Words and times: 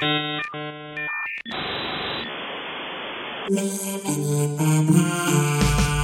La, 0.00 0.06
la, 3.48 3.62
la, 4.06 4.46
la, 4.56 4.82
la. 4.82 6.01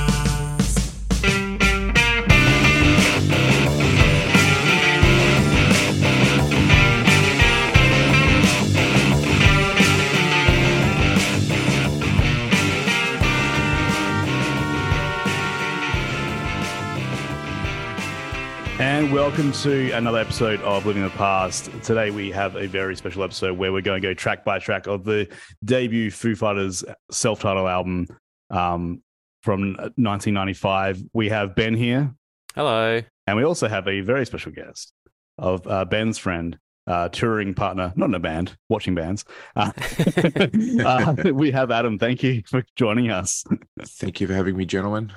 Welcome 19.28 19.52
to 19.52 19.90
another 19.90 20.16
episode 20.16 20.58
of 20.62 20.86
Living 20.86 21.02
the 21.02 21.10
Past. 21.10 21.70
Today 21.82 22.08
we 22.08 22.30
have 22.30 22.56
a 22.56 22.66
very 22.66 22.96
special 22.96 23.22
episode 23.22 23.58
where 23.58 23.70
we're 23.70 23.82
going 23.82 24.00
to 24.00 24.08
go 24.08 24.14
track 24.14 24.42
by 24.42 24.58
track 24.58 24.86
of 24.86 25.04
the 25.04 25.28
debut 25.62 26.10
Foo 26.10 26.34
Fighters 26.34 26.82
self-titled 27.10 27.68
album 27.68 28.06
um, 28.48 29.02
from 29.42 29.74
1995. 29.96 31.02
We 31.12 31.28
have 31.28 31.54
Ben 31.54 31.74
here, 31.74 32.14
Hello. 32.54 33.02
and 33.26 33.36
we 33.36 33.44
also 33.44 33.68
have 33.68 33.86
a 33.86 34.00
very 34.00 34.24
special 34.24 34.50
guest 34.50 34.94
of 35.36 35.66
uh, 35.66 35.84
Ben's 35.84 36.16
friend, 36.16 36.58
uh, 36.86 37.10
touring 37.10 37.52
partner, 37.52 37.92
not 37.96 38.06
in 38.06 38.14
a 38.14 38.20
band, 38.20 38.56
watching 38.70 38.94
bands. 38.94 39.26
Uh, 39.54 39.72
uh, 40.82 41.14
we 41.34 41.50
have 41.50 41.70
Adam. 41.70 41.98
Thank 41.98 42.22
you 42.22 42.42
for 42.46 42.64
joining 42.76 43.10
us. 43.10 43.44
Thank 43.78 44.22
you 44.22 44.26
for 44.26 44.32
having 44.32 44.56
me, 44.56 44.64
gentlemen. 44.64 45.12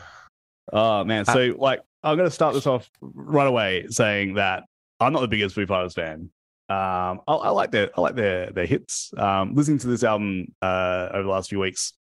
Oh 0.74 1.06
man, 1.06 1.24
Uh, 1.30 1.34
so 1.34 1.56
like 1.58 1.80
I'm 2.04 2.18
going 2.18 2.28
to 2.28 2.34
start 2.34 2.54
this 2.54 2.68
off 2.68 2.90
right 3.02 3.48
away 3.48 3.86
saying 3.90 4.36
that 4.36 4.64
I'm 5.00 5.14
not 5.14 5.22
the 5.22 5.28
biggest 5.28 5.56
Foo 5.56 5.66
Fighters 5.66 5.94
fan. 5.94 6.30
Um, 6.70 7.22
I, 7.28 7.34
I 7.34 7.50
like 7.50 7.72
their 7.72 7.90
I 7.98 8.02
like 8.02 8.16
their 8.16 8.50
their 8.52 8.66
hits. 8.66 9.12
Um, 9.18 9.56
listening 9.56 9.80
to 9.80 9.88
this 9.88 10.04
album 10.04 10.54
uh, 10.62 11.10
over 11.12 11.24
the 11.24 11.30
last 11.30 11.50
few 11.50 11.60
weeks, 11.60 11.94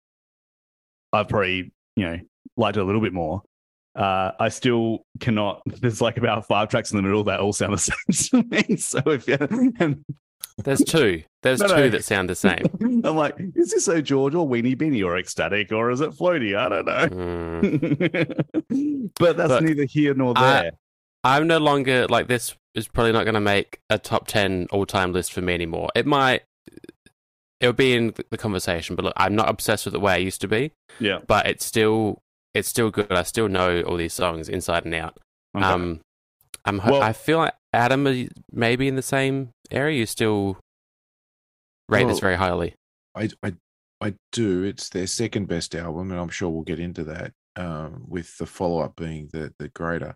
I've 1.13 1.29
probably 1.29 1.73
you 1.97 2.05
know 2.05 2.19
liked 2.57 2.77
it 2.77 2.81
a 2.81 2.85
little 2.85 3.01
bit 3.01 3.13
more. 3.15 3.43
Uh, 3.97 4.33
I 4.39 4.51
still 4.51 5.07
cannot. 5.21 5.63
There's 5.81 6.01
like 6.01 6.19
about 6.19 6.47
five 6.47 6.69
tracks 6.69 6.93
in 6.93 6.97
the 6.97 7.03
middle 7.03 7.25
that 7.25 7.41
all 7.41 7.53
sound 7.53 7.73
the 7.73 7.79
same 8.13 8.43
to 8.43 8.49
me. 8.49 8.77
So 8.77 9.01
if 9.07 9.27
you 9.27 9.39
and 9.81 10.05
There's 10.65 10.81
two. 10.81 11.23
There's 11.43 11.61
No, 11.61 11.69
two 11.69 11.75
no. 11.77 11.89
that 11.91 12.05
sound 12.05 12.31
the 12.31 12.35
same. 12.35 12.65
I'm 13.05 13.17
like, 13.17 13.37
is 13.55 13.71
this 13.71 13.89
a 13.89 14.03
George 14.03 14.35
or 14.35 14.47
Weenie 14.49 14.77
Beenie 14.77 15.03
or 15.03 15.17
X-Static 15.17 15.73
or 15.73 15.91
is 15.91 16.01
it 16.01 16.11
floaty? 16.11 16.57
I 16.57 16.69
don't 16.69 16.87
know. 16.87 17.09
Mm. 17.09 19.11
but 19.19 19.37
that's 19.37 19.51
Look, 19.51 19.63
neither 19.63 19.85
here 19.85 20.15
nor 20.15 20.35
there. 20.35 20.73
I'm 21.25 21.47
no 21.47 21.59
longer 21.59 22.07
like 22.09 22.29
this. 22.29 22.55
Is 22.75 22.87
probably 22.87 23.13
not 23.13 23.25
going 23.25 23.35
to 23.35 23.41
make 23.41 23.81
a 23.91 23.99
top 23.99 24.29
ten 24.29 24.69
all 24.71 24.87
time 24.87 25.13
list 25.13 25.33
for 25.33 25.41
me 25.41 25.53
anymore. 25.55 25.89
It 25.97 26.07
might. 26.07 26.43
It'll 27.61 27.73
be 27.73 27.93
in 27.95 28.15
the 28.31 28.39
conversation, 28.39 28.95
but 28.95 29.05
look, 29.05 29.15
I'm 29.17 29.35
not 29.35 29.49
obsessed 29.49 29.85
with 29.85 29.95
the 29.95 30.01
way 30.01 30.13
I 30.13 30.17
used 30.19 30.41
to 30.43 30.49
be. 30.49 30.71
yeah. 31.01 31.19
But 31.27 31.49
it's 31.49 31.65
still, 31.65 32.19
it's 32.55 32.69
still 32.69 32.91
good. 32.93 33.11
I 33.11 33.25
still 33.25 33.49
know 33.49 33.81
all 33.83 33.97
these 33.97 34.13
songs 34.13 34.49
inside 34.49 34.85
and 34.85 34.95
out. 34.95 35.19
Okay. 35.57 35.65
Um, 35.67 36.01
I'm. 36.65 36.79
ho- 36.79 36.93
Well- 36.93 37.03
I 37.03 37.13
feel 37.13 37.39
like 37.39 37.55
Adam 37.73 38.07
is 38.07 38.29
maybe 38.53 38.87
in 38.87 38.95
the 38.95 39.03
same 39.03 39.49
area. 39.71 39.99
You 39.99 40.07
still 40.07 40.59
rate 41.89 42.07
this 42.07 42.21
very 42.21 42.37
highly. 42.37 42.75
I, 43.15 43.29
I, 43.43 43.55
I 44.01 44.15
do. 44.33 44.63
It's 44.63 44.89
their 44.91 45.07
second 45.07 45.47
best 45.49 45.75
album, 45.75 46.11
and 46.11 46.21
I'm 46.21 46.29
sure 46.29 46.49
we'll 46.51 46.63
get 46.63 46.81
into 46.81 47.05
that. 47.05 47.33
Um, 47.57 48.05
with 48.07 48.39
the 48.39 48.47
follow 48.47 48.79
up 48.79 48.95
being 48.95 49.29
the 49.33 49.53
the 49.59 49.69
greater, 49.71 50.15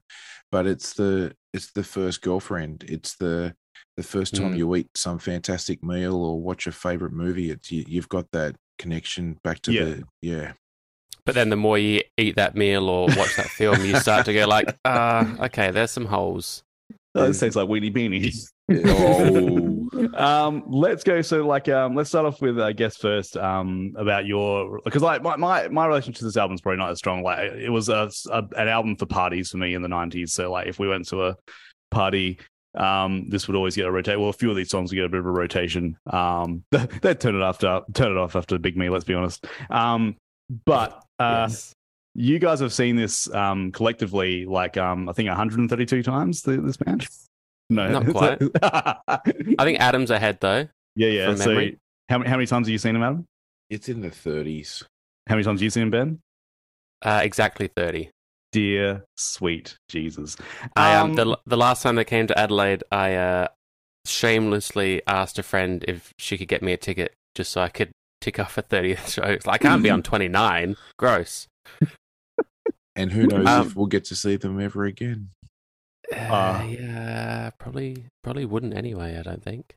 but 0.52 0.64
it's 0.64 0.92
the 0.94 1.34
it's 1.52 1.72
the 1.72 1.82
first 1.82 2.22
girlfriend. 2.22 2.84
It's 2.86 3.16
the 3.16 3.56
the 3.96 4.04
first 4.04 4.36
time 4.36 4.52
Mm. 4.52 4.58
you 4.58 4.76
eat 4.76 4.88
some 4.94 5.18
fantastic 5.18 5.82
meal 5.82 6.14
or 6.14 6.40
watch 6.40 6.68
a 6.68 6.72
favorite 6.72 7.12
movie. 7.12 7.50
It's 7.50 7.72
you, 7.72 7.84
you've 7.88 8.08
got 8.08 8.26
that 8.30 8.54
connection 8.78 9.38
back 9.42 9.60
to 9.62 9.72
Yeah. 9.72 9.84
the 9.84 10.04
yeah. 10.20 10.52
But 11.26 11.34
then 11.34 11.50
the 11.50 11.56
more 11.56 11.78
you 11.78 12.02
eat 12.16 12.36
that 12.36 12.54
meal 12.54 12.88
or 12.88 13.06
watch 13.08 13.34
that 13.36 13.48
film, 13.48 13.84
you 13.84 13.96
start 13.96 14.24
to 14.26 14.32
go 14.32 14.46
like, 14.46 14.76
ah, 14.84 15.26
okay, 15.46 15.72
there's 15.72 15.90
some 15.90 16.06
holes. 16.06 16.62
Oh, 17.14 17.26
this 17.26 17.40
tastes 17.40 17.56
like 17.56 17.68
Weenie 17.68 17.92
Beenie. 17.92 18.32
Oh. 18.70 19.88
um, 20.16 20.64
let's 20.66 21.04
go. 21.04 21.20
So, 21.20 21.46
like, 21.46 21.68
um, 21.68 21.94
let's 21.94 22.08
start 22.08 22.24
off 22.24 22.40
with, 22.40 22.58
I 22.58 22.72
guess, 22.72 22.96
first, 22.96 23.36
um, 23.36 23.92
about 23.98 24.24
your 24.24 24.80
because, 24.84 25.02
like, 25.02 25.22
my, 25.22 25.36
my 25.36 25.68
my 25.68 25.86
relationship 25.86 26.20
to 26.20 26.24
this 26.24 26.38
album 26.38 26.54
is 26.54 26.62
probably 26.62 26.78
not 26.78 26.90
as 26.90 26.98
strong. 26.98 27.22
Like, 27.22 27.52
it 27.52 27.68
was 27.68 27.90
a, 27.90 28.10
a 28.30 28.44
an 28.56 28.68
album 28.68 28.96
for 28.96 29.06
parties 29.06 29.50
for 29.50 29.58
me 29.58 29.74
in 29.74 29.82
the 29.82 29.88
'90s. 29.88 30.30
So, 30.30 30.50
like, 30.50 30.68
if 30.68 30.78
we 30.78 30.88
went 30.88 31.06
to 31.08 31.26
a 31.26 31.36
party, 31.90 32.38
um, 32.74 33.28
this 33.28 33.46
would 33.46 33.56
always 33.56 33.76
get 33.76 33.86
a 33.86 33.90
rotate. 33.90 34.18
Well, 34.18 34.30
a 34.30 34.34
few 34.34 34.50
of 34.50 34.56
these 34.56 34.70
songs 34.70 34.90
would 34.90 34.96
get 34.96 35.04
a 35.04 35.10
bit 35.10 35.20
of 35.20 35.26
a 35.26 35.30
rotation. 35.30 35.98
Um, 36.10 36.64
they'd 36.70 37.20
turn 37.20 37.36
it 37.36 37.44
after 37.44 37.82
turn 37.92 38.12
it 38.12 38.18
off 38.18 38.36
after 38.36 38.58
Big 38.58 38.76
Me. 38.76 38.88
Let's 38.88 39.04
be 39.04 39.14
honest. 39.14 39.46
Um, 39.68 40.16
but 40.64 41.04
uh, 41.18 41.48
Yes. 41.48 41.74
You 42.14 42.38
guys 42.38 42.60
have 42.60 42.72
seen 42.72 42.96
this 42.96 43.32
um 43.34 43.72
collectively 43.72 44.44
like 44.44 44.76
um 44.76 45.08
I 45.08 45.12
think 45.12 45.28
132 45.28 46.02
times 46.02 46.42
the, 46.42 46.58
this 46.58 46.76
band. 46.76 47.06
No, 47.70 47.88
Not 47.88 48.06
quite. 48.08 48.42
I 48.62 49.64
think 49.64 49.80
Adam's 49.80 50.10
ahead 50.10 50.38
though. 50.40 50.68
yeah. 50.94 51.08
yeah. 51.08 51.34
So 51.34 51.48
memory. 51.48 51.78
how 52.08 52.18
many 52.18 52.30
how 52.30 52.36
many 52.36 52.46
times 52.46 52.66
have 52.66 52.72
you 52.72 52.78
seen 52.78 52.96
him, 52.96 53.02
Adam? 53.02 53.24
It's 53.70 53.88
in 53.88 54.02
the 54.02 54.10
30s. 54.10 54.82
How 55.26 55.36
many 55.36 55.44
times 55.44 55.60
have 55.60 55.64
you 55.64 55.70
seen 55.70 55.84
him, 55.84 55.90
Ben? 55.90 56.18
Uh, 57.00 57.20
exactly 57.22 57.68
30. 57.68 58.10
Dear 58.52 59.04
sweet 59.16 59.76
Jesus. 59.88 60.36
I 60.76 60.96
um, 60.96 61.14
the 61.14 61.38
the 61.46 61.56
last 61.56 61.82
time 61.82 61.94
they 61.94 62.04
came 62.04 62.26
to 62.26 62.38
Adelaide, 62.38 62.84
I 62.92 63.14
uh, 63.14 63.48
shamelessly 64.04 65.00
asked 65.06 65.38
a 65.38 65.42
friend 65.42 65.82
if 65.88 66.12
she 66.18 66.36
could 66.36 66.48
get 66.48 66.62
me 66.62 66.74
a 66.74 66.76
ticket 66.76 67.14
just 67.34 67.52
so 67.52 67.62
I 67.62 67.68
could 67.68 67.92
tick 68.20 68.38
off 68.38 68.58
a 68.58 68.62
30th 68.62 69.08
show. 69.14 69.22
Like, 69.22 69.48
I 69.48 69.58
can't 69.58 69.82
be 69.82 69.88
on 69.90 70.02
29. 70.02 70.76
Gross. 70.98 71.48
And 72.96 73.10
who 73.12 73.26
knows 73.26 73.46
Um, 73.46 73.66
if 73.66 73.76
we'll 73.76 73.86
get 73.86 74.04
to 74.06 74.14
see 74.14 74.36
them 74.36 74.60
ever 74.60 74.84
again. 74.84 75.30
Uh, 76.12 76.16
Uh, 76.16 76.66
yeah, 76.68 77.50
probably 77.58 78.06
probably 78.22 78.44
wouldn't 78.44 78.74
anyway. 78.74 79.16
I 79.18 79.22
don't 79.22 79.42
think. 79.42 79.76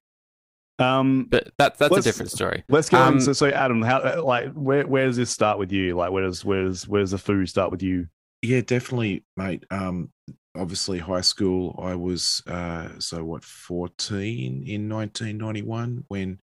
um 0.80 1.26
But 1.30 1.52
that 1.58 1.78
that's 1.78 1.96
a 1.96 2.02
different 2.02 2.32
story. 2.32 2.64
let's 2.68 2.90
go 2.90 2.98
Um, 2.98 3.16
on. 3.16 3.22
So, 3.22 3.32
so 3.32 3.48
Adam, 3.48 3.82
how 3.82 4.00
uh, 4.00 4.22
like 4.24 4.52
where 4.54 4.86
where 4.86 5.06
does 5.06 5.16
this 5.16 5.30
start 5.30 5.58
with 5.60 5.72
you? 5.72 5.96
Like 5.96 6.12
where 6.12 6.24
does 6.24 6.44
where 6.44 6.64
does 6.66 6.88
where 6.88 7.02
does 7.02 7.12
the 7.12 7.18
foo 7.18 7.46
start 7.46 7.72
with 7.72 7.82
you? 7.82 8.08
Yeah, 8.42 8.62
definitely, 8.62 9.24
mate. 9.38 9.64
Um, 9.72 10.12
obviously, 10.58 11.00
high 11.00 11.22
school. 11.22 11.80
I 11.82 11.96
was 11.96 12.44
uh, 12.48 12.90
so 13.00 13.24
what, 13.24 13.46
fourteen 13.46 14.64
in 14.68 14.88
nineteen 14.90 15.38
ninety 15.38 15.62
one 15.62 16.04
when, 16.10 16.40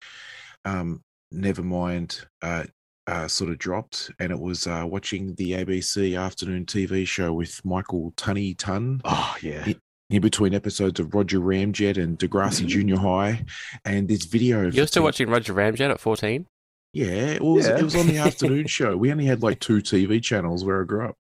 um, 0.66 1.02
Nevermind, 1.34 2.26
uh, 2.42 2.66
uh, 3.10 3.28
sort 3.28 3.50
of 3.50 3.58
dropped, 3.58 4.12
and 4.20 4.32
it 4.32 4.40
was 4.40 4.68
uh, 4.68 4.84
watching 4.86 5.34
the 5.36 5.52
ABC 5.54 6.20
afternoon 6.20 6.66
TV 6.66 7.08
show 7.08 7.34
with 7.34 7.64
Michael 7.66 8.14
Tunney 8.16 8.56
Tun 8.58 9.02
Oh 9.04 9.36
yeah. 9.42 9.74
in 10.10 10.22
between 10.22 10.54
episodes 10.54 11.00
of 11.00 11.14
Roger 11.14 11.40
Ramjet 11.40 11.98
and 11.98 12.18
Degrassi 12.20 12.66
Junior 12.68 12.98
High, 12.98 13.46
and 13.86 14.08
this 14.08 14.26
video. 14.26 14.70
You're 14.70 14.88
still 14.88 15.04
watching 15.04 15.30
Roger 15.30 15.54
Ramjet 15.54 15.90
at 15.92 16.00
14? 16.00 16.46
yeah, 16.92 17.06
it 17.08 17.42
was, 17.44 17.68
Yeah. 17.68 17.78
it 17.78 17.84
was 17.84 17.96
on 17.96 18.08
the 18.08 18.18
afternoon 18.28 18.66
show. 18.68 18.98
We 18.98 19.12
only 19.12 19.26
had 19.26 19.44
like 19.44 19.60
two 19.60 19.78
TV 19.78 20.22
channels 20.24 20.64
where 20.66 20.82
I 20.82 20.86
grew 20.86 21.06
up, 21.10 21.18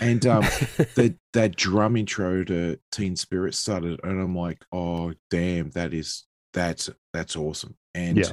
and 0.00 0.24
um, 0.26 0.42
that 0.96 1.16
that 1.32 1.56
drum 1.56 1.96
intro 1.96 2.42
to 2.44 2.78
Teen 2.90 3.14
Spirit 3.16 3.54
started, 3.54 4.00
and 4.02 4.20
I'm 4.20 4.36
like, 4.36 4.58
oh 4.72 5.12
damn, 5.30 5.70
that 5.70 5.92
is 5.94 6.24
that's 6.52 6.90
that's 7.12 7.36
awesome. 7.36 7.76
And 7.94 8.18
Yeah. 8.18 8.32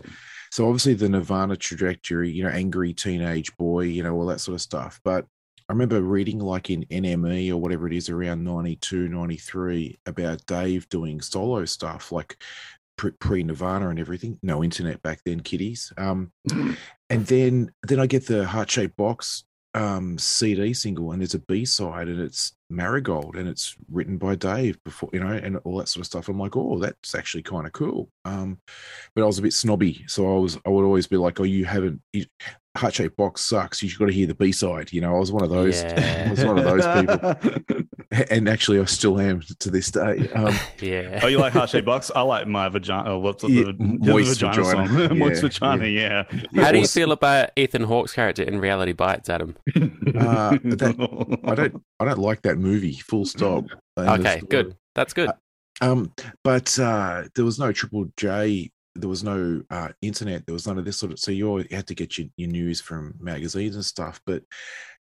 So 0.52 0.68
obviously 0.68 0.94
the 0.94 1.10
Nirvana 1.10 1.56
trajectory, 1.56 2.32
you 2.32 2.44
know, 2.44 2.50
angry 2.50 2.94
teenage 2.94 3.56
boy, 3.58 3.82
you 3.82 4.04
know, 4.04 4.16
all 4.16 4.26
that 4.28 4.42
sort 4.42 4.56
of 4.56 4.62
stuff. 4.62 5.00
But 5.04 5.26
I 5.68 5.74
remember 5.74 6.02
reading 6.02 6.40
like 6.40 6.70
in 6.70 6.84
NME 6.86 7.52
or 7.52 7.58
whatever 7.58 7.88
it 7.88 7.94
is 7.94 8.10
around 8.10 8.44
92, 8.44 9.08
93 9.08 10.00
about 10.08 10.46
Dave 10.48 10.90
doing 10.90 11.22
solo 11.22 11.66
stuff 11.66 12.12
like 12.12 12.42
pre 12.98 13.44
Nirvana 13.44 13.90
and 13.90 14.00
everything. 14.00 14.40
No 14.42 14.64
internet 14.64 15.02
back 15.04 15.22
then, 15.26 15.42
kiddies. 15.42 15.94
Um, 15.98 16.32
and 17.10 17.26
then 17.28 17.72
then 17.84 18.00
I 18.00 18.08
get 18.08 18.26
the 18.26 18.46
heart 18.46 18.70
shaped 18.70 18.98
box 18.98 19.44
um 19.76 20.18
CD 20.18 20.74
single 20.74 21.12
and 21.12 21.22
there's 21.22 21.36
a 21.36 21.40
B 21.40 21.64
side 21.64 22.08
and 22.08 22.20
it's 22.20 22.54
Marigold 22.70 23.36
and 23.36 23.48
it's 23.48 23.76
written 23.92 24.18
by 24.18 24.36
Dave 24.36 24.82
before 24.84 25.10
you 25.14 25.20
know 25.20 25.32
and 25.32 25.58
all 25.64 25.78
that 25.78 25.90
sort 25.90 26.02
of 26.02 26.06
stuff. 26.08 26.30
I'm 26.30 26.40
like, 26.40 26.56
oh, 26.56 26.78
that's 26.80 27.16
actually 27.16 27.44
kind 27.44 27.66
of 27.66 27.74
cool. 27.74 28.10
Um, 28.26 28.60
but 29.16 29.24
I 29.24 29.26
was 29.28 29.40
a 29.40 29.44
bit 29.44 29.54
snobby, 29.54 30.04
so 30.08 30.36
I 30.36 30.40
was 30.40 30.58
I 30.66 30.70
would 30.70 30.86
always 30.86 31.08
be 31.08 31.18
like, 31.18 31.40
oh, 31.40 31.44
you 31.44 31.66
haven't 31.66 32.02
you, 32.14 32.26
heart 32.78 32.94
shaped 32.94 33.18
box 33.18 33.42
sucks. 33.42 33.82
You 33.82 33.90
should 33.90 34.00
got 34.00 34.06
to 34.06 34.14
hear 34.14 34.28
the 34.28 34.36
B 34.36 34.52
side. 34.52 34.94
You 34.94 35.02
know, 35.02 35.16
I 35.16 35.20
was 35.20 35.32
one 35.32 35.44
of 35.44 35.50
those. 35.50 35.82
I 35.84 36.28
was 36.30 36.46
one 36.46 36.60
of 36.60 36.64
those 36.66 36.86
people, 36.86 37.36
and 38.30 38.48
actually, 38.48 38.80
I 38.80 38.86
still 38.86 39.20
am 39.20 39.42
to 39.60 39.72
this 39.72 39.90
day. 39.92 40.30
Um, 40.36 40.54
yeah. 40.80 41.20
Oh, 41.24 41.28
you 41.28 41.40
like 41.40 41.54
heart 41.54 41.72
shaped 41.72 41.86
box? 41.88 42.12
I 42.16 42.22
like 42.22 42.48
my 42.48 42.70
vagina. 42.70 43.10
Oh, 43.12 43.20
what's 43.20 43.44
Yeah, 43.44 43.64
the, 43.66 43.76
moist 43.80 44.40
the 44.40 44.48
vagina, 44.48 44.64
vagina. 44.86 45.08
song? 45.10 45.18
moist 45.18 45.42
vagina, 45.42 45.88
yeah. 45.88 46.24
How 46.56 46.70
do 46.72 46.78
you 46.78 46.82
was- 46.82 46.94
feel 46.94 47.12
about 47.12 47.50
Ethan 47.56 47.84
Hawke's 47.84 48.14
character 48.14 48.44
in 48.44 48.60
Reality 48.60 48.94
Bites, 48.94 49.30
Adam? 49.30 49.56
Uh, 49.76 50.58
that- 50.64 51.40
I 51.46 51.56
don't 51.56 51.84
I 52.00 52.06
don't 52.06 52.20
like 52.20 52.44
that 52.44 52.58
movie. 52.60 52.94
Full 52.94 53.26
stop. 53.26 53.66
Okay, 53.98 54.42
good. 54.50 54.76
That's 54.96 55.14
good. 55.14 55.32
Um, 55.82 56.12
but 56.44 56.78
uh, 56.78 57.24
there 57.36 57.46
was 57.46 57.60
no 57.60 57.72
Triple 57.72 58.06
J 58.18 58.72
there 58.96 59.10
was 59.10 59.24
no 59.24 59.62
uh, 59.70 59.90
internet. 60.02 60.46
There 60.46 60.54
was 60.54 60.68
none 60.68 60.78
of 60.78 60.86
this 60.86 60.98
sort 60.98 61.12
of. 61.12 61.20
So 61.20 61.32
you 61.32 61.66
had 61.72 61.88
to 61.88 61.96
get 61.96 62.18
your, 62.18 62.28
your 62.38 62.50
news 62.50 62.82
from 62.82 63.16
magazines 63.20 63.76
and 63.76 63.86
stuff. 63.86 64.22
But 64.26 64.44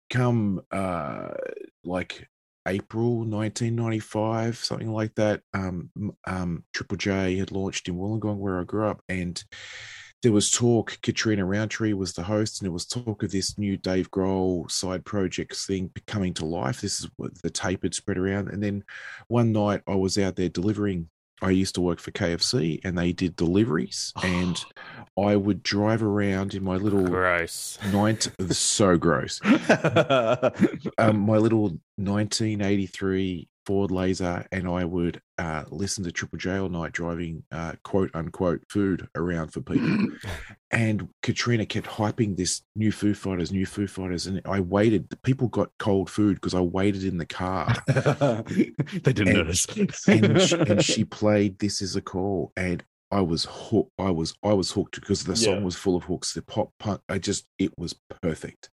come 0.09 0.61
uh, 0.71 1.29
like 1.83 2.27
April 2.67 3.17
1995, 3.19 4.57
something 4.57 4.91
like 4.91 5.15
that, 5.15 5.41
um, 5.53 5.89
um, 6.25 6.63
Triple 6.73 6.97
J 6.97 7.37
had 7.37 7.51
launched 7.51 7.87
in 7.87 7.95
Wollongong, 7.95 8.37
where 8.37 8.59
I 8.59 8.63
grew 8.63 8.87
up, 8.87 9.01
and 9.09 9.41
there 10.21 10.31
was 10.31 10.51
talk. 10.51 10.97
Katrina 11.01 11.45
Roundtree 11.45 11.93
was 11.93 12.13
the 12.13 12.23
host, 12.23 12.59
and 12.59 12.65
there 12.65 12.73
was 12.73 12.85
talk 12.85 13.23
of 13.23 13.31
this 13.31 13.57
new 13.57 13.77
Dave 13.77 14.11
Grohl 14.11 14.69
side 14.69 15.05
projects 15.05 15.65
thing 15.65 15.91
coming 16.07 16.33
to 16.35 16.45
life. 16.45 16.81
This 16.81 16.99
is 16.99 17.09
what 17.17 17.41
the 17.41 17.49
tape 17.49 17.83
had 17.83 17.95
spread 17.95 18.17
around, 18.17 18.49
and 18.49 18.61
then 18.61 18.83
one 19.27 19.51
night 19.51 19.81
I 19.87 19.95
was 19.95 20.17
out 20.17 20.35
there 20.35 20.49
delivering 20.49 21.09
I 21.41 21.51
used 21.51 21.75
to 21.75 21.81
work 21.81 21.99
for 21.99 22.11
KFC 22.11 22.81
and 22.83 22.97
they 22.97 23.13
did 23.13 23.35
deliveries 23.35 24.13
and 24.23 24.63
I 25.17 25.35
would 25.35 25.63
drive 25.63 26.03
around 26.03 26.53
in 26.53 26.63
my 26.63 26.75
little 26.75 27.05
gross 27.05 27.77
so 28.57 28.97
gross. 28.97 29.39
um, 30.97 31.19
my 31.19 31.37
little 31.37 31.79
1983 31.95 33.47
Ford 33.69 33.91
Laser 33.91 34.47
and 34.51 34.67
I 34.67 34.83
would 34.83 35.21
uh, 35.37 35.63
listen 35.69 36.03
to 36.03 36.11
Triple 36.11 36.39
J 36.39 36.57
all 36.57 36.69
night 36.69 36.91
driving 36.91 37.43
uh, 37.51 37.73
quote 37.83 38.09
unquote 38.15 38.63
food 38.67 39.07
around 39.13 39.53
for 39.53 39.61
people. 39.61 40.07
and 40.71 41.07
Katrina 41.21 41.67
kept 41.67 41.85
hyping 41.85 42.35
this 42.35 42.63
new 42.75 42.91
Foo 42.91 43.13
Fighters, 43.13 43.51
new 43.51 43.67
Foo 43.67 43.85
Fighters. 43.85 44.25
And 44.25 44.41
I 44.45 44.59
waited. 44.59 45.11
The 45.11 45.17
people 45.17 45.49
got 45.49 45.69
cold 45.77 46.09
food 46.09 46.33
because 46.37 46.55
I 46.55 46.61
waited 46.61 47.03
in 47.03 47.19
the 47.19 47.27
car. 47.27 47.75
they 47.87 48.73
didn't 49.03 49.27
And- 49.27 49.37
notice. 49.37 49.67
and, 50.07 50.41
she, 50.41 50.55
and 50.55 50.83
she 50.83 51.05
played 51.05 51.59
"This 51.59 51.83
Is 51.83 51.95
a 51.95 52.01
Call," 52.01 52.51
and 52.57 52.83
I 53.11 53.21
was 53.21 53.47
hooked. 53.49 53.91
I 53.97 54.11
was 54.11 54.35
I 54.43 54.53
was 54.53 54.71
hooked 54.71 54.99
because 54.99 55.23
the 55.23 55.35
song 55.35 55.55
Yeah. 55.57 55.63
was 55.63 55.75
full 55.75 55.95
of 55.95 56.03
hooks. 56.03 56.33
The 56.33 56.41
pop 56.43 56.69
punk, 56.79 57.01
I 57.09 57.17
just 57.17 57.47
it 57.57 57.71
was 57.77 57.95
perfect, 58.21 58.69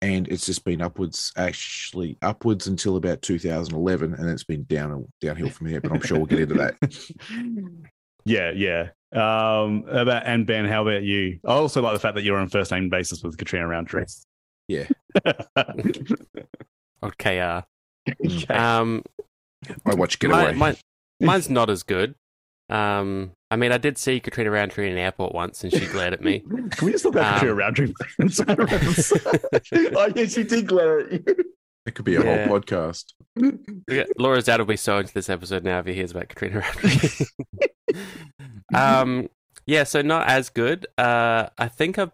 and 0.00 0.28
it's 0.28 0.46
just 0.46 0.64
been 0.64 0.80
upwards, 0.80 1.32
actually 1.36 2.16
upwards 2.22 2.66
until 2.68 2.96
about 2.96 3.20
2011, 3.22 4.14
and 4.14 4.28
it's 4.30 4.44
been 4.44 4.64
down 4.64 5.06
downhill 5.20 5.50
from 5.50 5.66
here. 5.66 5.80
But 5.80 5.92
I'm 5.92 6.00
sure 6.02 6.18
we'll 6.18 6.26
get 6.26 6.40
into 6.40 6.54
that. 6.54 6.76
yeah, 8.24 8.52
yeah. 8.54 8.90
Um, 9.12 9.84
about 9.88 10.24
and 10.24 10.46
Ben, 10.46 10.66
how 10.66 10.82
about 10.82 11.02
you? 11.02 11.40
I 11.44 11.52
also 11.52 11.82
like 11.82 11.94
the 11.94 11.98
fact 12.00 12.14
that 12.14 12.22
you're 12.22 12.38
on 12.38 12.48
first 12.48 12.70
name 12.70 12.90
basis 12.90 13.22
with 13.24 13.36
Katrina 13.38 13.66
Roundtree. 13.66 14.04
Yeah. 14.68 14.86
or 17.02 17.10
KR. 17.18 17.64
Okay. 18.24 18.54
Um, 18.54 19.02
I 19.84 19.94
watch 19.94 20.16
my, 20.22 20.28
Getaway. 20.28 20.54
my, 20.54 20.76
mine's 21.20 21.50
not 21.50 21.70
as 21.70 21.82
good. 21.82 22.14
Um, 22.70 23.32
I 23.50 23.56
mean, 23.56 23.72
I 23.72 23.78
did 23.78 23.98
see 23.98 24.20
Katrina 24.20 24.50
Roundtree 24.50 24.86
in 24.86 24.92
an 24.92 24.98
airport 24.98 25.34
once, 25.34 25.64
and 25.64 25.72
she 25.72 25.86
glared 25.86 26.12
at 26.12 26.22
me. 26.22 26.38
Can 26.70 26.86
we 26.86 26.92
just 26.92 27.02
talk 27.04 27.14
about 27.14 27.26
Um, 27.26 27.34
Katrina 27.34 27.54
Roundtree? 27.54 27.92
oh 29.96 30.12
yeah, 30.14 30.26
she 30.26 30.44
did 30.44 30.66
glare 30.68 31.00
at 31.00 31.12
you. 31.12 31.24
it 31.86 31.94
could 31.94 32.04
be 32.04 32.14
a 32.16 32.22
Yeah. 32.24 32.46
whole 32.46 32.60
podcast. 32.60 33.12
Yeah, 33.88 34.04
Laura's 34.18 34.44
dad 34.44 34.60
will 34.60 34.66
be 34.66 34.76
so 34.76 34.98
into 34.98 35.12
this 35.12 35.28
episode 35.28 35.64
now 35.64 35.80
if 35.80 35.86
he 35.86 35.94
hears 35.94 36.10
about 36.12 36.28
Katrina 36.28 36.60
Roundtree. 36.60 37.26
um, 38.74 39.28
yeah, 39.66 39.84
so 39.84 40.02
not 40.02 40.28
as 40.28 40.48
good. 40.50 40.86
Uh, 40.98 41.48
I 41.58 41.68
think 41.68 41.98
I've, 41.98 42.12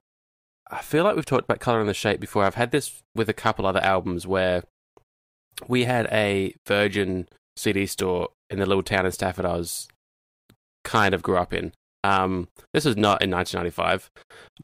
I 0.70 0.81
feel 0.82 1.05
like 1.05 1.17
we've 1.17 1.25
talked 1.26 1.44
about 1.44 1.61
Colour 1.61 1.81
and 1.81 1.88
the 1.88 1.94
Shape 1.94 2.20
before. 2.20 2.44
I've 2.44 2.55
had 2.55 2.70
this 2.70 3.02
with 3.14 3.29
a 3.29 3.32
couple 3.35 3.67
other 3.67 3.81
albums 3.81 4.26
where 4.26 4.62
we 5.69 5.85
had 5.85 6.06
a 6.12 6.55
Virgin 6.67 7.29
CD 7.56 7.87
store 7.87 8.29
in 8.50 8.59
the 8.59 8.67
little 8.67 8.82
town 8.82 9.06
in 9.06 9.12
Stafford 9.12 9.44
I 9.47 9.56
was 9.56 9.88
kind 10.87 11.15
of 11.15 11.23
grew 11.23 11.37
up 11.37 11.53
in. 11.53 11.73
Um, 12.05 12.49
this 12.73 12.85
was 12.85 12.97
not 12.97 13.21
in 13.23 13.31
1995. 13.31 14.11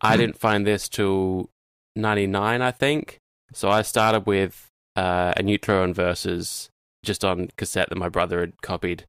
I 0.01 0.17
didn't 0.17 0.39
find 0.39 0.65
this 0.65 0.89
till 0.89 1.51
99, 1.97 2.63
I 2.63 2.71
think. 2.71 3.19
So 3.53 3.69
I 3.69 3.83
started 3.83 4.27
with 4.27 4.69
uh, 4.95 5.35
In 5.37 5.49
Utero 5.49 5.83
and 5.83 5.95
Versus 5.95 6.71
just 7.05 7.25
on 7.25 7.49
cassette 7.57 7.89
that 7.89 7.99
my 7.99 8.09
brother 8.09 8.41
had 8.41 8.63
copied. 8.63 9.05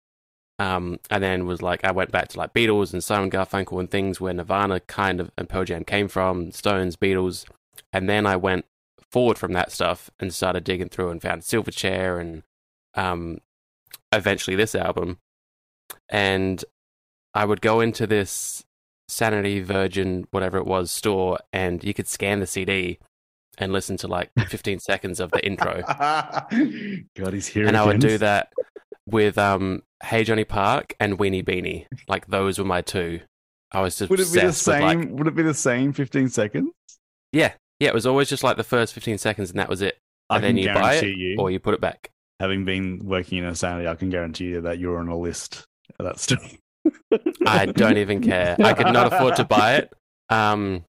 Um, 0.57 0.99
and 1.11 1.23
then 1.23 1.45
was 1.45 1.61
like, 1.61 1.83
I 1.85 1.91
went 1.91 2.11
back 2.11 2.29
to 2.29 2.39
like 2.39 2.53
Beatles 2.53 2.91
and 2.91 3.03
Simon 3.03 3.29
Garfunkel 3.29 3.79
and 3.79 3.89
things 3.89 4.19
where 4.19 4.33
Nirvana 4.33 4.79
kind 4.81 5.19
of 5.19 5.31
and 5.37 5.47
Pearl 5.47 5.65
Jam 5.65 5.83
came 5.83 6.07
from, 6.07 6.51
Stones, 6.51 6.95
Beatles. 6.95 7.45
And 7.91 8.09
then 8.09 8.25
I 8.25 8.35
went 8.35 8.65
forward 9.11 9.37
from 9.37 9.53
that 9.53 9.71
stuff 9.71 10.09
and 10.19 10.33
started 10.33 10.63
digging 10.63 10.89
through 10.89 11.11
and 11.11 11.21
found 11.21 11.43
Silverchair 11.43 12.19
and 12.19 12.41
um, 12.95 13.39
eventually 14.11 14.55
this 14.55 14.73
album. 14.73 15.19
And 16.09 16.63
I 17.33 17.45
would 17.45 17.61
go 17.61 17.79
into 17.81 18.05
this 18.07 18.63
Sanity 19.07 19.59
Virgin, 19.61 20.25
whatever 20.31 20.57
it 20.57 20.65
was, 20.65 20.91
store, 20.91 21.39
and 21.51 21.83
you 21.83 21.93
could 21.93 22.07
scan 22.07 22.39
the 22.39 22.47
CD 22.47 22.99
and 23.57 23.71
listen 23.73 23.97
to 23.97 24.07
like 24.07 24.31
15 24.47 24.79
seconds 24.79 25.19
of 25.19 25.31
the 25.31 25.45
intro. 25.45 25.81
God, 25.87 27.33
he's 27.33 27.47
here. 27.47 27.67
and 27.67 27.77
I 27.77 27.85
would 27.85 27.99
do 27.99 28.17
that 28.19 28.51
with 29.07 29.37
um, 29.37 29.83
Hey 30.03 30.23
Johnny 30.23 30.43
Park 30.45 30.95
and 30.99 31.17
Weenie 31.17 31.43
Beenie. 31.45 31.87
Like 32.07 32.27
those 32.27 32.57
were 32.59 32.65
my 32.65 32.81
two. 32.81 33.21
I 33.71 33.81
was 33.81 33.97
just 33.97 34.09
Would 34.11 34.19
it 34.19 34.31
be 34.33 34.39
the 34.41 34.53
same? 34.53 34.81
like- 34.81 35.09
Would 35.11 35.27
it 35.27 35.35
be 35.35 35.41
the 35.43 35.53
same? 35.53 35.93
Fifteen 35.93 36.29
seconds? 36.29 36.71
yeah, 37.31 37.53
yeah. 37.79 37.89
It 37.89 37.93
was 37.93 38.05
always 38.05 38.29
just 38.29 38.43
like 38.43 38.57
the 38.57 38.63
first 38.63 38.93
15 38.93 39.17
seconds, 39.17 39.49
and 39.49 39.59
that 39.59 39.67
was 39.69 39.81
it. 39.81 39.97
I 40.29 40.35
And 40.35 40.43
then 40.45 40.57
you 40.57 40.71
buy 40.73 40.95
it, 40.95 41.05
you, 41.17 41.35
Or 41.39 41.49
you 41.51 41.59
put 41.59 41.73
it 41.73 41.81
back. 41.81 42.09
having 42.39 42.63
been 42.65 42.99
working 43.03 43.39
in 43.39 43.45
a 43.45 43.55
sanity, 43.55 43.87
I 43.87 43.95
can 43.95 44.09
guarantee 44.09 44.45
you 44.45 44.61
that 44.61 44.77
you're 44.79 44.99
on 44.99 45.07
a 45.09 45.17
list. 45.17 45.65
That's 45.99 46.21
still. 46.21 46.37
I 47.45 47.65
don't 47.67 47.97
even 47.97 48.21
care. 48.21 48.55
I 48.59 48.73
could 48.73 48.91
not 48.93 49.11
afford 49.13 49.35
to 49.37 49.43
buy 49.45 49.75
it. 49.75 49.93
Um, 50.29 50.85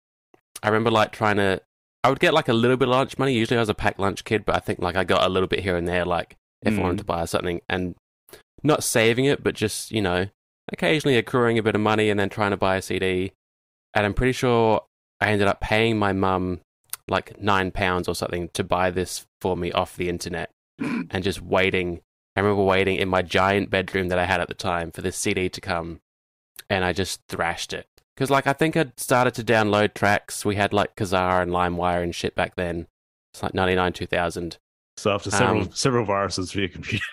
I 0.63 0.69
remember 0.69 0.91
like 0.91 1.13
trying 1.13 1.37
to. 1.37 1.61
I 2.03 2.09
would 2.09 2.21
get 2.21 2.33
like 2.33 2.49
a 2.49 2.53
little 2.55 2.77
bit 2.77 2.89
of 2.89 2.93
lunch 2.95 3.19
money. 3.19 3.35
Usually, 3.35 3.59
I 3.59 3.61
was 3.61 3.69
a 3.69 3.75
packed 3.75 3.99
lunch 3.99 4.25
kid, 4.25 4.45
but 4.45 4.55
I 4.57 4.59
think 4.61 4.79
like 4.81 4.97
I 4.97 5.05
got 5.05 5.25
a 5.25 5.29
little 5.29 5.49
bit 5.49 5.61
here 5.61 5.77
and 5.77 5.87
there, 5.87 6.05
like 6.05 6.37
if 6.63 6.79
I 6.79 6.81
wanted 6.81 6.95
Mm. 6.97 6.99
to 6.99 7.05
buy 7.05 7.25
something, 7.25 7.61
and 7.69 7.95
not 8.63 8.83
saving 8.85 9.25
it, 9.27 9.43
but 9.43 9.55
just 9.55 9.91
you 9.91 10.03
know, 10.03 10.27
occasionally 10.73 11.17
accruing 11.17 11.59
a 11.59 11.63
bit 11.63 11.75
of 11.75 11.81
money 11.81 12.11
and 12.11 12.19
then 12.21 12.29
trying 12.29 12.51
to 12.53 12.57
buy 12.57 12.77
a 12.77 12.83
CD. 12.83 13.33
And 13.95 14.07
I'm 14.07 14.15
pretty 14.15 14.33
sure 14.33 14.83
I 15.21 15.31
ended 15.31 15.49
up 15.49 15.61
paying 15.61 15.99
my 15.99 16.13
mum 16.13 16.61
like 17.09 17.41
nine 17.41 17.71
pounds 17.73 18.07
or 18.09 18.15
something 18.15 18.49
to 18.55 18.63
buy 18.63 18.91
this 18.91 19.27
for 19.41 19.57
me 19.57 19.73
off 19.73 19.97
the 19.97 20.09
internet, 20.09 20.51
and 20.79 21.23
just 21.23 21.43
waiting. 21.43 22.01
I 22.41 22.43
remember 22.43 22.65
waiting 22.65 22.97
in 22.97 23.11
my 23.11 23.21
giant 23.21 23.69
bedroom 23.69 24.09
that 24.09 24.19
I 24.19 24.25
had 24.25 24.41
at 24.41 24.49
the 24.49 24.55
time 24.55 24.93
for 24.93 25.03
this 25.03 25.19
CD 25.19 25.51
to 25.51 25.61
come, 25.61 26.01
and 26.71 26.87
I 26.87 26.95
just 26.95 27.21
thrashed 27.29 27.75
it. 27.75 27.87
Because, 28.17 28.31
like, 28.31 28.47
I 28.47 28.55
think 28.55 28.79
I'd 28.79 28.99
started 28.99 29.35
to 29.35 29.45
download 29.45 29.93
tracks. 29.93 30.43
We 30.43 30.57
had, 30.57 30.73
like, 30.73 30.97
Kazaa 30.97 31.43
and 31.43 31.53
LimeWire 31.53 32.03
and 32.03 32.15
shit 32.15 32.35
back 32.35 32.55
then. 32.57 32.87
It's 33.35 33.43
like 33.43 33.53
99, 33.53 33.93
2000. 33.93 34.57
So 34.97 35.13
after 35.13 35.31
several 35.31 35.63
Um, 35.65 35.71
several 35.73 36.07
viruses 36.07 36.51
for 36.53 36.61
your 36.61 36.69
computer. 36.71 37.05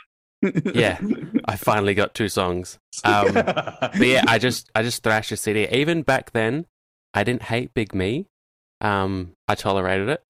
Yeah. 0.74 0.98
I 1.46 1.58
finally 1.58 1.94
got 1.94 2.14
two 2.14 2.30
songs. 2.30 2.80
Um, 3.04 3.34
But 3.34 4.00
yeah, 4.00 4.24
I 4.28 4.38
just, 4.38 4.70
I 4.76 4.82
just 4.84 5.04
thrashed 5.04 5.32
a 5.34 5.36
CD. 5.38 5.68
Even 5.72 6.04
back 6.04 6.32
then, 6.32 6.68
I 7.14 7.24
didn't 7.26 7.44
hate 7.44 7.74
Big 7.74 7.94
Me. 7.94 8.28
Um, 8.80 9.34
I 9.48 9.56
tolerated 9.56 10.08
it. 10.08 10.24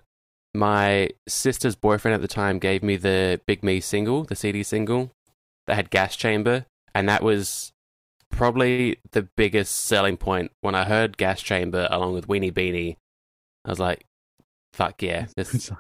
My 0.58 1.12
sister's 1.28 1.76
boyfriend 1.76 2.16
at 2.16 2.22
the 2.22 2.28
time 2.28 2.58
gave 2.58 2.82
me 2.82 2.98
the 2.98 3.40
Big 3.46 3.64
Me 3.64 3.80
single, 3.80 4.24
the 4.24 4.36
CD 4.36 4.64
single 4.64 5.12
that 5.68 5.76
had 5.76 5.92
Gas 5.92 6.16
Chamber, 6.16 6.66
and 6.96 7.08
that 7.08 7.22
was 7.22 7.72
probably 8.32 8.98
the 9.12 9.22
biggest 9.22 9.86
selling 9.86 10.18
point. 10.18 10.52
When 10.62 10.74
I 10.74 10.86
heard 10.86 11.16
Gas 11.18 11.42
Chamber 11.42 11.88
along 11.92 12.14
with 12.14 12.28
Weenie 12.28 12.52
Beenie, 12.54 12.98
I 13.66 13.70
was 13.70 13.80
like, 13.80 14.04
"Fuck 14.74 15.04
yeah, 15.04 15.28
this, 15.38 15.72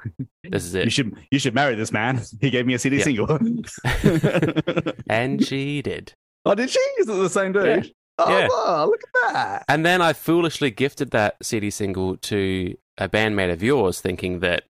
this 0.43 0.65
is 0.65 0.74
You 0.75 0.89
should 0.91 1.15
you 1.31 1.39
should 1.39 1.55
marry 1.55 1.74
this 1.74 1.91
man. 1.91 2.22
He 2.39 2.51
gave 2.51 2.67
me 2.67 2.75
a 2.75 2.79
CD 2.79 2.98
Yeah. 2.98 3.03
single. 3.03 3.39
And 5.10 5.43
she 5.43 5.81
did. 5.81 6.13
oh, 6.46 6.53
did 6.53 6.69
she? 6.69 6.79
Is 7.00 7.10
it 7.10 7.13
the 7.13 7.29
same 7.29 7.51
dude? 7.51 7.86
Yeah. 7.86 7.91
Oh, 8.19 8.29
Yeah. 8.38 8.48
wow, 8.50 8.86
look 8.86 9.01
at 9.03 9.34
that. 9.34 9.65
And 9.67 9.84
then 9.86 10.01
I 10.03 10.13
foolishly 10.13 10.69
gifted 10.72 11.12
that 11.12 11.38
CD 11.41 11.69
single 11.72 12.17
to 12.17 12.75
a 12.98 13.08
bandmate 13.10 13.51
of 13.51 13.62
yours, 13.63 14.01
thinking 14.01 14.39
that 14.39 14.63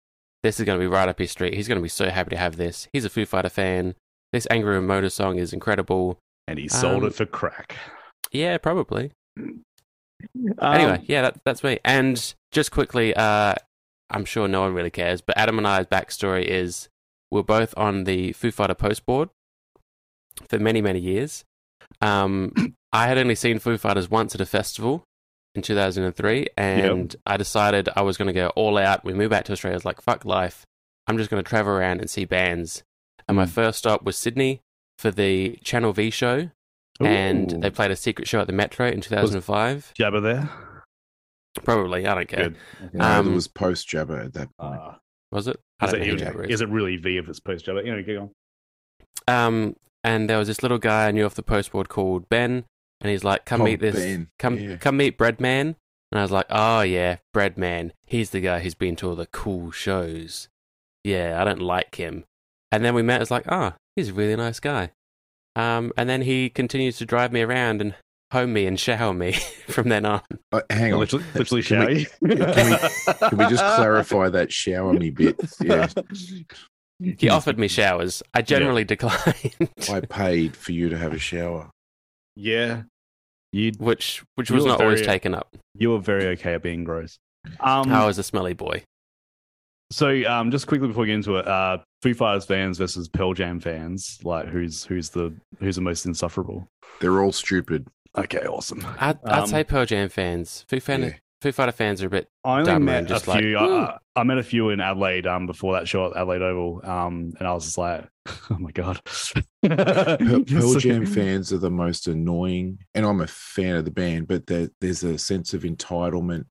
this 0.43 0.59
is 0.61 0.67
going 0.67 0.79
to 0.79 0.83
be 0.83 0.87
right 0.89 1.09
up 1.09 1.19
his 1.19 1.31
street. 1.31 1.55
He's 1.55 1.69
going 1.69 1.79
to 1.79 1.83
be 1.83 1.89
so 1.89 2.11
happy 2.11 2.31
to 2.31 2.37
have 2.37 2.57
this. 2.57 2.89
He's 2.93 3.05
a 3.05 3.11
Foo 3.11 3.27
Fighter 3.27 3.49
fan. 3.49 3.95
This 4.33 4.47
Angry 4.51 4.81
Motor 4.81 5.11
song 5.11 5.39
is 5.39 5.53
incredible. 5.53 6.19
And 6.47 6.59
he 6.59 6.69
sold 6.69 7.03
Um, 7.03 7.09
it 7.09 7.15
for 7.15 7.27
crack. 7.27 7.77
Yeah, 8.33 8.59
probably. 8.59 9.13
Um, 9.39 9.63
anyway, 10.61 11.03
yeah, 11.07 11.23
that, 11.23 11.41
that's 11.45 11.63
me. 11.63 11.79
And 11.85 12.35
just 12.53 12.71
quickly, 12.71 13.15
uh, 13.15 13.55
I'm 14.11 14.25
sure 14.25 14.49
no 14.49 14.63
one 14.63 14.75
really 14.75 14.91
cares, 14.91 15.21
but 15.21 15.37
Adam 15.37 15.59
and 15.59 15.67
I's 15.67 15.87
backstory 15.87 16.45
is 16.45 16.89
we're 17.31 17.43
both 17.43 17.75
on 17.77 18.05
the 18.05 18.33
Foo 18.33 18.51
Fighter 18.51 18.75
post 18.75 19.05
board 19.07 19.31
for 20.49 20.59
many, 20.59 20.81
many 20.81 21.01
years. 21.01 21.45
Um, 22.01 22.53
I 22.93 23.09
had 23.09 23.19
only 23.19 23.35
seen 23.35 23.59
Foo 23.59 23.77
Fighters 23.79 24.11
once 24.11 24.35
at 24.35 24.41
a 24.41 24.47
festival 24.47 25.05
in 25.57 25.63
2003, 25.63 26.47
and 26.57 27.17
I 27.27 27.37
decided 27.37 27.89
I 27.97 28.03
was 28.03 28.17
going 28.17 28.27
to 28.29 28.33
go 28.33 28.49
all 28.57 28.79
out. 28.79 29.05
We 29.05 29.15
moved 29.15 29.31
back 29.31 29.45
to 29.47 29.53
Australia. 29.53 29.75
I 29.75 29.79
was 29.79 29.85
like, 29.85 30.01
fuck 30.01 30.25
life. 30.25 30.65
I'm 31.07 31.17
just 31.19 31.31
going 31.31 31.43
to 31.43 31.49
travel 31.49 31.73
around 31.73 32.01
and 32.01 32.09
see 32.11 32.25
bands. 32.25 32.83
And 33.29 33.37
my 33.37 33.45
Mm. 33.47 33.51
first 33.51 33.79
stop 33.79 34.05
was 34.05 34.17
Sydney 34.17 34.61
for 34.99 35.11
the 35.11 35.59
Channel 35.65 35.93
V 35.93 36.11
show. 36.11 36.51
and 37.01 37.51
they 37.63 37.69
played 37.71 37.91
a 37.91 37.97
secret 37.97 38.27
show 38.27 38.41
at 38.41 38.47
the 38.47 38.53
Metro 38.55 38.87
in 38.89 39.01
2005. 39.03 39.93
Jabba 39.99 40.23
there. 40.23 40.49
Probably, 41.65 42.07
I 42.07 42.15
don't 42.15 42.29
care. 42.29 42.51
Good. 42.51 43.01
Um, 43.01 43.33
it 43.33 43.35
was 43.35 43.49
post 43.49 43.89
Jabba 43.89 44.25
at 44.27 44.33
that 44.35 44.49
point. 44.59 44.81
Uh, 44.81 44.95
Was 45.33 45.47
it? 45.49 45.59
I 45.81 45.87
is, 45.89 45.93
it, 45.93 45.99
know 46.07 46.15
Jabba 46.15 46.45
is 46.47 46.51
is. 46.55 46.61
it 46.63 46.69
really 46.71 46.97
V 46.97 47.17
if 47.19 47.29
it's 47.29 47.41
post 47.41 47.67
Jabba? 47.67 47.85
You 47.85 47.95
know, 47.97 48.03
go 48.03 48.31
on. 49.29 49.47
Um, 49.47 49.77
and 50.05 50.31
there 50.31 50.39
was 50.39 50.49
this 50.49 50.63
little 50.63 50.79
guy 50.79 51.09
I 51.09 51.11
knew 51.11 51.25
off 51.27 51.35
the 51.35 51.43
postboard 51.43 51.89
called 51.89 52.29
Ben, 52.29 52.65
and 53.01 53.11
he's 53.11 53.25
like, 53.25 53.45
"Come 53.45 53.63
Oh, 53.63 53.65
meet 53.65 53.81
this, 53.81 53.95
Ben, 53.97 54.29
come 54.39 54.59
yeah. 54.59 54.77
come 54.77 54.97
meet 54.97 55.19
Breadman." 55.19 55.75
And 56.13 56.19
I 56.21 56.23
was 56.23 56.31
like, 56.33 56.47
"Oh 56.51 56.81
yeah, 56.83 57.17
Breadman. 57.35 57.91
He's 58.05 58.31
the 58.31 58.41
guy 58.41 58.61
who's 58.61 58.75
been 58.75 58.97
to 58.97 59.09
all 59.09 59.15
the 59.17 59.27
cool 59.27 59.71
shows. 59.71 60.49
Yeah, 61.05 61.41
I 61.41 61.45
don't 61.45 61.61
like 61.63 61.97
him." 61.97 62.25
And 62.73 62.85
then 62.85 62.95
we 62.95 63.03
met. 63.03 63.21
It's 63.23 63.31
like, 63.31 63.45
"Oh, 63.49 63.73
he's 63.97 64.09
a 64.11 64.15
really 64.15 64.37
nice 64.37 64.61
guy." 64.61 64.91
Um, 65.57 65.93
and 65.97 66.09
then 66.09 66.23
he 66.23 66.51
continues 66.51 66.99
to 66.99 67.07
drive 67.07 67.33
me 67.33 67.41
around 67.43 67.81
and 67.81 67.95
home 68.33 68.53
me 68.53 68.67
and 68.67 68.79
shower 68.79 69.15
me 69.15 69.33
from 69.69 69.89
then 69.89 70.05
on. 70.05 70.21
Uh, 70.53 70.61
hang 70.69 70.93
on. 70.93 71.01
literally, 71.01 71.25
literally 71.35 71.63
Can 71.63 71.87
we- 71.87 72.05
showy. 72.05 72.37
can 72.37 72.79
Can 73.31 73.39
we 73.39 73.47
just 73.47 73.65
clarify 73.77 74.29
that 74.29 74.53
shower 74.53 74.93
me 74.93 75.11
bit? 75.11 75.37
Yeah, 75.63 75.89
He 77.19 77.29
offered 77.29 77.59
me 77.59 77.69
showers. 77.69 78.23
I 78.35 78.43
generally 78.43 78.85
declined, 78.85 79.71
I 79.91 80.01
paid 80.01 80.57
for 80.57 80.73
you 80.73 80.89
to 80.89 80.99
have 80.99 81.13
a 81.15 81.19
shower. 81.19 81.71
Yeah, 82.37 82.83
you 83.53 83.73
which 83.79 84.23
which 84.35 84.51
was 84.51 84.65
You're 84.65 84.73
not 84.75 84.81
always 84.83 85.03
taken 85.03 85.35
up. 85.35 85.57
you 85.75 85.91
were 85.91 85.99
very 85.99 86.27
okay 86.29 86.55
at 86.55 86.63
being 86.63 86.85
gross. 86.85 87.19
Um, 87.61 87.91
I 87.93 88.05
was 88.07 88.19
a 88.19 88.23
smelly 88.23 88.53
boy. 88.55 88.83
so 89.91 90.09
um, 90.31 90.51
just 90.51 90.67
quickly 90.67 90.89
before 90.89 91.03
we 91.03 91.07
get 91.09 91.15
into 91.17 91.37
it, 91.37 91.47
uh, 91.47 91.79
Foo 92.03 92.13
Fighters 92.15 92.45
fans 92.45 92.77
versus 92.79 93.09
Pearl 93.09 93.33
Jam 93.35 93.61
fans, 93.61 94.19
like 94.25 94.49
who's 94.49 94.85
who's 94.85 95.11
the 95.11 95.33
who's 95.61 95.77
the 95.77 95.83
most 95.83 96.05
insufferable? 96.07 96.69
They're 97.01 97.23
all 97.23 97.33
stupid. 97.33 97.87
Okay, 98.17 98.47
awesome. 98.47 98.85
I'd, 98.99 99.19
I'd 99.25 99.41
Um, 99.41 99.47
say 99.47 99.63
Pearl 99.65 99.85
Jam 99.87 100.09
fans. 100.09 100.65
Foo, 100.69 100.81
fan, 100.81 101.03
Yeah. 101.03 101.13
Foo 101.43 101.53
Fighter 101.53 101.73
fans 101.73 102.03
are 102.03 102.07
a 102.07 102.11
bit. 102.11 102.29
I 102.45 102.61
only 102.61 102.65
dumb 102.73 102.85
met 102.87 103.07
just 103.07 103.27
a 103.27 103.31
like, 103.31 103.41
few. 103.43 103.59
"Woo." 103.59 103.79
I, 103.83 103.99
I 104.17 104.23
met 104.25 104.39
a 104.39 104.43
few 104.43 104.71
in 104.71 104.81
Adelaide 104.81 105.27
um, 105.27 105.47
before 105.47 105.75
that 105.75 105.87
show 105.87 106.07
at 106.11 106.17
Adelaide 106.17 106.41
Oval, 106.43 106.81
um, 106.85 107.35
and 107.39 107.47
I 107.47 107.53
was 107.53 107.65
just 107.67 107.77
like, 107.79 108.07
"Oh 108.51 108.59
my 108.59 108.71
god!" 108.73 109.01
Pearl, 109.63 110.45
Pearl 110.45 110.75
Jam 110.75 111.07
fans 111.07 111.53
are 111.53 111.59
the 111.59 111.71
most 111.71 112.07
annoying, 112.09 112.79
and 112.95 113.05
I'm 113.07 113.21
a 113.21 113.27
fan 113.27 113.77
of 113.77 113.85
the 113.85 113.91
band, 113.91 114.29
but 114.29 114.47
there, 114.47 114.69
there's 114.81 115.03
a 115.05 115.19
sense 115.19 115.55
of 115.55 115.63
entitlement 115.63 116.45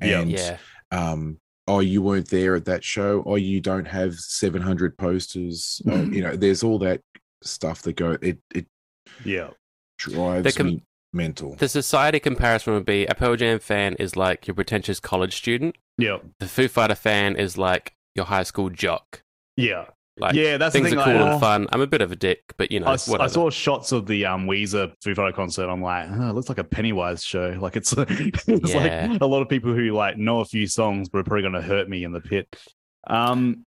and 0.00 0.30
Yeah. 0.30 0.58
um, 0.90 1.38
oh, 1.66 1.80
you 1.80 2.02
weren't 2.02 2.28
there 2.30 2.54
at 2.54 2.64
that 2.66 2.82
show. 2.84 3.22
Oh, 3.26 3.36
you 3.36 3.60
don't 3.60 3.86
have 3.86 4.14
700 4.14 4.96
posters. 4.98 5.80
Uh, 5.86 6.02
you 6.04 6.22
know, 6.22 6.34
there's 6.36 6.62
all 6.62 6.78
that 6.80 7.00
stuff 7.42 7.82
that 7.82 7.94
go. 7.96 8.16
It 8.22 8.38
it 8.54 8.66
Yeah, 9.24 9.50
drives 9.98 10.56
com- 10.56 10.66
me 10.66 10.82
mental. 11.12 11.56
The 11.56 11.68
society 11.68 12.20
comparison 12.20 12.74
would 12.74 12.86
be 12.86 13.06
a 13.06 13.14
Pearl 13.14 13.36
Jam 13.36 13.58
fan 13.58 13.94
is 13.94 14.16
like 14.16 14.46
your 14.46 14.54
pretentious 14.54 15.00
college 15.00 15.36
student. 15.36 15.76
yeah, 15.96 16.18
The 16.40 16.48
Foo 16.48 16.68
Fighter 16.68 16.94
fan 16.94 17.36
is 17.36 17.56
like 17.58 17.94
your 18.14 18.26
high 18.26 18.42
school 18.42 18.70
jock. 18.70 19.22
yeah, 19.56 19.86
Like 20.20 20.34
yeah. 20.34 20.56
That's 20.56 20.74
the 20.74 20.82
thing. 20.82 20.98
are 20.98 21.04
cool 21.04 21.12
like, 21.14 21.22
and 21.22 21.34
oh, 21.34 21.38
fun. 21.38 21.66
I'm 21.72 21.80
a 21.80 21.86
bit 21.86 22.00
of 22.00 22.12
a 22.12 22.16
dick, 22.16 22.42
but 22.56 22.70
you 22.72 22.80
know, 22.80 22.86
I, 22.86 22.96
whatever. 23.06 23.28
saw 23.28 23.50
shots 23.50 23.92
of 23.92 24.06
the 24.06 24.26
um, 24.26 24.46
Weezer 24.46 24.92
Foo 25.02 25.14
Fighter 25.14 25.32
concert. 25.34 25.68
I'm 25.68 25.82
like, 25.82 26.06
oh, 26.10 26.28
it 26.30 26.34
looks 26.34 26.48
like 26.48 26.58
a 26.58 26.64
Pennywise 26.64 27.22
show. 27.22 27.50
Like 27.60 27.76
it's, 27.76 27.92
it's 27.96 28.46
Yeah. 28.74 29.08
like 29.10 29.20
a 29.20 29.26
lot 29.26 29.42
of 29.42 29.48
people 29.48 29.74
who 29.74 29.90
like 29.92 30.16
know 30.16 30.40
a 30.40 30.44
few 30.44 30.66
songs, 30.66 31.08
but 31.08 31.18
are 31.18 31.24
probably 31.24 31.42
going 31.42 31.54
to 31.54 31.62
hurt 31.62 31.88
me 31.88 32.04
in 32.04 32.12
the 32.12 32.20
pit. 32.20 32.54
Um, 33.06 33.64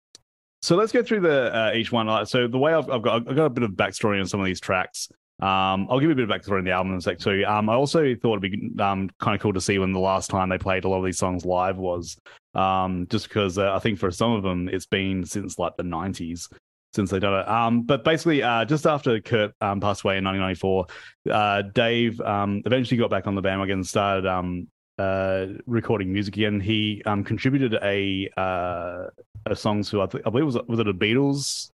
so 0.62 0.75
let's 0.76 0.90
go 0.93 1.02
through 1.02 1.21
the 1.21 1.55
uh, 1.55 1.73
each 1.75 1.93
one. 1.93 2.26
So 2.26 2.49
the 2.49 2.59
way 2.59 2.75
I've, 2.75 2.90
I've 2.90 3.02
got, 3.02 3.28
I've 3.28 3.37
got 3.37 3.45
a 3.47 3.50
bit 3.50 3.62
of 3.64 3.71
backstory 3.73 4.19
on 4.21 4.26
some 4.26 4.40
of 4.40 4.47
these 4.47 4.61
tracks. 4.61 5.09
Um, 5.40 5.87
I'll 5.88 6.00
give 6.00 6.09
you 6.09 6.12
a 6.12 6.16
bit 6.16 6.28
of 6.28 6.30
backstory 6.30 6.59
on 6.59 6.64
the 6.64 6.73
album 6.73 6.92
in 6.92 6.99
a 6.99 7.00
sec 7.00 7.18
too. 7.18 7.45
Um, 7.47 7.68
I 7.68 7.75
also 7.75 8.14
thought 8.16 8.38
it'd 8.38 8.50
be 8.50 8.83
um, 8.83 9.09
kind 9.21 9.37
of 9.37 9.40
cool 9.40 9.52
to 9.52 9.61
see 9.61 9.78
when 9.78 9.92
the 9.92 10.00
last 10.00 10.30
time 10.30 10.49
they 10.49 10.59
played 10.59 10.85
a 10.85 10.88
lot 10.88 10.99
of 10.99 11.04
these 11.04 11.18
songs 11.18 11.45
live 11.45 11.76
was. 11.76 12.18
Um, 12.54 13.07
just 13.09 13.28
because 13.28 13.57
uh, 13.57 13.73
I 13.73 13.78
think 13.78 14.00
for 14.00 14.11
some 14.11 14.33
of 14.33 14.42
them 14.42 14.68
it's 14.68 14.87
been 14.87 15.25
since 15.25 15.59
like 15.59 15.76
the 15.76 15.85
90s 15.85 16.49
since 16.92 17.11
they've 17.11 17.21
done 17.21 17.40
it. 17.40 17.49
Um, 17.49 17.83
but 17.83 18.02
basically, 18.02 18.42
uh, 18.42 18.64
just 18.64 18.87
after 18.87 19.21
Kurt 19.21 19.52
um, 19.61 19.80
passed 19.80 20.02
away 20.02 20.18
in 20.18 20.25
1994, 20.25 20.87
uh, 21.30 21.62
Dave 21.73 22.21
um, 22.23 22.62
eventually 22.66 22.99
got 22.99 23.11
back 23.11 23.26
on 23.26 23.35
the 23.35 23.42
bandwagon 23.42 23.78
and 23.78 23.87
started 23.87 24.26
um, 24.26 24.66
uh, 24.99 25.47
recording 25.66 26.12
music 26.12 26.37
again. 26.37 26.59
He 26.59 27.02
um, 27.07 27.23
contributed 27.23 27.75
a 27.83 28.28
uh, 28.37 29.07
a 29.47 29.54
song 29.54 29.83
to 29.85 30.02
I, 30.02 30.07
th- 30.07 30.25
I 30.26 30.30
believe 30.30 30.42
it 30.42 30.47
was 30.47 30.59
was 30.66 30.80
it 30.80 30.88
a 30.88 30.95
Beatles 30.95 31.71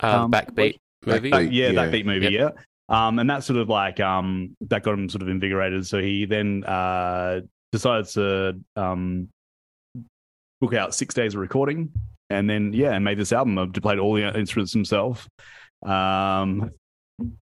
uh, 0.00 0.28
Backbeat 0.28 0.78
movie. 1.06 1.30
Back- 1.30 1.48
yeah, 1.50 1.70
Yeah. 1.70 1.88
beat 1.90 2.06
movie, 2.06 2.28
yeah. 2.28 2.50
Um, 2.88 3.18
and 3.18 3.28
that 3.28 3.42
sort 3.42 3.58
of 3.58 3.68
like 3.68 3.98
um, 4.00 4.56
that 4.62 4.82
got 4.82 4.94
him 4.94 5.08
sort 5.08 5.22
of 5.22 5.28
invigorated. 5.28 5.86
So 5.86 6.00
he 6.00 6.24
then 6.24 6.62
uh, 6.64 7.40
decided 7.72 8.06
to 8.10 8.60
um, 8.76 9.28
book 10.60 10.74
out 10.74 10.94
six 10.94 11.14
days 11.14 11.34
of 11.34 11.40
recording, 11.40 11.90
and 12.30 12.48
then 12.48 12.72
yeah, 12.72 12.92
and 12.92 13.04
made 13.04 13.18
this 13.18 13.32
album. 13.32 13.58
Uh, 13.58 13.66
played 13.66 13.98
all 13.98 14.14
the 14.14 14.36
instruments 14.38 14.72
himself. 14.72 15.28
Um, 15.84 16.70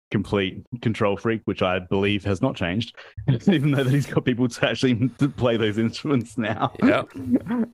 complete 0.10 0.64
control 0.82 1.18
freak, 1.18 1.42
which 1.46 1.62
I 1.62 1.80
believe 1.80 2.24
has 2.24 2.42
not 2.42 2.56
changed, 2.56 2.96
even 3.48 3.72
though 3.72 3.84
that 3.84 3.94
he's 3.94 4.06
got 4.06 4.26
people 4.26 4.48
to 4.48 4.70
actually 4.70 5.10
play 5.38 5.58
those 5.58 5.78
instruments 5.78 6.38
now. 6.38 6.74
Yeah. 6.82 7.04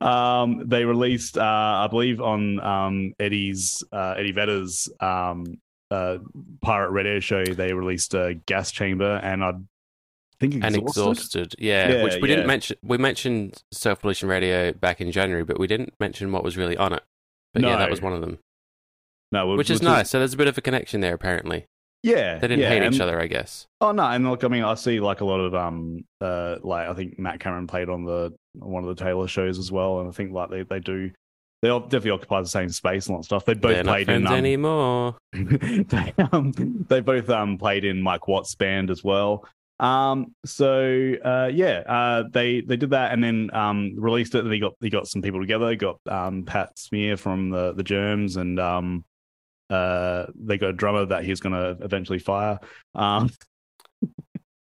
um, 0.00 0.62
they 0.66 0.84
released, 0.84 1.38
uh, 1.38 1.42
I 1.84 1.86
believe, 1.88 2.20
on 2.20 2.60
um, 2.60 3.14
Eddie's 3.20 3.82
uh, 3.92 4.14
Eddie 4.18 4.32
Vedder's 4.32 4.88
um, 5.00 5.44
uh, 5.90 6.18
Pirate 6.62 6.90
Radio 6.90 7.20
show. 7.20 7.44
They 7.44 7.72
released 7.72 8.14
a 8.14 8.34
gas 8.46 8.70
chamber, 8.72 9.20
and 9.22 9.44
I 9.44 9.52
think 10.40 10.54
and 10.54 10.64
exhausted. 10.76 11.00
exhausted. 11.00 11.54
Yeah, 11.58 11.88
Yeah, 11.88 12.04
which 12.04 12.14
we 12.20 12.28
yeah. 12.28 12.36
didn't 12.36 12.46
mention. 12.48 12.76
We 12.82 12.98
mentioned 12.98 13.62
Self 13.72 14.00
Pollution 14.00 14.28
Radio 14.28 14.72
back 14.72 15.00
in 15.00 15.10
January, 15.12 15.44
but 15.44 15.58
we 15.58 15.66
didn't 15.66 15.94
mention 16.00 16.32
what 16.32 16.42
was 16.44 16.56
really 16.56 16.76
on 16.76 16.92
it. 16.92 17.02
But 17.52 17.62
yeah, 17.62 17.76
that 17.76 17.90
was 17.90 18.02
one 18.02 18.12
of 18.12 18.20
them, 18.20 18.38
No, 19.30 19.46
which 19.54 19.70
is 19.70 19.80
nice. 19.82 20.10
So 20.10 20.18
there's 20.18 20.34
a 20.34 20.36
bit 20.36 20.48
of 20.48 20.58
a 20.58 20.60
connection 20.60 21.00
there. 21.00 21.14
Apparently, 21.14 21.66
Yeah, 22.02 22.34
they 22.38 22.48
didn't 22.48 22.62
yeah, 22.62 22.68
hate 22.68 22.82
and- 22.82 22.94
each 22.94 23.00
other. 23.00 23.20
I 23.20 23.28
guess. 23.28 23.66
Oh 23.80 23.92
no, 23.92 24.02
and 24.04 24.28
look, 24.28 24.42
I 24.42 24.48
mean, 24.48 24.64
I 24.64 24.74
see 24.74 24.98
like 24.98 25.20
a 25.20 25.24
lot 25.24 25.38
of 25.38 25.54
um, 25.54 26.04
uh, 26.20 26.56
like 26.62 26.88
I 26.88 26.94
think 26.94 27.18
Matt 27.18 27.38
Cameron 27.38 27.68
played 27.68 27.88
on 27.88 28.04
the 28.04 28.34
on 28.60 28.70
one 28.70 28.82
of 28.84 28.96
the 28.96 29.04
Taylor 29.04 29.28
shows 29.28 29.58
as 29.58 29.70
well, 29.70 30.00
and 30.00 30.08
I 30.08 30.12
think 30.12 30.32
like 30.32 30.50
they 30.50 30.62
they 30.62 30.80
do. 30.80 31.10
They 31.64 31.70
all 31.70 31.80
definitely 31.80 32.10
occupy 32.10 32.42
the 32.42 32.48
same 32.48 32.68
space 32.68 33.06
and 33.06 33.14
all 33.14 33.22
that 33.22 33.24
stuff. 33.24 33.46
They 33.46 33.54
both 33.54 33.72
They're 33.72 33.84
played 33.84 34.10
in 34.10 34.26
um, 34.26 34.34
anymore. 34.34 35.16
they, 35.32 36.12
um, 36.30 36.52
they 36.90 37.00
both 37.00 37.30
um, 37.30 37.56
played 37.56 37.86
in 37.86 38.02
Mike 38.02 38.28
Watt's 38.28 38.54
band 38.54 38.90
as 38.90 39.02
well. 39.02 39.46
Um, 39.80 40.34
so 40.44 41.14
uh, 41.24 41.50
yeah, 41.50 41.78
uh, 41.88 42.24
they 42.30 42.60
they 42.60 42.76
did 42.76 42.90
that 42.90 43.12
and 43.12 43.24
then 43.24 43.48
um, 43.54 43.94
released 43.96 44.34
it. 44.34 44.42
They 44.42 44.58
got 44.58 44.74
they 44.82 44.90
got 44.90 45.08
some 45.08 45.22
people 45.22 45.40
together. 45.40 45.64
They 45.64 45.76
got 45.76 46.00
um, 46.06 46.42
Pat 46.42 46.78
Smear 46.78 47.16
from 47.16 47.48
the 47.48 47.72
the 47.72 47.82
Germs 47.82 48.36
and 48.36 48.60
um, 48.60 49.06
uh, 49.70 50.26
they 50.34 50.58
got 50.58 50.68
a 50.68 50.74
drummer 50.74 51.06
that 51.06 51.24
he's 51.24 51.40
going 51.40 51.54
to 51.54 51.82
eventually 51.82 52.18
fire. 52.18 52.58
Um, 52.94 53.30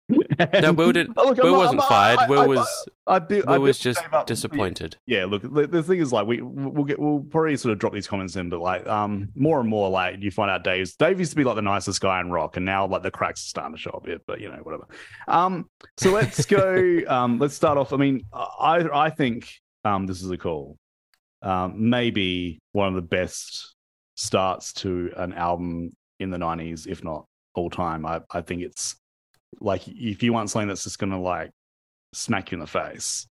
No, 0.09 0.73
Will, 0.73 0.91
did, 0.93 1.11
oh, 1.15 1.29
look, 1.29 1.37
Will 1.37 1.51
not, 1.53 1.57
wasn't 1.57 1.71
I'm 1.71 1.77
not- 1.77 1.87
fired. 1.89 2.19
I- 2.19 2.27
Will 2.29 2.39
I- 2.41 2.47
was. 2.47 2.87
I 3.05 3.19
do. 3.19 3.43
I 3.47 3.57
Will 3.57 3.65
was 3.65 3.79
just 3.79 3.99
disappointed. 4.25 4.95
yeah 5.05 5.25
look 5.25 5.41
the, 5.41 5.67
the 5.67 5.83
thing 5.83 5.99
is 5.99 6.13
like 6.13 6.25
we 6.25 6.41
we'll 6.41 6.85
get 6.85 6.97
we'll 6.97 7.19
probably 7.19 7.57
sort 7.57 7.73
of 7.73 7.79
drop 7.79 7.91
these 7.93 8.07
comments 8.07 8.37
in 8.37 8.47
but 8.49 8.61
like 8.61 8.87
um 8.87 9.27
more 9.35 9.59
and 9.59 9.67
more 9.67 9.89
like 9.89 10.21
you 10.21 10.31
find 10.31 10.49
out 10.49 10.63
dave's 10.63 10.95
dave 10.95 11.19
used 11.19 11.31
to 11.31 11.35
be 11.35 11.43
like 11.43 11.55
the 11.57 11.61
nicest 11.61 11.99
guy 11.99 12.21
in 12.21 12.31
rock 12.31 12.55
and 12.55 12.65
now 12.65 12.87
like 12.87 13.03
the 13.03 13.11
cracks 13.11 13.41
are 13.45 13.49
starting 13.49 13.75
to 13.75 13.81
show 13.81 13.89
a 13.91 13.99
bit 14.01 14.21
but 14.25 14.39
you 14.39 14.47
know 14.47 14.57
whatever 14.63 14.87
um 15.27 15.69
so 15.97 16.11
let's 16.11 16.45
go 16.45 16.99
um 17.09 17.39
let's 17.39 17.53
start 17.55 17.77
off 17.77 17.91
i 17.91 17.97
mean 17.97 18.23
i 18.33 18.87
i 18.93 19.09
think 19.09 19.51
um 19.83 20.05
this 20.07 20.21
is 20.23 20.31
a 20.31 20.37
call 20.37 20.77
um 21.41 21.89
maybe 21.89 22.61
one 22.71 22.87
of 22.87 22.95
the 22.95 23.01
best 23.01 23.75
starts 24.15 24.71
to 24.71 25.11
an 25.17 25.33
album 25.33 25.91
in 26.21 26.29
the 26.29 26.37
90s 26.37 26.87
if 26.87 27.03
not 27.03 27.25
all 27.53 27.69
time 27.69 28.05
i 28.05 28.21
i 28.31 28.39
think 28.39 28.61
it's 28.61 28.95
like 29.59 29.87
if 29.87 30.23
you 30.23 30.33
want 30.33 30.49
something 30.49 30.67
that's 30.67 30.83
just 30.83 30.99
gonna 30.99 31.21
like 31.21 31.51
smack 32.13 32.51
you 32.51 32.55
in 32.55 32.59
the 32.59 32.67
face 32.67 33.27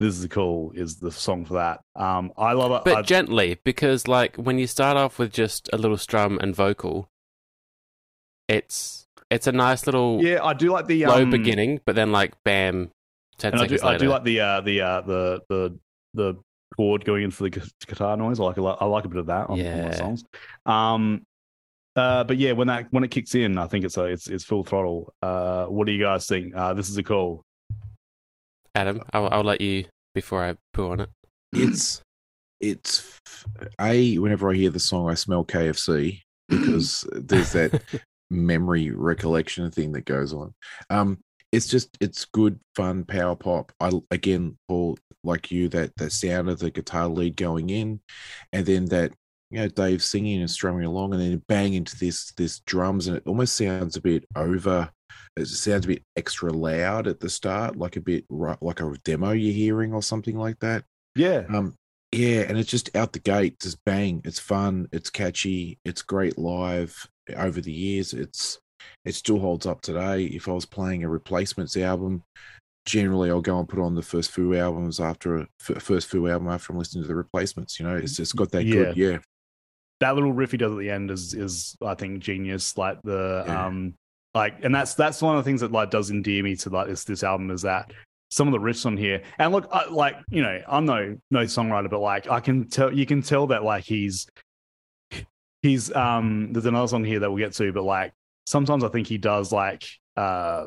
this 0.00 0.18
is 0.18 0.26
cool 0.26 0.72
is 0.74 0.96
the 0.96 1.10
song 1.10 1.44
for 1.44 1.54
that. 1.54 1.80
Um 1.94 2.32
i 2.36 2.52
love 2.52 2.72
it. 2.72 2.82
But 2.84 2.98
I- 2.98 3.02
gently, 3.02 3.58
because 3.64 4.08
like 4.08 4.36
when 4.36 4.58
you 4.58 4.66
start 4.66 4.96
off 4.96 5.18
with 5.18 5.32
just 5.32 5.70
a 5.72 5.78
little 5.78 5.96
strum 5.96 6.38
and 6.42 6.54
vocal, 6.54 7.08
it's 8.48 9.06
it's 9.30 9.46
a 9.46 9.52
nice 9.52 9.86
little 9.86 10.22
yeah 10.22 10.44
i 10.44 10.52
do 10.52 10.70
like 10.70 10.86
the 10.86 11.06
low 11.06 11.22
um, 11.22 11.30
beginning, 11.30 11.80
but 11.86 11.94
then 11.94 12.12
like 12.12 12.34
bam, 12.44 12.90
ten 13.38 13.52
and 13.52 13.62
I 13.62 13.66
do, 13.66 13.78
seconds 13.78 13.94
I 13.94 13.98
do 13.98 14.08
like 14.10 14.24
the 14.24 14.40
uh 14.40 14.60
the 14.60 14.80
uh 14.80 15.00
the 15.02 15.40
the 15.48 15.78
the 16.14 16.34
chord 16.76 17.04
going 17.04 17.24
in 17.24 17.30
for 17.30 17.48
the 17.48 17.70
guitar 17.86 18.16
noise. 18.16 18.40
I 18.40 18.44
like 18.44 18.56
a 18.56 18.62
lot 18.62 18.78
i 18.80 18.84
like 18.84 19.04
a 19.04 19.08
bit 19.08 19.18
of 19.18 19.26
that 19.26 19.48
on, 19.48 19.60
on 19.60 19.82
my 19.84 19.94
songs. 19.94 20.24
Um 20.66 21.22
uh, 21.96 22.24
but 22.24 22.36
yeah, 22.38 22.52
when 22.52 22.66
that 22.68 22.86
when 22.90 23.04
it 23.04 23.10
kicks 23.10 23.34
in, 23.34 23.58
I 23.58 23.66
think 23.66 23.84
it's 23.84 23.96
a 23.96 24.04
it's 24.04 24.28
it's 24.28 24.44
full 24.44 24.64
throttle. 24.64 25.12
Uh, 25.22 25.66
what 25.66 25.86
do 25.86 25.92
you 25.92 26.02
guys 26.02 26.26
think? 26.26 26.54
Uh, 26.54 26.74
this 26.74 26.88
is 26.88 26.96
a 26.96 27.02
call. 27.02 27.44
Adam, 28.74 29.00
I'll, 29.12 29.28
I'll 29.30 29.44
let 29.44 29.60
you 29.60 29.84
before 30.14 30.44
I 30.44 30.56
poo 30.72 30.90
on 30.90 31.00
it. 31.00 31.10
it's 31.52 32.02
it's 32.60 33.20
a 33.80 34.18
whenever 34.18 34.50
I 34.50 34.54
hear 34.54 34.70
the 34.70 34.80
song, 34.80 35.08
I 35.08 35.14
smell 35.14 35.44
KFC 35.44 36.20
because 36.48 37.06
there's 37.12 37.52
that 37.52 37.82
memory 38.30 38.90
recollection 38.90 39.70
thing 39.70 39.92
that 39.92 40.04
goes 40.04 40.32
on. 40.32 40.54
Um, 40.90 41.18
it's 41.52 41.68
just 41.68 41.96
it's 42.00 42.24
good 42.24 42.58
fun 42.74 43.04
power 43.04 43.36
pop. 43.36 43.70
I 43.78 43.92
again, 44.10 44.56
Paul, 44.68 44.98
like 45.22 45.52
you, 45.52 45.68
that 45.68 45.94
the 45.96 46.10
sound 46.10 46.48
of 46.50 46.58
the 46.58 46.70
guitar 46.70 47.08
lead 47.08 47.36
going 47.36 47.70
in, 47.70 48.00
and 48.52 48.66
then 48.66 48.86
that 48.86 49.12
you 49.54 49.60
know 49.60 49.68
Dave 49.68 50.02
singing 50.02 50.40
and 50.40 50.50
strumming 50.50 50.84
along, 50.84 51.12
and 51.12 51.22
then 51.22 51.42
bang 51.48 51.74
into 51.74 51.96
this 51.96 52.32
this 52.32 52.60
drums, 52.60 53.06
and 53.06 53.16
it 53.16 53.22
almost 53.26 53.56
sounds 53.56 53.96
a 53.96 54.00
bit 54.00 54.24
over. 54.36 54.90
It 55.36 55.46
sounds 55.46 55.84
a 55.84 55.88
bit 55.88 56.02
extra 56.16 56.52
loud 56.52 57.06
at 57.06 57.20
the 57.20 57.28
start, 57.28 57.76
like 57.76 57.96
a 57.96 58.00
bit 58.00 58.24
like 58.28 58.80
a 58.80 58.94
demo 59.04 59.30
you're 59.32 59.52
hearing 59.52 59.92
or 59.92 60.02
something 60.02 60.36
like 60.36 60.58
that. 60.60 60.84
Yeah. 61.16 61.44
Um, 61.48 61.74
yeah, 62.12 62.42
and 62.42 62.58
it's 62.58 62.70
just 62.70 62.94
out 62.96 63.12
the 63.12 63.18
gate, 63.18 63.58
just 63.60 63.84
bang. 63.84 64.22
It's 64.24 64.38
fun, 64.38 64.88
it's 64.92 65.10
catchy, 65.10 65.78
it's 65.84 66.02
great 66.02 66.38
live. 66.38 67.08
Over 67.36 67.60
the 67.60 67.72
years, 67.72 68.12
it's 68.12 68.58
it 69.04 69.14
still 69.14 69.38
holds 69.38 69.66
up 69.66 69.80
today. 69.80 70.24
If 70.24 70.48
I 70.48 70.52
was 70.52 70.66
playing 70.66 71.04
a 71.04 71.08
replacements 71.08 71.76
album, 71.76 72.22
generally 72.86 73.30
I'll 73.30 73.40
go 73.40 73.58
and 73.58 73.68
put 73.68 73.80
on 73.80 73.94
the 73.94 74.02
first 74.02 74.30
few 74.30 74.54
albums 74.54 75.00
after 75.00 75.46
first 75.58 76.08
few 76.08 76.28
album 76.28 76.48
after 76.48 76.72
I'm 76.72 76.78
listening 76.78 77.04
to 77.04 77.08
the 77.08 77.14
replacements. 77.14 77.80
You 77.80 77.86
know, 77.86 77.96
it's 77.96 78.16
just 78.16 78.36
got 78.36 78.50
that 78.52 78.64
yeah. 78.64 78.74
good, 78.74 78.96
yeah. 78.96 79.18
That 80.04 80.14
little 80.14 80.32
riff 80.32 80.50
he 80.50 80.58
does 80.58 80.72
at 80.72 80.78
the 80.78 80.90
end 80.90 81.10
is 81.10 81.32
is 81.32 81.76
I 81.80 81.94
think 81.94 82.20
genius. 82.20 82.76
Like 82.76 83.00
the 83.02 83.44
yeah. 83.46 83.66
um 83.66 83.94
like 84.34 84.62
and 84.62 84.74
that's 84.74 84.92
that's 84.92 85.22
one 85.22 85.34
of 85.34 85.42
the 85.42 85.48
things 85.48 85.62
that 85.62 85.72
like 85.72 85.90
does 85.90 86.10
endear 86.10 86.42
me 86.42 86.56
to 86.56 86.68
like 86.68 86.88
this 86.88 87.04
this 87.04 87.24
album 87.24 87.50
is 87.50 87.62
that 87.62 87.90
some 88.30 88.48
of 88.48 88.52
the 88.52 88.58
riffs 88.58 88.84
on 88.84 88.96
here. 88.96 89.22
And 89.38 89.52
look, 89.52 89.68
I, 89.72 89.88
like 89.88 90.16
you 90.28 90.42
know, 90.42 90.60
I'm 90.68 90.84
no 90.84 91.16
no 91.30 91.44
songwriter, 91.44 91.88
but 91.88 92.00
like 92.00 92.28
I 92.28 92.40
can 92.40 92.68
tell, 92.68 92.92
you 92.92 93.06
can 93.06 93.22
tell 93.22 93.46
that 93.46 93.64
like 93.64 93.84
he's 93.84 94.26
he's 95.62 95.90
um. 95.94 96.52
There's 96.52 96.66
another 96.66 96.88
song 96.88 97.04
here 97.04 97.20
that 97.20 97.30
we'll 97.30 97.44
get 97.44 97.54
to, 97.54 97.72
but 97.72 97.84
like 97.84 98.12
sometimes 98.46 98.84
I 98.84 98.88
think 98.88 99.06
he 99.06 99.18
does 99.18 99.52
like 99.52 99.84
uh 100.16 100.66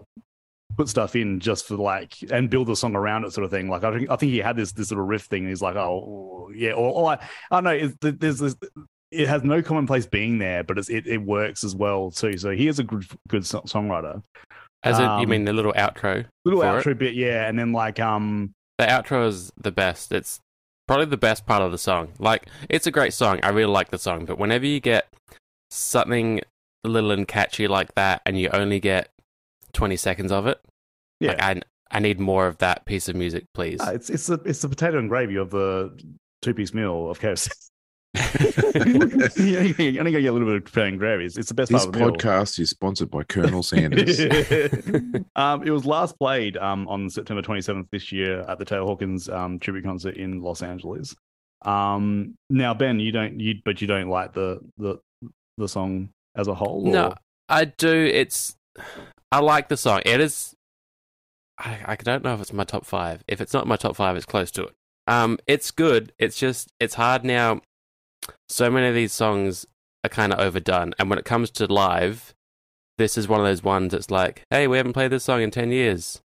put 0.77 0.87
stuff 0.89 1.15
in 1.15 1.39
just 1.39 1.67
for 1.67 1.75
like 1.75 2.13
and 2.31 2.49
build 2.49 2.69
a 2.69 2.75
song 2.75 2.95
around 2.95 3.25
it 3.25 3.33
sort 3.33 3.45
of 3.45 3.51
thing. 3.51 3.69
Like 3.69 3.83
I 3.83 3.91
think 3.91 4.09
I 4.09 4.15
think 4.15 4.31
he 4.31 4.39
had 4.39 4.55
this 4.55 4.71
this 4.71 4.89
little 4.89 5.05
riff 5.05 5.23
thing. 5.23 5.41
And 5.41 5.49
he's 5.49 5.61
like, 5.61 5.75
oh 5.75 6.49
yeah, 6.55 6.71
or, 6.71 6.93
or 6.93 7.09
I, 7.11 7.27
I 7.51 7.61
don't 7.61 7.63
know. 8.01 8.11
There's 8.11 8.39
this. 8.39 8.55
It 9.11 9.27
has 9.27 9.43
no 9.43 9.61
commonplace 9.61 10.05
being 10.05 10.37
there, 10.39 10.63
but 10.63 10.77
it 10.77 11.07
it 11.07 11.21
works 11.21 11.63
as 11.63 11.75
well 11.75 12.11
too. 12.11 12.37
So 12.37 12.51
he 12.51 12.67
is 12.67 12.79
a 12.79 12.83
good 12.83 13.05
good 13.27 13.43
songwriter. 13.43 14.21
As 14.83 14.99
um, 14.99 15.21
you 15.21 15.27
mean 15.27 15.45
the 15.45 15.53
little 15.53 15.73
outro? 15.73 16.25
Little 16.45 16.61
outro 16.61 16.91
it? 16.91 16.99
bit, 16.99 17.13
yeah. 17.13 17.47
And 17.47 17.57
then 17.57 17.71
like 17.71 17.99
um 17.99 18.53
the 18.77 18.85
outro 18.85 19.27
is 19.27 19.51
the 19.57 19.71
best. 19.71 20.11
It's 20.11 20.39
probably 20.87 21.05
the 21.05 21.17
best 21.17 21.45
part 21.45 21.61
of 21.61 21.71
the 21.71 21.77
song. 21.77 22.13
Like 22.19 22.47
it's 22.69 22.87
a 22.87 22.91
great 22.91 23.13
song. 23.13 23.39
I 23.43 23.49
really 23.49 23.71
like 23.71 23.89
the 23.91 23.97
song, 23.97 24.25
but 24.25 24.37
whenever 24.37 24.65
you 24.65 24.79
get 24.79 25.07
something 25.71 26.41
little 26.83 27.11
and 27.11 27.27
catchy 27.27 27.67
like 27.67 27.95
that 27.95 28.21
and 28.25 28.39
you 28.39 28.49
only 28.53 28.79
get 28.79 29.09
20 29.73 29.97
seconds 29.97 30.31
of 30.31 30.47
it, 30.47 30.61
yeah. 31.19 31.29
Like, 31.29 31.41
I 31.41 31.61
I 31.89 31.99
need 31.99 32.19
more 32.19 32.47
of 32.47 32.57
that 32.59 32.85
piece 32.85 33.07
of 33.07 33.15
music, 33.15 33.45
please. 33.53 33.79
Uh, 33.81 33.91
it's 33.93 34.09
it's 34.09 34.27
the 34.27 34.39
it's 34.45 34.61
the 34.61 34.69
potato 34.69 34.99
and 34.99 35.09
gravy 35.09 35.37
of 35.37 35.49
the 35.49 35.97
two 36.41 36.53
piece 36.53 36.73
meal 36.73 37.09
of 37.09 37.19
course. 38.15 39.37
you 39.37 39.99
only 39.99 40.11
get 40.11 40.25
a 40.25 40.31
little 40.31 40.47
bit 40.47 40.55
of 40.55 40.73
paying 40.73 40.97
gravy. 40.97 41.25
It's, 41.25 41.37
it's 41.37 41.49
the 41.49 41.53
best 41.53 41.71
this 41.71 41.85
part 41.85 41.95
of 41.95 42.01
the 42.01 42.17
podcast 42.17 42.59
is 42.59 42.69
sponsored 42.69 43.11
by 43.11 43.23
Colonel 43.23 43.63
Sanders. 43.63 44.19
um, 45.35 45.63
it 45.63 45.71
was 45.71 45.85
last 45.85 46.17
played 46.19 46.57
um, 46.57 46.87
on 46.87 47.09
September 47.09 47.41
27th 47.41 47.87
this 47.91 48.11
year 48.11 48.41
at 48.41 48.59
the 48.59 48.65
Taylor 48.65 48.85
Hawkins 48.85 49.29
um, 49.29 49.59
tribute 49.59 49.85
concert 49.85 50.17
in 50.17 50.41
Los 50.41 50.61
Angeles. 50.61 51.15
Um, 51.63 52.35
now, 52.49 52.73
Ben, 52.73 52.99
you 52.99 53.11
don't, 53.11 53.39
you 53.39 53.55
but 53.65 53.81
you 53.81 53.87
don't 53.87 54.09
like 54.09 54.33
the 54.33 54.59
the 54.77 54.97
the 55.57 55.67
song 55.67 56.09
as 56.35 56.47
a 56.47 56.53
whole. 56.53 56.87
Or? 56.87 56.91
No, 56.91 57.13
I 57.49 57.65
do. 57.65 57.91
It's 57.91 58.55
I 59.31 59.39
like 59.39 59.69
the 59.69 59.77
song. 59.77 60.01
It 60.05 60.21
is. 60.21 60.55
I, 61.59 61.79
I 61.85 61.95
don't 61.95 62.23
know 62.23 62.35
if 62.35 62.41
it's 62.41 62.53
my 62.53 62.63
top 62.63 62.85
five. 62.85 63.23
If 63.27 63.41
it's 63.41 63.53
not 63.53 63.65
my 63.65 63.75
top 63.75 63.95
five, 63.95 64.15
it's 64.15 64.25
close 64.27 64.51
to 64.51 64.65
it. 64.65 64.75
Um, 65.07 65.39
it's 65.47 65.71
good. 65.71 66.13
It's 66.19 66.37
just 66.37 66.71
it's 66.79 66.93
hard 66.93 67.23
now 67.23 67.61
so 68.49 68.69
many 68.69 68.87
of 68.87 68.95
these 68.95 69.13
songs 69.13 69.65
are 70.03 70.09
kind 70.09 70.33
of 70.33 70.39
overdone. 70.39 70.93
And 70.99 71.09
when 71.09 71.19
it 71.19 71.25
comes 71.25 71.49
to 71.51 71.65
live, 71.65 72.33
this 72.97 73.17
is 73.17 73.27
one 73.27 73.39
of 73.39 73.45
those 73.45 73.63
ones 73.63 73.91
that's 73.91 74.11
like, 74.11 74.43
hey, 74.49 74.67
we 74.67 74.77
haven't 74.77 74.93
played 74.93 75.11
this 75.11 75.23
song 75.23 75.41
in 75.41 75.51
10 75.51 75.71
years. 75.71 76.21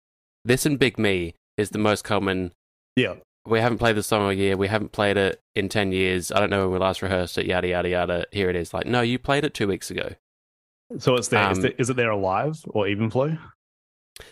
This 0.45 0.65
and 0.65 0.79
Big 0.79 0.97
Me 0.97 1.35
is 1.57 1.71
the 1.71 1.77
most 1.77 2.03
common. 2.03 2.53
Yeah. 2.95 3.15
We 3.45 3.59
haven't 3.59 3.79
played 3.79 3.95
this 3.95 4.07
song 4.07 4.23
all 4.23 4.33
year. 4.33 4.55
We 4.55 4.67
haven't 4.67 4.91
played 4.91 5.17
it 5.17 5.41
in 5.55 5.67
10 5.67 5.91
years. 5.91 6.31
I 6.31 6.39
don't 6.39 6.49
know 6.49 6.63
when 6.63 6.73
we 6.73 6.79
last 6.79 7.01
rehearsed 7.01 7.37
it, 7.37 7.45
yada, 7.45 7.67
yada, 7.67 7.89
yada. 7.89 8.25
Here 8.31 8.49
it 8.49 8.55
is. 8.55 8.73
Like, 8.73 8.85
no, 8.85 9.01
you 9.01 9.19
played 9.19 9.43
it 9.43 9.53
two 9.53 9.67
weeks 9.67 9.89
ago. 9.89 10.13
So 10.99 11.15
it's 11.15 11.29
there. 11.29 11.43
Um, 11.43 11.65
is 11.77 11.89
it 11.89 11.95
there 11.95 12.11
alive 12.11 12.63
or 12.69 12.87
even 12.87 13.09
flow? 13.09 13.37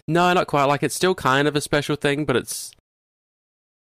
No, 0.08 0.32
not 0.34 0.48
quite. 0.48 0.66
Like, 0.66 0.84
it's 0.84 0.96
still 0.96 1.16
kind 1.16 1.48
of 1.48 1.56
a 1.56 1.62
special 1.62 1.96
thing, 1.96 2.26
but 2.26 2.36
it's. 2.36 2.72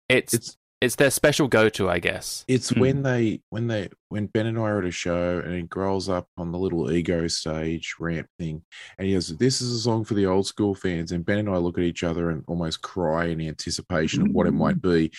It's, 0.10 0.34
it's 0.34 0.58
it's 0.84 0.96
their 0.96 1.10
special 1.10 1.48
go-to, 1.48 1.90
I 1.90 2.00
guess. 2.00 2.44
It's 2.48 2.72
mm. 2.72 2.82
when 2.82 3.04
they 3.04 3.42
when 3.50 3.68
they 3.68 3.90
when 4.10 4.26
Ben 4.28 4.48
and 4.48 4.58
I 4.58 4.64
are 4.64 4.80
at 4.80 4.86
a 4.86 4.92
show 4.92 5.42
and 5.44 5.56
he 5.56 5.62
grows 5.62 6.10
up 6.10 6.28
on 6.38 6.52
the 6.52 6.58
little 6.60 6.92
ego 6.92 7.28
stage 7.28 7.96
ramp 8.00 8.28
thing, 8.38 8.64
and 8.98 9.08
he 9.08 9.14
goes, 9.14 9.30
"This 9.38 9.62
is 9.62 9.72
a 9.74 9.80
song 9.80 10.04
for 10.04 10.14
the 10.14 10.26
old 10.26 10.46
school 10.46 10.76
fans." 10.76 11.12
And 11.12 11.26
Ben 11.26 11.40
and 11.40 11.50
I 11.50 11.58
look 11.58 11.78
at 11.78 11.84
each 11.84 12.04
other 12.04 12.30
and 12.30 12.44
almost 12.48 12.82
cry 12.82 13.28
in 13.28 13.40
anticipation 13.42 14.28
of 14.28 14.34
what 14.34 14.48
it 14.48 14.52
might 14.52 14.82
be. 14.82 15.12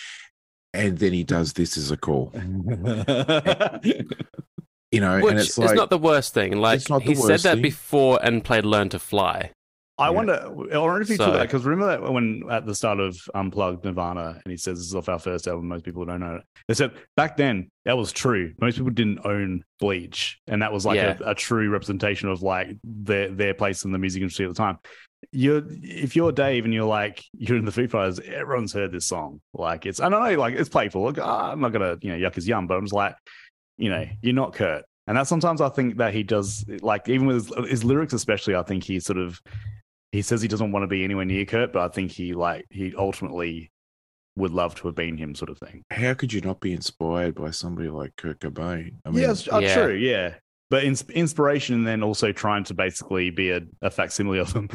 And 0.73 0.97
then 0.97 1.13
he 1.13 1.23
does 1.23 1.53
this 1.53 1.77
as 1.77 1.89
a 1.89 1.97
call. 1.97 2.31
you 2.35 2.41
know, 4.99 5.19
Which 5.21 5.31
and 5.31 5.39
it's 5.39 5.57
like, 5.57 5.75
not 5.75 5.89
the 5.89 5.97
worst 5.97 6.33
thing. 6.33 6.59
Like 6.59 6.81
he 7.01 7.15
said 7.15 7.39
that 7.39 7.53
thing. 7.55 7.61
before 7.61 8.19
and 8.21 8.43
played 8.43 8.65
"Learn 8.65 8.89
to 8.89 8.99
Fly." 8.99 9.51
I 9.97 10.09
wonder. 10.09 10.33
I 10.73 10.77
wonder 10.77 11.01
if 11.01 11.07
he 11.07 11.15
so, 11.15 11.25
took 11.25 11.35
that 11.35 11.43
because 11.43 11.63
remember 11.63 11.87
that 11.87 12.11
when 12.11 12.43
at 12.51 12.65
the 12.65 12.75
start 12.75 12.99
of 12.99 13.17
Unplugged 13.33 13.85
Nirvana, 13.85 14.41
and 14.43 14.51
he 14.51 14.57
says 14.57 14.77
this 14.77 14.87
is 14.87 14.95
off 14.95 15.07
our 15.07 15.19
first 15.19 15.47
album. 15.47 15.69
Most 15.69 15.85
people 15.85 16.03
don't 16.03 16.19
know 16.19 16.35
it. 16.35 16.43
They 16.67 16.73
said 16.73 16.91
back 17.15 17.37
then 17.37 17.69
that 17.85 17.97
was 17.97 18.11
true. 18.11 18.53
Most 18.59 18.77
people 18.77 18.91
didn't 18.91 19.25
own 19.25 19.63
Bleach, 19.79 20.39
and 20.47 20.61
that 20.61 20.73
was 20.73 20.85
like 20.85 20.97
yeah. 20.97 21.17
a, 21.21 21.31
a, 21.31 21.35
true 21.35 21.69
representation 21.69 22.27
of 22.27 22.41
like 22.41 22.75
their 22.83 23.29
their 23.29 23.53
place 23.53 23.85
in 23.85 23.91
the 23.93 23.97
music 23.97 24.21
industry 24.21 24.45
at 24.45 24.49
the 24.49 24.55
time. 24.55 24.79
You're 25.31 25.63
if 25.65 26.15
you're 26.15 26.33
Dave 26.33 26.65
and 26.65 26.73
you're 26.73 26.83
like 26.83 27.23
you're 27.31 27.57
in 27.57 27.63
the 27.63 27.71
Foo 27.71 27.87
Fighters, 27.87 28.19
everyone's 28.19 28.73
heard 28.73 28.91
this 28.91 29.05
song. 29.05 29.39
Like 29.53 29.85
it's 29.85 30.01
I 30.01 30.09
don't 30.09 30.21
know, 30.21 30.39
like 30.39 30.55
it's 30.55 30.69
playful. 30.69 31.03
Like, 31.03 31.19
oh, 31.19 31.23
I'm 31.23 31.61
not 31.61 31.71
gonna 31.71 31.97
you 32.01 32.11
know 32.11 32.29
yuck 32.29 32.37
is 32.37 32.47
yum, 32.47 32.67
but 32.67 32.75
I'm 32.75 32.83
just 32.83 32.93
like 32.93 33.15
you 33.77 33.89
know 33.89 34.05
you're 34.21 34.33
not 34.33 34.53
Kurt. 34.53 34.83
And 35.07 35.17
that 35.17 35.27
sometimes 35.27 35.61
I 35.61 35.69
think 35.69 35.97
that 35.97 36.13
he 36.13 36.23
does, 36.23 36.65
like 36.81 37.07
even 37.07 37.27
with 37.27 37.47
his, 37.55 37.69
his 37.69 37.83
lyrics, 37.83 38.13
especially, 38.13 38.55
I 38.55 38.63
think 38.63 38.83
he 38.83 38.99
sort 38.99 39.19
of 39.19 39.39
he 40.15 40.21
says 40.21 40.41
he 40.41 40.47
doesn't 40.47 40.71
want 40.71 40.83
to 40.83 40.87
be 40.87 41.03
anywhere 41.03 41.25
near 41.25 41.45
Kurt, 41.45 41.73
but 41.73 41.81
I 41.81 41.89
think 41.89 42.11
he 42.11 42.33
like 42.33 42.65
he 42.69 42.93
ultimately 42.97 43.71
would 44.37 44.51
love 44.51 44.75
to 44.75 44.87
have 44.87 44.95
been 44.95 45.17
him, 45.17 45.35
sort 45.35 45.49
of 45.49 45.57
thing. 45.57 45.83
How 45.91 46.13
could 46.13 46.31
you 46.31 46.41
not 46.41 46.59
be 46.59 46.73
inspired 46.73 47.35
by 47.35 47.51
somebody 47.51 47.89
like 47.89 48.15
Kurt 48.15 48.39
Cobain? 48.39 48.95
I 49.05 49.09
mean, 49.09 49.21
yes, 49.21 49.47
uh, 49.51 49.59
yeah. 49.59 49.73
true, 49.73 49.93
yeah. 49.93 50.35
But 50.69 50.83
in, 50.83 50.95
inspiration, 51.13 51.75
and 51.75 51.85
then 51.85 52.01
also 52.01 52.31
trying 52.31 52.63
to 52.65 52.73
basically 52.73 53.29
be 53.29 53.51
a, 53.51 53.61
a 53.81 53.91
facsimile 53.91 54.39
of 54.39 54.53
them 54.53 54.69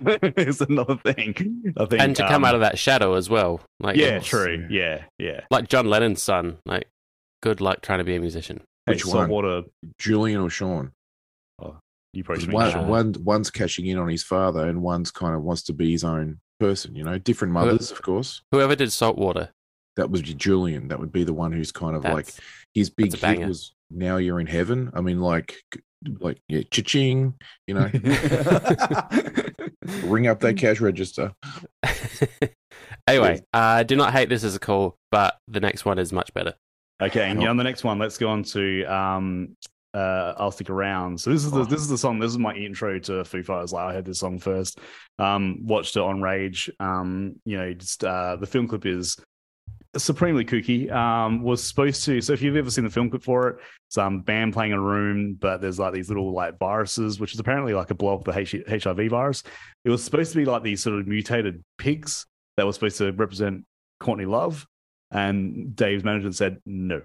is 0.36 0.60
another 0.60 0.96
thing. 0.96 1.34
I 1.76 1.84
think, 1.86 2.02
and 2.02 2.16
to 2.16 2.24
um, 2.24 2.28
come 2.28 2.44
out 2.44 2.54
of 2.54 2.60
that 2.60 2.78
shadow 2.78 3.14
as 3.14 3.28
well. 3.28 3.60
Like, 3.80 3.96
yeah, 3.96 4.20
true, 4.20 4.66
yeah, 4.70 5.04
yeah. 5.18 5.40
Like 5.50 5.68
John 5.68 5.86
Lennon's 5.86 6.22
son. 6.22 6.58
Like, 6.64 6.88
good 7.42 7.60
luck 7.60 7.80
trying 7.80 7.98
to 7.98 8.04
be 8.04 8.14
a 8.14 8.20
musician. 8.20 8.60
Which 8.84 9.04
hey, 9.04 9.10
one? 9.10 9.30
Water. 9.30 9.62
Julian 9.98 10.40
or 10.40 10.50
Sean? 10.50 10.92
You 12.12 12.24
probably 12.24 12.48
one, 12.48 12.88
one 12.88 13.14
one's 13.20 13.50
cashing 13.50 13.86
in 13.86 13.98
on 13.98 14.08
his 14.08 14.22
father, 14.22 14.68
and 14.68 14.82
one's 14.82 15.10
kind 15.10 15.34
of 15.34 15.42
wants 15.42 15.62
to 15.64 15.72
be 15.72 15.92
his 15.92 16.04
own 16.04 16.40
person. 16.60 16.94
You 16.94 17.04
know, 17.04 17.16
different 17.18 17.54
mothers, 17.54 17.90
of 17.90 18.02
course. 18.02 18.42
Whoever 18.50 18.76
did 18.76 18.92
Saltwater, 18.92 19.50
that 19.96 20.10
was 20.10 20.20
Julian. 20.20 20.88
That 20.88 21.00
would 21.00 21.10
be 21.10 21.24
the 21.24 21.32
one 21.32 21.52
who's 21.52 21.72
kind 21.72 21.96
of 21.96 22.02
that's, 22.02 22.14
like 22.14 22.28
his 22.74 22.90
big 22.90 23.16
hit 23.16 23.46
was 23.46 23.72
"Now 23.90 24.18
You're 24.18 24.40
in 24.40 24.46
Heaven." 24.46 24.90
I 24.92 25.00
mean, 25.00 25.20
like, 25.20 25.56
like 26.20 26.42
yeah, 26.48 26.62
cha-ching. 26.70 27.32
You 27.66 27.74
know, 27.74 27.84
ring 30.04 30.26
up 30.26 30.40
that 30.40 30.58
cash 30.58 30.80
register. 30.80 31.32
anyway, 33.06 33.40
I 33.54 33.80
uh, 33.80 33.82
do 33.84 33.96
not 33.96 34.12
hate 34.12 34.28
this 34.28 34.44
as 34.44 34.54
a 34.54 34.60
call, 34.60 34.98
but 35.10 35.38
the 35.48 35.60
next 35.60 35.86
one 35.86 35.98
is 35.98 36.12
much 36.12 36.34
better. 36.34 36.54
Okay, 37.02 37.30
and 37.30 37.40
yeah, 37.42 37.48
on 37.48 37.56
the 37.56 37.64
next 37.64 37.84
one, 37.84 37.98
let's 37.98 38.18
go 38.18 38.28
on 38.28 38.44
to 38.44 38.84
um, 38.84 39.56
uh, 39.94 40.34
I'll 40.36 40.50
stick 40.50 40.70
around. 40.70 41.20
So 41.20 41.30
this 41.30 41.44
is 41.44 41.50
the 41.50 41.64
this 41.64 41.80
is 41.80 41.88
the 41.88 41.98
song. 41.98 42.18
This 42.18 42.30
is 42.30 42.38
my 42.38 42.54
intro 42.54 42.98
to 43.00 43.24
Foo 43.24 43.42
Fighters. 43.42 43.72
Like 43.72 43.90
I 43.90 43.92
heard 43.94 44.04
this 44.04 44.20
song 44.20 44.38
first. 44.38 44.80
Um, 45.18 45.58
watched 45.62 45.96
it 45.96 46.02
on 46.02 46.22
Rage. 46.22 46.70
Um, 46.80 47.36
you 47.44 47.58
know, 47.58 47.72
just 47.74 48.04
uh, 48.04 48.36
the 48.36 48.46
film 48.46 48.68
clip 48.68 48.86
is 48.86 49.16
supremely 49.96 50.44
kooky. 50.44 50.90
Um, 50.90 51.42
was 51.42 51.62
supposed 51.62 52.04
to. 52.04 52.20
So 52.20 52.32
if 52.32 52.40
you've 52.40 52.56
ever 52.56 52.70
seen 52.70 52.84
the 52.84 52.90
film 52.90 53.10
clip 53.10 53.22
for 53.22 53.48
it, 53.48 53.56
it's 53.88 53.98
um 53.98 54.22
band 54.22 54.54
playing 54.54 54.72
in 54.72 54.78
a 54.78 54.82
room, 54.82 55.36
but 55.38 55.60
there's 55.60 55.78
like 55.78 55.92
these 55.92 56.08
little 56.08 56.32
like 56.32 56.58
viruses, 56.58 57.20
which 57.20 57.34
is 57.34 57.40
apparently 57.40 57.74
like 57.74 57.90
a 57.90 57.94
blow 57.94 58.14
up 58.14 58.24
the 58.24 58.38
H- 58.38 58.64
HIV 58.68 59.10
virus. 59.10 59.42
It 59.84 59.90
was 59.90 60.02
supposed 60.02 60.32
to 60.32 60.38
be 60.38 60.44
like 60.44 60.62
these 60.62 60.82
sort 60.82 60.98
of 60.98 61.06
mutated 61.06 61.62
pigs 61.76 62.26
that 62.56 62.66
was 62.66 62.76
supposed 62.76 62.98
to 62.98 63.12
represent 63.12 63.64
Courtney 64.00 64.26
Love. 64.26 64.66
And 65.10 65.76
Dave's 65.76 66.04
manager 66.04 66.32
said 66.32 66.58
no. 66.64 67.02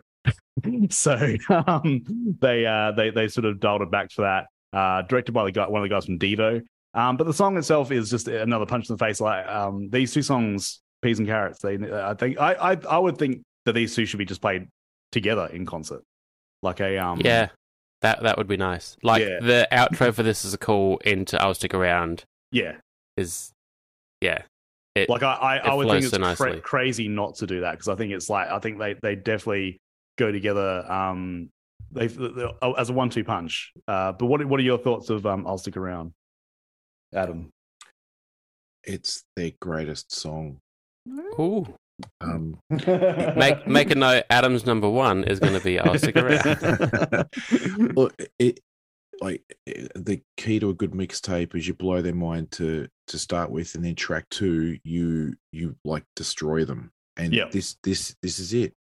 so 0.89 1.35
um, 1.49 2.37
they 2.41 2.65
uh, 2.65 2.91
they 2.91 3.09
they 3.09 3.27
sort 3.27 3.45
of 3.45 3.59
dialed 3.59 3.81
it 3.81 3.91
back 3.91 4.11
for 4.11 4.21
that. 4.23 4.45
uh, 4.77 5.01
directed 5.03 5.31
by 5.31 5.43
the 5.45 5.51
guy, 5.51 5.67
one 5.67 5.81
of 5.81 5.89
the 5.89 5.93
guys 5.93 6.05
from 6.05 6.19
Devo. 6.19 6.61
Um, 6.93 7.15
but 7.17 7.25
the 7.25 7.33
song 7.33 7.57
itself 7.57 7.91
is 7.91 8.09
just 8.09 8.27
another 8.27 8.65
punch 8.65 8.89
in 8.89 8.95
the 8.95 9.03
face. 9.03 9.21
Like 9.21 9.45
um, 9.47 9.89
these 9.89 10.13
two 10.13 10.21
songs, 10.23 10.81
Peas 11.01 11.19
and 11.19 11.27
Carrots. 11.27 11.59
They, 11.59 11.75
I 11.91 12.13
think, 12.15 12.39
I, 12.39 12.53
I, 12.53 12.77
I 12.89 12.97
would 12.97 13.17
think 13.17 13.43
that 13.65 13.73
these 13.73 13.95
two 13.95 14.05
should 14.05 14.17
be 14.17 14.25
just 14.25 14.41
played 14.41 14.67
together 15.11 15.47
in 15.53 15.65
concert, 15.65 16.01
like 16.63 16.79
a 16.79 16.97
um, 16.97 17.21
yeah, 17.23 17.49
that 18.01 18.23
that 18.23 18.37
would 18.37 18.47
be 18.47 18.57
nice. 18.57 18.97
Like 19.03 19.21
Yeah. 19.21 19.39
the 19.41 19.67
outro 19.71 20.13
for 20.13 20.23
this 20.23 20.43
is 20.43 20.53
a 20.53 20.57
call 20.57 20.97
into 21.05 21.41
"I'll 21.41 21.53
stick 21.53 21.73
around." 21.73 22.23
yeah. 22.51 22.77
Is 23.15 23.51
yeah, 24.21 24.43
it, 24.95 25.09
Like 25.09 25.23
I, 25.23 25.33
I, 25.33 25.57
I 25.57 25.73
would 25.73 25.87
think 25.89 26.03
it's 26.03 26.11
so 26.11 26.35
cra- 26.35 26.61
crazy 26.61 27.07
not 27.07 27.35
to 27.35 27.47
do 27.47 27.61
that 27.61 27.71
because 27.71 27.87
I 27.87 27.95
think 27.95 28.13
it's 28.13 28.29
like 28.29 28.49
I 28.49 28.59
think 28.59 28.77
they 28.79 28.93
they 28.93 29.15
definitely 29.15 29.79
go 30.17 30.31
together. 30.31 30.89
Um, 30.91 31.49
they 31.91 32.07
they- 32.07 32.49
as 32.77 32.89
a 32.89 32.93
one-two 32.93 33.23
punch. 33.23 33.71
Uh, 33.87 34.11
but 34.11 34.25
what 34.25 34.43
what 34.45 34.59
are 34.59 34.63
your 34.63 34.77
thoughts 34.77 35.09
of 35.09 35.25
um, 35.25 35.47
I'll 35.47 35.57
stick 35.57 35.77
around, 35.77 36.11
Adam? 37.13 37.49
It's 38.83 39.23
their 39.35 39.51
greatest 39.61 40.13
song. 40.13 40.59
ooh. 41.09 41.65
Um, 42.21 42.59
Make 42.69 43.65
make 43.67 43.89
a 43.89 43.95
note. 43.95 44.25
Adam's 44.29 44.67
number 44.67 44.87
one 44.87 45.23
is 45.23 45.39
going 45.39 45.53
to 45.57 45.63
be 45.63 45.79
"I'll 45.79 45.97
stick 45.97 46.15
around." 46.15 47.27
Look, 47.95 48.13
it 48.37 48.59
like 49.19 49.41
the 49.65 50.21
key 50.37 50.59
to 50.59 50.69
a 50.69 50.75
good 50.75 50.91
mixtape 50.91 51.55
is 51.55 51.67
you 51.67 51.73
blow 51.73 52.03
their 52.03 52.13
mind 52.13 52.51
to 52.51 52.87
to 53.07 53.17
start 53.17 53.49
with, 53.49 53.73
and 53.73 53.83
then 53.83 53.95
track 53.95 54.27
two, 54.29 54.77
you 54.83 55.33
you 55.51 55.75
like 55.83 56.03
destroy 56.15 56.65
them. 56.65 56.91
And 57.17 57.33
Yep. 57.33 57.51
this 57.51 57.77
this 57.83 58.15
this 58.21 58.39
is 58.39 58.53
it. 58.53 58.73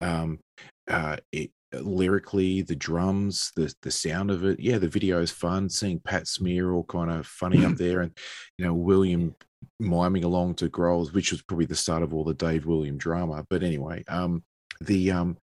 Um, 0.00 0.40
uh, 0.88 1.16
it 1.32 1.50
lyrically, 1.74 2.62
the 2.62 2.76
drums, 2.76 3.50
the 3.56 3.74
the 3.82 3.90
sound 3.90 4.30
of 4.30 4.44
it. 4.44 4.60
Yeah, 4.60 4.78
the 4.78 4.88
video 4.88 5.20
is 5.20 5.30
fun. 5.30 5.68
Seeing 5.68 6.00
Pat 6.00 6.26
Smear 6.28 6.72
all 6.72 6.84
kind 6.84 7.10
of 7.10 7.26
funny 7.26 7.64
up 7.64 7.76
there, 7.76 8.00
and 8.00 8.16
you 8.58 8.64
know 8.64 8.74
William 8.74 9.34
miming 9.80 10.24
along 10.24 10.54
to 10.56 10.68
Grohl's, 10.68 11.12
which 11.12 11.30
was 11.30 11.42
probably 11.42 11.66
the 11.66 11.74
start 11.76 12.02
of 12.02 12.12
all 12.12 12.24
the 12.24 12.34
Dave 12.34 12.66
William 12.66 12.98
drama. 12.98 13.44
But 13.48 13.62
anyway, 13.62 14.04
um, 14.08 14.42
the 14.80 15.10
um, 15.12 15.38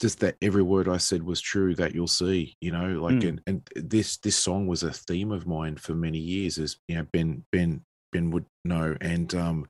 just 0.00 0.20
that 0.20 0.36
every 0.42 0.62
word 0.62 0.88
I 0.88 0.98
said 0.98 1.22
was 1.22 1.40
true 1.40 1.74
that 1.76 1.94
you'll 1.94 2.08
see, 2.08 2.56
you 2.60 2.72
know, 2.72 3.00
like 3.00 3.16
Mm. 3.16 3.28
and, 3.28 3.40
and 3.46 3.68
this 3.76 4.18
this 4.18 4.36
song 4.36 4.66
was 4.66 4.82
a 4.82 4.92
theme 4.92 5.32
of 5.32 5.46
mine 5.46 5.76
for 5.76 5.94
many 5.94 6.18
years, 6.18 6.58
as 6.58 6.76
you 6.88 6.96
know, 6.96 7.06
Ben 7.12 7.44
Ben 7.52 7.82
Ben 8.12 8.30
would 8.30 8.44
know, 8.64 8.96
and 9.00 9.34
um, 9.34 9.66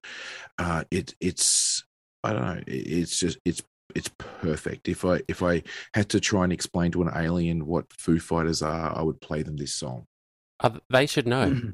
uh, 0.58 0.84
it 0.90 1.14
it's 1.20 1.84
I 2.24 2.32
don't 2.32 2.42
know, 2.42 2.62
it's 2.66 3.18
just 3.18 3.38
it's 3.44 3.62
it's 3.94 4.10
perfect. 4.18 4.88
If 4.88 5.04
I 5.04 5.20
if 5.28 5.42
I 5.42 5.62
had 5.94 6.08
to 6.10 6.20
try 6.20 6.44
and 6.44 6.52
explain 6.52 6.90
to 6.92 7.02
an 7.02 7.10
alien 7.14 7.66
what 7.66 7.92
Foo 7.92 8.18
Fighters 8.18 8.62
are, 8.62 8.96
I 8.96 9.02
would 9.02 9.20
play 9.20 9.42
them 9.42 9.56
this 9.56 9.74
song. 9.74 10.06
Uh, 10.60 10.78
they 10.90 11.06
should 11.06 11.26
know. 11.28 11.60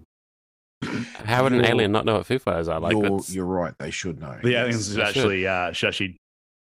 How 1.14 1.42
would 1.42 1.52
an 1.52 1.58
You're- 1.60 1.70
alien 1.70 1.92
not 1.92 2.04
know 2.06 2.14
what 2.14 2.26
Foo 2.26 2.38
Fighters 2.38 2.68
are? 2.68 2.80
Like, 2.80 2.92
you're, 2.92 3.20
you're 3.28 3.44
right, 3.44 3.74
they 3.78 3.90
should 3.90 4.18
know. 4.20 4.38
The 4.42 4.52
yes. 4.52 4.60
aliens 4.64 4.88
should 4.88 4.96
they 4.96 5.00
should. 5.00 5.16
actually 5.16 5.46
uh, 5.46 5.72
should 5.72 5.88
actually 5.88 6.16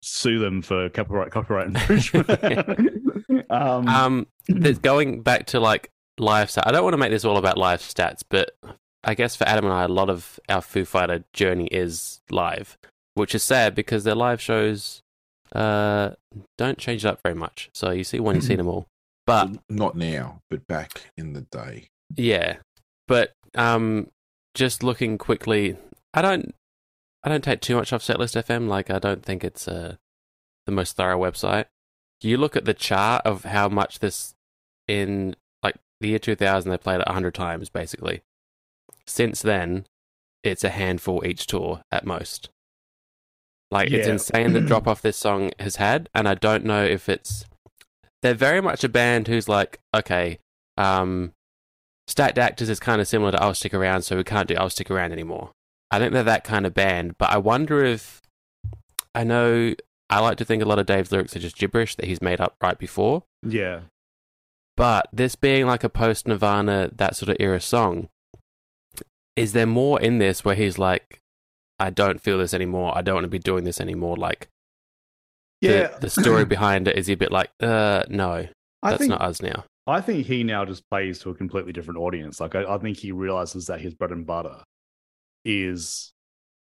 sue 0.02 0.38
them 0.38 0.62
for 0.62 0.88
copyright 0.88 1.30
copyright 1.30 1.66
infringement. 1.66 2.30
um, 3.50 3.86
Um, 3.88 4.26
th- 4.46 4.80
going 4.80 5.20
back 5.22 5.46
to 5.46 5.60
like 5.60 5.90
live 6.18 6.50
stat, 6.50 6.66
I 6.66 6.72
don't 6.72 6.82
want 6.82 6.94
to 6.94 6.98
make 6.98 7.10
this 7.10 7.24
all 7.26 7.36
about 7.36 7.58
live 7.58 7.80
stats, 7.80 8.22
but 8.28 8.52
I 9.04 9.14
guess 9.14 9.36
for 9.36 9.46
Adam 9.46 9.66
and 9.66 9.74
I, 9.74 9.84
a 9.84 9.88
lot 9.88 10.08
of 10.10 10.40
our 10.48 10.62
Foo 10.62 10.84
Fighter 10.86 11.24
journey 11.34 11.66
is 11.66 12.20
live, 12.30 12.78
which 13.14 13.34
is 13.34 13.42
sad 13.42 13.74
because 13.74 14.04
their 14.04 14.14
live 14.14 14.40
shows 14.40 15.02
uh 15.52 16.10
don't 16.56 16.78
change 16.78 17.04
it 17.04 17.08
up 17.08 17.20
very 17.22 17.34
much. 17.34 17.70
So 17.74 17.90
you 17.90 18.04
see 18.04 18.20
one, 18.20 18.36
you 18.36 18.40
see 18.40 18.54
them 18.56 18.68
all, 18.68 18.86
but 19.26 19.50
not 19.68 19.96
now, 19.96 20.40
but 20.48 20.66
back 20.66 21.10
in 21.16 21.32
the 21.32 21.42
day. 21.42 21.88
yeah, 22.16 22.56
but 23.08 23.32
um, 23.54 24.08
just 24.54 24.82
looking 24.82 25.18
quickly, 25.18 25.76
I 26.14 26.22
don't, 26.22 26.54
I 27.24 27.28
don't 27.28 27.42
take 27.42 27.60
too 27.60 27.76
much 27.76 27.92
off 27.92 28.02
Setlist 28.02 28.40
FM. 28.40 28.68
Like, 28.68 28.90
I 28.90 28.98
don't 28.98 29.24
think 29.24 29.42
it's 29.44 29.66
uh, 29.66 29.96
the 30.66 30.72
most 30.72 30.96
thorough 30.96 31.18
website. 31.18 31.66
You 32.20 32.36
look 32.36 32.56
at 32.56 32.64
the 32.66 32.74
chart 32.74 33.22
of 33.24 33.44
how 33.44 33.68
much 33.68 33.98
this 33.98 34.34
in 34.86 35.34
like 35.62 35.76
the 36.00 36.08
year 36.08 36.18
2000 36.18 36.70
they 36.70 36.78
played 36.78 37.00
it 37.00 37.06
100 37.06 37.34
times 37.34 37.70
basically. 37.70 38.22
Since 39.06 39.42
then, 39.42 39.86
it's 40.42 40.64
a 40.64 40.68
handful 40.68 41.24
each 41.24 41.46
tour 41.46 41.80
at 41.90 42.04
most. 42.04 42.50
Like 43.70 43.90
it's 43.90 44.08
insane 44.08 44.52
the 44.52 44.60
drop 44.60 44.86
off 44.88 45.02
this 45.02 45.16
song 45.16 45.50
has 45.58 45.76
had, 45.76 46.08
and 46.14 46.28
I 46.28 46.34
don't 46.34 46.64
know 46.64 46.84
if 46.84 47.08
it's 47.08 47.44
they're 48.22 48.34
very 48.34 48.60
much 48.60 48.84
a 48.84 48.88
band 48.88 49.28
who's 49.28 49.48
like, 49.48 49.78
okay, 49.94 50.38
um, 50.76 51.32
Stacked 52.08 52.38
Actors 52.38 52.68
is 52.68 52.80
kind 52.80 53.00
of 53.00 53.08
similar 53.08 53.32
to 53.32 53.42
I'll 53.42 53.54
Stick 53.54 53.72
Around, 53.72 54.02
so 54.02 54.16
we 54.16 54.24
can't 54.24 54.48
do 54.48 54.56
I'll 54.56 54.70
Stick 54.70 54.90
Around 54.90 55.12
anymore. 55.12 55.52
I 55.90 55.98
think 55.98 56.12
they're 56.12 56.22
that 56.24 56.44
kind 56.44 56.66
of 56.66 56.74
band, 56.74 57.16
but 57.18 57.30
I 57.30 57.38
wonder 57.38 57.84
if 57.84 58.20
I 59.14 59.24
know 59.24 59.74
I 60.08 60.18
like 60.18 60.36
to 60.38 60.44
think 60.44 60.62
a 60.62 60.66
lot 60.66 60.78
of 60.80 60.86
Dave's 60.86 61.12
lyrics 61.12 61.36
are 61.36 61.40
just 61.40 61.56
gibberish 61.56 61.94
that 61.94 62.06
he's 62.06 62.20
made 62.20 62.40
up 62.40 62.56
right 62.60 62.76
before. 62.78 63.22
yeah, 63.46 63.82
But 64.76 65.08
this 65.12 65.36
being 65.36 65.66
like 65.66 65.84
a 65.84 65.88
post 65.88 66.26
Nirvana, 66.26 66.90
that 66.94 67.14
sort 67.14 67.28
of 67.28 67.36
era 67.38 67.60
song, 67.60 68.08
is 69.36 69.52
there 69.52 69.66
more 69.66 70.00
in 70.00 70.18
this 70.18 70.44
where 70.44 70.56
he's 70.56 70.78
like, 70.78 71.19
I 71.80 71.90
don't 71.90 72.20
feel 72.20 72.38
this 72.38 72.54
anymore. 72.54 72.96
I 72.96 73.02
don't 73.02 73.14
want 73.14 73.24
to 73.24 73.28
be 73.28 73.38
doing 73.38 73.64
this 73.64 73.80
anymore. 73.80 74.16
Like, 74.16 74.48
yeah. 75.60 75.88
the 76.00 76.10
story 76.10 76.44
behind 76.56 76.86
it 76.86 76.96
is 76.96 77.06
he 77.06 77.14
a 77.14 77.16
bit 77.16 77.32
like, 77.32 77.50
uh, 77.60 78.04
no, 78.08 78.46
I 78.82 78.90
that's 78.90 78.98
think 78.98 79.10
not 79.10 79.22
us 79.22 79.42
now. 79.42 79.64
I 79.86 80.00
think 80.00 80.26
he 80.26 80.44
now 80.44 80.64
just 80.64 80.88
plays 80.90 81.18
to 81.20 81.30
a 81.30 81.34
completely 81.34 81.72
different 81.72 81.98
audience. 81.98 82.38
Like 82.40 82.54
I, 82.54 82.64
I 82.64 82.78
think 82.78 82.98
he 82.98 83.12
realizes 83.12 83.66
that 83.66 83.80
his 83.80 83.94
bread 83.94 84.12
and 84.12 84.26
butter 84.26 84.62
is 85.44 86.12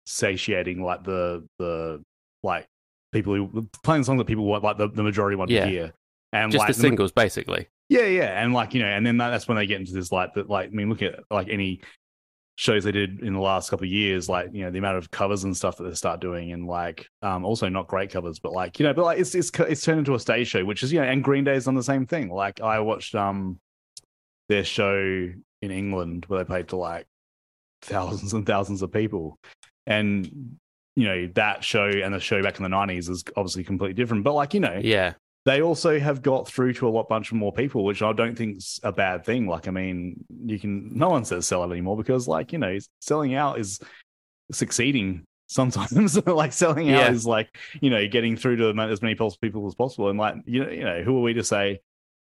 satiating 0.06 0.82
like 0.82 1.04
the 1.04 1.46
the 1.60 2.02
like 2.42 2.66
people 3.12 3.36
who 3.36 3.70
playing 3.84 4.04
songs 4.04 4.18
that 4.20 4.26
people 4.26 4.46
want 4.46 4.64
like 4.64 4.78
the, 4.78 4.88
the 4.88 5.04
majority 5.04 5.36
want 5.36 5.52
Yeah. 5.52 5.66
to 5.66 5.70
hear. 5.70 5.94
And 6.32 6.52
Just 6.52 6.60
like 6.60 6.68
the 6.70 6.74
singles, 6.76 7.12
basically. 7.12 7.68
Yeah, 7.90 8.06
yeah, 8.06 8.42
and 8.42 8.54
like 8.54 8.74
you 8.76 8.82
know, 8.82 8.88
and 8.88 9.06
then 9.06 9.18
that, 9.18 9.32
that's 9.32 9.48
when 9.48 9.58
they 9.58 9.66
get 9.66 9.80
into 9.80 9.94
this 9.94 10.12
like 10.12 10.34
that. 10.36 10.48
Like 10.48 10.68
I 10.68 10.72
mean, 10.72 10.90
look 10.90 11.02
at 11.02 11.20
like 11.32 11.50
any 11.50 11.82
shows 12.60 12.84
they 12.84 12.92
did 12.92 13.22
in 13.22 13.32
the 13.32 13.40
last 13.40 13.70
couple 13.70 13.86
of 13.86 13.90
years, 13.90 14.28
like 14.28 14.50
you 14.52 14.66
know 14.66 14.70
the 14.70 14.80
amount 14.80 14.98
of 14.98 15.10
covers 15.12 15.46
and 15.46 15.56
stuff 15.56 15.78
that 15.78 15.86
they 15.86 15.94
start 15.94 16.20
doing, 16.20 16.52
and 16.52 16.68
like 16.68 17.08
um 17.22 17.46
also 17.46 17.70
not 17.70 17.88
great 17.88 18.12
covers, 18.12 18.38
but 18.38 18.52
like 18.52 18.80
you 18.80 18.86
know, 18.86 18.94
but 18.94 19.06
like 19.06 19.18
it's 19.18 19.34
it's 19.34 19.50
it's 19.60 19.82
turned 19.82 20.00
into 20.00 20.14
a 20.14 20.20
stage 20.20 20.50
show, 20.50 20.66
which 20.66 20.84
is 20.84 20.92
you 20.92 21.00
know, 21.00 21.08
and 21.08 21.24
Green 21.24 21.46
Day's 21.46 21.70
on 21.70 21.76
the 21.76 21.84
same 21.84 22.06
thing. 22.06 22.30
Like 22.30 22.60
I 22.60 22.82
watched 22.82 23.16
um 23.16 23.60
their 24.50 24.66
show 24.66 24.98
in 25.62 25.72
England 25.72 26.26
where 26.28 26.40
they 26.40 26.46
played 26.46 26.68
to 26.70 26.76
like 26.76 27.08
thousands 27.82 28.34
and 28.34 28.46
thousands 28.46 28.82
of 28.82 28.92
people, 28.92 29.40
and 29.88 30.58
you 30.98 31.08
know 31.08 31.30
that 31.36 31.64
show 31.64 31.88
and 31.88 32.14
the 32.14 32.20
show 32.20 32.44
back 32.44 32.58
in 32.58 32.64
the 32.64 32.70
nineties 32.70 33.08
is 33.08 33.24
obviously 33.38 33.64
completely 33.64 33.94
different. 33.94 34.26
But 34.26 34.34
like 34.34 34.54
you 34.54 34.60
know, 34.60 34.82
Yeah. 34.84 35.14
They 35.46 35.62
also 35.62 36.00
have 36.00 36.22
got 36.22 36.48
through 36.48 36.74
to 36.74 36.88
a 36.88 36.90
lot 36.92 37.08
bunch 37.10 37.32
of 37.32 37.38
more 37.38 37.54
people, 37.54 37.84
which 37.86 38.02
I 38.02 38.12
don't 38.14 38.36
think's 38.38 38.80
a 38.84 38.92
bad 38.92 39.26
thing. 39.26 39.48
Like, 39.48 39.68
I 39.68 39.72
mean, 39.72 40.24
you 40.46 40.60
can 40.60 40.98
no 40.98 41.10
one 41.10 41.26
says 41.26 41.48
sell 41.48 41.64
it 41.64 41.72
anymore 41.72 41.98
because, 41.98 42.28
like, 42.28 42.52
you 42.52 42.60
know, 42.60 42.78
selling 43.00 43.34
out 43.36 43.60
is 43.60 43.80
succeeding 44.52 45.24
sometimes. 45.48 46.26
like 46.28 46.54
selling 46.54 46.88
Yeah. 46.88 47.08
out 47.08 47.14
is 47.14 47.26
like, 47.26 47.56
you 47.82 47.90
know, 47.90 48.08
getting 48.08 48.36
through 48.36 48.58
to 48.58 48.70
as 48.82 49.02
many 49.02 49.16
people 49.16 49.68
as 49.68 49.76
possible. 49.76 50.10
And 50.10 50.20
like, 50.20 50.36
you 50.46 50.64
know, 50.64 50.70
you 50.72 50.84
know, 50.84 51.02
who 51.04 51.18
are 51.18 51.22
we 51.22 51.34
to 51.36 51.44
say 51.44 51.80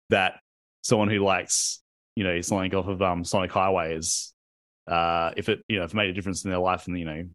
that 0.09 0.39
someone 0.83 1.09
who 1.09 1.19
likes, 1.19 1.81
you 2.15 2.23
know, 2.23 2.39
something 2.41 2.73
off 2.75 2.87
of 2.87 3.01
um 3.01 3.23
Sonic 3.23 3.51
Highway 3.51 3.95
is 3.95 4.33
uh 4.87 5.31
if 5.35 5.49
it 5.49 5.61
you 5.67 5.77
know 5.79 5.83
if 5.83 5.91
it 5.91 5.97
made 5.97 6.09
a 6.09 6.13
difference 6.13 6.45
in 6.45 6.49
their 6.49 6.59
life 6.61 6.87
and 6.87 6.97
you 6.97 7.03
know 7.03 7.25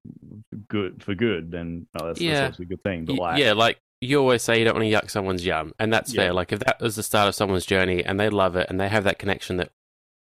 good 0.68 1.02
for 1.04 1.14
good 1.14 1.50
then 1.50 1.86
oh, 2.00 2.06
that's, 2.06 2.18
Yeah. 2.18 2.40
that's 2.44 2.60
a 2.60 2.64
good 2.64 2.82
thing 2.82 3.04
but 3.04 3.16
like 3.16 3.38
yeah, 3.38 3.52
like 3.52 3.78
you 4.02 4.18
always 4.18 4.42
say 4.42 4.58
you 4.58 4.64
don't 4.64 4.74
want 4.76 4.86
to 4.86 4.92
yuck 4.94 5.10
someone's 5.10 5.44
yum, 5.46 5.72
and 5.78 5.92
that's 5.92 6.12
Yeah. 6.12 6.22
fair. 6.22 6.32
Like 6.32 6.52
if 6.52 6.58
that 6.60 6.80
was 6.80 6.96
the 6.96 7.02
start 7.02 7.28
of 7.28 7.34
someone's 7.34 7.64
journey 7.66 8.04
and 8.04 8.18
they 8.18 8.28
love 8.28 8.56
it 8.56 8.66
and 8.68 8.80
they 8.80 8.88
have 8.88 9.04
that 9.04 9.18
connection 9.18 9.56
that 9.58 9.70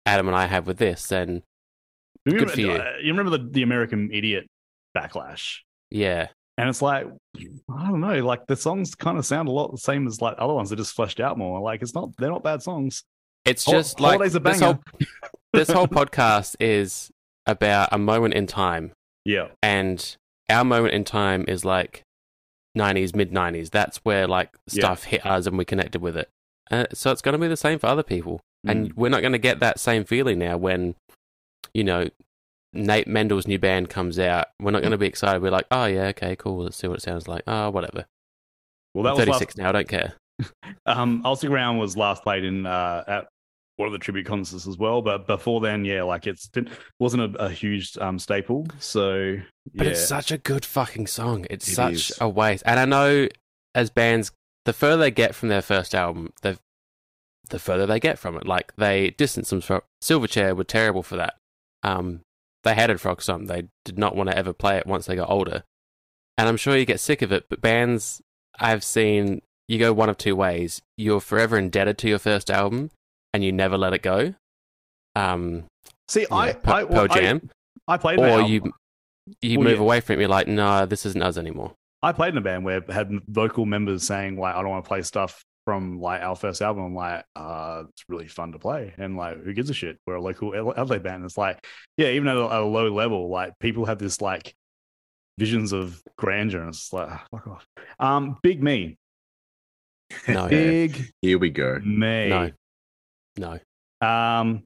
Adam 0.05 0.27
and 0.27 0.35
I 0.35 0.45
have 0.47 0.65
with 0.67 0.77
this, 0.77 1.05
then 1.07 1.43
You 2.25 2.33
Good 2.33 2.33
remember, 2.33 2.53
for 2.53 2.59
you. 2.61 2.71
uh, 2.71 2.93
you 3.01 3.11
remember 3.13 3.37
the, 3.37 3.47
the 3.49 3.61
American 3.63 4.09
Idiot 4.11 4.47
backlash? 4.95 5.59
yeah, 5.91 6.27
And 6.57 6.67
it's 6.69 6.81
like, 6.81 7.05
I 7.37 7.87
don't 7.87 8.01
know, 8.01 8.19
like 8.25 8.47
the 8.47 8.55
songs 8.55 8.95
kind 8.95 9.17
of 9.17 9.25
sound 9.25 9.47
a 9.47 9.51
lot 9.51 9.71
the 9.71 9.77
same 9.77 10.07
as 10.07 10.21
like 10.21 10.35
other 10.39 10.53
ones. 10.53 10.69
They're 10.69 10.77
just 10.77 10.93
fleshed 10.95 11.19
out 11.19 11.37
more. 11.37 11.59
Like 11.61 11.81
it's 11.81 11.93
not, 11.93 12.09
they're 12.17 12.31
not 12.31 12.43
bad 12.43 12.61
songs. 12.63 13.03
it's 13.45 13.63
Hol- 13.63 13.75
just 13.75 13.99
like 13.99 14.19
this 14.19 14.59
whole 14.59 14.79
this 15.53 15.69
whole 15.69 15.87
podcast 15.87 16.55
is 16.59 17.09
about 17.45 17.89
a 17.93 17.97
moment 17.97 18.33
in 18.33 18.45
time, 18.47 18.91
Yeah. 19.23 19.47
and 19.63 20.17
our 20.49 20.65
moment 20.65 20.93
in 20.93 21.03
time 21.05 21.45
is 21.47 21.63
like 21.63 22.03
90s, 22.75 23.15
mid 23.15 23.31
90s. 23.31 23.69
That's 23.69 23.97
where 23.97 24.27
like 24.27 24.49
Yeah. 24.71 24.81
stuff 24.81 25.03
hit 25.03 25.25
us 25.25 25.45
and 25.45 25.57
we 25.57 25.65
connected 25.65 26.01
with 26.01 26.17
it. 26.17 26.29
Uh, 26.69 26.85
so 26.93 27.11
it's 27.11 27.21
going 27.21 27.33
to 27.33 27.39
be 27.39 27.47
the 27.47 27.57
same 27.57 27.79
for 27.79 27.87
other 27.87 28.03
people. 28.03 28.41
Mm. 28.65 28.71
And 28.71 28.93
we're 28.93 29.09
not 29.09 29.21
going 29.21 29.33
to 29.33 29.37
get 29.39 29.59
that 29.59 29.79
same 29.79 30.03
feeling 30.03 30.39
now 30.39 30.57
when, 30.57 30.95
you 31.73 31.83
know, 31.83 32.09
Nate 32.73 33.07
Mendel's 33.07 33.47
new 33.47 33.57
band 33.57 33.89
comes 33.89 34.19
out. 34.19 34.47
We're 34.59 34.71
not 34.71 34.81
going 34.81 34.91
to 34.91 34.97
be 34.97 35.07
excited. 35.07 35.41
We're 35.41 35.51
like, 35.51 35.67
oh, 35.71 35.85
yeah, 35.85 36.07
okay, 36.07 36.35
cool. 36.35 36.63
Let's 36.63 36.77
see 36.77 36.87
what 36.87 36.97
it 36.97 37.01
sounds 37.03 37.27
like. 37.27 37.43
Oh, 37.47 37.69
whatever. 37.69 38.05
Well, 38.93 39.07
I'm 39.07 39.17
that 39.17 39.27
was 39.27 39.37
36 39.37 39.57
now. 39.57 39.69
I 39.69 39.71
don't 39.71 39.87
care. 39.87 40.13
last, 40.39 40.51
um, 40.99 41.21
I'll 41.23 41.35
stick 41.35 41.49
around 41.49 41.77
was 41.77 41.95
last 41.95 42.23
played 42.23 42.43
in, 42.43 42.65
uh, 42.65 43.03
at 43.07 43.27
one 43.77 43.87
of 43.87 43.93
the 43.93 43.99
tribute 43.99 44.25
concerts 44.25 44.67
as 44.67 44.77
well. 44.77 45.01
But 45.01 45.25
before 45.25 45.61
then, 45.61 45.85
yeah, 45.85 46.03
like 46.03 46.27
it's 46.27 46.47
been 46.47 46.69
wasn't 46.99 47.35
a, 47.35 47.45
a 47.45 47.49
huge 47.49 47.97
um, 47.99 48.19
staple. 48.19 48.67
So 48.79 49.37
But 49.73 49.87
it's 49.87 50.05
such 50.05 50.31
a 50.31 50.37
good 50.37 50.65
fucking 50.65 51.07
song. 51.07 51.45
It's 51.49 51.67
It 51.67 51.75
such 51.75 51.93
is. 51.93 52.17
a 52.19 52.27
waste. 52.27 52.63
And 52.65 52.79
I 52.79 52.85
know 52.85 53.27
as 53.73 53.89
bands, 53.89 54.31
the 54.65 54.73
further 54.73 54.97
they 54.97 55.11
get 55.11 55.33
from 55.35 55.49
their 55.49 55.61
first 55.61 55.95
album, 55.95 56.33
the 56.41 56.59
the 57.49 57.59
further 57.59 57.85
they 57.85 57.99
get 57.99 58.19
from 58.19 58.35
it. 58.35 58.45
Like 58.45 58.75
they 58.75 59.11
distance 59.11 59.49
themselves. 59.49 59.85
Silverchair 60.03 60.55
were 60.55 60.63
terrible 60.65 61.03
for 61.03 61.15
that. 61.15 61.35
Um, 61.83 62.21
they 62.63 62.75
hated 62.75 62.97
Frogstomp. 62.97 63.47
They 63.47 63.69
did 63.85 63.97
not 63.97 64.15
want 64.15 64.29
to 64.29 64.37
ever 64.37 64.51
play 64.51 64.77
it 64.77 64.85
once 64.87 65.05
they 65.05 65.15
got 65.15 65.29
older. 65.29 65.63
And 66.37 66.49
I'm 66.49 66.57
sure 66.57 66.75
you 66.75 66.85
get 66.85 66.99
sick 66.99 67.21
of 67.21 67.31
it. 67.31 67.45
But 67.49 67.61
bands 67.61 68.21
I've 68.59 68.83
seen, 68.83 69.41
you 69.67 69.79
go 69.79 69.93
one 69.93 70.09
of 70.09 70.17
two 70.17 70.35
ways. 70.35 70.81
You're 70.97 71.21
forever 71.21 71.57
indebted 71.57 71.97
to 71.99 72.09
your 72.09 72.19
first 72.19 72.49
album, 72.49 72.91
and 73.33 73.43
you 73.43 73.51
never 73.51 73.77
let 73.77 73.93
it 73.93 74.01
go. 74.01 74.33
Um, 75.15 75.65
see, 76.07 76.25
I, 76.31 76.53
Pe- 76.53 76.71
I, 76.71 76.83
Pearl 76.83 76.87
well, 76.89 77.07
I- 77.09 77.19
Jam, 77.19 77.49
I, 77.87 77.97
played 77.97 78.19
or 78.19 78.27
album- 78.27 78.51
you 78.51 78.71
you 79.41 79.59
Well, 79.59 79.67
move 79.67 79.77
yeah. 79.77 79.83
away 79.83 79.99
from 79.99 80.15
it. 80.15 80.19
You're 80.21 80.29
like, 80.29 80.47
no, 80.47 80.85
this 80.85 81.05
isn't 81.05 81.21
us 81.21 81.37
anymore. 81.37 81.73
I 82.01 82.11
played 82.13 82.33
in 82.33 82.37
a 82.37 82.41
band 82.41 82.63
where 82.63 82.77
it 82.77 82.89
had 82.89 83.09
vocal 83.27 83.65
members 83.65 84.03
saying 84.03 84.37
like 84.39 84.55
I 84.55 84.61
don't 84.61 84.69
want 84.69 84.85
to 84.85 84.87
play 84.87 85.01
stuff 85.01 85.43
from 85.65 85.99
like 85.99 86.21
our 86.21 86.35
first 86.35 86.61
album. 86.61 86.83
I'm 86.85 86.95
like, 86.95 87.25
uh, 87.35 87.83
it's 87.89 88.03
really 88.07 88.27
fun 88.27 88.53
to 88.53 88.59
play, 88.59 88.93
and 88.97 89.17
like, 89.17 89.43
who 89.43 89.53
gives 89.53 89.69
a 89.69 89.73
shit? 89.73 89.97
We're 90.07 90.15
a 90.15 90.21
local 90.21 90.55
Adelaide 90.77 91.03
band. 91.03 91.25
It's 91.25 91.37
like, 91.37 91.65
yeah, 91.97 92.09
even 92.09 92.27
at 92.29 92.37
a, 92.37 92.45
at 92.45 92.61
a 92.61 92.65
low 92.65 92.87
level, 92.93 93.27
like 93.29 93.53
people 93.59 93.85
have 93.85 93.97
this 93.99 94.21
like 94.21 94.53
visions 95.37 95.73
of 95.73 96.01
grandeur, 96.17 96.61
and 96.61 96.69
it's 96.69 96.93
like, 96.93 97.09
ah, 97.09 97.25
fuck 97.31 97.47
off. 97.47 97.65
Um, 97.99 98.37
Big 98.43 98.63
Me, 98.63 98.95
No, 100.27 100.47
Big 100.49 101.11
Here 101.21 101.37
we 101.37 101.49
go. 101.49 101.79
Me, 101.83 102.29
no, 102.29 102.51
no. 103.37 103.59
um, 104.07 104.63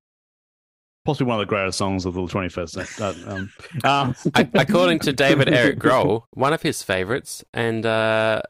possibly 1.06 1.28
one 1.28 1.40
of 1.40 1.48
the 1.48 1.50
greatest 1.50 1.78
songs 1.78 2.06
of 2.06 2.14
the 2.14 2.22
21st. 2.22 2.70
century. 2.70 3.24
um, 3.32 3.52
um, 3.84 4.16
A- 4.36 4.48
According 4.62 5.00
to 5.00 5.14
David 5.14 5.50
Eric 5.50 5.80
Grohl, 5.80 6.24
one 6.34 6.54
of 6.54 6.62
his 6.62 6.84
favorites 6.84 7.44
and 7.54 7.86
uh, 7.86 8.42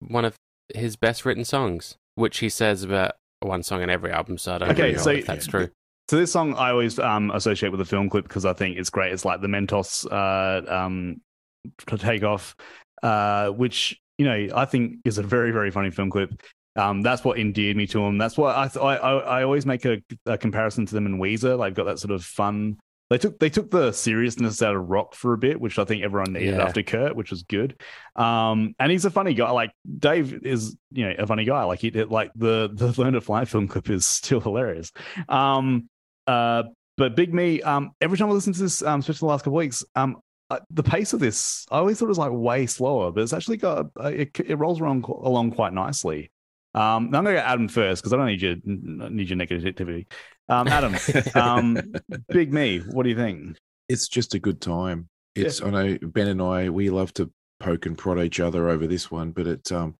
one 0.00 0.24
of 0.24 0.34
his 0.74 0.96
best 0.96 1.24
written 1.24 1.44
songs, 1.44 1.96
which 2.16 2.38
he 2.38 2.48
says 2.48 2.82
about 2.82 3.12
one 3.40 3.62
song 3.62 3.82
in 3.82 3.90
every 3.90 4.10
album. 4.12 4.36
So 4.38 4.54
I 4.54 4.58
don't 4.58 4.70
Okay, 4.70 4.92
know 4.92 4.98
so- 4.98 5.10
if 5.10 5.26
that's 5.26 5.46
true. 5.46 5.68
So 6.08 6.16
this 6.18 6.30
song 6.30 6.54
I 6.54 6.70
always 6.70 7.00
um, 7.00 7.32
associate 7.32 7.70
with 7.70 7.78
the 7.80 7.84
film 7.84 8.08
clip 8.08 8.28
because 8.28 8.44
I 8.44 8.52
think 8.52 8.78
it's 8.78 8.90
great. 8.90 9.12
It's 9.12 9.24
like 9.24 9.40
the 9.40 9.48
Mentos 9.48 10.06
uh, 10.12 10.72
um, 10.72 11.20
to 11.88 11.98
take 11.98 12.22
off, 12.22 12.54
uh, 13.02 13.48
which 13.48 13.98
you 14.16 14.24
know 14.24 14.46
I 14.54 14.66
think 14.66 14.98
is 15.04 15.18
a 15.18 15.24
very 15.24 15.50
very 15.50 15.72
funny 15.72 15.90
film 15.90 16.10
clip. 16.10 16.40
Um, 16.76 17.02
that's 17.02 17.24
what 17.24 17.38
endeared 17.38 17.76
me 17.76 17.86
to 17.88 17.98
them. 18.00 18.18
That's 18.18 18.36
why 18.36 18.54
I 18.54 18.68
th- 18.68 18.82
I, 18.84 18.96
I 18.96 19.12
I 19.40 19.42
always 19.44 19.64
make 19.66 19.84
a, 19.84 20.02
a 20.26 20.36
comparison 20.36 20.86
to 20.86 20.94
them 20.94 21.06
and 21.06 21.20
Weezer. 21.20 21.58
Like 21.58 21.74
got 21.74 21.84
that 21.84 21.98
sort 21.98 22.12
of 22.12 22.24
fun. 22.24 22.78
They 23.08 23.18
took 23.18 23.38
they 23.38 23.50
took 23.50 23.70
the 23.70 23.92
seriousness 23.92 24.60
out 24.62 24.74
of 24.74 24.88
rock 24.88 25.14
for 25.14 25.32
a 25.32 25.38
bit, 25.38 25.60
which 25.60 25.78
I 25.78 25.84
think 25.84 26.02
everyone 26.02 26.32
needed 26.32 26.56
Yeah. 26.56 26.64
after 26.64 26.82
Kurt, 26.82 27.14
which 27.14 27.30
was 27.30 27.44
good. 27.44 27.80
Um, 28.16 28.74
and 28.80 28.90
he's 28.90 29.04
a 29.04 29.10
funny 29.10 29.32
guy. 29.32 29.50
Like 29.50 29.70
Dave 29.98 30.44
is, 30.44 30.76
you 30.90 31.06
know, 31.08 31.14
a 31.18 31.26
funny 31.26 31.44
guy. 31.44 31.62
Like 31.64 31.78
he 31.78 31.90
did, 31.90 32.10
like 32.10 32.32
the 32.34 32.68
the 32.72 32.92
Learn 33.00 33.12
to 33.12 33.20
Fly 33.20 33.44
film 33.44 33.68
clip 33.68 33.88
is 33.90 34.06
still 34.06 34.40
hilarious. 34.40 34.90
Um, 35.28 35.88
uh, 36.26 36.64
but 36.96 37.14
Big 37.14 37.32
Me, 37.32 37.62
um, 37.62 37.92
every 38.00 38.18
time 38.18 38.28
I 38.28 38.32
listen 38.32 38.52
to 38.54 38.60
this, 38.62 38.82
um, 38.82 39.00
especially 39.00 39.26
the 39.26 39.30
last 39.30 39.42
couple 39.42 39.52
of 39.58 39.64
weeks, 39.64 39.84
um, 39.94 40.16
uh, 40.50 40.60
the 40.70 40.82
pace 40.82 41.12
of 41.12 41.20
this, 41.20 41.64
I 41.70 41.78
always 41.78 41.98
thought 41.98 42.06
it 42.06 42.08
was 42.08 42.18
like 42.18 42.32
way 42.32 42.66
slower, 42.66 43.12
but 43.12 43.22
it's 43.22 43.32
actually 43.32 43.58
got 43.58 43.86
uh, 44.02 44.08
it, 44.08 44.38
it 44.40 44.56
rolls 44.58 44.80
around 44.80 45.04
along 45.04 45.52
quite 45.52 45.72
nicely. 45.72 46.30
Um, 46.76 47.06
I'm 47.06 47.10
gonna 47.10 47.32
go 47.32 47.38
Adam 47.38 47.68
first 47.68 48.02
because 48.02 48.12
I 48.12 48.16
don't 48.16 48.26
need 48.26 48.42
your 48.42 48.56
need 48.64 49.30
your 49.30 49.38
negativity. 49.38 50.06
Um, 50.48 50.68
Adam, 50.68 50.94
um, 51.34 51.78
Big 52.28 52.52
Me, 52.52 52.78
what 52.78 53.02
do 53.02 53.08
you 53.08 53.16
think? 53.16 53.56
it's 53.88 54.08
just 54.08 54.34
a 54.34 54.38
good 54.38 54.60
time. 54.60 55.08
It's 55.34 55.62
I 55.62 55.70
know 55.70 55.98
Ben 56.02 56.28
and 56.28 56.40
I 56.42 56.70
we 56.70 56.90
love 56.90 57.12
to 57.14 57.30
poke 57.60 57.86
and 57.86 57.96
prod 57.96 58.18
each 58.18 58.40
other 58.40 58.68
over 58.68 58.86
this 58.86 59.10
one, 59.10 59.32
but 59.32 59.46
it 59.46 59.70
um 59.70 59.96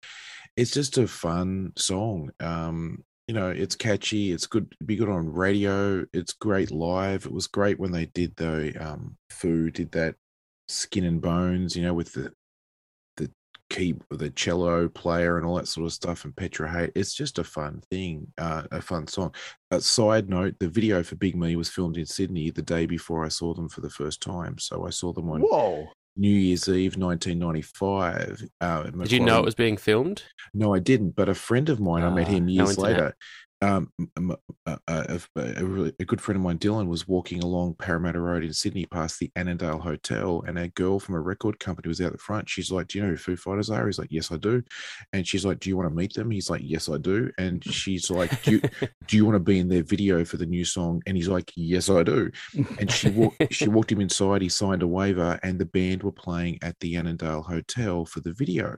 it's 0.56 0.70
just 0.70 0.98
a 0.98 1.06
fun 1.06 1.72
song. 1.76 2.30
Um 2.40 3.04
you 3.28 3.34
know, 3.34 3.50
it's 3.50 3.74
catchy, 3.74 4.32
it's 4.32 4.46
good 4.46 4.70
to 4.70 4.84
be 4.84 4.96
good 4.96 5.08
on 5.08 5.32
radio, 5.32 6.04
it's 6.12 6.32
great 6.32 6.70
live. 6.70 7.26
It 7.26 7.32
was 7.32 7.48
great 7.48 7.78
when 7.78 7.92
they 7.92 8.06
did 8.06 8.34
the 8.36 8.74
um 8.80 9.16
Foo 9.30 9.70
did 9.70 9.92
that 9.92 10.14
skin 10.68 11.04
and 11.04 11.20
bones, 11.20 11.76
you 11.76 11.82
know, 11.82 11.94
with 11.94 12.12
the 12.12 12.32
the 13.76 13.92
key 13.92 13.94
the 14.10 14.30
cello 14.30 14.88
player 14.88 15.36
and 15.36 15.46
all 15.46 15.56
that 15.56 15.68
sort 15.68 15.86
of 15.86 15.92
stuff 15.92 16.24
and 16.24 16.34
Petra 16.36 16.70
Haden. 16.70 16.92
It's 16.94 17.14
just 17.14 17.38
a 17.38 17.44
fun 17.44 17.82
thing, 17.90 18.26
uh, 18.38 18.62
a 18.72 18.80
fun 18.80 19.06
song. 19.06 19.34
A 19.70 19.80
side 19.80 20.28
note: 20.28 20.54
the 20.60 20.68
video 20.68 21.02
for 21.02 21.16
Big 21.16 21.36
Me 21.36 21.56
was 21.56 21.68
filmed 21.68 21.96
in 21.96 22.06
Sydney 22.06 22.50
the 22.50 22.62
day 22.62 22.86
before 22.86 23.24
I 23.24 23.28
saw 23.28 23.54
them 23.54 23.68
for 23.68 23.80
the 23.80 23.90
first 23.90 24.20
time. 24.22 24.58
So 24.58 24.86
I 24.86 24.90
saw 24.90 25.12
them 25.12 25.30
on 25.30 25.40
Whoa, 25.42 25.88
New 26.16 26.28
Year's 26.30 26.68
Eve, 26.68 26.96
1995. 26.96 28.48
Uh, 28.60 28.82
Did 28.84 29.12
you 29.12 29.20
know 29.20 29.38
it 29.40 29.44
was 29.44 29.54
being 29.54 29.76
filmed? 29.76 30.22
No, 30.54 30.74
I 30.74 30.78
didn't. 30.78 31.10
But 31.16 31.28
a 31.28 31.34
friend 31.34 31.68
of 31.68 31.80
mine, 31.80 32.02
I 32.04 32.10
met 32.10 32.26
Ah, 32.28 32.30
him 32.30 32.48
years 32.48 32.70
internet. 32.70 32.90
later. 32.92 33.16
Um, 33.62 33.90
m- 33.98 34.10
m- 34.18 34.36
a, 34.66 34.78
a, 34.86 35.20
a, 35.36 35.64
really, 35.64 35.92
a 35.98 36.04
good 36.04 36.20
friend 36.20 36.36
of 36.36 36.42
mine, 36.42 36.58
Dylan, 36.58 36.88
was 36.88 37.08
walking 37.08 37.42
along 37.42 37.76
Parramatta 37.78 38.20
Road 38.20 38.44
in 38.44 38.52
Sydney 38.52 38.84
past 38.84 39.18
the 39.18 39.30
Annandale 39.34 39.78
Hotel, 39.78 40.44
and 40.46 40.58
a 40.58 40.68
girl 40.68 41.00
from 41.00 41.14
a 41.14 41.20
record 41.20 41.58
company 41.58 41.88
was 41.88 42.00
out 42.02 42.12
the 42.12 42.18
front. 42.18 42.50
She's 42.50 42.70
like, 42.70 42.88
"Do 42.88 42.98
you 42.98 43.04
know 43.04 43.10
who 43.10 43.16
Foo 43.16 43.36
Fighters 43.36 43.70
are?" 43.70 43.86
He's 43.86 43.98
like, 43.98 44.12
"Yes, 44.12 44.30
I 44.30 44.36
do." 44.36 44.62
And 45.14 45.26
she's 45.26 45.46
like, 45.46 45.60
"Do 45.60 45.70
you 45.70 45.76
want 45.76 45.88
to 45.88 45.94
meet 45.94 46.12
them?" 46.12 46.30
He's 46.30 46.50
like, 46.50 46.60
"Yes, 46.64 46.90
I 46.90 46.98
do." 46.98 47.30
And 47.38 47.64
she's 47.72 48.10
like, 48.10 48.42
"Do 48.42 48.52
you, 48.52 48.60
do 49.06 49.16
you 49.16 49.24
want 49.24 49.36
to 49.36 49.40
be 49.40 49.58
in 49.58 49.68
their 49.68 49.82
video 49.82 50.22
for 50.24 50.36
the 50.36 50.46
new 50.46 50.64
song?" 50.64 51.00
And 51.06 51.16
he's 51.16 51.28
like, 51.28 51.50
"Yes, 51.56 51.88
I 51.88 52.02
do." 52.02 52.30
And 52.78 52.90
she 52.90 53.08
walked 53.08 53.42
she 53.54 53.68
walked 53.68 53.90
him 53.92 54.02
inside. 54.02 54.42
He 54.42 54.50
signed 54.50 54.82
a 54.82 54.86
waiver, 54.86 55.40
and 55.42 55.58
the 55.58 55.66
band 55.66 56.02
were 56.02 56.12
playing 56.12 56.58
at 56.62 56.78
the 56.80 56.96
Annandale 56.96 57.42
Hotel 57.42 58.04
for 58.04 58.20
the 58.20 58.34
video, 58.34 58.76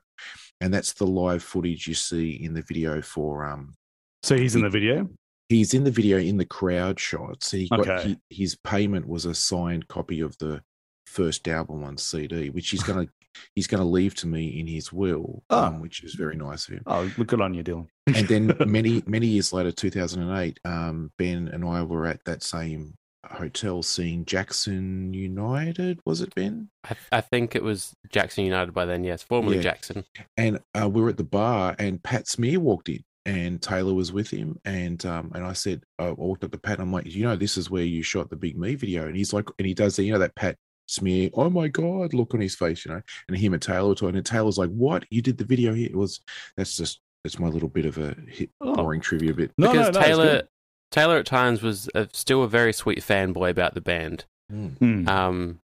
and 0.61 0.73
that's 0.73 0.93
the 0.93 1.07
live 1.07 1.43
footage 1.43 1.89
you 1.89 1.95
see 1.95 2.31
in 2.31 2.55
the 2.55 2.63
video 2.63 3.03
for 3.03 3.45
um. 3.45 3.75
So 4.23 4.37
he's 4.37 4.55
in 4.57 4.63
the 4.63 4.71
video. 4.71 5.09
He's 5.49 5.73
in 5.73 5.85
the 5.85 5.91
video 5.91 6.19
in 6.19 6.37
the 6.37 6.45
crowd 6.45 7.01
shots. 7.01 7.51
He 7.51 7.69
got 7.69 7.81
Okay. 7.89 8.19
he, 8.29 8.43
his 8.43 8.57
payment 8.57 9.09
was 9.09 9.25
a 9.25 9.35
signed 9.35 9.89
copy 9.89 10.21
of 10.21 10.37
the 10.39 10.63
first 11.07 11.49
album 11.49 11.85
on 11.85 11.97
CD, 11.97 12.51
which 12.51 12.69
he's 12.71 12.83
gonna 12.83 13.07
he's 13.55 13.67
gonna 13.67 13.85
leave 13.85 14.15
to 14.17 14.27
me 14.27 14.61
in 14.61 14.67
his 14.67 14.93
will, 14.93 15.43
Oh. 15.49 15.65
um, 15.65 15.81
which 15.81 16.03
is 16.05 16.15
very 16.15 16.37
nice 16.37 16.69
of 16.69 16.75
him. 16.75 16.83
Oh, 16.87 17.11
look 17.17 17.29
good 17.29 17.41
on 17.41 17.55
you, 17.55 17.65
Dylan. 17.65 17.87
And 18.15 18.29
then 18.29 18.57
many 18.67 19.03
many 19.07 19.27
years 19.27 19.53
later, 19.53 19.73
2008, 19.73 20.61
um, 20.67 21.11
Ben 21.17 21.49
and 21.49 21.65
I 21.65 21.83
were 21.83 22.07
at 22.07 22.25
that 22.27 22.43
same 22.43 22.95
hotel 23.27 23.83
seeing 23.83 24.25
Jackson 24.27 25.13
United. 25.15 25.99
Was 26.07 26.21
it 26.21 26.35
Ben? 26.35 26.69
I, 26.85 26.95
I 27.13 27.21
think 27.21 27.55
it 27.57 27.63
was 27.63 27.93
Jackson 28.11 28.45
United 28.45 28.73
by 28.73 28.85
then. 28.85 29.03
Yes, 29.05 29.23
formerly 29.23 29.57
Yeah. 29.57 29.63
Jackson. 29.63 30.05
and 30.37 30.59
uh, 30.79 30.89
we 30.89 31.01
were 31.01 31.09
at 31.11 31.17
the 31.17 31.25
bar, 31.25 31.75
and 31.79 32.03
Pat 32.03 32.29
Smear 32.29 32.61
walked 32.61 32.89
in, 32.89 33.03
and 33.29 33.61
Taylor 33.61 33.93
was 33.93 34.11
with 34.11 34.31
him, 34.31 34.59
and 34.65 35.05
um, 35.05 35.31
and 35.35 35.45
I 35.45 35.53
said, 35.53 35.83
I 35.99 36.11
walked 36.13 36.45
up 36.45 36.53
to 36.53 36.59
Pat, 36.59 36.79
and 36.79 36.83
I'm 36.83 36.93
like, 36.93 37.05
you 37.05 37.25
know, 37.25 37.37
this 37.37 37.59
is 37.59 37.71
where 37.71 37.83
you 37.85 38.03
shot 38.03 38.31
the 38.31 38.37
Big 38.37 38.57
Me 38.57 38.75
video, 38.75 39.07
and 39.07 39.15
he's 39.15 39.35
like, 39.35 39.45
and 39.59 39.67
he 39.67 39.75
does 39.75 39.97
the, 39.97 40.05
you 40.05 40.13
know, 40.13 40.19
that 40.19 40.35
Pat 40.35 40.57
Smear, 40.87 41.29
oh 41.35 41.51
my 41.51 41.69
god, 41.69 42.15
look 42.15 42.33
on 42.33 42.41
his 42.41 42.55
face, 42.55 42.87
you 42.87 42.93
know, 42.93 43.03
and 43.29 43.37
him 43.37 43.53
and 43.53 43.61
Taylor 43.61 43.91
were 43.91 43.95
talking, 43.95 44.17
and 44.17 44.25
Taylor's 44.25 44.57
like, 44.57 44.71
what? 44.71 45.05
You 45.11 45.21
did 45.21 45.37
the 45.37 45.45
video 45.45 45.75
here? 45.75 45.89
It 45.91 45.97
was 45.97 46.21
that's 46.57 46.75
just 46.75 47.01
that's 47.23 47.39
my 47.39 47.49
little 47.49 47.69
bit 47.69 47.85
of 47.85 47.99
a 47.99 48.17
hit, 48.29 48.49
Oh. 48.63 48.75
boring 48.75 49.03
trivia 49.03 49.35
bit. 49.35 49.53
No, 49.59 49.73
because 49.73 49.93
no, 49.93 50.01
no, 50.01 50.07
Taylor 50.07 50.25
good. 50.25 50.49
Taylor 50.91 51.19
at 51.19 51.27
times 51.27 51.61
was 51.61 51.91
a, 51.95 52.09
still 52.15 52.43
a 52.43 52.49
very 52.49 52.73
sweet 52.73 53.01
fanboy 53.01 53.51
about 53.51 53.75
the 53.75 53.83
band. 53.83 54.25
Mm. 54.51 55.07
Um, 55.07 55.61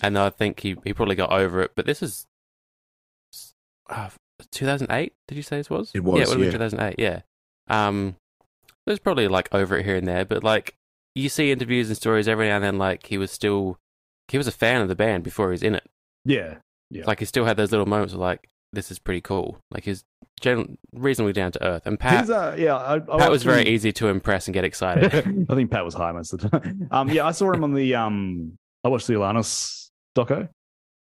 and 0.00 0.16
I 0.16 0.30
think 0.30 0.60
he, 0.60 0.76
he 0.84 0.94
probably 0.94 1.16
got 1.16 1.32
over 1.32 1.60
it. 1.62 1.72
But 1.74 1.86
this 1.86 2.04
is 2.04 2.28
uh, 3.90 4.10
2008. 4.50 5.12
Did 5.28 5.34
you 5.36 5.42
say 5.42 5.56
this 5.58 5.70
was? 5.70 5.90
It 5.94 6.04
was, 6.04 6.18
Yeah, 6.18 6.22
it 6.24 6.28
would 6.28 6.38
have 6.38 6.52
yeah. 6.54 6.58
been 6.58 6.70
2008. 6.70 6.94
Yeah. 6.98 7.20
Um, 7.68 8.16
there's 8.86 8.98
probably 8.98 9.28
like 9.28 9.48
over 9.52 9.76
it 9.78 9.84
here 9.86 9.96
and 9.96 10.06
there, 10.06 10.24
but 10.24 10.44
like 10.44 10.74
you 11.14 11.28
see 11.28 11.50
interviews 11.52 11.88
and 11.88 11.96
stories 11.96 12.28
every 12.28 12.48
now 12.48 12.56
and 12.56 12.64
then. 12.64 12.78
Like 12.78 13.06
he 13.06 13.16
was 13.18 13.30
still 13.30 13.78
he 14.28 14.36
was 14.38 14.46
a 14.46 14.52
fan 14.52 14.80
of 14.82 14.88
the 14.88 14.94
band 14.96 15.22
before 15.24 15.48
he 15.48 15.52
was 15.52 15.62
in 15.62 15.74
it. 15.74 15.84
yeah, 16.24 16.56
Yeah. 16.90 17.04
Like 17.06 17.20
he 17.20 17.24
still 17.24 17.44
had 17.44 17.56
those 17.56 17.70
little 17.70 17.86
moments 17.86 18.12
of 18.14 18.20
like 18.20 18.48
this 18.72 18.90
is 18.90 18.98
pretty 18.98 19.20
cool. 19.20 19.58
Like 19.70 19.84
he's 19.84 20.04
gen- 20.40 20.76
reasonably 20.92 21.32
down 21.32 21.52
to 21.52 21.64
earth. 21.64 21.86
And 21.86 21.98
Pat 21.98 22.28
uh, 22.28 22.54
yeah, 22.58 22.74
I, 22.76 22.96
I 22.96 23.18
Pat 23.18 23.30
was 23.30 23.44
very 23.44 23.62
him- 23.62 23.68
easy 23.68 23.92
to 23.92 24.08
impress 24.08 24.46
and 24.48 24.54
get 24.54 24.64
excited. 24.70 25.14
I 25.48 25.54
think 25.54 25.70
Pat 25.70 25.84
was 25.84 25.94
high 25.94 26.12
most 26.12 26.32
of 26.34 26.40
the 26.40 26.48
time. 26.50 26.88
Um, 26.90 27.08
yeah, 27.10 27.24
I 27.26 27.30
saw 27.30 27.52
him 27.52 27.62
on 27.64 27.72
the 27.74 27.94
um, 27.94 28.56
I 28.82 28.88
watched 28.88 29.06
the 29.06 29.14
Alanis 29.14 29.88
doco 30.16 30.48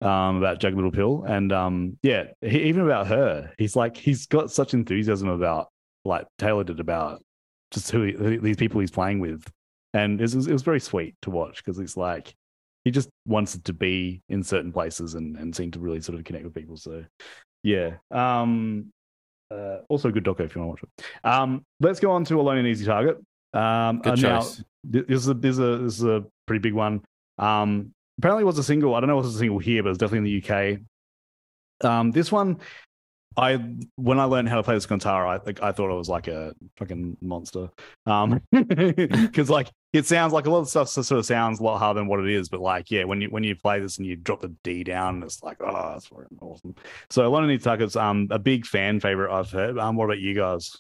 um 0.00 0.36
about 0.36 0.60
Jagged 0.60 0.76
Little 0.76 0.90
Pill, 0.90 1.24
and 1.26 1.52
um, 1.52 1.98
yeah, 2.02 2.24
he, 2.40 2.62
even 2.62 2.82
about 2.82 3.06
her, 3.08 3.52
he's 3.58 3.76
like 3.76 3.96
he's 3.96 4.26
got 4.26 4.50
such 4.50 4.74
enthusiasm 4.74 5.28
about 5.28 5.68
like 6.04 6.26
Taylor 6.38 6.64
did 6.64 6.80
about 6.80 7.22
just 7.70 7.90
who, 7.90 8.02
he, 8.02 8.12
who 8.12 8.40
these 8.40 8.56
people 8.56 8.80
he's 8.80 8.90
playing 8.90 9.20
with, 9.20 9.44
and 9.94 10.20
it 10.20 10.34
was, 10.34 10.46
it 10.46 10.52
was 10.52 10.62
very 10.62 10.80
sweet 10.80 11.14
to 11.22 11.30
watch 11.30 11.64
because 11.64 11.78
he's 11.78 11.96
like 11.96 12.34
he 12.84 12.90
just 12.90 13.10
wants 13.26 13.58
to 13.58 13.72
be 13.72 14.22
in 14.28 14.42
certain 14.42 14.72
places 14.72 15.14
and 15.14 15.36
and 15.36 15.54
seem 15.54 15.70
to 15.72 15.78
really 15.80 16.00
sort 16.00 16.18
of 16.18 16.24
connect 16.24 16.44
with 16.44 16.54
people. 16.54 16.76
So 16.76 17.04
yeah, 17.62 17.96
um, 18.10 18.90
uh, 19.50 19.78
also 19.88 20.08
a 20.08 20.12
good 20.12 20.24
doco 20.24 20.40
if 20.40 20.54
you 20.54 20.62
want 20.62 20.78
to 20.78 20.86
watch 20.86 20.92
it. 20.98 21.26
Um, 21.26 21.64
let's 21.80 22.00
go 22.00 22.10
on 22.12 22.24
to 22.24 22.40
Alone 22.40 22.58
and 22.58 22.68
Easy 22.68 22.86
Target. 22.86 23.18
Um, 23.52 24.00
Good 24.00 24.24
uh, 24.24 24.28
now, 24.28 24.40
choice. 24.40 24.64
th- 24.90 25.06
this 25.06 25.22
is 25.22 25.28
a 25.28 25.34
this 25.34 25.52
is 25.52 25.58
a 25.58 25.78
this 25.78 25.98
is 25.98 26.04
a 26.04 26.24
pretty 26.46 26.60
big 26.60 26.74
one. 26.74 27.02
Um, 27.38 27.92
apparently, 28.20 28.42
it 28.42 28.46
was 28.46 28.58
a 28.58 28.62
single. 28.62 28.94
I 28.94 29.00
don't 29.00 29.08
know 29.08 29.18
if 29.18 29.24
it 29.24 29.28
was 29.28 29.36
a 29.36 29.38
single 29.38 29.58
here, 29.58 29.82
but 29.82 29.88
it's 29.90 29.98
definitely 29.98 30.30
in 30.30 30.42
the 30.42 30.52
UK. 30.52 30.78
Um, 31.82 32.10
this 32.10 32.30
one, 32.30 32.60
I 33.36 33.56
when 33.96 34.20
I 34.20 34.24
learned 34.24 34.48
how 34.48 34.56
to 34.56 34.62
play 34.62 34.74
this 34.74 34.86
guitar, 34.86 35.26
I 35.26 35.38
like 35.44 35.62
I 35.62 35.72
thought 35.72 35.90
it 35.90 35.96
was 35.96 36.08
like 36.08 36.28
a 36.28 36.54
fucking 36.76 37.16
monster. 37.22 37.70
Um, 38.04 38.42
because 38.52 39.48
like 39.48 39.70
it 39.92 40.04
sounds 40.06 40.32
like 40.32 40.46
a 40.46 40.50
lot 40.50 40.60
of 40.60 40.68
stuff 40.68 40.88
sort 40.88 41.10
of 41.12 41.24
sounds 41.24 41.58
a 41.60 41.62
lot 41.62 41.78
harder 41.78 42.00
than 42.00 42.08
what 42.08 42.20
it 42.20 42.28
is, 42.28 42.48
but 42.48 42.60
like 42.60 42.90
yeah, 42.90 43.04
when 43.04 43.20
you 43.20 43.30
when 43.30 43.44
you 43.44 43.56
play 43.56 43.80
this 43.80 43.98
and 43.98 44.06
you 44.06 44.16
drop 44.16 44.40
the 44.40 44.54
D 44.62 44.84
down, 44.84 45.22
it's 45.22 45.42
like 45.42 45.58
oh, 45.60 45.92
that's 45.92 46.06
fucking 46.08 46.38
awesome. 46.40 46.74
So 47.08 47.30
London 47.30 47.58
Tucker's 47.58 47.96
um 47.96 48.28
a 48.30 48.38
big 48.38 48.66
fan 48.66 49.00
favorite 49.00 49.32
I've 49.32 49.50
heard. 49.50 49.78
Um, 49.78 49.96
what 49.96 50.04
about 50.04 50.18
you 50.18 50.34
guys? 50.34 50.76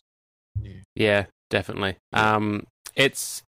Yeah, 0.94 1.26
definitely. 1.48 1.96
Um, 2.12 2.66
it's 2.94 3.42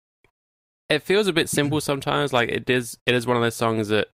it 0.92 1.04
feels 1.04 1.28
a 1.28 1.34
bit 1.34 1.50
simple 1.50 1.82
sometimes. 1.82 2.34
Like 2.34 2.50
it 2.50 2.70
is, 2.70 2.98
it 3.06 3.16
is 3.16 3.26
one 3.28 3.38
of 3.38 3.44
those 3.44 3.56
songs 3.56 3.88
that 3.90 4.08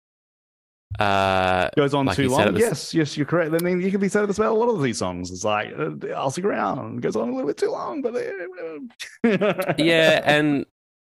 uh 1.01 1.69
goes 1.77 1.93
on 1.95 2.07
Like 2.07 2.17
too 2.17 2.29
long. 2.29 2.41
at 2.43 2.55
the- 2.55 2.61
Yes, 2.61 2.95
yes, 2.95 3.17
you're 3.17 3.27
correct. 3.27 3.53
I 3.55 3.59
mean, 3.59 3.81
you 3.81 3.91
can 3.91 4.01
be 4.01 4.09
said 4.09 4.27
this 4.29 4.39
about 4.39 4.53
a 4.53 4.55
lot 4.59 4.69
of 4.69 4.83
these 4.83 4.99
songs. 4.99 5.31
It's 5.31 5.45
like 5.45 5.73
uh, 5.79 5.91
I'll 6.17 6.31
stick 6.31 6.45
around. 6.45 6.99
It 6.99 7.01
goes 7.03 7.17
on 7.17 7.29
a 7.29 7.33
little 7.33 7.49
bit 7.49 7.57
too 7.57 7.71
long, 7.71 8.03
but 8.03 8.15
uh, 8.15 9.75
yeah, 9.79 10.23
and 10.25 10.65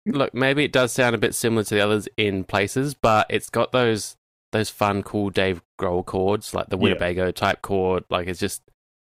look, 0.07 0.35
maybe 0.35 0.65
it 0.65 0.73
does 0.73 0.93
sound 0.93 1.15
a 1.15 1.19
bit 1.19 1.35
similar 1.35 1.63
to 1.65 1.75
the 1.75 1.81
others 1.81 2.09
in 2.17 2.45
places, 2.45 2.95
but 2.95 3.27
it's 3.31 3.49
got 3.49 3.73
those 3.73 4.17
those 4.53 4.69
fun, 4.69 5.03
cool 5.05 5.31
Dave 5.31 5.63
Grohl 5.81 6.05
chords, 6.05 6.53
like 6.53 6.69
the 6.69 6.77
Yeah. 6.77 6.83
Winnebago 6.83 7.31
type 7.31 7.63
chord. 7.63 8.05
Like 8.11 8.27
it's 8.27 8.41
just 8.41 8.63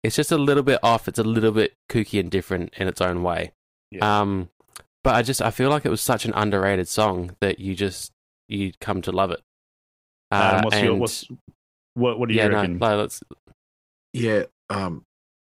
it's 0.04 0.16
just 0.16 0.32
a 0.32 0.38
little 0.38 0.64
bit 0.64 0.80
off. 0.84 1.08
It's 1.08 1.20
a 1.20 1.24
little 1.24 1.52
bit 1.52 1.74
kooky 1.90 2.20
and 2.20 2.32
different 2.32 2.74
in 2.78 2.88
its 2.88 3.00
own 3.02 3.22
way. 3.24 3.52
Yeah. 3.92 4.20
Um, 4.22 4.50
but 5.04 5.16
I 5.16 5.22
just 5.22 5.42
I 5.42 5.52
feel 5.52 5.70
like 5.70 5.86
it 5.86 5.90
was 5.90 6.02
such 6.02 6.26
an 6.26 6.34
underrated 6.34 6.88
song 6.88 7.36
that 7.40 7.60
you 7.60 7.76
just 7.76 8.12
you 8.48 8.72
come 8.82 9.02
to 9.04 9.12
love 9.12 9.32
it. 9.32 9.42
Uh, 10.32 10.36
Uh, 10.36 10.62
what's 10.64 10.82
your 10.82 10.96
what's 10.96 11.26
what? 11.94 12.20
What 12.20 12.30
do 12.30 12.36
you 12.36 12.42
yeah, 12.42 12.48
reckon? 12.48 12.78
no, 12.78 12.98
let's 12.98 13.22
Yeah, 14.14 14.44
um, 14.70 15.04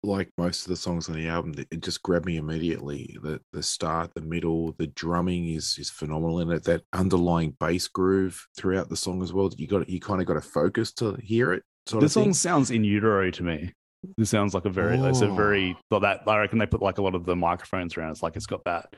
like 0.02 0.30
most 0.38 0.62
of 0.62 0.68
the 0.68 0.76
songs 0.76 1.08
on 1.08 1.14
the 1.16 1.28
album, 1.28 1.54
it 1.58 1.66
it 1.70 1.82
just 1.82 2.02
grabbed 2.02 2.26
me 2.26 2.36
immediately. 2.36 3.16
The 3.22 3.40
the 3.52 3.62
start, 3.62 4.12
the 4.14 4.20
middle, 4.22 4.72
the 4.78 4.86
drumming 4.88 5.50
is 5.50 5.76
is 5.78 5.90
phenomenal 5.90 6.40
in 6.40 6.50
it. 6.50 6.64
That 6.64 6.82
underlying 6.92 7.56
bass 7.60 7.88
groove 7.88 8.46
throughout 8.56 8.88
the 8.88 8.96
song 8.96 9.22
as 9.22 9.32
well. 9.32 9.50
You 9.56 9.66
got 9.66 9.88
you 9.88 10.00
kind 10.00 10.20
of 10.20 10.26
got 10.26 10.34
to 10.34 10.40
focus 10.40 10.92
to 10.94 11.14
hear 11.22 11.52
it. 11.52 11.62
Sort 11.86 12.00
this 12.02 12.14
of 12.16 12.22
thing. 12.22 12.32
song 12.32 12.34
sounds 12.34 12.70
in 12.70 12.84
utero 12.84 13.30
to 13.30 13.42
me. 13.42 13.72
This 14.16 14.30
sounds 14.30 14.54
like 14.54 14.64
a 14.64 14.70
very, 14.70 14.96
it's 14.98 15.20
a 15.20 15.28
very, 15.28 15.74
Oh. 15.76 15.80
well, 15.90 16.00
that 16.00 16.22
I 16.26 16.38
reckon 16.38 16.58
they 16.58 16.64
put 16.66 16.80
like 16.80 16.96
a 16.96 17.02
lot 17.02 17.14
of 17.14 17.26
the 17.26 17.36
microphones 17.36 17.96
around. 17.98 18.12
It's 18.12 18.22
like 18.22 18.34
it's 18.36 18.46
got 18.46 18.64
that. 18.64 18.94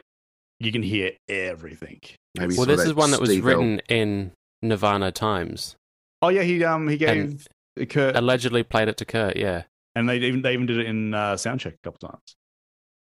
You 0.64 0.72
can 0.72 0.82
hear 0.82 1.12
everything. 1.28 2.00
Maybe 2.38 2.54
well, 2.56 2.66
this 2.66 2.82
is 2.84 2.94
one 2.94 3.10
that 3.10 3.20
was 3.20 3.30
Steve 3.30 3.44
written 3.44 3.80
in 3.88 4.32
Nirvana 4.62 5.10
times. 5.12 5.76
Oh 6.22 6.28
yeah, 6.28 6.42
he 6.42 6.62
um 6.64 6.88
he 6.88 7.04
And- 7.04 7.44
gave 7.76 7.88
Kurt, 7.88 8.14
Allegedly 8.16 8.62
played 8.62 8.88
it 8.88 8.96
to 8.98 9.04
Kurt. 9.04 9.36
Yeah, 9.36 9.64
and 9.94 10.08
they 10.08 10.18
even 10.18 10.42
they 10.42 10.52
even 10.52 10.66
did 10.66 10.78
it 10.78 10.86
in 10.86 11.14
uh, 11.14 11.34
soundcheck 11.34 11.74
a 11.74 11.78
couple 11.82 12.08
times. 12.08 12.36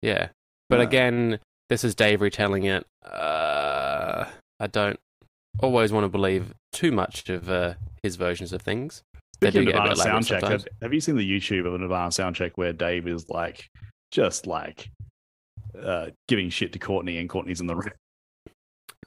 yeah. 0.02 0.28
But 0.70 0.78
Yeah. 0.78 0.84
again, 0.86 1.38
this 1.68 1.84
is 1.84 1.94
Dave 1.94 2.20
retelling 2.22 2.64
it. 2.64 2.84
Uh, 3.04 4.24
I 4.58 4.66
don't 4.66 4.98
always 5.60 5.92
want 5.92 6.04
to 6.04 6.08
believe 6.08 6.54
too 6.72 6.90
much 6.90 7.28
of 7.28 7.48
uh, 7.50 7.74
his 8.02 8.16
versions 8.16 8.52
of 8.52 8.62
things. 8.62 9.02
Speaking 9.36 9.64
do 9.66 9.70
of 9.70 9.74
Nirvana 9.74 9.94
soundcheck, 9.94 10.48
have, 10.48 10.66
have 10.82 10.94
you 10.94 11.00
seen 11.00 11.16
the 11.16 11.30
YouTube 11.30 11.66
of 11.66 11.74
a 11.74 11.78
Nirvana 11.78 12.08
soundcheck 12.08 12.52
where 12.56 12.72
Dave 12.72 13.06
is 13.06 13.28
like 13.28 13.68
just 14.10 14.46
like 14.46 14.88
uh, 15.82 16.10
giving 16.28 16.50
shit 16.50 16.72
to 16.74 16.78
Courtney, 16.78 17.18
and 17.18 17.28
Courtney's 17.28 17.60
in 17.60 17.66
the 17.66 17.76
room. 17.76 17.90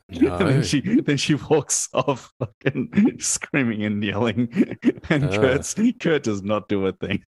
And 0.09 0.21
No. 0.21 0.37
then 0.37 0.63
she 0.63 0.79
then 1.01 1.17
she 1.17 1.33
walks 1.35 1.89
off 1.93 2.31
fucking 2.39 3.17
screaming 3.19 3.83
and 3.83 4.01
yelling. 4.01 4.47
And 5.09 5.25
Ugh. 5.25 5.33
Kurt's, 5.33 5.75
Kurt 5.99 6.23
does 6.23 6.41
not 6.43 6.69
do 6.69 6.85
a 6.85 6.93
thing. 6.93 7.23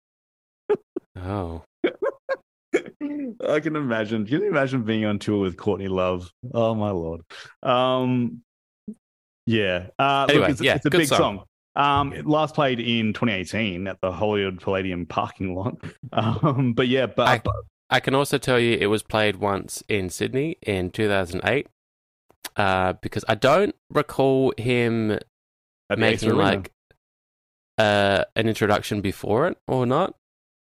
Oh, 1.18 1.62
I 3.48 3.60
can 3.60 3.76
imagine. 3.76 4.26
Can 4.26 4.42
you 4.42 4.48
imagine 4.48 4.82
being 4.82 5.06
on 5.06 5.18
tour 5.18 5.40
with 5.40 5.56
Courtney 5.56 5.88
Love? 5.88 6.30
Oh 6.52 6.74
my 6.74 6.90
lord. 6.90 7.22
Um 7.62 8.42
yeah. 9.46 9.86
Uh 9.98 10.26
Anyway, 10.28 10.42
look, 10.42 10.50
it's, 10.50 10.60
yeah, 10.60 10.74
it's 10.74 10.84
a 10.86 10.90
big 10.90 11.06
song. 11.08 11.18
song. 11.76 11.90
Um 12.00 12.12
it 12.12 12.26
last 12.26 12.54
played 12.54 12.80
in 12.80 13.14
2018 13.14 13.86
at 13.86 13.98
the 14.02 14.12
Hollywood 14.12 14.60
Palladium 14.60 15.06
parking 15.06 15.54
lot. 15.54 15.76
Um 16.12 16.74
but 16.74 16.88
yeah, 16.88 17.06
but, 17.06 17.26
I- 17.28 17.38
but 17.42 17.54
I 17.88 18.00
can 18.00 18.14
also 18.14 18.38
tell 18.38 18.58
you 18.58 18.76
it 18.80 18.86
was 18.86 19.02
played 19.02 19.36
once 19.36 19.82
in 19.88 20.10
Sydney 20.10 20.56
in 20.62 20.90
2008. 20.90 21.68
Uh, 22.56 22.94
because 23.02 23.24
I 23.28 23.34
don't 23.34 23.74
recall 23.90 24.52
him 24.56 25.18
making 25.94 26.30
like 26.34 26.72
uh, 27.76 28.24
an 28.34 28.48
introduction 28.48 29.00
before 29.00 29.48
it 29.48 29.58
or 29.68 29.84
not. 29.84 30.14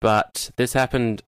But 0.01 0.51
this 0.57 0.73
happened 0.75 1.23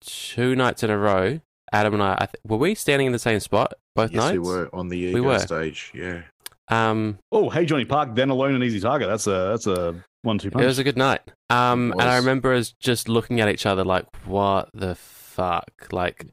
two 0.00 0.56
nights 0.56 0.82
in 0.82 0.90
a 0.90 0.98
row. 0.98 1.40
Adam 1.72 1.94
and 1.94 2.02
I, 2.02 2.14
I 2.18 2.26
th- 2.26 2.36
were 2.44 2.56
we 2.56 2.74
standing 2.74 3.06
in 3.06 3.12
the 3.12 3.18
same 3.18 3.40
spot 3.40 3.74
both 3.94 4.12
yes, 4.12 4.22
nights? 4.22 4.32
we 4.32 4.38
were 4.38 4.70
on 4.72 4.88
the 4.88 5.12
We 5.14 5.20
were. 5.20 5.38
stage. 5.38 5.90
Yeah, 5.94 6.22
Um, 6.68 7.18
Oh, 7.32 7.48
hey 7.50 7.64
Johnny 7.64 7.84
Park, 7.84 8.14
then 8.14 8.30
alone 8.30 8.54
and 8.54 8.64
easy 8.64 8.80
target. 8.80 9.08
That's 9.08 9.26
a 9.26 9.48
that's 9.50 9.66
a 9.66 9.94
one 10.22 10.38
two 10.38 10.50
punch. 10.50 10.62
it 10.62 10.66
was 10.66 10.78
a 10.78 10.84
good 10.84 10.96
night. 10.96 11.20
Um, 11.50 11.92
and 11.92 12.02
I 12.02 12.16
remember 12.16 12.52
us 12.52 12.74
just 12.80 13.08
looking 13.08 13.40
at 13.40 13.48
each 13.48 13.66
other 13.66 13.84
like, 13.84 14.06
what 14.26 14.68
the 14.74 14.94
fuck? 14.96 15.70
Like, 15.92 16.26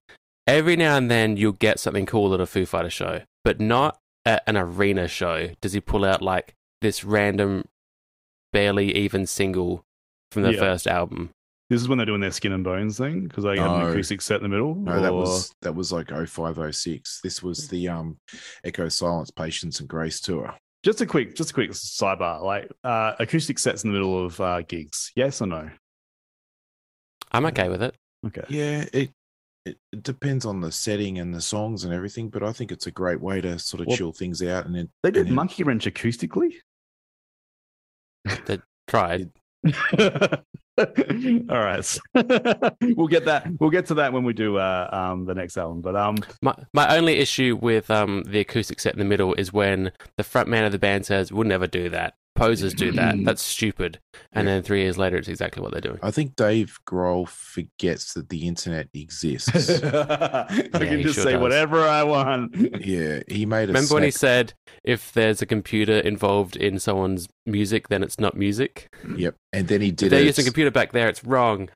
every 0.47 0.75
now 0.75 0.97
and 0.97 1.11
then 1.11 1.37
you'll 1.37 1.51
get 1.51 1.79
something 1.79 2.05
cool 2.07 2.33
at 2.33 2.39
a 2.41 2.47
Foo 2.47 2.65
Fighter 2.65 2.89
show, 2.89 3.21
but 3.43 3.59
not 3.59 3.99
at 4.25 4.41
an 4.47 4.57
arena 4.57 5.07
show. 5.07 5.49
Does 5.61 5.73
he 5.73 5.79
pull 5.81 6.03
out 6.03 6.21
like 6.23 6.55
this 6.81 7.03
random, 7.03 7.65
barely 8.51 8.95
even 8.95 9.27
single 9.27 9.83
from 10.31 10.41
the 10.43 10.53
Yeah. 10.53 10.59
first 10.59 10.87
album? 10.87 11.29
This 11.69 11.81
is 11.81 11.87
when 11.87 11.97
they're 11.97 12.05
doing 12.05 12.21
their 12.21 12.31
skin 12.31 12.51
and 12.51 12.63
bones 12.63 12.97
thing 12.97 13.23
because 13.27 13.43
they 13.45 13.57
have 13.57 13.71
an 13.71 13.89
acoustic 13.89 14.21
set 14.21 14.37
in 14.37 14.43
the 14.43 14.49
middle. 14.49 14.75
no, 14.75 15.01
that 15.01 15.13
was 15.13 15.51
that 15.61 15.73
was 15.73 15.91
like 15.91 16.09
0506. 16.09 17.21
This 17.23 17.41
was 17.41 17.67
the 17.69 17.87
um 17.89 18.17
Echoes 18.63 18.95
Silence, 18.95 19.31
Patience 19.31 19.79
and 19.79 19.87
Grace 19.89 20.19
tour. 20.19 20.53
just 20.83 21.01
a 21.01 21.05
quick 21.05 21.35
just 21.35 21.51
a 21.51 21.53
quick 21.53 21.71
sidebar. 21.71 22.43
Like 22.43 22.69
uh 22.83 23.13
acoustic 23.19 23.57
sets 23.59 23.83
in 23.83 23.89
the 23.89 23.93
middle 23.93 24.23
of 24.25 24.39
uh 24.39 24.61
gigs. 24.61 25.11
Yes 25.15 25.41
or 25.41 25.47
no? 25.47 25.69
I'm 27.31 27.45
okay 27.47 27.69
with 27.69 27.81
it. 27.81 27.95
Okay. 28.27 28.43
Yeah, 28.49 28.85
it, 28.93 29.11
it 29.65 29.77
it 29.93 30.03
depends 30.03 30.45
on 30.45 30.59
the 30.61 30.71
setting 30.71 31.17
and 31.19 31.33
the 31.33 31.41
songs 31.41 31.85
and 31.85 31.93
everything, 31.93 32.29
but 32.29 32.43
I 32.43 32.51
think 32.51 32.71
it's 32.71 32.85
a 32.87 32.91
great 32.91 33.21
way 33.21 33.41
to 33.41 33.57
sort 33.57 33.81
of 33.81 33.87
Well, 33.87 33.97
chill 33.97 34.11
things 34.11 34.43
out. 34.43 34.65
And 34.67 34.75
then 34.75 34.89
They 35.01 35.09
did 35.11 35.21
and 35.21 35.29
then- 35.29 35.35
Monkey 35.35 35.63
Wrench 35.63 35.85
acoustically. 35.85 36.55
They 38.45 38.59
tried. 38.87 39.31
All 40.77 40.85
right, 41.59 41.99
we'll 42.95 43.07
get 43.07 43.25
that. 43.25 43.47
We'll 43.59 43.69
get 43.69 43.85
to 43.87 43.93
that 43.95 44.11
when 44.11 44.23
we 44.23 44.33
do 44.33 44.57
uh, 44.57 44.89
um, 44.91 45.25
the 45.25 45.35
next 45.35 45.55
album. 45.57 45.81
But 45.81 45.95
um, 45.95 46.15
My 46.41 46.55
my 46.73 46.95
only 46.97 47.19
issue 47.19 47.57
with 47.61 47.91
um 47.91 48.23
the 48.23 48.39
acoustic 48.39 48.79
set 48.79 48.93
in 48.93 48.99
the 48.99 49.05
middle 49.05 49.33
is 49.35 49.53
when 49.53 49.91
the 50.17 50.23
front 50.23 50.49
man 50.49 50.63
of 50.63 50.71
the 50.71 50.79
band 50.79 51.05
says, 51.05 51.31
"We'll 51.31 51.47
never 51.47 51.67
do 51.67 51.89
that." 51.89 52.15
Posers 52.35 52.73
do 52.73 52.91
that. 52.93 53.15
That's 53.23 53.43
stupid. 53.43 53.99
And 54.31 54.47
then 54.47 54.63
three 54.63 54.81
years 54.81 54.97
later, 54.97 55.17
it's 55.17 55.27
exactly 55.27 55.61
what 55.61 55.71
they're 55.71 55.81
doing. 55.81 55.99
I 56.01 56.09
think 56.11 56.35
Dave 56.35 56.79
Grohl 56.87 57.27
forgets 57.27 58.13
that 58.15 58.29
the 58.29 58.47
internet 58.47 58.87
exists. 58.93 59.69
I 59.83 60.45
can 60.71 61.01
just 61.03 61.15
sure 61.15 61.23
say 61.23 61.31
does. 61.33 61.41
whatever 61.41 61.83
I 61.83 62.03
want. 62.03 62.55
yeah, 62.85 63.19
he 63.27 63.45
made 63.45 63.65
a 63.65 63.67
Remember 63.73 63.93
when 63.93 64.03
he 64.03 64.11
said, 64.11 64.53
"If 64.83 65.11
there's 65.13 65.41
a 65.41 65.45
computer 65.45 65.99
involved 65.99 66.55
in 66.55 66.79
someone's 66.79 67.27
music, 67.45 67.89
then 67.89 68.01
it's 68.03 68.19
not 68.19 68.35
music." 68.35 68.93
Yep, 69.15 69.35
and 69.51 69.67
then 69.67 69.81
he 69.81 69.89
If 69.89 69.95
did 69.97 70.09
they're 70.11 70.21
a, 70.21 70.25
using 70.25 70.43
a 70.43 70.47
computer 70.47 70.71
back 70.71 70.91
there, 70.91 71.07
it's 71.09 71.23
wrong. 71.23 71.69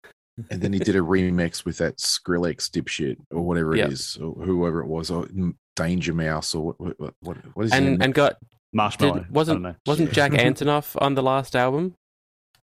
and 0.52 0.62
then 0.62 0.74
he 0.74 0.80
did 0.80 0.96
a 0.96 1.00
remix 1.00 1.66
with 1.66 1.78
that 1.78 1.98
Skrillex 1.98 2.70
dipshit 2.70 3.18
or 3.32 3.42
whatever 3.46 3.76
Yep. 3.76 3.88
it 3.88 3.94
is, 3.94 4.18
or 4.18 4.34
whoever 4.44 4.82
it 4.82 4.88
was, 4.88 5.10
or 5.12 5.26
mm, 5.26 5.54
Danger 5.76 6.14
Mouse 6.14 6.56
or 6.56 6.74
what 6.78 7.00
what 7.00 7.14
what, 7.22 7.38
what 7.54 7.66
is 7.68 7.72
his 7.74 7.80
And 7.80 8.02
and 8.04 8.14
got 8.14 8.38
Marshmello. 8.76 8.98
did, 8.98 9.08
I 9.08 9.14
don't 9.20 9.32
wasn't 9.32 9.62
know. 9.62 9.76
wasn't 9.86 10.12
Jack 10.12 10.32
Antonoff 10.34 10.96
on 11.02 11.16
the 11.16 11.24
last 11.24 11.56
album? 11.56 11.96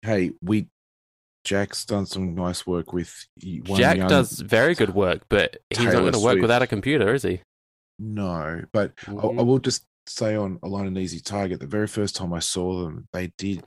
hey, 0.04 0.32
we 0.42 0.68
Jack's 1.44 1.86
done 1.86 2.06
some 2.06 2.36
nice 2.36 2.68
work 2.68 2.92
with 2.94 3.26
one 3.66 3.80
Jack 3.80 3.98
young- 3.98 4.10
does 4.10 4.40
very 4.42 4.76
good 4.76 4.94
work, 4.94 5.24
but 5.30 5.58
he's 5.70 5.80
not 5.86 5.94
going 5.94 6.12
to 6.14 6.20
work 6.20 6.34
Swift. 6.34 6.42
without 6.42 6.62
a 6.62 6.68
computer, 6.68 7.14
is 7.14 7.24
he? 7.24 7.42
No, 8.00 8.64
but 8.74 8.92
I, 9.08 9.12
I 9.12 9.16
Mhm. 9.16 9.46
will 9.46 9.60
just 9.60 9.86
say 10.08 10.36
on 10.36 10.60
Alone 10.64 10.88
and 10.88 10.98
Easy 10.98 11.20
Target, 11.20 11.60
the 11.60 11.68
very 11.68 11.88
first 11.88 12.16
time 12.16 12.34
I 12.34 12.40
saw 12.40 12.84
them, 12.84 13.08
they 13.14 13.32
did 13.38 13.64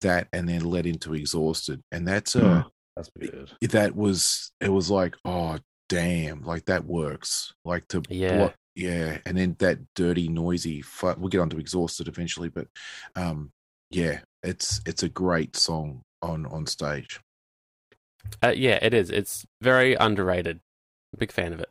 that 0.00 0.28
and 0.32 0.48
then 0.48 0.64
led 0.64 0.86
into 0.86 1.14
Exhausted, 1.14 1.80
and 1.92 2.06
that's 2.08 2.34
a 2.36 2.66
That's 2.96 3.10
weird. 3.16 3.50
that 3.62 3.94
was 3.94 4.50
it 4.60 4.70
was 4.70 4.90
like 4.90 5.14
oh 5.24 5.58
damn, 5.88 6.42
like 6.42 6.64
that 6.66 6.84
works, 6.86 7.52
like 7.64 7.86
to 7.88 8.02
Yeah. 8.08 8.36
blo- 8.36 8.52
yeah, 8.74 9.18
and 9.24 9.36
then 9.36 9.56
that 9.58 9.78
dirty, 9.94 10.28
noisy. 10.28 10.82
Fu- 10.82 11.14
we'll 11.16 11.28
get 11.28 11.40
onto 11.40 11.58
Exhausted 11.58 12.08
eventually, 12.08 12.48
but 12.48 12.66
um, 13.16 13.52
yeah, 13.90 14.20
it's 14.42 14.80
it's 14.86 15.02
a 15.02 15.08
great 15.08 15.56
song 15.56 16.02
on 16.22 16.46
on 16.46 16.66
stage. 16.66 17.20
Uh, 18.42 18.54
yeah, 18.56 18.78
it 18.82 18.94
is. 18.94 19.10
It's 19.10 19.46
very 19.60 19.94
underrated. 19.94 20.60
Big 21.16 21.30
fan 21.30 21.52
of 21.52 21.60
it. 21.60 21.68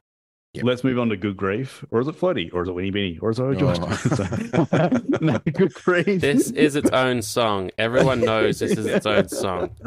Yep. 0.54 0.66
Let's 0.66 0.84
move 0.84 1.00
on 1.00 1.10
to 1.10 1.18
Good 1.18 1.36
Grief, 1.36 1.84
or 1.90 2.00
is 2.00 2.08
it 2.08 2.16
Floaty, 2.16 2.54
or 2.54 2.62
is 2.62 2.70
it 2.70 2.76
Weenie 2.76 2.94
Beenie, 2.94 3.18
or 3.20 3.32
is 3.32 3.40
it 3.40 3.58
George? 3.58 3.80
Oh. 3.82 5.00
no, 5.22 5.40
Good 5.40 5.74
Grief. 5.74 6.22
This 6.22 6.52
is 6.52 6.76
its 6.76 6.92
own 6.92 7.24
song. 7.24 7.72
Everyone 7.80 8.22
knows 8.22 8.60
this 8.60 8.78
is 8.78 8.86
its 8.86 9.06
own 9.06 9.28
song. 9.30 9.72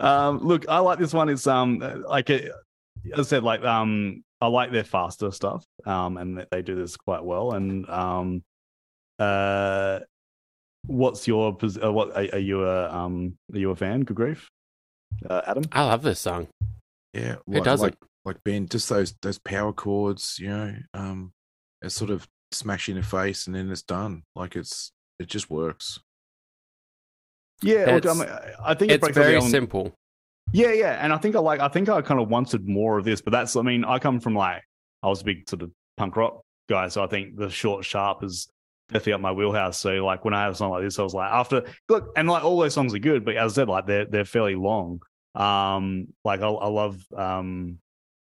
Um, 0.00 0.38
look, 0.38 0.68
I 0.68 0.78
like 0.80 0.98
this 0.98 1.12
one. 1.14 1.28
It's 1.28 1.46
um 1.46 1.78
like 2.08 2.28
it, 2.28 2.46
as 2.46 2.52
I 3.16 3.22
said, 3.22 3.42
like 3.42 3.62
um 3.64 4.22
I 4.40 4.46
like 4.46 4.72
their 4.72 4.84
faster 4.84 5.30
stuff. 5.30 5.64
Um, 5.86 6.16
and 6.16 6.38
that 6.38 6.48
they 6.50 6.62
do 6.62 6.74
this 6.74 6.96
quite 6.96 7.24
well. 7.24 7.52
And 7.52 7.88
um, 7.88 8.42
uh, 9.18 10.00
what's 10.86 11.26
your 11.26 11.54
pos- 11.56 11.78
uh, 11.82 11.92
what 11.92 12.10
are, 12.10 12.26
are 12.34 12.38
you 12.38 12.64
a 12.66 12.90
um 12.92 13.36
are 13.52 13.58
you 13.58 13.70
a 13.70 13.76
fan? 13.76 14.02
Good 14.02 14.16
grief, 14.16 14.50
uh, 15.28 15.42
Adam. 15.46 15.64
I 15.72 15.84
love 15.84 16.02
this 16.02 16.20
song. 16.20 16.48
Yeah, 17.12 17.36
Who 17.46 17.60
doesn't? 17.60 17.86
Like, 17.86 17.98
like 18.24 18.44
Ben, 18.44 18.66
just 18.68 18.88
those 18.88 19.14
those 19.22 19.38
power 19.38 19.72
chords, 19.72 20.38
you 20.38 20.48
know, 20.48 20.74
um, 20.94 21.32
it's 21.82 21.94
sort 21.94 22.10
of 22.10 22.26
smash 22.52 22.88
in 22.88 22.96
the 22.96 23.02
face 23.02 23.46
and 23.46 23.54
then 23.54 23.70
it's 23.70 23.82
done. 23.82 24.22
Like 24.34 24.56
it's 24.56 24.92
it 25.20 25.26
just 25.28 25.48
works. 25.50 26.00
Yeah, 27.62 27.86
look, 27.86 28.04
It's- 28.04 28.20
I, 28.20 28.24
mean, 28.24 28.54
I 28.64 28.74
think 28.74 28.90
it 28.90 28.94
It's 28.96 29.00
breaks 29.00 29.16
up 29.16 29.22
very 29.22 29.34
element- 29.36 29.50
simple. 29.52 29.94
Yeah, 30.52 30.72
yeah, 30.72 30.98
and 31.02 31.12
I 31.12 31.16
think 31.18 31.34
I 31.34 31.40
like. 31.40 31.60
I 31.60 31.68
think 31.68 31.88
I 31.88 32.00
kind 32.02 32.20
of 32.20 32.28
wanted 32.28 32.68
more 32.68 32.98
of 32.98 33.04
this, 33.04 33.20
but 33.20 33.32
that's. 33.32 33.56
I 33.56 33.62
mean, 33.62 33.84
I 33.84 33.98
come 33.98 34.20
from 34.20 34.34
like 34.34 34.62
I 35.02 35.08
was 35.08 35.20
a 35.22 35.24
big 35.24 35.48
sort 35.48 35.62
of 35.62 35.70
punk 35.96 36.16
rock 36.16 36.42
guy, 36.68 36.88
so 36.88 37.02
I 37.02 37.06
think 37.08 37.36
the 37.36 37.50
short, 37.50 37.84
sharp 37.84 38.22
is 38.22 38.48
definitely 38.88 39.14
up 39.14 39.20
my 39.20 39.32
wheelhouse. 39.32 39.78
So 39.78 40.04
like 40.04 40.24
when 40.24 40.32
I 40.34 40.42
had 40.42 40.52
a 40.52 40.54
song 40.54 40.70
like 40.70 40.82
this, 40.82 40.98
I 40.98 41.02
was 41.02 41.14
like, 41.14 41.30
after 41.30 41.64
look, 41.88 42.12
and 42.16 42.28
like 42.28 42.44
all 42.44 42.58
those 42.58 42.74
songs 42.74 42.94
are 42.94 42.98
good, 43.00 43.24
but 43.24 43.36
as 43.36 43.52
I 43.52 43.62
said, 43.62 43.68
like 43.68 43.86
they're 43.86 44.04
they're 44.04 44.24
fairly 44.24 44.54
long. 44.54 45.00
Um, 45.34 46.08
like 46.24 46.40
I, 46.40 46.48
I 46.48 46.68
love 46.68 47.02
um, 47.16 47.78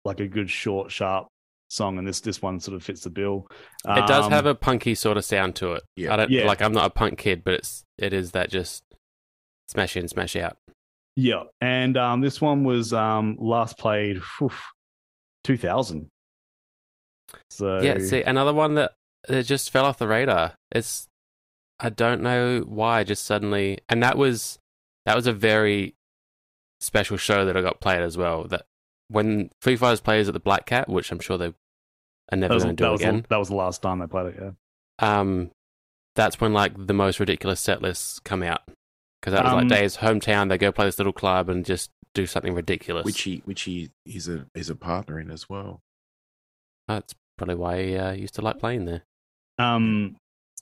like 0.04 0.18
a 0.20 0.26
good 0.26 0.50
short, 0.50 0.90
sharp 0.90 1.28
song, 1.68 1.98
and 1.98 2.08
this 2.08 2.20
this 2.20 2.42
one 2.42 2.58
sort 2.58 2.74
of 2.74 2.82
fits 2.82 3.02
the 3.02 3.10
bill. 3.10 3.46
It 3.86 4.06
does 4.08 4.26
Um, 4.26 4.32
have 4.32 4.46
a 4.46 4.54
punky 4.56 4.96
sort 4.96 5.16
of 5.18 5.24
sound 5.24 5.54
to 5.56 5.74
it. 5.74 5.84
Yeah. 5.94 6.12
I 6.14 6.16
don't 6.16 6.30
Yeah. 6.30 6.46
like. 6.46 6.60
I'm 6.62 6.72
not 6.72 6.86
a 6.86 6.90
punk 6.90 7.18
kid, 7.18 7.44
but 7.44 7.54
it's 7.54 7.84
it 7.96 8.12
is 8.12 8.32
that 8.32 8.50
just 8.50 8.82
smash 9.68 9.96
in, 9.96 10.08
smash 10.08 10.34
out. 10.34 10.56
Yeah, 11.20 11.42
and 11.60 11.96
um, 11.96 12.20
this 12.20 12.40
one 12.40 12.62
was 12.62 12.92
um 12.92 13.36
last 13.40 13.76
played 13.76 14.20
two 15.42 15.56
thousand. 15.56 16.10
So 17.50 17.80
Yeah, 17.80 17.98
see, 17.98 18.22
another 18.22 18.54
one 18.54 18.74
that 18.74 18.92
that 19.26 19.44
just 19.44 19.70
fell 19.70 19.84
off 19.84 19.98
the 19.98 20.06
radar. 20.06 20.54
It's 20.70 21.08
I 21.80 21.90
don't 21.90 22.22
know 22.22 22.60
why, 22.60 23.02
just 23.02 23.26
suddenly, 23.26 23.80
and 23.88 24.00
that 24.00 24.16
was 24.16 24.60
that 25.06 25.16
was 25.16 25.26
a 25.26 25.32
very 25.32 25.96
special 26.78 27.16
show 27.16 27.44
that 27.44 27.56
I 27.56 27.62
got 27.62 27.80
played 27.80 28.02
as 28.02 28.16
well. 28.16 28.44
That 28.44 28.66
when 29.08 29.50
Foo 29.60 29.76
Fighters 29.76 30.00
plays 30.00 30.28
at 30.28 30.34
the 30.34 30.40
Black 30.40 30.66
Cat, 30.66 30.88
which 30.88 31.10
I'm 31.10 31.18
sure 31.18 31.36
they 31.36 31.52
are 32.30 32.36
never 32.36 32.60
going 32.60 32.76
to 32.76 32.84
do 32.84 32.92
was 32.92 33.00
again. 33.00 33.22
the, 33.22 33.28
that 33.30 33.38
was 33.38 33.48
the 33.48 33.56
last 33.56 33.82
time 33.82 33.98
they 33.98 34.06
played 34.06 34.36
it. 34.36 34.36
Yeah. 34.40 35.20
um, 35.20 35.50
that's 36.14 36.40
when 36.40 36.52
like 36.52 36.74
the 36.86 36.94
most 36.94 37.18
ridiculous 37.18 37.58
set 37.58 37.82
lists 37.82 38.20
come 38.20 38.44
out 38.44 38.62
because 39.20 39.32
that 39.32 39.44
was 39.44 39.52
Um, 39.52 39.58
like 39.60 39.68
Dave's 39.68 39.96
hometown. 39.98 40.48
They 40.48 40.58
go 40.58 40.72
play 40.72 40.86
this 40.86 40.98
little 40.98 41.12
club 41.12 41.48
and 41.48 41.64
just 41.64 41.90
do 42.14 42.26
something 42.26 42.54
ridiculous. 42.54 43.04
Which 43.04 43.20
he 43.22 43.42
which 43.44 43.62
he 43.62 43.90
is 44.06 44.28
a 44.28 44.46
is 44.54 44.70
a 44.70 44.74
partner 44.76 45.18
in 45.20 45.30
as 45.30 45.48
well. 45.48 45.80
that's 46.88 47.14
probably 47.36 47.54
why 47.56 47.82
he 47.84 47.96
uh, 47.96 48.12
used 48.12 48.34
to 48.34 48.42
like 48.42 48.58
playing 48.58 48.84
there. 48.86 49.02
Um, 49.58 50.16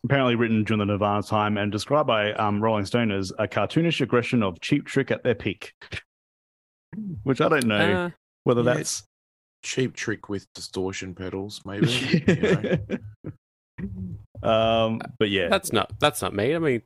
apparently 0.05 0.35
written 0.35 0.65
during 0.65 0.79
the 0.81 0.85
Nirvana 0.87 1.23
time 1.23 1.57
and 1.57 1.71
described 1.73 2.07
by 2.07 2.33
um, 2.35 2.61
Rolling 2.63 2.85
Stone 2.85 3.11
as 3.13 3.33
a 3.39 3.47
cartoonish 3.49 4.01
aggression 4.01 4.43
of 4.43 4.61
Cheap 4.61 4.87
Trick 4.87 5.11
at 5.11 5.23
their 5.23 5.35
peak. 5.35 5.73
Which 7.25 7.41
I 7.41 7.49
don't 7.49 7.67
know 7.67 7.77
Uh, 8.07 8.11
whether 8.45 8.63
yeah, 8.63 8.75
that's 8.75 9.05
Cheap 9.63 9.95
trick 9.95 10.29
with 10.29 10.47
distortion 10.55 11.15
pedals, 11.15 11.61
maybe. 11.67 11.89
you 12.27 12.79
know. 14.43 14.49
um, 14.49 15.01
but 15.19 15.31
yeah, 15.31 15.49
that's 15.49 15.73
not 15.73 15.93
that's 15.99 16.23
not 16.23 16.35
me. 16.35 16.55
I 16.55 16.59
mean, 16.59 16.83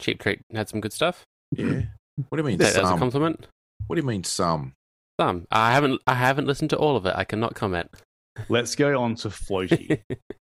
Cheap 0.00 0.20
Trick 0.20 0.40
had 0.52 0.68
some 0.68 0.80
good 0.80 0.92
stuff. 0.92 1.24
Yeah. 1.52 1.82
What 2.28 2.36
do 2.36 2.42
you 2.42 2.44
mean 2.44 2.58
Take 2.58 2.74
that 2.74 2.82
as 2.84 2.90
a 2.90 2.96
compliment. 2.96 3.46
What 3.86 3.96
do 3.96 4.02
you 4.02 4.06
mean 4.06 4.24
some? 4.24 4.72
Some. 5.20 5.46
I 5.50 5.72
haven't 5.72 6.00
I 6.06 6.14
haven't 6.14 6.46
listened 6.46 6.70
to 6.70 6.76
all 6.76 6.96
of 6.96 7.06
it. 7.06 7.14
I 7.16 7.24
cannot 7.24 7.54
comment. 7.54 7.88
let's 8.48 8.74
go 8.74 9.00
on 9.00 9.14
to 9.16 9.28
Floaty 9.28 10.02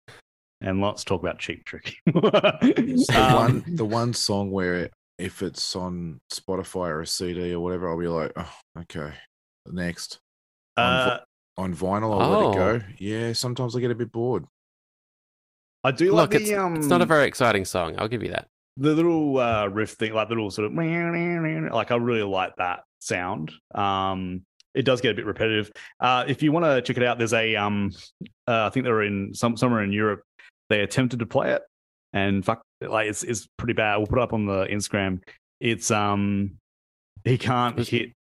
and 0.61 0.81
let's 0.81 1.05
talk 1.05 1.21
about 1.21 1.39
Cheap 1.39 1.65
Trick. 1.65 1.95
The 2.07 3.15
Um, 3.17 3.35
one 3.35 3.65
the 3.77 3.85
one 3.85 4.15
song 4.15 4.51
where 4.51 4.91
if 5.19 5.43
it's 5.43 5.75
on 5.77 6.19
Spotify 6.33 6.89
or 6.89 7.01
a 7.03 7.07
CD 7.07 7.53
or 7.53 7.61
whatever, 7.61 7.89
I'll 7.91 7.99
be 7.99 8.09
like, 8.09 8.33
oh, 8.37 8.53
okay, 8.81 9.13
next 9.67 10.19
uh, 10.77 11.19
on 11.59 11.75
vinyl. 11.75 12.21
I'll 12.21 12.31
let 12.31 12.43
Oh. 12.43 12.53
it 12.53 12.55
go. 12.55 12.85
Yeah, 12.99 13.33
sometimes 13.35 13.77
I 13.77 13.81
get 13.81 13.91
a 13.91 13.95
bit 13.95 14.11
bored. 14.13 14.47
I 15.85 15.91
do 15.91 16.13
Look, 16.13 16.33
like 16.33 16.41
it's, 16.41 16.51
the 16.51 16.57
um, 16.57 16.77
it's 16.77 16.87
not 16.87 17.01
a 17.03 17.07
very 17.07 17.27
exciting 17.27 17.65
song. 17.65 17.97
I'll 17.99 18.09
give 18.09 18.23
you 18.23 18.31
that. 18.31 18.49
The 18.77 18.95
little 18.95 19.39
uh, 19.39 19.67
riff 19.67 19.91
thing, 19.93 20.13
like 20.13 20.29
the 20.29 20.35
little 20.35 20.51
sort 20.51 20.67
of 20.67 20.73
like 21.73 21.91
I 21.91 21.97
really 21.97 22.23
like 22.23 22.57
that 22.57 22.81
sound. 23.01 23.53
Um, 23.75 24.43
it 24.75 24.85
does 24.85 25.01
get 25.01 25.11
a 25.13 25.15
bit 25.15 25.27
repetitive. 25.27 25.73
Uh, 25.99 26.25
if 26.29 26.43
you 26.43 26.53
want 26.53 26.65
to 26.65 26.81
check 26.83 26.97
it 26.97 27.03
out, 27.03 27.19
there's 27.19 27.33
a 27.33 27.57
um, 27.57 27.91
uh, 28.47 28.67
I 28.67 28.71
think 28.71 28.85
they're 28.85 29.03
in 29.03 29.35
some 29.35 29.57
somewhere 29.57 29.83
in 29.83 29.93
Europe. 29.93 30.23
They 30.69 30.81
attempted 30.81 31.19
to 31.19 31.27
play 31.27 31.53
it, 31.53 31.63
and 32.13 32.45
fuck, 32.45 32.63
like 32.81 33.09
it's 33.09 33.23
it's 33.25 33.49
pretty 33.57 33.73
bad. 33.75 33.97
We'll 33.97 34.07
put 34.07 34.19
it 34.19 34.23
up 34.23 34.33
on 34.33 34.47
the 34.47 34.67
Instagram. 34.67 35.23
It's 35.61 35.91
um, 35.91 36.53
he 37.25 37.37
can't 37.37 37.79
hit 37.79 38.13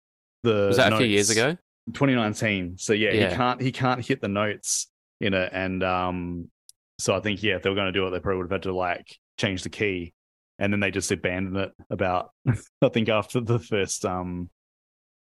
the. 0.43 0.67
Was 0.69 0.77
that 0.79 0.93
a 0.93 0.97
few 0.97 1.07
years 1.07 1.31
ago? 1.31 1.57
2019. 1.93 2.77
So 2.79 2.93
yeah, 2.93 3.13
Yeah. 3.13 3.31
he 3.31 3.37
can't 3.37 3.61
he 3.61 3.73
can't 3.73 4.05
hit 4.05 4.21
the 4.21 4.29
notes 4.29 4.89
in 5.21 5.35
it, 5.35 5.51
and 5.53 5.83
um, 5.85 6.51
so 6.99 7.15
I 7.15 7.21
think 7.21 7.43
yeah, 7.43 7.57
if 7.57 7.63
they 7.63 7.71
were 7.71 7.77
going 7.77 7.93
to 7.93 7.99
do 7.99 8.07
it, 8.07 8.11
they 8.11 8.19
probably 8.21 8.39
would 8.39 8.51
have 8.51 8.59
had 8.59 8.63
to 8.65 8.75
like 8.75 9.07
change 9.39 9.63
the 9.63 9.71
key, 9.71 10.13
and 10.61 10.73
then 10.73 10.79
they 10.79 10.93
just 10.93 11.11
abandoned 11.11 11.57
it 11.57 11.73
about 11.91 12.31
I 12.83 12.89
think 12.91 13.09
after 13.09 13.41
the 13.41 13.59
first 13.59 14.05
um. 14.05 14.51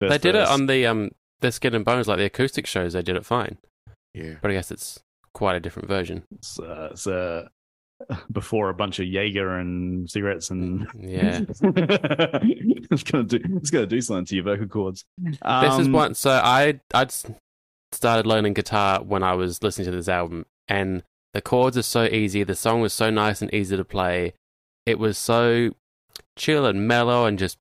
They 0.01 0.07
first 0.09 0.21
did 0.23 0.35
it 0.35 0.47
on 0.47 0.65
the 0.65 0.85
um 0.87 1.11
the 1.39 1.51
Skin 1.53 1.73
and 1.75 1.85
Bones, 1.85 2.07
like 2.09 2.17
the 2.17 2.25
acoustic 2.25 2.67
shows. 2.67 2.93
They 2.93 3.01
did 3.01 3.15
it 3.15 3.25
fine, 3.25 3.57
Yeah. 4.13 4.35
but 4.41 4.51
I 4.51 4.55
guess 4.55 4.71
it's 4.71 4.99
quite 5.33 5.55
a 5.55 5.59
different 5.61 5.87
version. 5.87 6.23
It's, 6.35 6.59
uh, 6.59 6.89
it's, 6.91 7.07
uh, 7.07 7.47
before 8.31 8.69
a 8.69 8.73
bunch 8.73 8.99
of 8.99 9.05
Jaeger 9.07 9.57
and 9.57 10.09
cigarettes 10.09 10.49
and 10.51 10.87
Yeah. 10.97 11.41
it's 11.49 13.03
gonna 13.03 13.23
do 13.23 13.39
it's 13.57 13.69
gonna 13.71 13.85
do 13.85 14.01
something 14.01 14.25
to 14.25 14.35
your 14.35 14.43
vocal 14.45 14.67
cords. 14.67 15.05
this 15.17 15.35
is 15.35 15.87
Um, 15.87 15.91
one. 15.91 16.13
So 16.15 16.31
I 16.31 16.79
I 16.93 17.07
started 17.91 18.25
learning 18.25 18.53
guitar 18.53 19.01
when 19.03 19.23
I 19.23 19.33
was 19.33 19.61
listening 19.63 19.85
to 19.85 19.91
this 19.91 20.07
album, 20.09 20.45
and 20.67 21.03
the 21.33 21.41
chords 21.41 21.77
are 21.77 21.81
so 21.83 22.05
easy. 22.05 22.43
The 22.43 22.55
song 22.55 22.81
was 22.81 22.93
so 22.93 23.09
nice 23.09 23.41
and 23.41 23.53
easy 23.53 23.75
to 23.77 23.83
play. 23.85 24.33
It 24.89 24.97
was 24.99 25.17
so 25.17 25.71
chill 26.35 26.65
and 26.65 26.87
mellow 26.87 27.25
and 27.25 27.37
just 27.37 27.57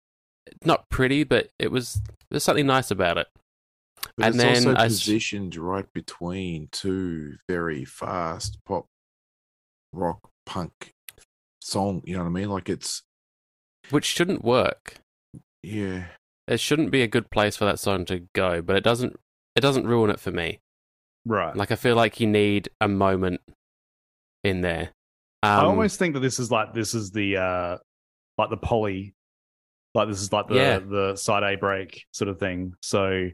not 0.64 0.89
pretty, 0.89 1.24
but 1.24 1.51
it 1.59 1.70
was 1.70 2.01
there's 2.31 2.43
something 2.45 2.66
nice 2.66 2.91
about 2.91 3.18
it. 3.18 3.26
But 4.16 4.26
And 4.26 4.35
it's 4.35 4.43
then 4.45 4.57
also 4.68 4.74
I 4.81 4.87
s- 4.87 4.93
positioned 5.01 5.57
right 5.57 5.87
between 5.93 6.68
two 6.72 7.37
very 7.49 7.85
fast 7.85 8.59
pop, 8.64 8.87
rock, 9.93 10.31
punk 10.47 10.93
song. 11.62 12.03
You 12.07 12.14
know 12.16 12.22
what 12.22 12.31
I 12.31 12.33
mean? 12.33 12.49
Like 12.49 12.68
it's 12.70 13.03
Which 13.91 14.07
shouldn't 14.07 14.43
work. 14.45 14.95
yeah. 15.62 16.07
It 16.47 16.61
shouldn't 16.61 16.91
be 16.91 17.03
a 17.03 17.07
good 17.07 17.31
place 17.31 17.57
for 17.59 17.66
that 17.66 17.79
song 17.79 18.07
to 18.07 18.26
go, 18.35 18.62
but 18.62 18.74
it 18.74 18.83
doesn't. 18.83 19.20
It 19.55 19.61
doesn't 19.61 19.87
ruin 19.87 20.09
it 20.09 20.18
for 20.18 20.31
me. 20.31 20.61
right. 21.26 21.55
Like 21.55 21.70
I 21.70 21.74
feel 21.74 21.95
like 21.97 22.20
you 22.20 22.26
need 22.26 22.70
a 22.81 22.89
moment 22.89 23.43
in 24.43 24.62
there. 24.62 24.93
I 25.43 25.61
Um, 25.61 25.66
almost 25.66 25.99
think 25.99 26.14
that 26.14 26.20
this 26.20 26.39
is 26.39 26.51
like 26.51 26.74
this 26.74 26.95
is 26.95 27.11
the 27.11 27.36
uh 27.36 27.76
like 28.39 28.51
the 28.51 28.57
poly 28.57 29.14
like 29.95 30.09
this 30.09 30.20
is 30.20 30.32
like 30.32 30.49
the 30.49 30.55
Yeah. 30.55 30.78
the 30.78 31.16
side 31.16 31.43
A 31.43 31.57
break 31.57 32.05
sort 32.12 32.28
of 32.28 32.39
thing. 32.39 32.74
So 32.82 33.28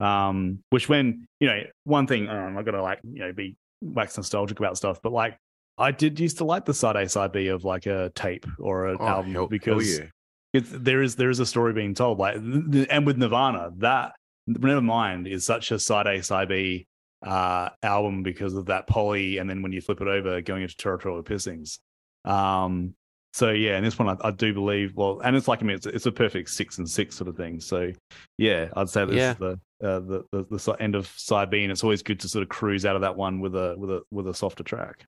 um 0.00 0.62
which 0.70 0.88
when 0.88 1.26
you 1.40 1.46
know 1.48 1.60
one 1.84 2.06
thing 2.06 2.28
I'm 2.28 2.54
not 2.54 2.64
gonna 2.64 2.82
like 2.82 3.00
you 3.04 3.20
know 3.20 3.32
be 3.32 3.56
wax 3.80 4.16
nostalgic 4.16 4.58
about 4.58 4.76
stuff, 4.76 5.00
but 5.02 5.12
like 5.12 5.38
I 5.78 5.90
did 5.90 6.18
used 6.20 6.38
to 6.38 6.44
like 6.44 6.64
the 6.64 6.74
side 6.74 6.96
A 6.96 7.08
side 7.08 7.32
B 7.32 7.48
of 7.48 7.64
like 7.64 7.86
a 7.86 8.10
tape 8.14 8.46
or 8.58 8.86
an 8.88 8.96
Oh, 9.00 9.06
album 9.06 9.32
hell, 9.32 9.42
hell 9.42 9.48
because 9.48 9.98
yeah. 9.98 10.04
it's, 10.52 10.68
there 10.70 11.02
is 11.02 11.16
there 11.16 11.30
is 11.30 11.40
a 11.40 11.46
story 11.46 11.72
being 11.72 11.94
told 11.94 12.18
like 12.18 12.34
th- 12.42 12.70
th- 12.70 12.88
and 12.90 13.06
with 13.06 13.16
Nirvana 13.18 13.70
that 13.78 14.12
Nevermind 14.48 15.30
is 15.30 15.44
such 15.44 15.70
a 15.72 15.78
side 15.78 16.06
A 16.06 16.22
side 16.22 16.48
B 16.48 16.86
uh 17.26 17.68
album 17.82 18.22
because 18.22 18.54
of 18.54 18.66
that 18.66 18.86
poly 18.86 19.38
and 19.38 19.50
then 19.50 19.60
when 19.62 19.72
you 19.72 19.80
flip 19.80 20.00
it 20.00 20.08
over 20.08 20.40
going 20.40 20.62
into 20.62 20.76
territorial 20.76 21.22
pissings 21.22 21.78
um 22.24 22.94
so 23.32 23.50
yeah 23.50 23.76
and 23.76 23.84
this 23.84 23.98
one 23.98 24.08
I, 24.08 24.28
I 24.28 24.30
do 24.30 24.54
believe 24.54 24.94
well 24.94 25.20
and 25.24 25.36
it's 25.36 25.48
like 25.48 25.60
I 25.62 25.66
mean 25.66 25.76
it's, 25.76 25.86
it's 25.86 26.06
a 26.06 26.12
perfect 26.12 26.48
six 26.50 26.78
and 26.78 26.88
six 26.88 27.16
sort 27.16 27.28
of 27.28 27.36
thing 27.36 27.60
so 27.60 27.92
yeah 28.38 28.68
I'd 28.76 28.88
say 28.88 29.04
this 29.04 29.16
Yeah. 29.16 29.32
is 29.32 29.36
the 29.38 29.60
uh, 29.84 30.00
the, 30.00 30.24
the 30.32 30.44
the 30.48 30.76
end 30.80 30.94
of 30.94 31.06
side 31.16 31.50
B 31.50 31.62
and 31.62 31.70
it's 31.72 31.84
always 31.84 32.02
good 32.02 32.20
to 32.20 32.28
sort 32.28 32.42
of 32.42 32.48
cruise 32.48 32.86
out 32.86 32.96
of 32.96 33.02
that 33.02 33.16
one 33.16 33.40
with 33.40 33.54
a 33.54 33.74
with 33.76 33.90
a 33.90 34.02
with 34.10 34.28
a 34.28 34.34
softer 34.34 34.62
track 34.64 35.04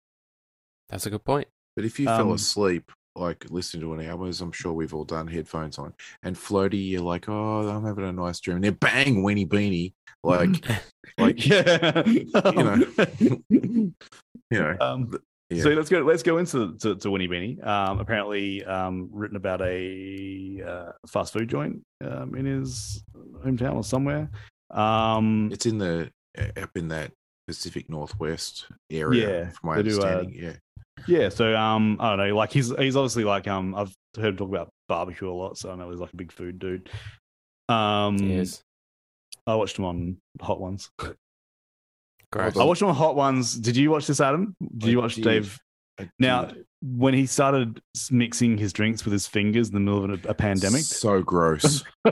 That's 0.90 1.06
a 1.06 1.10
good 1.10 1.24
point. 1.24 1.48
But 1.76 1.84
if 1.84 1.98
you 2.00 2.06
fell 2.06 2.28
Um, 2.28 2.32
asleep 2.32 2.90
like 3.16 3.44
listening 3.50 3.82
to 3.82 3.94
an 3.94 4.06
album, 4.06 4.28
as 4.28 4.40
I'm 4.40 4.52
sure 4.52 4.72
we've 4.72 4.94
all 4.94 5.04
done, 5.04 5.26
headphones 5.26 5.78
on, 5.78 5.92
and 6.22 6.36
floaty, 6.36 6.90
you're 6.90 7.02
like, 7.02 7.28
oh, 7.28 7.68
I'm 7.68 7.84
having 7.84 8.04
a 8.04 8.12
nice 8.12 8.40
dream. 8.40 8.56
And 8.56 8.64
then 8.64 8.74
bang, 8.74 9.22
Weenie 9.22 9.48
Beenie, 9.48 9.94
like, 10.22 10.64
like 11.18 11.44
yeah, 11.46 12.02
you 12.06 12.26
know. 12.34 12.84
you 13.50 13.92
know, 14.50 14.76
Um, 14.80 15.18
yeah. 15.50 15.62
So 15.62 15.70
let's 15.70 15.88
go. 15.88 16.00
Let's 16.00 16.22
go 16.22 16.36
into 16.38 16.76
to, 16.76 16.94
to 16.96 17.08
Weenie 17.08 17.30
Beenie. 17.30 17.60
Um, 17.62 18.00
apparently, 18.00 18.62
um, 18.64 19.08
written 19.10 19.36
about 19.36 19.62
a 19.62 20.62
uh, 20.66 20.92
fast 21.06 21.32
food 21.32 21.48
joint 21.48 21.80
um, 22.04 22.34
in 22.34 22.44
his 22.44 23.02
hometown 23.44 23.74
or 23.74 23.82
somewhere. 23.84 24.30
Um, 24.70 25.48
it's 25.50 25.64
in 25.64 25.78
the 25.78 26.10
up 26.60 26.76
in 26.76 26.88
that 26.88 27.12
Pacific 27.46 27.88
Northwest 27.88 28.66
area, 28.90 29.44
Yeah, 29.44 29.50
from 29.52 29.70
my 29.70 29.76
they 29.76 29.88
do, 29.88 30.02
uh, 30.02 30.04
understanding. 30.04 30.34
yeah, 30.38 30.52
yeah. 31.06 31.28
So 31.28 31.54
um, 31.56 31.96
I 32.00 32.10
don't 32.10 32.28
know. 32.28 32.36
Like 32.36 32.52
he's 32.52 32.74
he's 32.76 32.96
obviously 32.96 33.24
like 33.24 33.46
um, 33.46 33.74
I've 33.74 33.92
heard 34.16 34.30
him 34.30 34.36
talk 34.36 34.48
about 34.48 34.70
barbecue 34.88 35.30
a 35.30 35.32
lot, 35.32 35.58
so 35.58 35.70
I 35.70 35.76
know 35.76 35.90
he's 35.90 36.00
like 36.00 36.12
a 36.12 36.16
big 36.16 36.32
food 36.32 36.58
dude. 36.58 36.88
Um, 37.68 38.16
Yes. 38.18 38.62
I 39.46 39.54
watched 39.54 39.78
him 39.78 39.84
on 39.86 40.16
Hot 40.42 40.60
Ones. 40.60 40.90
Gross. 42.30 42.56
I 42.56 42.64
watched 42.64 42.82
him 42.82 42.88
on 42.88 42.94
Hot 42.94 43.16
Ones. 43.16 43.54
Did 43.54 43.76
you 43.76 43.90
watch 43.90 44.06
this, 44.06 44.20
Adam? 44.20 44.54
Did 44.76 44.88
I 44.88 44.90
you 44.90 45.00
watch 45.00 45.14
did. 45.14 45.24
Dave? 45.24 45.58
Now, 46.18 46.44
did. 46.44 46.64
When 46.80 47.12
he 47.12 47.26
started 47.26 47.82
mixing 48.10 48.56
his 48.56 48.72
drinks 48.72 49.04
with 49.04 49.12
his 49.12 49.26
fingers 49.26 49.68
in 49.68 49.74
the 49.74 49.80
middle 49.80 50.04
of 50.12 50.24
a, 50.24 50.28
a 50.28 50.34
pandemic. 50.34 50.82
so 50.82 51.22
gross. 51.22 51.82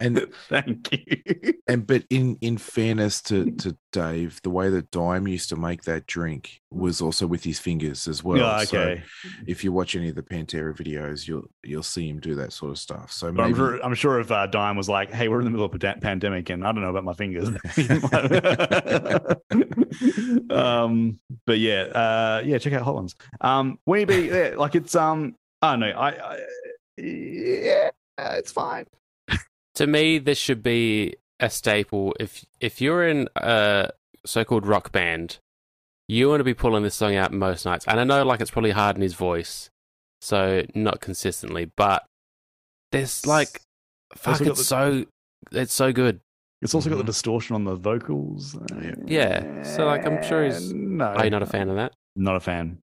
and- 0.00 0.26
thank 0.48 0.92
you. 0.92 1.52
and 1.68 1.86
but 1.86 2.04
in 2.10 2.36
in 2.40 2.58
fairness 2.58 3.20
to 3.22 3.50
to 3.52 3.76
Dave, 3.92 4.40
the 4.42 4.50
way 4.50 4.68
that 4.70 4.90
Dime 4.90 5.28
used 5.28 5.48
to 5.50 5.56
make 5.56 5.82
that 5.84 6.06
drink 6.06 6.60
was 6.70 7.00
also 7.00 7.26
with 7.26 7.44
his 7.44 7.58
fingers 7.58 8.06
as 8.08 8.22
well. 8.24 8.38
yeah, 8.38 8.64
So 8.64 8.78
okay. 8.78 9.02
if 9.46 9.62
you 9.64 9.72
watch 9.72 9.94
any 9.96 10.08
of 10.10 10.14
the 10.14 10.22
Pantera 10.22 10.74
videos, 10.76 11.26
you'll 11.28 11.44
you'll 11.64 11.82
see 11.82 12.08
him 12.08 12.20
do 12.20 12.34
that 12.36 12.52
sort 12.52 12.72
of 12.72 12.78
stuff. 12.78 13.12
So 13.12 13.30
But 13.32 13.42
I'm 13.44 13.54
sure, 13.54 13.82
I'm 13.84 13.94
sure 13.94 14.20
if 14.20 14.30
uh, 14.30 14.46
Dime 14.46 14.76
was 14.76 14.88
like, 14.88 15.12
"Hey, 15.12 15.28
we're 15.28 15.38
in 15.40 15.44
the 15.44 15.50
middle 15.50 15.66
of 15.66 15.74
a 15.74 15.78
da- 15.78 15.94
pandemic, 16.00 16.48
and 16.50 16.64
I 16.66 16.72
don't 16.72 16.82
know 16.82 16.90
about 16.90 17.04
my 17.04 17.14
fingers," 17.14 17.48
um, 20.50 21.18
but 21.46 21.58
yeah, 21.58 21.82
uh, 21.82 22.42
yeah, 22.44 22.58
check 22.58 22.72
out 22.72 22.82
Hot 22.86 22.94
Ones. 22.94 23.14
Um, 23.42 23.78
yeah, 23.86 24.54
like 24.56 24.74
it's 24.74 24.94
um, 24.94 25.34
I 25.62 25.72
don't 25.76 25.82
I, 25.84 26.08
I 26.10 26.38
yeah, 26.96 27.90
it's 28.18 28.52
fine. 28.52 28.86
to 29.74 29.86
me, 29.86 30.18
this 30.18 30.38
should 30.38 30.62
be 30.62 31.16
a 31.40 31.50
staple. 31.50 32.14
If 32.18 32.44
if 32.60 32.80
you're 32.80 33.06
in 33.06 33.28
a 33.36 33.90
so-called 34.24 34.66
rock 34.66 34.90
band, 34.92 35.38
you 36.08 36.28
want 36.28 36.40
to 36.40 36.44
be 36.44 36.54
pulling 36.54 36.82
this 36.82 36.94
song 36.94 37.14
out 37.14 37.32
most 37.32 37.64
nights. 37.66 37.84
And 37.86 38.00
I 38.00 38.04
know, 38.04 38.24
like, 38.24 38.40
it's 38.40 38.50
probably 38.50 38.70
hard 38.72 38.96
in 38.96 39.02
his 39.02 39.14
voice, 39.14 39.68
so 40.20 40.64
not 40.74 41.00
consistently. 41.00 41.70
But 41.76 42.04
there's 42.92 43.26
like, 43.26 43.60
fuck, 44.14 44.40
it's 44.40 44.58
the- 44.58 44.64
so 44.64 45.04
it's 45.52 45.74
so 45.74 45.92
good. 45.92 46.20
It's 46.62 46.74
also 46.74 46.88
got 46.88 46.96
the 46.96 47.02
Mhm. 47.02 47.06
distortion 47.06 47.54
on 47.54 47.64
the 47.64 47.74
vocals. 47.76 48.56
Yeah. 48.82 48.94
Yeah, 49.06 49.62
so, 49.62 49.84
like, 49.84 50.06
I'm 50.06 50.22
sure 50.22 50.42
he's- 50.44 50.62
no, 50.72 51.04
Are 51.04 51.24
you 51.24 51.30
not 51.30 51.42
a 51.42 51.46
fan 51.46 51.68
of 51.68 51.76
that? 51.76 51.92
Not 52.16 52.36
a 52.36 52.40
fan. 52.40 52.78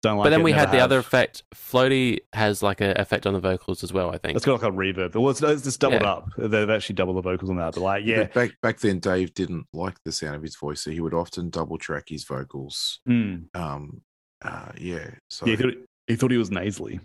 Don't 0.00 0.16
like. 0.18 0.26
but 0.26 0.30
then 0.30 0.40
it, 0.42 0.44
we 0.44 0.52
had 0.52 0.70
the 0.70 0.78
other 0.78 0.98
effect. 0.98 1.42
Floaty 1.52 2.20
has 2.32 2.62
like 2.62 2.80
a 2.80 2.92
effect 3.00 3.26
on 3.26 3.32
the 3.34 3.40
vocals 3.40 3.82
as 3.82 3.92
well. 3.92 4.10
I 4.12 4.18
think. 4.18 4.36
It's 4.36 4.46
got 4.46 4.62
like 4.62 4.70
a 4.70 4.74
reverb. 4.74 5.14
Well, 5.16 5.30
it's, 5.30 5.42
it's 5.42 5.62
just 5.64 5.80
doubled 5.80 6.02
Yeah. 6.02 6.12
up. 6.12 6.28
They've 6.38 6.70
actually 6.70 6.94
doubled 6.94 7.16
the 7.16 7.22
vocals 7.22 7.50
on 7.50 7.56
that. 7.56 7.74
But 7.74 7.80
like, 7.80 8.04
yeah, 8.04 8.18
But 8.24 8.34
back 8.34 8.50
back 8.62 8.78
then, 8.78 9.00
Dave 9.00 9.34
didn't 9.34 9.66
like 9.72 9.96
the 10.04 10.12
sound 10.12 10.36
of 10.36 10.42
his 10.42 10.54
voice, 10.54 10.82
so 10.82 10.92
he 10.92 11.00
would 11.00 11.14
often 11.14 11.50
double 11.50 11.78
track 11.78 12.04
his 12.10 12.22
vocals. 12.22 13.00
Mm. 13.08 13.46
Um, 13.56 14.02
uh, 14.42 14.70
yeah. 14.78 15.10
So 15.30 15.46
yeah, 15.46 15.56
he 15.56 15.62
thought, 15.62 15.74
he 16.06 16.14
thought 16.16 16.30
he 16.30 16.38
was 16.38 16.52
nasally. 16.52 17.00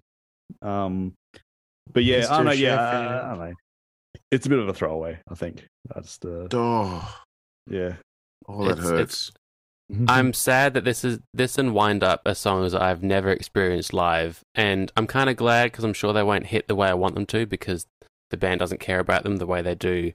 Um, 0.62 1.14
but 1.92 2.04
yeah, 2.04 2.28
I 2.30 2.38
don't 2.38 2.46
know. 2.46 2.52
Yeah, 2.52 2.76
Chef, 2.76 2.80
I, 2.80 3.02
yeah. 3.04 3.22
I 3.24 3.30
don't 3.30 3.40
know. 3.40 3.54
It's 4.30 4.46
a 4.46 4.50
bit 4.50 4.60
of 4.60 4.68
a 4.68 4.74
throwaway. 4.74 5.18
I 5.32 5.34
think. 5.34 5.66
That's 5.96 6.18
the 6.20 6.48
oh, 6.54 7.16
yeah. 7.68 7.94
oh, 8.48 8.66
that 8.66 8.74
It's- 8.74 8.88
hurts. 8.88 9.02
it's- 9.30 9.32
I'm 10.08 10.34
sad 10.34 10.74
that 10.74 10.84
this 10.86 11.04
is 11.04 11.20
this 11.34 11.58
and 11.58 11.74
Wind 11.74 12.04
Up 12.04 12.22
are 12.26 12.34
songs 12.36 12.72
that 12.72 12.82
I've 12.82 13.04
never 13.04 13.30
experienced 13.32 13.94
live, 13.94 14.42
and 14.56 14.92
I'm 14.98 15.08
kind 15.08 15.30
of 15.30 15.36
glad 15.36 15.72
because 15.72 15.84
I'm 15.84 15.94
sure 15.94 16.14
they 16.14 16.24
won't 16.24 16.48
hit 16.48 16.68
the 16.68 16.76
way 16.76 16.88
I 16.90 16.94
want 16.94 17.16
them 17.16 17.26
to 17.28 17.46
because 17.46 17.86
the 18.30 18.38
band 18.38 18.60
doesn't 18.60 18.80
care 18.80 19.00
about 19.00 19.24
them 19.24 19.38
the 19.38 19.46
way 19.46 19.62
they 19.62 19.76
do 19.76 20.14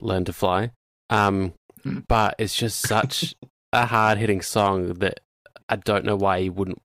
Learn 0.00 0.24
to 0.26 0.32
Fly. 0.32 0.70
Um, 1.10 1.52
Hmm. 1.82 1.98
but 2.08 2.34
it's 2.38 2.54
just 2.56 2.80
such 2.86 3.34
a 3.72 3.84
hard 3.86 4.16
hitting 4.18 4.40
song 4.40 4.94
that 4.94 5.20
I 5.68 5.76
don't 5.76 6.04
know 6.06 6.16
why 6.16 6.38
you 6.38 6.52
wouldn't 6.52 6.80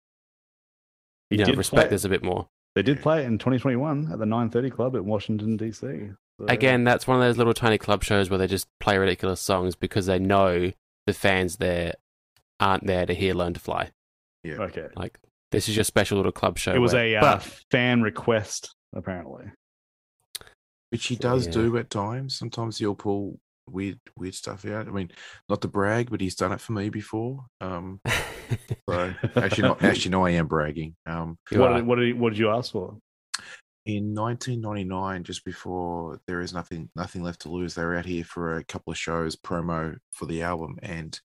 He 1.30 1.38
you 1.38 1.46
know, 1.46 1.54
respect 1.54 1.90
this 1.90 2.04
a 2.04 2.10
bit 2.10 2.24
more. 2.24 2.48
They 2.76 2.82
did 2.84 3.02
play 3.02 3.22
it 3.24 3.26
in 3.26 3.38
2021 3.38 4.12
at 4.12 4.20
the 4.20 4.26
9:30 4.26 4.70
Club 4.72 4.96
at 4.96 5.06
Washington 5.06 5.58
DC. 5.58 6.16
So- 6.40 6.46
Again, 6.48 6.84
that's 6.84 7.08
one 7.08 7.18
of 7.18 7.24
those 7.24 7.38
little 7.38 7.54
tiny 7.54 7.78
club 7.78 8.04
shows 8.04 8.30
where 8.30 8.38
they 8.40 8.48
just 8.48 8.68
play 8.80 8.98
ridiculous 8.98 9.40
songs 9.42 9.76
because 9.76 10.06
they 10.06 10.20
know 10.20 10.72
the 11.08 11.14
fans 11.14 11.58
there 11.58 11.94
aren't 12.60 12.86
there 12.86 13.06
to 13.06 13.14
hear 13.14 13.34
Learn 13.34 13.54
to 13.54 13.60
Fly. 13.60 13.92
Yeah. 14.44 14.56
Okay. 14.56 14.88
Like 14.96 15.20
this 15.52 15.68
is 15.70 15.76
your 15.76 15.84
special 15.84 16.18
little 16.18 16.32
club 16.32 16.58
show. 16.58 16.74
It 16.74 16.80
was 16.80 16.94
where- 16.94 17.18
a 17.18 17.26
uh, 17.26 17.40
fan 17.72 18.02
request, 18.02 18.76
apparently. 18.94 19.46
which 20.92 21.06
he 21.08 21.16
does 21.16 21.46
Yeah. 21.48 21.54
do 21.54 21.78
at 21.78 21.90
times. 21.90 22.36
Sometimes 22.38 22.78
he'll 22.80 22.96
pull 22.96 23.40
weird 23.68 24.00
weird 24.18 24.34
stuff 24.34 24.66
out. 24.66 24.88
I 24.88 24.92
mean, 24.92 25.12
not 25.48 25.62
to 25.62 25.68
brag, 25.68 26.10
but 26.10 26.22
he's 26.22 26.36
done 26.36 26.52
it 26.52 26.60
for 26.62 26.72
me 26.74 26.90
before. 26.90 27.46
Um, 27.62 28.02
so 28.90 29.14
actually, 29.36 29.64
not 29.68 29.84
actually, 29.84 30.12
no, 30.12 30.26
I 30.26 30.32
am 30.32 30.48
bragging. 30.48 30.96
Um, 31.06 31.38
What 31.52 31.74
did, 31.76 31.86
what 31.86 31.96
did 32.00 32.20
what 32.20 32.30
did 32.32 32.40
you 32.40 32.50
ask 32.50 32.72
for? 32.72 32.98
In 33.86 34.14
1999, 34.14 35.24
just 35.24 35.46
before 35.46 36.20
there 36.28 36.42
is 36.42 36.54
nothing 36.54 36.90
nothing 36.96 37.24
left 37.24 37.42
to 37.42 37.50
lose, 37.50 37.74
they 37.74 37.84
were 37.84 37.96
out 37.96 38.06
here 38.06 38.24
for 38.24 38.58
a 38.58 38.64
couple 38.64 38.92
of 38.92 38.98
shows 38.98 39.36
promo 39.36 39.98
for 40.12 40.26
the 40.26 40.42
album, 40.44 40.78
and 40.82 41.20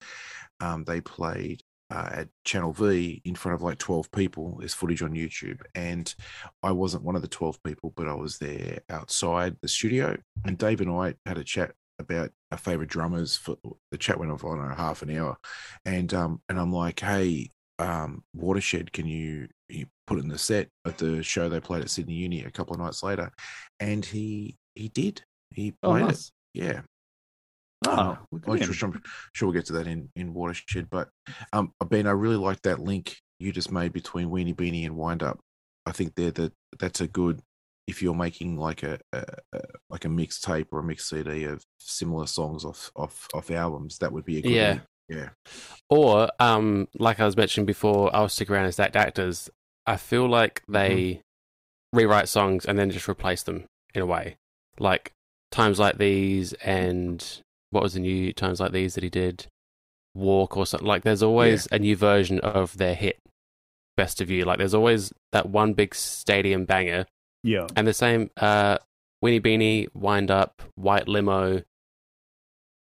um, 0.60 0.84
they 0.84 1.02
played. 1.02 1.64
Uh, 1.90 2.10
at 2.12 2.30
Channel 2.44 2.74
V 2.74 3.22
in 3.24 3.36
front 3.36 3.54
of 3.54 3.62
like 3.62 3.78
12 3.78 4.12
people. 4.12 4.56
There's 4.58 4.74
footage 4.74 5.04
on 5.04 5.12
YouTube. 5.12 5.62
And 5.76 6.12
I 6.64 6.72
wasn't 6.72 7.04
one 7.04 7.16
of 7.16 7.22
the 7.22 7.28
12 7.28 7.62
people, 7.62 7.94
but 7.96 8.08
I 8.08 8.16
was 8.16 8.40
there 8.40 8.80
outside 8.90 9.58
the 9.62 9.68
studio. 9.68 10.18
And 10.44 10.58
Dave 10.58 10.82
and 10.82 10.90
I 10.90 11.14
had 11.28 11.38
a 11.38 11.44
chat 11.44 11.74
about 12.00 12.32
our 12.52 12.58
favorite 12.58 12.90
drummers 12.90 13.38
for 13.38 13.58
the 13.92 13.98
chat 13.98 14.18
went 14.18 14.32
on 14.32 14.40
for 14.40 14.74
half 14.76 15.04
an 15.04 15.16
hour. 15.16 15.38
And 15.86 16.12
um 16.14 16.42
and 16.50 16.60
I'm 16.60 16.72
like, 16.72 17.00
hey, 17.00 17.50
um, 17.84 18.24
Wattershed, 18.34 18.92
can 18.92 19.06
you, 19.06 19.48
you 19.70 19.86
put 20.08 20.20
in 20.20 20.28
the 20.28 20.38
set 20.38 20.70
at 20.86 20.98
the 20.98 21.24
show 21.24 21.50
they 21.50 21.60
played 21.60 21.82
at 21.82 21.90
Sydney 21.90 22.14
Uni 22.14 22.44
a 22.44 22.52
couple 22.52 22.74
of 22.74 22.80
nights 22.80 23.04
later? 23.04 23.32
And 23.80 24.06
he 24.06 24.58
he 24.76 24.90
did. 24.90 25.24
He 25.52 25.74
Oh, 25.84 25.94
nice. 25.98 26.32
it. 26.54 26.64
Yeah. 26.64 26.82
Oh, 27.86 28.18
at 28.48 28.48
I'm 28.48 28.72
sure, 28.72 28.90
I'm 28.90 29.02
sure 29.34 29.48
we'll 29.50 29.54
get 29.54 29.66
to 29.66 29.74
that 29.74 29.88
in, 29.88 30.10
in 30.16 30.34
Wattershed. 30.34 30.90
But 30.90 31.10
um, 31.52 31.74
Ben, 31.86 32.08
I 32.08 32.12
really 32.12 32.38
like 32.38 32.62
that 32.62 32.80
link 32.80 33.18
you 33.40 33.52
just 33.52 33.72
made 33.72 33.92
between 33.92 34.30
Weenie 34.30 34.56
Beenie 34.56 34.86
and 34.86 34.96
Wind 34.96 35.22
Up. 35.22 35.40
I 35.86 35.92
think 35.92 36.16
they're 36.16 36.32
the 36.32 36.52
that's 36.80 37.02
a 37.02 37.08
good 37.08 37.42
if 37.88 38.02
you're 38.02 38.16
making 38.16 38.58
like 38.58 38.84
a, 38.84 39.00
a, 39.12 39.26
a 39.54 39.60
like 39.90 40.06
a 40.06 40.08
mixtape 40.08 40.68
or 40.72 40.80
a 40.80 40.84
mix 40.84 41.10
CD 41.10 41.44
of 41.44 41.62
similar 41.80 42.26
songs 42.26 42.64
off 42.64 42.90
off 42.96 43.28
off 43.34 43.52
albums. 43.52 43.98
That 43.98 44.14
would 44.14 44.24
be 44.24 44.38
a 44.38 44.42
good 44.42 44.52
Yeah. 44.52 44.80
Yeah. 45.14 45.30
Or, 45.90 46.30
um, 46.40 46.88
like 46.98 47.20
I 47.20 47.26
was 47.26 47.38
mentioning 47.38 47.66
before, 47.66 48.14
I'll 48.16 48.30
stick 48.30 48.50
around 48.50 48.66
as 48.66 48.78
that 48.78 48.96
actors. 48.96 49.50
I 49.86 49.98
feel 49.98 50.28
like 50.28 50.64
they 50.68 51.22
rewrite 51.92 52.30
songs 52.30 52.66
and 52.66 52.80
then 52.80 52.90
just 52.90 53.08
replace 53.10 53.44
them 53.44 53.66
in 53.94 54.02
a 54.02 54.06
way. 54.06 54.38
Like 54.80 55.12
times 55.52 55.78
like 55.80 55.98
these, 55.98 56.54
and 56.54 57.24
what 57.70 57.84
was 57.84 57.94
the 57.94 58.00
new 58.00 58.34
times 58.34 58.60
like 58.60 58.72
these 58.72 58.96
that 58.96 59.04
he 59.04 59.10
did? 59.10 59.46
Walk 60.16 60.58
or 60.58 60.66
something. 60.66 60.88
Like 60.88 61.04
there's 61.04 61.24
always 61.24 61.68
a 61.72 61.78
new 61.80 61.96
version 61.96 62.40
of 62.40 62.78
their 62.78 62.96
hit, 62.96 63.20
Best 63.98 64.22
of 64.22 64.30
You. 64.32 64.46
Like 64.46 64.58
there's 64.58 64.74
always 64.74 65.12
that 65.32 65.50
one 65.50 65.74
big 65.74 65.94
stadium 65.94 66.66
banger 66.66 67.06
Yeah. 67.44 67.68
and 67.76 67.86
the 67.88 67.94
same 67.94 68.32
uh 68.38 68.78
Weenie 69.24 69.42
Beenie, 69.42 69.88
Wind 69.94 70.30
Up, 70.32 70.62
White 70.76 71.08
Limo. 71.08 71.62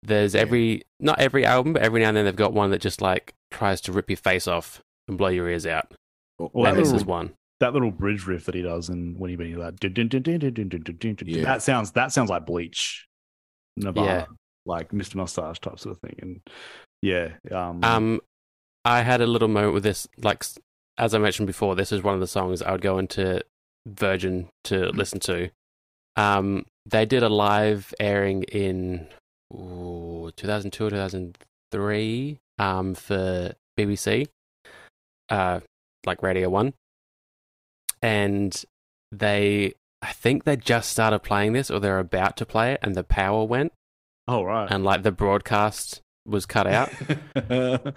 There's 0.03 0.35
every 0.35 0.83
not 0.99 1.19
every 1.19 1.45
album, 1.45 1.75
but 1.75 1.83
every 1.83 2.01
now 2.01 2.09
and 2.09 2.17
then 2.17 2.25
they've 2.25 2.37
got 2.37 2.53
one 2.53 2.71
that 2.71 2.81
just 2.81 3.03
like 3.03 3.35
tries 3.51 3.81
to 3.83 3.93
rip 3.93 4.09
your 4.09 4.17
face 4.17 4.49
off 4.49 4.83
and 5.09 5.19
blow 5.19 5.29
your 5.29 5.49
ears 5.49 5.67
out. 5.67 5.93
Or 6.39 6.67
and 6.67 6.77
this 6.77 6.87
little, 6.87 7.01
is 7.01 7.05
one. 7.05 7.35
That 7.61 7.75
little 7.75 7.91
bridge 7.91 8.27
riff 8.27 8.47
that 8.47 8.55
he 8.55 8.63
does 8.63 8.89
and 8.89 9.19
when 9.19 9.31
he 9.31 9.37
Winnie 9.37 9.57
like 9.57 9.79
that 9.81 11.63
sounds 11.63 11.93
that 11.93 12.13
sounds 12.13 12.31
like 12.31 12.47
Bleach, 12.47 13.07
Nirvana, 13.77 14.07
yeah. 14.07 14.25
like 14.65 14.91
Mr. 14.91 15.17
Moustache 15.17 15.59
type 15.59 15.79
sort 15.79 15.97
of 15.97 16.01
thing. 16.01 16.19
And 16.23 16.41
yeah, 17.03 17.33
um, 17.53 17.85
um, 17.85 18.21
I 18.85 19.03
had 19.03 19.21
a 19.21 19.27
little 19.27 19.49
moment 19.49 19.75
with 19.75 19.83
this. 19.83 20.09
Like 20.17 20.45
as 20.97 21.15
I 21.15 21.19
mentioned 21.19 21.47
before, 21.47 21.75
this 21.75 21.93
is 21.93 22.03
one 22.03 22.15
of 22.15 22.21
the 22.21 22.27
songs 22.27 22.63
I 22.63 22.73
would 22.73 22.81
go 22.81 22.99
into 22.99 23.43
Virgin 23.87 24.49
to 24.65 24.89
listen 24.91 25.21
to. 25.21 25.51
Um, 26.17 26.65
they 26.87 27.07
did 27.07 27.23
a 27.23 27.29
live 27.29 27.95
airing 28.01 28.43
in 28.45 29.07
ooh, 29.53 30.31
2002 30.37 30.87
or 30.87 30.91
2003 30.91 32.39
um 32.59 32.95
for 32.95 33.53
BBC 33.79 34.27
uh 35.29 35.61
like 36.07 36.23
Radio 36.23 36.49
1 36.49 36.73
and 38.03 38.65
they, 39.13 39.75
I 40.01 40.13
think 40.13 40.45
they 40.45 40.57
just 40.57 40.91
started 40.91 41.19
playing 41.19 41.53
this, 41.53 41.71
or 41.71 41.81
they're 41.81 41.99
about 41.99 42.37
to 42.39 42.47
play 42.47 42.73
it, 42.73 42.81
and 42.83 42.95
the 42.95 43.05
power 43.05 43.45
went, 43.45 43.73
Oh 44.27 44.43
right. 44.43 44.71
and 44.71 44.85
like 44.85 45.03
the 45.03 45.13
broadcast 45.13 46.01
was 46.25 46.47
cut 46.47 46.67
out. 46.67 46.91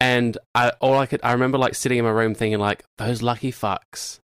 And 0.00 0.36
I 0.54 0.70
all 0.80 0.98
I 0.98 1.06
could 1.06 1.20
I 1.22 1.32
remember 1.32 1.58
like 1.58 1.74
sitting 1.74 1.98
in 1.98 2.04
my 2.04 2.10
room 2.10 2.34
thinking 2.34 2.58
like 2.60 2.84
those 2.98 3.22
lucky 3.22 3.50
fucks 3.52 4.18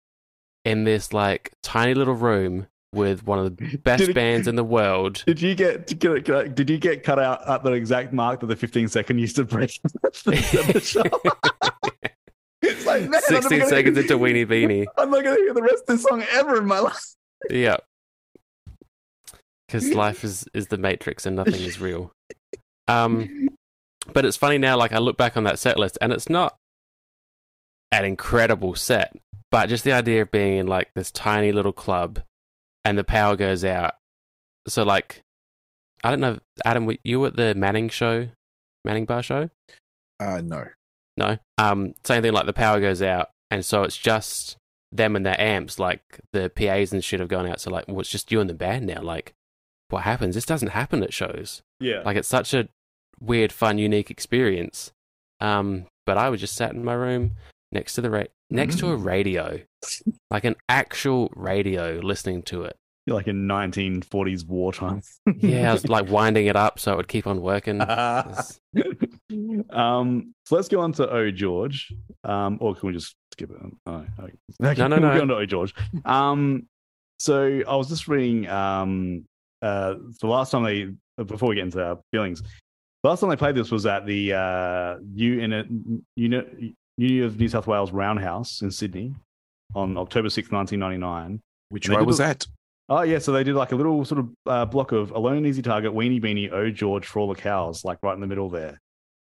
in 0.64 0.84
this 0.84 1.12
like 1.12 1.52
tiny 1.62 1.94
little 1.94 2.14
room 2.14 2.66
with 2.92 3.24
one 3.26 3.38
of 3.38 3.56
the 3.56 3.76
best 3.84 4.02
it- 4.04 4.14
bands 4.14 4.46
in 4.46 4.56
the 4.56 4.64
world. 4.64 5.22
Did 5.26 5.40
you 5.40 5.54
get 5.54 5.86
did 5.86 6.02
you 6.04 6.20
get- 6.20 6.54
did 6.54 6.70
you 6.70 6.78
get 6.78 7.02
cut 7.02 7.18
out 7.18 7.48
at 7.48 7.62
the 7.64 7.72
exact 7.72 8.12
mark 8.12 8.40
that 8.40 8.46
the 8.46 8.56
15 8.56 8.88
second 8.88 9.18
used 9.18 9.36
to 9.36 9.44
break? 9.44 9.80
it's 12.62 12.86
like 12.86 13.08
man, 13.08 13.20
16 13.22 13.58
gonna- 13.58 13.68
seconds 13.68 13.98
into 13.98 14.14
Weenie 14.18 14.46
Beenie. 14.46 14.86
I'm 14.98 15.10
not 15.10 15.24
going 15.24 15.36
to 15.36 15.42
hear 15.42 15.54
the 15.54 15.62
rest 15.62 15.80
of 15.80 15.86
this 15.86 16.02
song 16.02 16.22
ever 16.32 16.58
in 16.58 16.66
my 16.66 16.78
life. 16.78 17.14
Yeah. 17.50 17.76
Because 19.66 19.92
life 19.94 20.22
is, 20.22 20.46
is 20.52 20.68
the 20.68 20.76
matrix 20.76 21.24
and 21.26 21.34
nothing 21.36 21.54
is 21.54 21.80
real. 21.80 22.12
Um 22.88 23.48
but 24.12 24.24
it's 24.24 24.36
funny 24.36 24.58
now, 24.58 24.76
like 24.76 24.92
I 24.92 24.98
look 24.98 25.16
back 25.16 25.36
on 25.36 25.44
that 25.44 25.58
set 25.60 25.78
list 25.78 25.96
and 26.00 26.12
it's 26.12 26.28
not 26.28 26.56
an 27.92 28.04
incredible 28.04 28.74
set, 28.74 29.14
but 29.50 29.68
just 29.68 29.84
the 29.84 29.92
idea 29.92 30.22
of 30.22 30.30
being 30.32 30.56
in 30.58 30.66
like 30.66 30.90
this 30.94 31.10
tiny 31.12 31.52
little 31.52 31.72
club 31.72 32.20
and 32.84 32.98
the 32.98 33.04
power 33.04 33.36
goes 33.36 33.64
out. 33.64 33.94
So 34.68 34.82
like 34.82 35.22
I 36.04 36.10
don't 36.10 36.20
know, 36.20 36.38
Adam, 36.64 36.86
were 36.86 36.96
you 37.04 37.24
at 37.26 37.36
the 37.36 37.54
Manning 37.54 37.88
show? 37.88 38.28
Manning 38.84 39.04
Bar 39.04 39.22
show? 39.22 39.50
Uh, 40.18 40.40
no. 40.44 40.64
No. 41.16 41.38
Um, 41.58 41.94
same 42.04 42.22
thing 42.22 42.32
like 42.32 42.46
the 42.46 42.52
power 42.52 42.80
goes 42.80 43.02
out, 43.02 43.30
and 43.50 43.64
so 43.64 43.84
it's 43.84 43.96
just 43.96 44.56
them 44.90 45.14
and 45.16 45.24
their 45.24 45.40
amps, 45.40 45.78
like 45.78 46.20
the 46.32 46.50
PAs 46.50 46.92
and 46.92 47.04
shit 47.04 47.20
have 47.20 47.28
gone 47.28 47.46
out. 47.46 47.60
So 47.60 47.70
like, 47.70 47.86
well, 47.86 48.00
it's 48.00 48.10
just 48.10 48.32
you 48.32 48.40
and 48.40 48.50
the 48.50 48.54
band 48.54 48.86
now. 48.86 49.00
Like, 49.00 49.32
what 49.90 50.02
happens? 50.02 50.34
This 50.34 50.44
doesn't 50.44 50.68
happen 50.68 51.02
at 51.02 51.12
shows. 51.12 51.62
Yeah. 51.80 52.02
Like, 52.04 52.16
it's 52.16 52.28
such 52.28 52.52
a 52.52 52.68
weird, 53.20 53.52
fun, 53.52 53.78
unique 53.78 54.10
experience. 54.10 54.92
Um, 55.40 55.86
but 56.04 56.18
I 56.18 56.28
was 56.28 56.40
just 56.40 56.54
sat 56.54 56.72
in 56.72 56.84
my 56.84 56.94
room 56.94 57.32
next 57.72 57.94
to 57.94 58.00
the 58.00 58.10
ra- 58.10 58.24
next 58.50 58.78
to 58.80 58.90
a 58.90 58.96
radio, 58.96 59.60
like 60.30 60.44
an 60.44 60.56
actual 60.68 61.30
radio, 61.34 62.00
listening 62.02 62.42
to 62.44 62.64
it. 62.64 62.76
You're 63.06 63.16
like 63.16 63.26
in 63.26 63.48
1940s 63.48 64.46
wartime. 64.46 65.02
Yeah, 65.38 65.70
I 65.70 65.72
was 65.72 65.88
like 65.88 66.08
winding 66.10 66.46
it 66.46 66.54
up 66.54 66.78
so 66.78 66.92
it 66.92 66.96
would 66.96 67.08
keep 67.08 67.26
on 67.26 67.40
working. 67.42 67.80
It's- 67.80 68.60
um, 69.70 70.34
so 70.46 70.54
let's 70.56 70.68
go 70.68 70.80
on 70.80 70.92
to 70.92 71.10
Oh 71.10 71.30
George. 71.30 71.92
Um, 72.22 72.58
or 72.60 72.74
can 72.76 72.86
we 72.88 72.92
just 72.92 73.16
skip 73.32 73.50
it? 73.50 73.56
Oh, 73.86 74.04
okay. 74.20 74.32
No, 74.60 74.72
no, 74.86 74.88
we'll 74.88 75.00
no. 75.00 75.14
go 75.16 75.22
on 75.22 75.28
to 75.28 75.34
Oh 75.36 75.46
George. 75.46 75.74
Um, 76.04 76.68
so 77.18 77.62
I 77.66 77.74
was 77.76 77.88
just 77.88 78.06
reading. 78.08 78.48
Um, 78.48 79.24
uh, 79.62 79.94
the 80.20 80.26
last 80.26 80.50
time 80.50 80.62
they 80.64 80.88
before 81.24 81.48
we 81.48 81.54
get 81.56 81.64
into 81.64 81.82
our 81.84 81.98
feelings, 82.12 82.42
the 83.02 83.08
last 83.08 83.20
time 83.20 83.30
they 83.30 83.36
played 83.36 83.54
this 83.54 83.70
was 83.70 83.86
at 83.86 84.06
the 84.06 84.32
uh, 84.32 84.96
U 85.14 85.40
in 85.40 85.52
a 85.52 85.64
Uni, 86.96 87.14
Uni 87.14 87.26
of 87.26 87.38
New 87.38 87.48
South 87.48 87.66
Wales 87.66 87.92
Roundhouse 87.92 88.62
in 88.62 88.70
Sydney 88.70 89.14
on 89.74 89.96
October 89.96 90.28
sixth, 90.30 90.52
1999. 90.52 91.40
Which 91.70 91.88
I 91.90 92.02
was 92.02 92.18
the- 92.18 92.26
at. 92.26 92.46
Oh 92.88 93.02
yeah, 93.02 93.18
so 93.18 93.32
they 93.32 93.44
did 93.44 93.54
like 93.54 93.72
a 93.72 93.76
little 93.76 94.04
sort 94.04 94.18
of 94.18 94.28
uh, 94.46 94.64
block 94.66 94.92
of 94.92 95.12
Alone 95.12 95.38
and 95.38 95.46
Easy 95.46 95.62
Target, 95.62 95.92
Weenie 95.92 96.20
Beenie, 96.20 96.50
Oh 96.50 96.68
George 96.70 97.06
for 97.06 97.20
all 97.20 97.28
the 97.28 97.40
cows, 97.40 97.84
like 97.84 97.98
right 98.02 98.12
in 98.12 98.20
the 98.20 98.26
middle 98.26 98.50
there. 98.50 98.80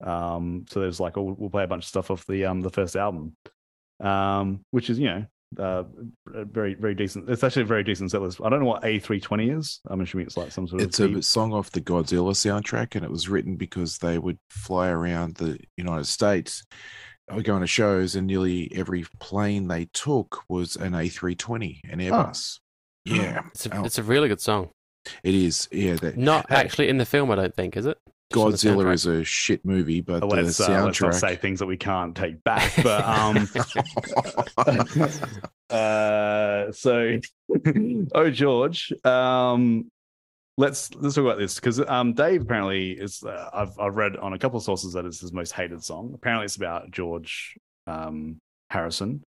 Um, 0.04 0.66
so 0.68 0.80
there's 0.80 1.00
like 1.00 1.16
we'll, 1.16 1.34
we'll 1.38 1.48
play 1.48 1.64
a 1.64 1.66
bunch 1.66 1.84
of 1.84 1.88
stuff 1.88 2.10
off 2.10 2.26
the 2.26 2.44
um 2.44 2.60
the 2.60 2.68
first 2.70 2.96
album, 2.96 3.34
um, 4.00 4.60
which 4.72 4.90
is 4.90 4.98
you 4.98 5.06
know 5.06 5.26
uh 5.58 5.84
very 6.26 6.74
very 6.74 6.94
decent. 6.94 7.30
It's 7.30 7.44
actually 7.44 7.62
a 7.62 7.66
very 7.66 7.84
decent 7.84 8.10
set 8.10 8.20
list. 8.20 8.40
I 8.44 8.50
don't 8.50 8.60
know 8.60 8.66
what 8.66 8.82
A320 8.82 9.56
is. 9.58 9.80
I'm 9.86 10.00
assuming 10.02 10.26
it's 10.26 10.36
like 10.36 10.50
some 10.52 10.66
sort 10.68 10.82
It's 10.82 11.00
of 11.00 11.14
a 11.14 11.22
song 11.22 11.54
off 11.54 11.70
the 11.70 11.80
Godzilla 11.80 12.32
soundtrack, 12.34 12.94
and 12.96 13.04
it 13.04 13.10
was 13.10 13.28
written 13.30 13.56
because 13.56 13.96
they 13.98 14.18
would 14.18 14.38
fly 14.50 14.88
around 14.88 15.36
the 15.36 15.58
United 15.78 16.06
States, 16.06 16.62
uh, 17.30 17.40
going 17.40 17.60
to 17.60 17.66
shows, 17.66 18.14
and 18.16 18.26
nearly 18.26 18.70
every 18.74 19.04
plane 19.20 19.68
they 19.68 19.86
took 19.92 20.42
was 20.48 20.76
an 20.76 20.92
A320, 20.92 21.80
an 21.90 21.98
Airbus. 22.00 22.58
Yeah, 23.08 23.42
It's 23.54 23.66
a, 23.66 23.76
Oh. 23.76 23.84
it's 23.84 23.98
a 23.98 24.02
really 24.02 24.28
good 24.28 24.40
song. 24.40 24.70
it 25.22 25.34
is. 25.34 25.68
Yeah, 25.70 25.94
that 25.96 26.16
Not 26.16 26.46
Hey. 26.48 26.56
actually 26.56 26.88
in 26.88 26.98
the 26.98 27.06
film, 27.06 27.30
I 27.30 27.36
don't 27.36 27.54
think, 27.54 27.76
is 27.76 27.86
it? 27.86 27.98
Just 28.34 28.64
Godzilla 28.64 28.92
is 28.92 29.06
a 29.06 29.22
shit 29.22 29.64
movie, 29.64 30.00
but 30.00 30.24
Oh, 30.24 30.28
the 30.28 30.42
let's, 30.42 30.58
uh, 30.58 30.84
let's 30.84 31.00
not 31.00 31.14
say 31.14 31.36
things 31.36 31.60
that 31.60 31.66
we 31.66 31.76
can't 31.76 32.16
take 32.16 32.42
back. 32.42 32.72
But 32.82 33.04
um, 33.04 33.48
uh, 35.70 36.72
so 36.72 37.18
oh 38.14 38.30
George, 38.30 38.92
um, 39.04 39.88
let's 40.56 40.94
let's 40.94 41.14
talk 41.14 41.24
about 41.24 41.38
this 41.38 41.56
because 41.56 41.80
um, 41.80 42.12
Dave 42.12 42.42
apparently 42.42 42.92
is. 42.92 43.22
Uh, 43.22 43.50
I've 43.52 43.78
I've 43.78 43.96
read 43.96 44.16
on 44.16 44.32
a 44.32 44.38
couple 44.38 44.58
of 44.58 44.62
sources 44.62 44.92
that 44.94 45.04
it's 45.04 45.20
his 45.20 45.32
most 45.32 45.52
hated 45.52 45.82
song. 45.82 46.12
Apparently, 46.14 46.44
it's 46.44 46.56
about 46.56 46.90
George 46.90 47.56
um, 47.86 48.38
Harrison. 48.70 49.22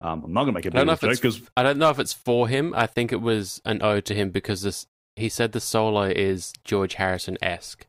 Um, 0.00 0.24
I'm 0.24 0.32
not 0.32 0.42
gonna 0.42 0.52
make 0.52 0.66
a 0.66 0.68
I 0.68 0.70
don't 0.70 0.86
know 0.86 0.92
big 0.92 0.96
if 0.96 1.00
joke 1.00 1.10
it's 1.10 1.20
because 1.20 1.50
I 1.56 1.62
don't 1.62 1.78
know 1.78 1.90
if 1.90 1.98
it's 1.98 2.12
for 2.12 2.48
him. 2.48 2.74
I 2.76 2.86
think 2.86 3.12
it 3.12 3.20
was 3.20 3.60
an 3.64 3.82
ode 3.82 4.04
to 4.06 4.14
him 4.14 4.30
because 4.30 4.62
this 4.62 4.86
he 5.16 5.28
said 5.28 5.52
the 5.52 5.60
solo 5.60 6.02
is 6.02 6.52
George 6.64 6.94
Harrison 6.94 7.38
esque. 7.42 7.86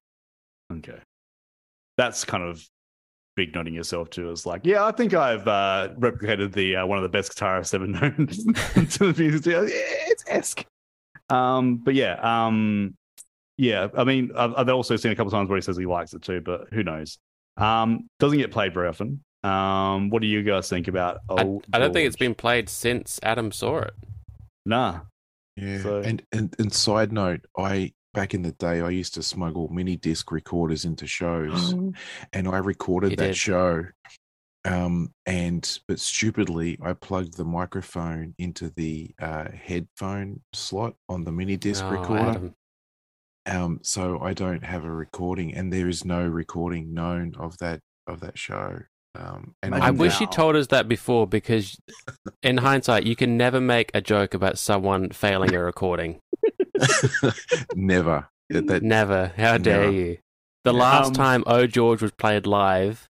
okay, 0.72 1.00
that's 1.98 2.24
kind 2.26 2.44
of 2.44 2.68
big 3.36 3.56
nodding 3.56 3.74
yourself 3.74 4.12
to 4.12 4.30
as 4.30 4.46
like, 4.46 4.62
yeah, 4.64 4.86
I 4.86 4.91
think 4.91 5.16
I've 5.16 5.48
uh, 5.48 5.89
replicated 5.98 6.54
the 6.54 6.78
uh, 6.78 6.86
one 6.86 7.00
of 7.00 7.04
the 7.04 7.10
best 7.10 7.36
guitarists 7.36 7.74
ever 7.74 7.88
known 7.88 8.28
to 8.88 9.12
the 9.12 9.16
music. 9.18 9.54
It's 9.58 10.24
esque. 10.28 10.66
Um, 11.30 11.78
but 11.78 11.95
yeah, 11.95 12.13
um, 12.45 12.95
yeah. 13.57 13.88
I 13.97 14.03
mean, 14.03 14.32
I've, 14.36 14.53
I've 14.55 14.69
also 14.69 14.95
seen 14.95 15.11
a 15.11 15.15
couple 15.15 15.28
of 15.28 15.34
times 15.34 15.49
where 15.49 15.57
he 15.57 15.61
says 15.61 15.78
he 15.78 15.86
likes 15.86 16.13
it 16.13 16.21
too, 16.21 16.41
but 16.41 16.67
who 16.74 16.84
knows? 16.84 17.17
Um, 17.57 18.07
doesn't 18.19 18.38
get 18.39 18.51
played 18.51 18.74
very 18.74 18.88
often. 18.88 19.24
Um, 19.43 20.09
what 20.09 20.21
do 20.21 20.28
you 20.28 20.41
guys 20.43 20.69
think 20.69 20.88
about? 20.88 21.19
I, 21.30 21.41
I 21.74 21.80
don't 21.80 21.93
think 21.93 22.07
it's 22.07 22.15
been 22.15 22.34
played 22.36 22.69
since 22.69 23.19
Adam 23.24 23.51
saw 23.51 23.80
it. 23.80 23.93
Nah. 24.65 25.01
Yeah, 25.55 25.82
So- 25.82 26.01
and, 26.01 26.24
and 26.32 26.55
and 26.57 26.74
side 26.74 27.11
note, 27.11 27.41
I 27.57 27.93
back 28.13 28.34
in 28.34 28.41
the 28.43 28.51
day 28.53 28.80
I 28.82 28.89
used 28.89 29.13
to 29.15 29.24
smuggle 29.24 29.67
mini 29.69 29.97
disc 29.97 30.32
recorders 30.32 30.86
into 30.86 31.05
shows, 31.07 31.74
and 32.34 32.47
I 32.47 32.57
recorded 32.57 33.11
You 33.11 33.17
that 33.17 33.28
did. 33.28 33.38
show. 33.38 33.86
Um, 34.66 35.11
and 35.26 35.80
but 35.88 35.99
stupidly, 35.99 36.78
I 36.82 36.93
plugged 36.93 37.36
the 37.36 37.43
microphone 37.43 38.34
into 38.38 38.70
the 38.76 39.14
uh, 39.22 39.49
headphone 39.51 40.41
slot 40.53 40.95
on 41.09 41.24
the 41.26 41.32
mini 41.32 41.57
disc 41.57 41.84
Oh, 41.84 41.89
recorder. 41.91 42.53
Um, 43.45 43.80
so 43.84 44.20
I 44.22 44.34
don't 44.34 44.64
have 44.64 44.86
a 44.86 44.91
recording, 44.91 45.53
and 45.53 45.72
there 45.74 45.89
is 45.89 46.05
no 46.05 46.26
recording 46.26 46.93
known 46.93 47.36
of 47.38 47.57
that 47.57 47.82
of 48.07 48.22
that 48.22 48.38
show. 48.38 48.80
Um, 49.16 49.53
and 49.61 49.76
I 49.76 49.78
Imagine 49.80 49.97
wish 49.97 50.22
you 50.22 50.28
told 50.28 50.55
us 50.55 50.68
that 50.68 50.88
before 50.88 51.28
because, 51.28 51.78
in 52.41 52.57
hindsight, 52.57 53.03
you 53.03 53.16
can 53.18 53.36
never 53.38 53.59
make 53.59 53.91
a 53.93 54.01
joke 54.01 54.34
about 54.34 54.57
someone 54.57 55.09
failing 55.11 55.53
a 55.53 55.61
recording. 55.64 56.20
never. 57.76 58.28
That, 58.49 58.68
that- 58.68 58.84
Never. 58.84 59.32
How 59.38 59.57
dare 59.57 59.82
Never. 59.86 59.91
you? 59.91 60.18
The 60.64 60.74
Yeah. 60.74 60.80
last 60.80 61.07
Um, 61.09 61.14
time 61.14 61.43
Oh 61.47 61.66
George 61.68 62.01
was 62.01 62.11
played 62.11 62.45
live, 62.45 63.07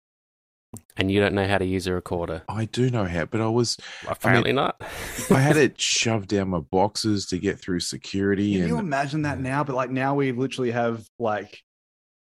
and 0.97 1.11
you 1.11 1.19
don't 1.19 1.33
know 1.33 1.47
how 1.47 1.57
to 1.57 1.65
use 1.65 1.87
a 1.87 1.93
recorder. 1.93 2.43
I 2.47 2.65
do 2.65 2.89
know 2.89 3.05
how, 3.05 3.25
but 3.25 3.41
I 3.41 3.47
was 3.47 3.77
Apparently 4.07 4.53
not. 4.53 4.81
I 5.29 5.39
had 5.39 5.57
it 5.57 5.79
shoved 5.81 6.29
down 6.29 6.49
my 6.49 6.59
boxes 6.59 7.25
to 7.27 7.39
get 7.39 7.59
through 7.59 7.79
security, 7.79 8.53
Can 8.53 8.67
you 8.67 8.77
and 8.77 8.87
imagine 8.87 9.23
that 9.23 9.39
now? 9.39 9.63
But 9.63 9.75
like 9.75 9.89
now 9.89 10.15
we 10.15 10.31
literally 10.31 10.71
have 10.71 11.05
like 11.19 11.61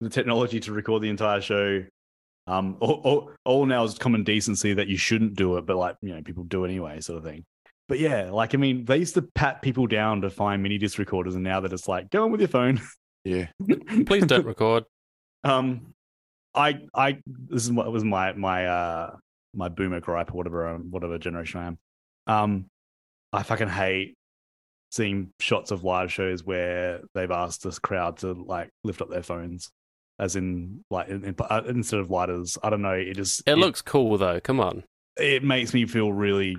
the 0.02 0.10
technology 0.10 0.60
to 0.62 0.72
record 0.72 1.02
the 1.02 1.10
entire 1.10 1.42
show. 1.42 1.84
Um, 2.48 2.78
all, 2.80 3.02
all, 3.04 3.32
all 3.44 3.66
now 3.66 3.84
is 3.84 3.98
common 3.98 4.24
decency 4.24 4.74
that 4.74 4.88
you 4.88 4.98
shouldn't 4.98 5.36
do 5.36 5.58
it, 5.58 5.66
but 5.66 5.76
like 5.76 5.98
you 6.02 6.16
know 6.16 6.22
people 6.22 6.44
do 6.44 6.64
it 6.64 6.70
anyway, 6.70 7.02
sort 7.02 7.18
of 7.18 7.24
thing. 7.24 7.46
But 7.88 8.00
yeah, 8.00 8.32
like 8.32 8.54
I 8.54 8.58
mean, 8.58 8.86
they 8.86 8.98
used 8.98 9.14
to 9.16 9.22
pat 9.22 9.62
people 9.62 9.88
down 9.88 10.22
to 10.22 10.30
find 10.30 10.62
mini 10.64 10.78
disc 10.78 10.98
recorders, 10.98 11.36
and 11.36 11.44
now 11.44 11.62
that 11.62 11.74
it's 11.74 11.88
like 11.88 12.10
go 12.10 12.24
on 12.24 12.32
with 12.32 12.42
your 12.42 12.50
phone. 12.50 12.82
yeah, 13.24 13.48
Please 14.06 14.26
don't 14.26 14.46
record. 14.46 14.86
Um, 15.44 15.94
I 16.58 16.80
I 16.94 17.20
this 17.28 17.64
is 17.64 17.72
what 17.72 17.92
was 17.92 18.04
my 18.04 18.34
my 18.34 18.66
uh 18.66 19.16
my 19.54 19.70
boomer 19.70 20.00
gripe 20.00 20.34
or 20.34 20.38
whatever 20.38 20.68
um, 20.68 20.92
whatever 20.92 21.18
generation 21.18 21.60
I 21.60 21.68
am. 21.68 21.78
Um, 22.28 22.66
I 23.32 23.44
fucking 23.44 23.70
hate 23.70 24.16
seeing 24.92 25.30
shots 25.40 25.72
of 25.72 25.84
live 25.84 26.12
shows 26.12 26.44
where 26.44 27.02
they've 27.14 27.32
asked 27.32 27.64
this 27.64 27.80
crowd 27.80 28.18
to 28.18 28.34
like 28.34 28.70
lift 28.84 29.02
up 29.02 29.10
their 29.10 29.24
phones, 29.24 29.70
as 30.20 30.36
in 30.36 30.84
like 30.90 31.08
in, 31.10 31.24
in, 31.26 31.36
uh, 31.40 31.62
instead 31.68 32.00
of 32.00 32.10
lighters. 32.10 32.58
I 32.64 32.70
don't 32.70 32.82
know. 32.82 32.92
It 32.94 33.16
just 33.16 33.44
It 33.48 33.58
looks 33.58 33.82
cool 33.82 34.18
though. 34.18 34.40
Come 34.40 34.60
on. 34.60 34.84
it 35.18 35.44
makes 35.44 35.74
me 35.74 35.86
feel 35.86 36.12
really 36.12 36.58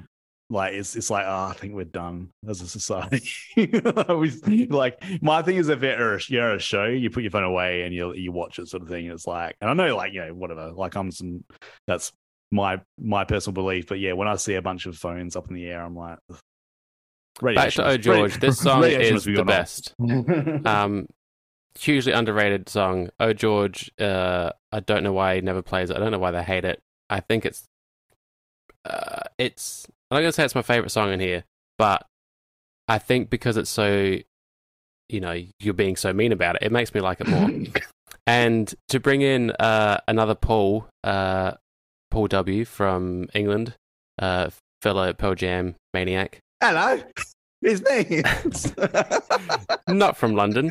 like 0.51 0.74
it's 0.74 0.96
it's 0.96 1.11
like 1.11 1.24
oh, 1.26 1.49
I 1.51 1.53
think 1.55 1.74
we're 1.74 1.84
done 1.84 2.30
as 2.49 2.62
a 2.62 2.68
society. 2.68 3.28
We- 3.57 4.66
like 4.66 5.03
my 5.20 5.42
thing 5.42 5.57
is 5.57 5.68
if 5.68 5.82
you're 5.82 6.14
a, 6.16 6.20
you're 6.28 6.55
a 6.55 6.59
show, 6.59 6.86
you 6.86 7.11
put 7.11 7.22
your 7.22 7.30
phone 7.30 7.44
away 7.44 7.82
and 7.82 7.94
you 7.94 8.14
you 8.14 8.32
watch 8.32 8.59
it 8.59 8.68
sort 8.68 8.82
of 8.82 8.88
thing. 8.88 9.07
It's 9.07 9.26
like 9.26 9.57
and 9.61 9.70
I 9.70 9.74
know 9.74 9.96
like 9.96 10.12
you 10.12 10.24
know 10.24 10.34
whatever. 10.34 10.72
Like 10.72 10.94
I'm 10.96 11.11
some 11.11 11.44
that's 11.86 12.12
my 12.51 12.80
my 12.99 13.24
personal 13.24 13.55
belief. 13.55 13.88
But 13.88 13.99
yeah, 13.99 14.12
when 14.12 14.28
I 14.28 14.36
see 14.36 14.55
a 14.55 14.62
bunch 14.62 14.86
of 14.86 14.96
phones 14.96 15.36
up 15.36 15.49
in 15.49 15.55
the 15.55 15.66
air, 15.66 15.82
I'm 15.84 15.96
like. 15.96 16.18
Back 17.55 17.72
to 17.74 17.86
Oh 17.86 17.96
George, 17.96 18.40
this 18.40 18.59
song 18.59 18.82
is 18.84 19.24
the 19.24 19.44
best. 19.44 19.94
Um, 20.66 21.07
hugely 21.78 22.12
underrated 22.12 22.68
song. 22.68 23.11
Oh 23.20 23.32
George, 23.32 23.92
uh, 24.01 24.51
I 24.72 24.80
don't 24.80 25.05
know 25.05 25.12
why 25.12 25.36
he 25.36 25.40
never 25.40 25.62
plays 25.62 25.90
it. 25.90 25.96
I 25.96 26.01
don't 26.01 26.11
know 26.11 26.18
why 26.18 26.32
they 26.32 26.42
hate 26.42 26.64
it. 26.64 26.82
I 27.09 27.20
think 27.20 27.46
it's, 27.46 27.64
uh, 28.85 29.22
it's. 29.39 29.87
I'm 30.11 30.16
not 30.16 30.20
gonna 30.22 30.33
say 30.33 30.45
it's 30.45 30.55
my 30.55 30.62
favorite 30.62 30.91
song 30.91 31.12
in 31.12 31.20
here, 31.20 31.45
but 31.76 32.07
I 32.89 32.99
think 32.99 33.31
because 33.31 33.57
it's 33.57 33.70
so, 33.70 34.16
you 35.09 35.20
know, 35.20 35.43
you're 35.61 35.74
being 35.74 35.97
so 35.97 36.12
mean 36.12 36.33
about 36.33 36.57
it, 36.57 36.62
it 36.62 36.72
makes 36.72 36.95
me 36.95 37.01
like 37.01 37.20
it 37.20 37.29
more. 37.29 37.51
and 38.26 38.74
to 38.89 39.01
bring 39.01 39.20
in 39.20 39.51
uh, 39.53 39.99
another 40.09 40.35
Paul, 40.35 40.89
uh, 41.05 41.53
Paul 42.11 42.29
W 42.29 42.64
from 42.64 43.29
England, 43.35 43.74
uh, 44.18 44.51
fellow 44.81 45.12
Pearl 45.12 45.35
Jam 45.35 45.74
maniac, 45.93 46.41
Hello, 46.61 47.01
it's 47.62 47.83
me. 47.83 48.22
not 49.95 50.16
from 50.16 50.35
London 50.35 50.70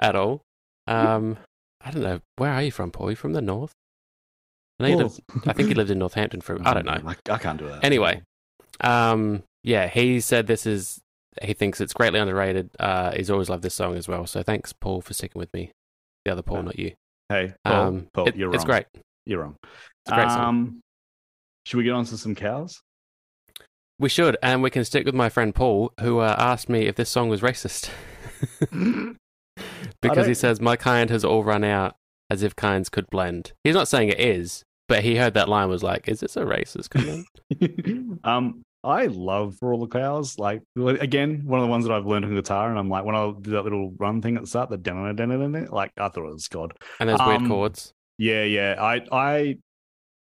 at 0.00 0.16
all. 0.16 0.42
Um, 0.86 1.38
I 1.80 1.90
don't 1.90 2.02
know. 2.02 2.20
Where 2.36 2.52
are 2.52 2.62
you 2.62 2.70
from, 2.70 2.90
Paul? 2.90 3.10
You 3.10 3.16
from 3.16 3.32
the 3.32 3.40
north? 3.40 3.72
I, 4.80 4.82
know 4.82 4.88
you 4.88 4.96
lived, 4.96 5.20
I 5.46 5.52
think 5.52 5.68
he 5.68 5.74
lived 5.74 5.90
in 5.90 5.98
Northampton 5.98 6.40
for. 6.40 6.58
I 6.66 6.74
don't 6.74 6.86
know. 6.86 7.00
I, 7.06 7.16
I 7.32 7.38
can't 7.38 7.58
do 7.58 7.68
that. 7.68 7.84
Anyway, 7.84 8.22
um, 8.80 9.42
yeah, 9.62 9.86
he 9.88 10.20
said 10.20 10.46
this 10.46 10.66
is. 10.66 11.00
He 11.42 11.54
thinks 11.54 11.80
it's 11.80 11.92
greatly 11.92 12.18
underrated. 12.18 12.70
Uh, 12.80 13.12
he's 13.12 13.30
always 13.30 13.48
loved 13.48 13.62
this 13.62 13.74
song 13.74 13.96
as 13.96 14.08
well. 14.08 14.26
So 14.26 14.42
thanks, 14.42 14.72
Paul, 14.72 15.00
for 15.00 15.14
sticking 15.14 15.38
with 15.38 15.52
me. 15.54 15.70
The 16.24 16.32
other 16.32 16.42
Paul, 16.42 16.58
Yeah. 16.58 16.62
not 16.62 16.78
you. 16.78 16.92
hey, 17.28 17.54
Paul, 17.64 17.82
Um, 17.86 18.08
Paul, 18.12 18.28
it- 18.28 18.36
you're 18.36 18.48
wrong. 18.48 18.54
it's 18.56 18.64
great. 18.64 18.86
You're 19.26 19.40
wrong. 19.42 19.56
It's 19.62 20.12
a 20.12 20.14
great 20.16 20.28
song. 20.28 20.44
Um, 20.44 20.80
should 21.64 21.76
we 21.76 21.84
get 21.84 21.92
on 21.92 22.04
to 22.06 22.16
some 22.18 22.34
cows? 22.34 22.80
We 23.98 24.08
should, 24.08 24.36
and 24.42 24.62
we 24.62 24.70
can 24.70 24.84
stick 24.84 25.04
with 25.06 25.14
my 25.14 25.28
friend 25.28 25.54
Paul, 25.54 25.92
who 26.00 26.18
uh, 26.18 26.34
asked 26.38 26.68
me 26.68 26.86
if 26.86 26.96
this 26.96 27.10
song 27.10 27.28
was 27.28 27.42
racist. 27.42 27.90
because 30.00 30.26
he 30.26 30.34
says 30.34 30.60
my 30.60 30.76
kind 30.76 31.10
has 31.10 31.24
all 31.24 31.44
run 31.44 31.64
out, 31.64 31.96
as 32.30 32.42
if 32.42 32.56
kinds 32.56 32.88
could 32.88 33.08
blend. 33.10 33.52
He's 33.64 33.74
not 33.74 33.88
saying 33.88 34.08
it 34.08 34.20
is, 34.20 34.64
but 34.90 35.04
he 35.04 35.16
heard 35.16 35.34
that 35.34 35.48
line 35.48 35.68
was 35.68 35.82
like, 35.82 36.08
"Is 36.08 36.18
this 36.20 36.36
a 36.36 36.42
racist 36.42 36.90
comment?" 36.90 38.20
um, 38.24 38.62
I 38.82 39.06
love 39.06 39.54
For 39.60 39.72
All 39.72 39.80
the 39.80 39.86
Cows. 39.86 40.36
Like 40.38 40.62
again, 40.76 41.42
one 41.46 41.60
of 41.60 41.64
the 41.64 41.70
ones 41.70 41.86
that 41.86 41.92
I've 41.94 42.06
learned 42.06 42.24
on 42.24 42.34
guitar, 42.34 42.68
and 42.68 42.78
I'm 42.78 42.88
like 42.90 43.04
when 43.04 43.14
I 43.14 43.32
do 43.40 43.52
that 43.52 43.62
little 43.62 43.92
run 43.98 44.20
thing 44.20 44.36
at 44.36 44.42
the 44.42 44.48
start, 44.48 44.68
the 44.68 44.76
dun 44.76 45.14
dun 45.14 45.68
like 45.70 45.92
I 45.96 46.08
thought 46.08 46.24
it 46.24 46.32
was 46.32 46.48
God. 46.48 46.72
and 46.98 47.08
there's 47.08 47.20
weird 47.20 47.42
Um, 47.42 47.48
chords. 47.48 47.92
Yeah, 48.18 48.42
yeah. 48.42 48.76
I 48.78 49.06
I 49.12 49.58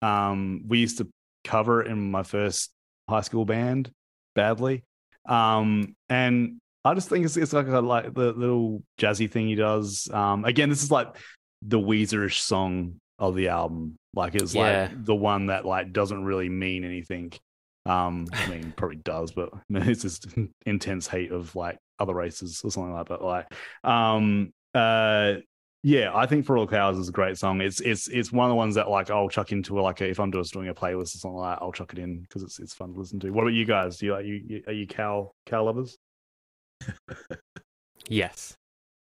um 0.02 0.64
we 0.68 0.80
used 0.80 0.98
to 0.98 1.08
cover 1.44 1.82
it 1.82 1.88
in 1.88 2.12
my 2.12 2.24
first 2.24 2.72
high 3.08 3.22
school 3.22 3.46
band 3.46 3.92
badly. 4.34 4.84
Um 5.30 5.96
and 6.10 6.58
I 6.84 6.94
just 6.96 7.08
think 7.10 7.26
it's 7.26 7.38
it's 7.38 7.54
like 7.54 7.68
a 7.68 7.80
like 7.82 8.14
the 8.16 8.34
little 8.34 8.82
jazzy 9.00 9.30
thing 9.30 9.48
he 9.48 9.56
does. 9.56 10.10
Um 10.12 10.44
again, 10.44 10.70
this 10.70 10.82
is 10.84 10.90
like 10.92 11.16
the 11.62 11.80
Weezerish 11.80 12.40
song 12.40 13.00
of 13.20 13.36
the 13.36 13.48
album. 13.50 13.96
Like 14.14 14.36
it's 14.36 14.54
Yeah. 14.56 14.90
like 14.92 15.06
the 15.06 15.16
one 15.16 15.48
that 15.48 15.66
like 15.66 15.94
doesn't 15.94 16.24
really 16.24 16.50
mean 16.50 16.84
anything. 16.84 17.34
Um 17.86 18.28
I 18.34 18.48
mean 18.50 18.74
probably 18.76 18.98
does, 18.98 19.32
but 19.32 19.50
it's 19.70 20.02
just 20.02 20.28
intense 20.66 21.08
hate 21.08 21.32
of 21.32 21.56
like 21.56 21.78
other 22.00 22.14
races 22.14 22.62
or 22.64 22.72
something 22.72 22.94
like 22.94 23.08
that. 23.10 23.22
Like 23.22 23.48
um 23.84 24.52
uh 24.74 25.36
yeah, 25.88 26.10
I 26.16 26.26
think 26.26 26.48
For 26.48 26.58
All 26.58 26.66
Cows 26.66 26.98
is 26.98 27.10
a 27.10 27.12
great 27.12 27.38
song. 27.38 27.62
It's 27.62 27.80
it's 27.80 28.08
it's 28.08 28.32
one 28.32 28.48
of 28.48 28.50
the 28.50 28.56
ones 28.56 28.74
that 28.74 28.90
like 28.90 29.12
I'll 29.12 29.30
chuck 29.30 29.52
into 29.52 29.80
a, 29.80 29.82
like 29.82 30.02
a, 30.02 30.10
if 30.10 30.20
I'm 30.20 30.32
just 30.32 30.52
doing 30.52 30.68
a 30.68 30.74
playlist 30.74 31.14
or 31.14 31.20
something 31.20 31.38
like 31.38 31.60
that, 31.60 31.64
I'll 31.64 31.72
chuck 31.72 31.94
it 31.94 32.00
in 32.00 32.22
because 32.22 32.42
it's 32.42 32.58
it's 32.60 32.74
fun 32.74 32.92
to 32.94 33.00
listen 33.00 33.20
to. 33.20 33.30
What 33.30 33.44
about 33.44 33.54
you 33.54 33.66
guys? 33.66 33.98
Do 33.98 34.08
you 34.08 34.14
are 34.16 34.22
you 34.24 34.64
are 34.66 34.74
you 34.74 34.88
cow 34.88 35.32
cow 35.46 35.64
lovers? 35.64 35.96
Yes, 38.08 38.54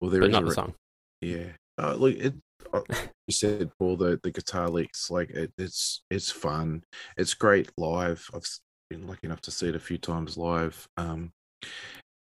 Well, 0.00 0.10
there 0.10 0.20
but 0.20 0.28
is 0.28 0.32
not 0.32 0.42
a 0.42 0.46
the 0.46 0.52
song. 0.52 0.74
Yeah. 1.20 1.48
Uh, 1.78 1.94
look, 1.94 2.14
it. 2.14 2.34
Uh, 2.76 2.94
you 3.26 3.32
said 3.32 3.70
Paul 3.78 3.96
the 3.96 4.20
the 4.22 4.30
guitar 4.30 4.68
licks 4.68 5.10
like 5.10 5.30
it, 5.30 5.52
it's 5.58 6.02
it's 6.10 6.30
fun. 6.30 6.84
It's 7.16 7.34
great 7.34 7.70
live. 7.76 8.28
I've 8.34 8.46
been 8.90 9.06
lucky 9.06 9.26
enough 9.26 9.40
to 9.42 9.50
see 9.50 9.68
it 9.68 9.76
a 9.76 9.80
few 9.80 9.98
times 9.98 10.36
live. 10.36 10.86
Um, 10.96 11.32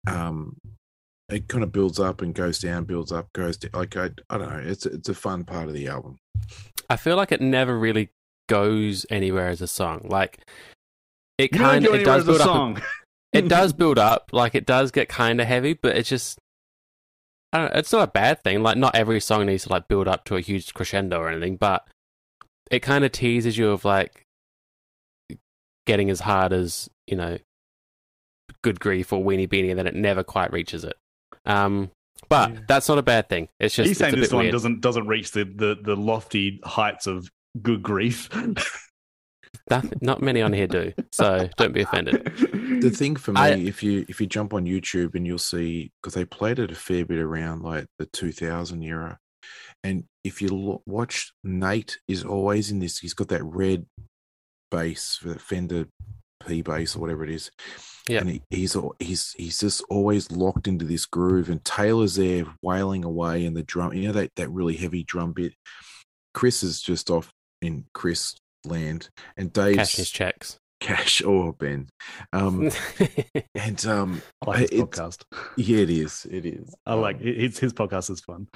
um, 0.07 0.57
it 1.29 1.47
kind 1.47 1.63
of 1.63 1.71
builds 1.71 1.99
up 1.99 2.21
and 2.21 2.33
goes 2.33 2.59
down, 2.59 2.85
builds 2.85 3.11
up, 3.11 3.31
goes 3.33 3.57
down. 3.57 3.71
Like 3.73 3.95
I, 3.97 4.09
I 4.29 4.37
don't 4.37 4.49
know. 4.49 4.61
It's 4.63 4.85
it's 4.85 5.09
a 5.09 5.15
fun 5.15 5.43
part 5.43 5.67
of 5.67 5.73
the 5.73 5.87
album. 5.87 6.17
I 6.89 6.97
feel 6.97 7.15
like 7.15 7.31
it 7.31 7.41
never 7.41 7.77
really 7.77 8.09
goes 8.47 9.05
anywhere 9.09 9.49
as 9.49 9.61
a 9.61 9.67
song. 9.67 10.05
Like 10.05 10.39
it 11.37 11.49
kind 11.49 11.85
go 11.85 11.93
of 11.93 12.01
it 12.01 12.05
does 12.05 12.25
build 12.25 12.41
up. 12.41 12.79
it 13.31 13.47
does 13.47 13.73
build 13.73 13.97
up. 13.97 14.29
Like 14.31 14.55
it 14.55 14.65
does 14.65 14.91
get 14.91 15.09
kind 15.09 15.41
of 15.41 15.47
heavy, 15.47 15.73
but 15.73 15.95
it's 15.95 16.09
just. 16.09 16.39
I 17.53 17.57
don't 17.59 17.71
know, 17.73 17.79
it's 17.79 17.93
not 17.93 18.09
a 18.09 18.11
bad 18.11 18.43
thing. 18.43 18.63
Like 18.63 18.77
not 18.77 18.95
every 18.95 19.19
song 19.21 19.45
needs 19.45 19.63
to 19.63 19.69
like 19.69 19.87
build 19.87 20.07
up 20.07 20.25
to 20.25 20.35
a 20.35 20.41
huge 20.41 20.73
crescendo 20.73 21.19
or 21.19 21.29
anything, 21.29 21.55
but 21.55 21.87
it 22.71 22.79
kind 22.79 23.05
of 23.05 23.11
teases 23.11 23.57
you 23.57 23.69
of 23.69 23.85
like 23.85 24.25
getting 25.85 26.09
as 26.09 26.21
hard 26.21 26.51
as 26.51 26.89
you 27.07 27.15
know, 27.15 27.37
good 28.63 28.79
grief 28.79 29.13
or 29.13 29.23
weenie 29.23 29.47
beenie, 29.47 29.69
and 29.69 29.77
then 29.77 29.87
it 29.87 29.93
never 29.95 30.23
quite 30.23 30.51
reaches 30.51 30.83
it. 30.83 30.95
Um, 31.45 31.91
but 32.29 32.51
Yeah. 32.51 32.59
that's 32.67 32.89
not 32.89 32.97
a 32.97 33.03
bad 33.03 33.29
thing. 33.29 33.49
It's 33.59 33.75
just 33.75 33.87
He's 33.87 33.97
saying 33.97 34.15
this 34.15 34.31
one 34.31 34.43
weird. 34.45 34.51
doesn't 34.53 34.81
doesn't 34.81 35.07
reach 35.07 35.31
the, 35.31 35.43
the 35.43 35.77
the 35.81 35.95
lofty 35.95 36.59
heights 36.63 37.05
of 37.05 37.29
good 37.61 37.83
grief. 37.83 38.29
Nothing- 39.69 39.99
not 40.01 40.21
many 40.21 40.41
on 40.41 40.51
here 40.53 40.67
do, 40.67 40.93
so 41.11 41.47
don't 41.57 41.73
be 41.73 41.81
offended. 41.81 42.23
The 42.81 42.89
thing 42.89 43.15
for 43.15 43.31
me, 43.33 43.39
I- 43.41 43.49
if 43.55 43.81
you 43.83 44.05
if 44.09 44.19
you 44.19 44.27
jump 44.27 44.53
on 44.53 44.65
YouTube 44.65 45.15
and 45.15 45.25
you'll 45.25 45.37
see 45.37 45.91
because 46.01 46.13
they 46.15 46.25
played 46.25 46.59
it 46.59 46.71
a 46.71 46.75
fair 46.75 47.05
bit 47.05 47.19
around 47.19 47.61
like 47.61 47.85
the 47.99 48.05
2000 48.07 48.83
era, 48.83 49.19
and 49.83 50.05
if 50.23 50.41
you 50.41 50.49
lo- 50.49 50.81
watch 50.85 51.31
Nate 51.43 51.99
is 52.07 52.23
always 52.23 52.71
in 52.71 52.79
this. 52.79 52.99
He's 52.99 53.13
got 53.13 53.27
that 53.29 53.43
red 53.43 53.85
bass, 54.71 55.19
that 55.23 55.39
Fender 55.41 55.85
P 56.45 56.61
bass 56.61 56.95
or 56.95 56.99
whatever 56.99 57.23
it 57.23 57.29
is. 57.29 57.51
Yeah. 58.09 58.19
and 58.19 58.29
he, 58.31 58.41
he's 58.49 58.75
al- 58.75 58.95
he's 58.99 59.33
he's 59.37 59.59
just 59.59 59.81
always 59.89 60.29
locked 60.29 60.67
into 60.67 60.83
this 60.83 61.05
groove. 61.05 61.49
And 61.49 61.63
Taylor's 61.63 62.15
there 62.15 62.45
wailing 62.61 63.05
away, 63.05 63.45
and 63.45 63.55
the 63.55 63.63
drum, 63.63 63.93
you 63.93 64.07
know 64.07 64.13
that 64.13 64.31
that 64.35 64.49
really 64.49 64.75
heavy 64.75 65.03
drum 65.03 65.31
bit. 65.31 65.53
Chris 66.33 66.63
is 66.63 66.81
just 66.81 67.09
off 67.09 67.31
in 67.61 67.85
Chris 67.93 68.35
land, 68.65 69.09
and 69.37 69.51
Dave's 69.53 69.77
Cash 69.77 69.95
his 69.95 70.09
checks. 70.09 70.57
cash 70.79 71.21
or 71.23 71.53
Ben. 71.53 71.87
Um, 72.33 72.69
and 73.55 73.85
um, 73.85 74.21
I 74.45 74.49
like 74.49 74.69
his 74.71 74.81
podcast. 74.81 75.23
yeah, 75.57 75.77
it 75.79 75.89
is. 75.89 76.25
It 76.29 76.45
is. 76.45 76.73
I 76.85 76.93
like 76.95 77.17
Um, 77.17 77.27
it, 77.27 77.37
his 77.37 77.59
his 77.59 77.73
podcast 77.73 78.09
is 78.09 78.19
fun. 78.21 78.47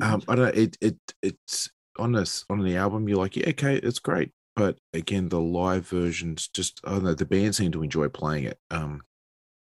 um, 0.00 0.22
I 0.28 0.34
don't. 0.34 0.44
know, 0.54 0.62
It 0.62 0.76
it 0.80 0.96
it's 1.22 1.70
on 1.98 2.12
this 2.12 2.44
on 2.50 2.62
the 2.62 2.76
album. 2.76 3.08
You're 3.08 3.18
like, 3.18 3.36
yeah, 3.36 3.48
okay, 3.50 3.76
it's 3.76 3.98
great. 3.98 4.30
But 4.56 4.76
again, 4.92 5.28
the 5.28 5.40
live 5.40 5.86
versions 5.86 6.48
just 6.48 6.80
I 6.84 6.90
don't 6.90 7.04
know. 7.04 7.14
The 7.14 7.24
band 7.26 7.54
seem 7.54 7.72
to 7.72 7.82
enjoy 7.82 8.08
playing 8.08 8.44
it. 8.44 8.58
Um, 8.70 9.02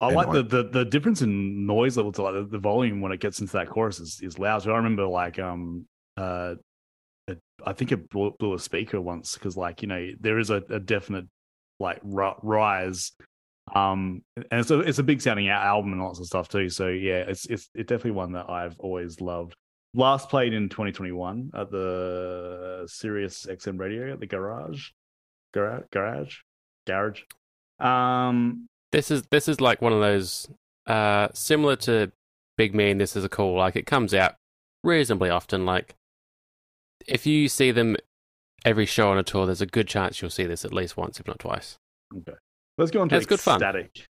I 0.01 0.11
like 0.11 0.27
I- 0.29 0.33
the, 0.33 0.43
the 0.43 0.63
the 0.63 0.85
difference 0.85 1.21
in 1.21 1.65
noise 1.65 1.95
level 1.97 2.11
to 2.13 2.21
like 2.23 2.33
the, 2.33 2.43
the 2.43 2.57
volume 2.59 3.01
when 3.01 3.11
it 3.11 3.19
gets 3.21 3.39
into 3.39 3.53
that 3.53 3.69
chorus 3.69 3.99
is, 3.99 4.19
is 4.21 4.37
loud. 4.39 4.63
So 4.63 4.71
I 4.73 4.77
remember 4.77 5.05
like 5.07 5.39
um 5.39 5.85
uh 6.17 6.55
it, 7.31 7.39
I 7.65 7.73
think 7.73 7.91
it 7.91 8.09
blew, 8.09 8.35
blew 8.39 8.53
a 8.53 8.59
speaker 8.59 9.01
once 9.01 9.33
because 9.35 9.57
like 9.57 9.81
you 9.81 9.87
know 9.87 10.09
there 10.19 10.39
is 10.39 10.49
a, 10.49 10.63
a 10.69 10.79
definite 10.79 11.25
like 11.79 11.99
ri- 12.03 12.35
rise 12.43 13.11
um 13.75 14.21
and 14.35 14.59
it's 14.59 14.71
a 14.71 14.79
it's 14.79 14.99
a 14.99 15.03
big 15.03 15.21
sounding 15.21 15.49
album 15.49 15.93
and 15.93 16.01
lots 16.01 16.19
of 16.19 16.25
stuff 16.25 16.49
too. 16.49 16.69
So 16.69 16.87
yeah, 16.87 17.19
it's 17.27 17.45
it's 17.45 17.69
it's 17.73 17.87
definitely 17.87 18.11
one 18.11 18.33
that 18.33 18.49
I've 18.49 18.75
always 18.79 19.21
loved. 19.21 19.55
Last 19.93 20.29
played 20.29 20.53
in 20.53 20.69
2021 20.69 21.51
at 21.53 21.69
the 21.69 22.83
Sirius 22.87 23.45
XM 23.45 23.77
radio 23.79 24.13
at 24.13 24.19
the 24.19 24.25
garage, 24.25 24.89
garage, 25.53 25.83
garage, 25.91 26.37
garage. 26.87 27.21
Um, 27.79 28.67
This 28.91 29.11
is 29.11 29.23
this 29.31 29.47
is 29.47 29.59
like 29.61 29.81
one 29.81 29.93
of 29.93 29.99
those 29.99 30.47
uh 30.87 31.27
similar 31.33 31.75
to 31.77 32.11
Big 32.57 32.73
Me 32.73 32.91
and 32.91 32.99
This 33.01 33.15
Is 33.15 33.23
a 33.23 33.29
Call. 33.29 33.57
Like 33.57 33.75
it 33.75 33.85
comes 33.85 34.13
out 34.13 34.35
reasonably 34.83 35.29
often. 35.29 35.65
Like 35.65 35.95
if 37.07 37.25
you 37.25 37.47
see 37.47 37.71
them 37.71 37.97
every 38.65 38.85
show 38.85 39.09
on 39.09 39.17
a 39.17 39.23
tour, 39.23 39.45
there's 39.45 39.61
a 39.61 39.65
good 39.65 39.87
chance 39.87 40.21
you'll 40.21 40.31
see 40.31 40.45
this 40.45 40.65
at 40.65 40.73
least 40.73 40.97
once, 40.97 41.19
if 41.19 41.27
not 41.27 41.39
twice. 41.39 41.77
Okay. 42.15 42.37
Let's 42.77 42.91
go 42.91 43.01
on 43.01 43.09
to 43.09 43.15
That's 43.15 43.25
good 43.25 43.39
fun. 43.39 43.61
X-Static. 43.61 44.05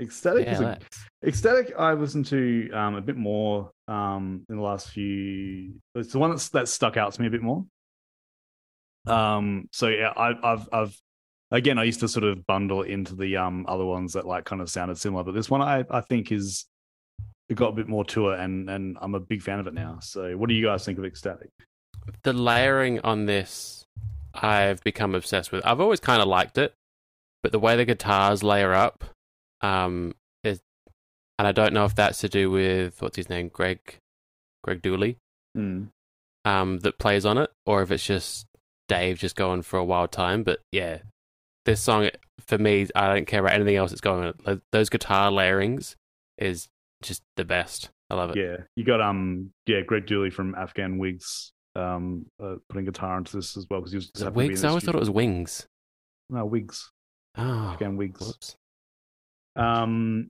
X-Static 0.00 0.48
is 0.48 0.60
a, 0.60 0.78
X-Static. 1.24 1.74
I've 1.78 2.00
listened 2.00 2.26
to 2.26 2.70
um, 2.72 2.96
a 2.96 3.00
bit 3.00 3.16
more 3.16 3.70
um, 3.88 4.44
in 4.48 4.56
the 4.56 4.62
last 4.62 4.90
few. 4.90 5.74
It's 5.94 6.12
the 6.12 6.18
one 6.18 6.30
that's 6.30 6.48
that 6.50 6.68
stuck 6.68 6.96
out 6.96 7.12
to 7.14 7.20
me 7.20 7.28
a 7.28 7.30
bit 7.30 7.42
more. 7.42 7.64
Um. 9.06 9.68
So 9.72 9.88
yeah, 9.88 10.12
I, 10.16 10.32
I've 10.42 10.68
I've 10.72 10.96
again 11.50 11.78
I 11.78 11.84
used 11.84 12.00
to 12.00 12.08
sort 12.08 12.24
of 12.24 12.44
bundle 12.46 12.82
into 12.82 13.14
the 13.14 13.36
um 13.36 13.66
other 13.68 13.84
ones 13.84 14.14
that 14.14 14.26
like 14.26 14.44
kind 14.44 14.62
of 14.62 14.70
sounded 14.70 14.98
similar, 14.98 15.22
but 15.24 15.34
this 15.34 15.50
one 15.50 15.60
I 15.62 15.84
I 15.90 16.00
think 16.00 16.32
is 16.32 16.66
it 17.48 17.54
got 17.54 17.68
a 17.68 17.72
bit 17.72 17.86
more 17.86 18.04
to 18.06 18.30
it, 18.30 18.40
and 18.40 18.68
and 18.70 18.96
I'm 19.00 19.14
a 19.14 19.20
big 19.20 19.42
fan 19.42 19.60
of 19.60 19.66
it 19.66 19.74
now. 19.74 19.98
So 20.00 20.36
what 20.36 20.48
do 20.48 20.54
you 20.54 20.64
guys 20.64 20.84
think 20.84 20.98
of 20.98 21.04
X-Static? 21.04 21.50
The 22.22 22.32
layering 22.32 23.00
on 23.00 23.26
this 23.26 23.84
I've 24.34 24.82
become 24.82 25.14
obsessed 25.14 25.52
with. 25.52 25.64
I've 25.64 25.80
always 25.80 26.00
kind 26.00 26.20
of 26.20 26.28
liked 26.28 26.58
it, 26.58 26.74
but 27.42 27.52
the 27.52 27.58
way 27.58 27.76
the 27.76 27.84
guitars 27.84 28.42
layer 28.42 28.72
up, 28.74 29.04
um, 29.60 30.14
is, 30.42 30.60
and 31.38 31.46
I 31.48 31.52
don't 31.52 31.72
know 31.72 31.84
if 31.84 31.94
that's 31.94 32.18
to 32.18 32.28
do 32.28 32.50
with 32.50 33.00
what's 33.00 33.16
his 33.16 33.28
name, 33.28 33.48
Greg, 33.48 33.80
Greg 34.62 34.82
Dulli, 34.82 35.16
Mm. 35.56 35.90
um, 36.44 36.78
that 36.80 36.98
plays 36.98 37.24
on 37.24 37.38
it, 37.38 37.50
or 37.64 37.80
if 37.82 37.90
it's 37.92 38.04
just 38.04 38.46
Dave 38.88 39.18
just 39.18 39.36
going 39.36 39.62
for 39.62 39.78
a 39.78 39.84
wild 39.84 40.10
time. 40.10 40.42
But 40.42 40.58
yeah, 40.72 40.98
this 41.64 41.80
song 41.80 42.10
for 42.40 42.58
me, 42.58 42.88
I 42.96 43.14
don't 43.14 43.26
care 43.26 43.40
about 43.40 43.52
anything 43.54 43.76
else 43.76 43.92
that's 43.92 44.00
going 44.00 44.34
on. 44.46 44.60
Those 44.72 44.88
guitar 44.90 45.30
layerings 45.30 45.94
is 46.38 46.68
just 47.02 47.22
the 47.36 47.44
best. 47.44 47.90
I 48.10 48.16
love 48.16 48.30
it. 48.30 48.36
Yeah, 48.36 48.64
you 48.74 48.84
got 48.84 49.00
um, 49.00 49.52
yeah, 49.66 49.80
Greg 49.82 50.06
Dulli 50.06 50.32
from 50.32 50.54
Afghan 50.56 50.98
Whigs, 50.98 51.52
um, 51.76 52.26
uh, 52.42 52.56
putting 52.68 52.84
guitar 52.84 53.18
into 53.18 53.36
this 53.36 53.56
as 53.56 53.66
well 53.70 53.80
because 53.80 53.92
he 53.92 53.96
was 53.96 54.10
Is 54.14 54.22
it 54.22 54.24
to 54.26 54.30
be 54.30 54.40
in 54.42 54.46
Whigs? 54.48 54.64
I 54.64 54.68
always 54.68 54.84
thought 54.84 54.94
it 54.94 55.00
was. 55.00 55.10
Wings. 55.10 55.66
no 56.30 56.44
Whigs, 56.44 56.90
Oh, 57.36 57.42
Afghan 57.72 57.96
Whigs. 57.96 58.20
whoops. 58.20 58.56
Um, 59.56 60.28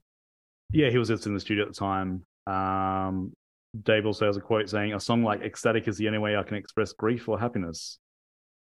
yeah, 0.73 0.91
he 0.91 0.99
was 0.99 1.09
just 1.09 1.27
in 1.27 1.35
the 1.35 1.41
studio 1.41 1.65
at 1.65 1.73
the 1.73 1.75
time. 1.79 2.25
Um, 2.47 3.33
Dave 3.83 4.07
also 4.07 4.27
has 4.27 4.37
a 4.37 4.41
quote 4.41 4.69
saying, 4.69 4.93
"A 4.95 5.01
song 5.01 5.23
like 5.23 5.43
X-Static 5.43 5.89
is 5.89 5.97
the 5.97 6.07
only 6.07 6.19
way 6.19 6.37
I 6.37 6.43
can 6.43 6.57
express 6.57 6.93
grief 6.93 7.29
or 7.29 7.39
happiness." 7.39 7.99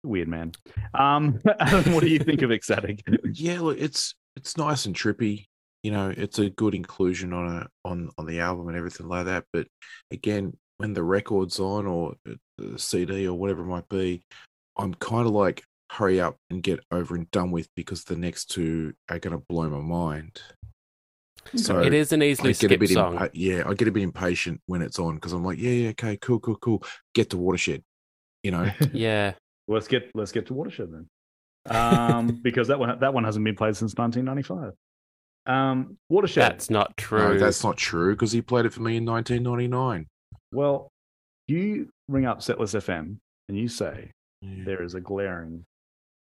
Weird 0.04 0.28
man. 0.28 0.52
Um, 0.94 1.40
Adam, 1.60 1.94
what 1.94 2.02
do 2.04 2.10
you 2.10 2.20
think 2.20 2.42
of 2.42 2.52
X-Static? 2.52 3.04
yeah, 3.34 3.60
look, 3.60 3.78
it's 3.80 4.16
it's 4.36 4.58
nice 4.58 4.86
and 4.86 4.96
trippy. 4.96 5.46
You 5.84 5.92
know, 5.92 6.14
it's 6.16 6.38
a 6.40 6.50
good 6.52 6.76
inclusion 6.76 7.34
on 7.34 7.48
a 7.58 7.68
on 7.86 8.10
on 8.18 8.26
the 8.26 8.40
album 8.40 8.68
and 8.68 8.78
everything 8.78 9.08
like 9.08 9.26
that. 9.26 9.46
But 9.52 9.68
again, 10.12 10.56
when 10.78 10.94
the 10.94 11.04
record's 11.04 11.60
on 11.60 11.86
or 11.88 12.14
the 12.26 12.38
CD 12.78 13.28
or 13.28 13.38
whatever 13.38 13.62
it 13.62 13.68
might 13.68 13.90
be, 13.90 14.24
I'm 14.78 14.94
kind 14.96 15.28
of 15.28 15.34
like 15.34 15.64
hurry 15.92 16.22
up 16.22 16.38
and 16.50 16.64
get 16.64 16.80
over 16.92 17.16
and 17.16 17.30
done 17.32 17.52
with 17.52 17.68
because 17.76 18.06
the 18.06 18.16
next 18.16 18.46
two 18.46 18.94
are 19.10 19.20
going 19.20 19.38
to 19.38 19.44
blow 19.50 19.70
my 19.70 19.80
mind. 19.80 20.42
So 21.56 21.80
it 21.80 21.94
is 21.94 22.12
an 22.12 22.24
easily 22.24 22.52
I 22.52 22.54
get 22.54 22.72
a 22.72 22.76
skipped 22.76 22.90
song. 22.90 23.18
impa- 23.18 23.32
yeah, 23.34 23.64
I 23.68 23.74
get 23.74 23.88
a 23.88 23.92
bit 23.92 24.04
impatient 24.04 24.62
when 24.68 24.82
it's 24.82 25.00
on 25.00 25.16
because 25.16 25.34
I'm 25.34 25.44
like, 25.44 25.58
yeah, 25.58 25.72
yeah, 25.72 25.90
okay, 25.90 26.18
cool, 26.18 26.40
cool, 26.40 26.56
cool. 26.56 26.84
Get 27.14 27.32
to 27.32 27.38
Wattershed, 27.38 27.82
you 28.44 28.52
know. 28.52 28.70
yeah, 28.94 29.34
let's 29.68 29.88
get 29.88 30.12
let's 30.14 30.32
get 30.32 30.46
to 30.48 30.54
Wattershed 30.54 30.90
then, 30.92 31.08
um, 31.76 32.28
because 32.44 32.68
that 32.68 32.80
one 32.80 32.98
that 33.00 33.14
one 33.14 33.24
hasn't 33.24 33.44
been 33.44 33.56
played 33.56 33.76
since 33.76 33.96
1995. 33.96 34.74
Um, 35.48 35.98
Wattershed. 36.10 36.44
that's 36.44 36.70
not 36.70 36.96
true. 36.96 37.20
no, 37.20 37.38
that's 37.40 37.64
not 37.64 37.76
true 37.76 38.14
because 38.14 38.32
he 38.32 38.42
played 38.42 38.66
it 38.66 38.74
for 38.74 38.82
me 38.82 38.98
in 38.98 39.06
1999. 39.06 40.08
Well, 40.54 40.90
you 41.48 41.90
ring 42.12 42.26
up 42.26 42.40
Setlist 42.40 42.76
FM 42.76 43.18
and 43.50 43.58
you 43.58 43.68
say 43.68 44.12
Yeah. 44.42 44.64
there 44.66 44.84
is 44.84 44.94
a 44.96 45.02
glaring. 45.02 45.66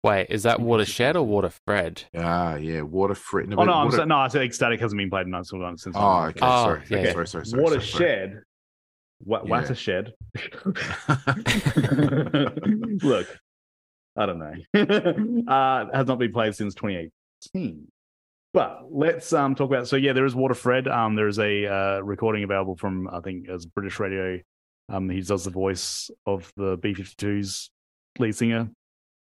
Wait, 0.03 0.29
is 0.31 0.45
that 0.45 0.61
Wattershed 0.61 1.15
or 1.15 1.27
Waterfred? 1.27 2.05
Ah, 2.17 2.55
yeah, 2.55 2.81
Waterfred. 2.81 3.53
Oh 3.53 3.65
no, 3.65 3.73
I'm 3.73 3.85
water... 3.85 3.99
saying, 3.99 4.09
no, 4.09 4.17
I 4.17 4.29
said 4.29 4.43
X-Static 4.43 4.81
hasn't 4.81 4.99
been 4.99 5.11
played 5.11 5.27
in 5.27 5.35
since. 5.45 5.83
since 5.83 5.95
Oh, 5.99 6.23
okay. 6.25 6.41
Oh, 6.41 6.65
sorry. 6.65 6.83
yeah. 6.89 6.99
Okay, 6.99 7.13
sorry, 7.13 7.27
sorry, 7.29 7.47
sorry, 7.47 7.47
sorry, 7.47 7.63
Wattershed. 7.63 8.43
What 9.23 9.47
Yeah. 9.47 9.51
Wattershed. 9.51 10.13
Look, 13.03 13.29
I 14.17 14.27
don't 14.27 14.39
know. 14.39 14.55
uh, 15.53 15.87
has 15.93 16.07
not 16.07 16.19
been 16.19 16.33
played 16.33 16.55
since 16.55 16.75
2018. 16.75 17.87
But 18.55 18.87
let's 18.91 19.33
um, 19.35 19.55
talk 19.55 19.71
about. 19.71 19.87
So 19.87 19.97
yeah, 19.97 20.15
there 20.15 20.25
is 20.25 20.35
Waterfred. 20.35 20.89
Um, 20.89 21.15
there 21.15 21.29
is 21.29 21.39
a 21.39 21.67
uh, 21.67 22.01
recording 22.01 22.43
available 22.43 22.75
from 22.77 23.09
I 23.13 23.21
think 23.21 23.49
as 23.49 23.67
British 23.67 24.01
radio. 24.01 24.41
Um, 24.91 25.09
he 25.09 25.21
does 25.21 25.45
the 25.45 25.51
voice 25.51 26.11
of 26.27 26.53
the 26.57 26.77
B52's 26.79 27.71
lead 28.19 28.35
singer, 28.35 28.69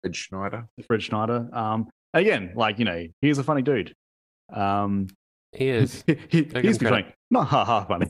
Fred 0.02 0.16
Schneider. 0.16 0.68
Fred 0.86 1.04
Schneider. 1.04 1.50
Um, 1.52 1.90
again, 2.14 2.54
like 2.56 2.80
you 2.80 2.86
know, 2.86 3.08
he's 3.22 3.40
a 3.40 3.44
funny 3.44 3.64
dude. 3.64 3.94
Um, 4.54 5.08
He 5.52 5.70
is. 5.70 6.04
he, 6.08 6.16
he, 6.30 6.48
he's 6.62 6.82
him 6.82 6.90
funny, 6.90 7.06
not 7.32 7.48
ha 7.48 7.66
ha 7.66 7.86
funny. 7.86 8.08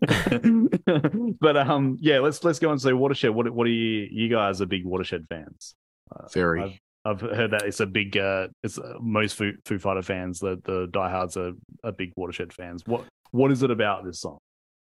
but 1.40 1.56
um, 1.56 1.96
yeah, 2.00 2.20
let's 2.20 2.42
let's 2.44 2.58
go 2.58 2.70
and 2.70 2.80
say 2.80 2.92
Wattershed. 2.92 3.30
What 3.30 3.50
what 3.50 3.66
are 3.66 3.70
you? 3.70 4.08
You 4.10 4.28
guys 4.28 4.60
are 4.62 4.66
big 4.66 4.84
Wattershed 4.84 5.26
fans. 5.28 5.74
Uh, 6.14 6.26
Very. 6.32 6.80
I've, 7.04 7.22
I've 7.22 7.36
heard 7.36 7.50
that 7.52 7.62
it's 7.62 7.80
a 7.80 7.86
big. 7.86 8.16
Uh, 8.16 8.48
it's 8.62 8.78
uh, 8.78 8.94
most 9.00 9.36
Foo, 9.36 9.52
Foo 9.64 9.78
Fighter 9.78 10.02
fans. 10.02 10.40
The 10.40 10.60
the 10.64 10.88
diehards 10.90 11.36
are, 11.36 11.52
are 11.84 11.92
big 11.92 12.12
Wattershed 12.16 12.52
fans. 12.52 12.82
What 12.86 13.04
what 13.30 13.50
is 13.50 13.62
it 13.62 13.70
about 13.70 14.04
this 14.04 14.20
song? 14.20 14.38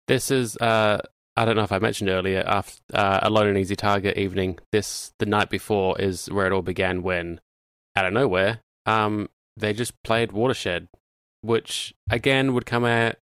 This 0.07 0.31
is 0.31 0.57
uh 0.57 1.01
I 1.39 1.45
don't 1.45 1.55
know 1.55 1.63
if 1.63 1.71
I 1.71 1.79
mentioned 1.79 2.11
earlier 2.11 2.43
after 2.45 2.81
uh, 2.93 3.21
Alone 3.23 3.47
and 3.47 3.59
Easy 3.59 3.77
Target 3.77 4.19
evening. 4.19 4.59
This 4.73 5.13
the 5.21 5.27
night 5.27 5.51
before 5.51 6.01
is 6.01 6.27
where 6.27 6.49
it 6.49 6.53
all 6.53 6.63
began 6.63 7.05
when 7.05 7.41
out 7.95 8.07
of 8.07 8.13
nowhere 8.13 8.61
um 8.87 9.29
they 9.57 9.73
just 9.73 9.93
played 10.03 10.33
Wattershed, 10.33 10.89
which 11.43 11.95
again 12.11 12.55
would 12.55 12.67
come 12.67 12.85
out 12.85 13.17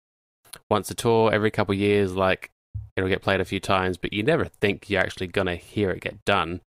once 0.71 0.91
a 0.91 0.95
tour 0.95 1.31
every 1.31 1.51
couple 1.51 1.75
of 1.75 1.79
years 1.79 2.14
like 2.14 2.51
it'll 2.97 3.11
get 3.11 3.21
played 3.21 3.41
a 3.41 3.45
few 3.45 3.61
times 3.61 3.99
but 3.99 4.12
you 4.14 4.23
never 4.23 4.47
think 4.47 4.89
you're 4.89 5.03
actually 5.03 5.29
to 5.29 5.55
hear 5.55 5.91
it 5.91 6.01
get 6.01 6.25
done. 6.25 6.62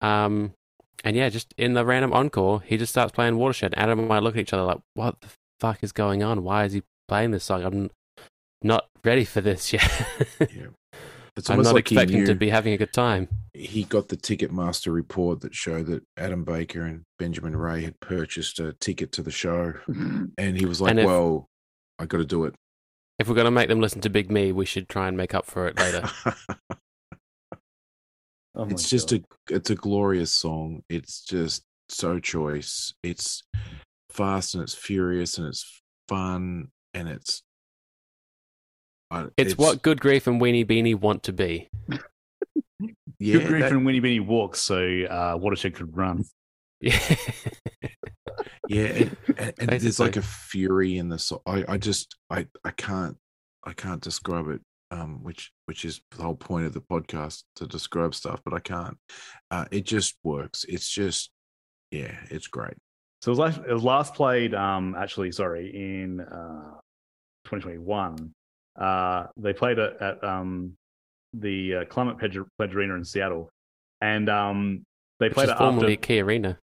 Um 0.00 0.52
and 1.02 1.16
yeah, 1.16 1.28
just 1.30 1.52
in 1.58 1.74
the 1.74 1.84
random 1.84 2.12
encore, 2.12 2.60
he 2.60 2.76
just 2.76 2.92
starts 2.92 3.12
playing 3.12 3.36
Wattershed. 3.38 3.74
Adam 3.76 3.98
and 3.98 4.12
I 4.12 4.20
look 4.20 4.36
at 4.36 4.40
each 4.40 4.52
other 4.52 4.62
like, 4.62 4.78
"What 4.94 5.20
the 5.20 5.28
fuck 5.58 5.82
is 5.82 5.90
going 5.90 6.22
on? 6.22 6.44
Why 6.44 6.64
is 6.64 6.74
he 6.74 6.84
playing 7.08 7.32
this 7.32 7.44
song? 7.44 7.64
I'm 7.64 7.90
not 8.62 8.86
ready 9.04 9.24
for 9.24 9.40
this 9.40 9.72
yet. 9.72 9.90
Yeah. 10.40 10.66
It's 11.38 11.50
I'm 11.50 11.60
not 11.60 11.74
like 11.74 11.92
expecting 11.92 12.24
to 12.24 12.34
be 12.34 12.48
having 12.48 12.72
a 12.72 12.78
good 12.78 12.94
time. 12.94 13.28
he 13.52 13.84
got 13.84 14.08
the 14.08 14.16
Ticketmaster 14.16 14.90
report 14.90 15.42
that 15.42 15.54
showed 15.54 15.84
that 15.88 16.02
Adam 16.16 16.44
Baker 16.44 16.80
and 16.80 17.02
Benjamin 17.18 17.54
Ray 17.54 17.82
had 17.82 18.00
purchased 18.00 18.58
a 18.58 18.72
ticket 18.72 19.12
to 19.12 19.22
the 19.22 19.30
show, 19.30 19.74
mm-hmm. 19.86 20.24
and 20.38 20.56
he 20.56 20.64
was 20.64 20.80
like, 20.80 20.96
if- 20.96 21.04
"Well, 21.04 21.46
I 21.98 22.06
got 22.06 22.18
to 22.18 22.24
do 22.24 22.46
it." 22.46 22.54
If 23.18 23.28
we're 23.28 23.34
going 23.34 23.46
to 23.46 23.50
make 23.50 23.68
them 23.68 23.80
listen 23.80 24.00
to 24.02 24.08
Big 24.08 24.30
Me, 24.30 24.50
we 24.50 24.64
should 24.64 24.88
try 24.88 25.08
and 25.08 25.16
make 25.16 25.34
up 25.34 25.44
for 25.44 25.66
it 25.66 25.78
later. 25.78 26.08
Oh 28.56 28.66
it's 28.70 28.88
just 28.88 29.10
God. 29.10 29.24
a 29.50 29.54
it's 29.56 29.70
a 29.70 29.74
glorious 29.74 30.32
song. 30.32 30.82
It's 30.88 31.22
just 31.22 31.62
so 31.88 32.18
choice. 32.18 32.94
It's 33.02 33.42
fast 34.10 34.54
and 34.54 34.62
it's 34.62 34.74
furious 34.74 35.36
and 35.36 35.46
it's 35.46 35.82
fun 36.08 36.68
and 36.94 37.08
it's 37.08 37.42
I- 39.10 39.28
it's, 39.36 39.56
what 39.56 39.82
Good 39.82 40.00
Grief 40.00 40.26
and 40.26 40.40
Weenie 40.40 40.66
Beenie 40.66 40.94
want 40.94 41.22
to 41.24 41.32
be. 41.32 41.68
yeah 41.88 43.38
Good 43.38 43.46
grief 43.46 43.62
that- 43.62 43.72
and 43.72 43.86
Weenie 43.86 44.02
Beenie 44.02 44.20
walks 44.20 44.60
so 44.60 44.78
uh, 44.78 45.36
Wattershed 45.40 45.74
could 45.74 45.96
run. 45.96 46.24
Yeah. 46.80 46.98
yeah 48.68 48.84
and, 48.84 49.16
and, 49.38 49.54
and 49.58 49.68
there's 49.80 50.00
like 50.00 50.16
a 50.16 50.22
fury 50.22 50.98
in 50.98 51.08
the 51.08 51.18
song. 51.18 51.40
I 51.46 51.64
I 51.68 51.78
just 51.78 52.16
I 52.30 52.46
I 52.64 52.70
can't 52.72 53.16
I 53.64 53.72
can't 53.72 54.02
describe 54.02 54.48
it. 54.48 54.60
Um, 54.92 55.24
which 55.24 55.50
which 55.64 55.84
is 55.84 56.00
the 56.12 56.22
whole 56.22 56.36
point 56.36 56.66
of 56.66 56.72
the 56.72 56.80
podcast 56.80 57.42
to 57.56 57.66
describe 57.66 58.14
stuff, 58.14 58.40
but 58.44 58.54
I 58.54 58.60
can't. 58.60 58.96
Uh, 59.50 59.64
it 59.72 59.84
just 59.84 60.16
works. 60.22 60.64
It's 60.68 60.88
just 60.88 61.30
yeah, 61.90 62.14
it's 62.30 62.46
great. 62.46 62.74
So 63.22 63.30
it 63.30 63.32
was 63.32 63.38
last, 63.38 63.58
it 63.66 63.72
was 63.72 63.82
last 63.82 64.14
played, 64.14 64.54
um, 64.54 64.94
actually, 64.96 65.32
sorry, 65.32 65.74
in 65.74 66.20
uh, 66.20 66.78
2021. 67.46 68.32
Uh, 68.78 69.26
they 69.36 69.52
played 69.52 69.78
it 69.78 69.96
at 70.00 70.22
um, 70.24 70.72
the 71.32 71.74
uh, 71.76 71.84
Climate 71.86 72.18
Pledge, 72.18 72.38
Pledge 72.58 72.74
Arena 72.74 72.94
in 72.94 73.04
Seattle, 73.04 73.50
and 74.00 74.28
um, 74.28 74.84
they 75.20 75.26
Which 75.26 75.34
played 75.34 75.44
is 75.48 75.50
it 75.52 75.60
after 75.60 75.96
Key 75.96 76.20
Arena. 76.20 76.58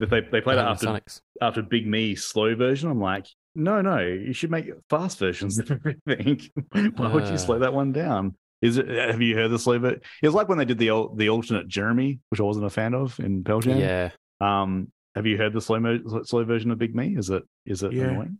they 0.00 0.06
they 0.06 0.40
played 0.40 0.58
it 0.58 0.64
after 0.64 0.86
Sonics. 0.86 1.20
after 1.42 1.62
Big 1.62 1.86
Me 1.86 2.14
slow 2.14 2.54
version. 2.54 2.90
I'm 2.90 3.00
like, 3.00 3.26
no, 3.54 3.80
no, 3.80 3.98
you 3.98 4.32
should 4.32 4.50
make 4.50 4.66
fast 4.88 5.18
versions 5.18 5.58
of 5.58 5.70
everything. 5.70 6.40
Why 6.96 7.12
would 7.12 7.26
you 7.26 7.34
Uh. 7.34 7.36
slow 7.38 7.58
that 7.58 7.74
one 7.74 7.92
down? 7.92 8.34
Is 8.62 8.76
it? 8.78 8.88
Have 8.88 9.20
you 9.22 9.36
heard 9.36 9.50
the 9.52 9.58
slow 9.58 9.78
version? 9.78 10.00
It 10.22 10.26
was 10.26 10.34
like 10.34 10.48
when 10.48 10.58
they 10.58 10.64
did 10.64 10.78
the 10.78 11.08
the 11.16 11.28
alternate 11.28 11.68
Jeremy, 11.68 12.20
which 12.30 12.40
I 12.40 12.44
wasn't 12.44 12.66
a 12.66 12.70
fan 12.70 12.94
of 12.94 13.18
in 13.20 13.42
Belgium. 13.42 13.78
Yeah. 13.78 14.10
Um, 14.40 14.90
have 15.14 15.26
you 15.26 15.36
heard 15.36 15.52
the 15.52 15.60
slow 15.60 15.80
mo- 15.80 16.22
slow 16.24 16.44
version 16.44 16.70
of 16.70 16.78
Big 16.78 16.94
Me? 16.94 17.16
Is 17.16 17.30
it 17.30 17.42
is 17.66 17.82
it 17.82 17.92
Yeah. 17.92 18.04
annoying? 18.10 18.38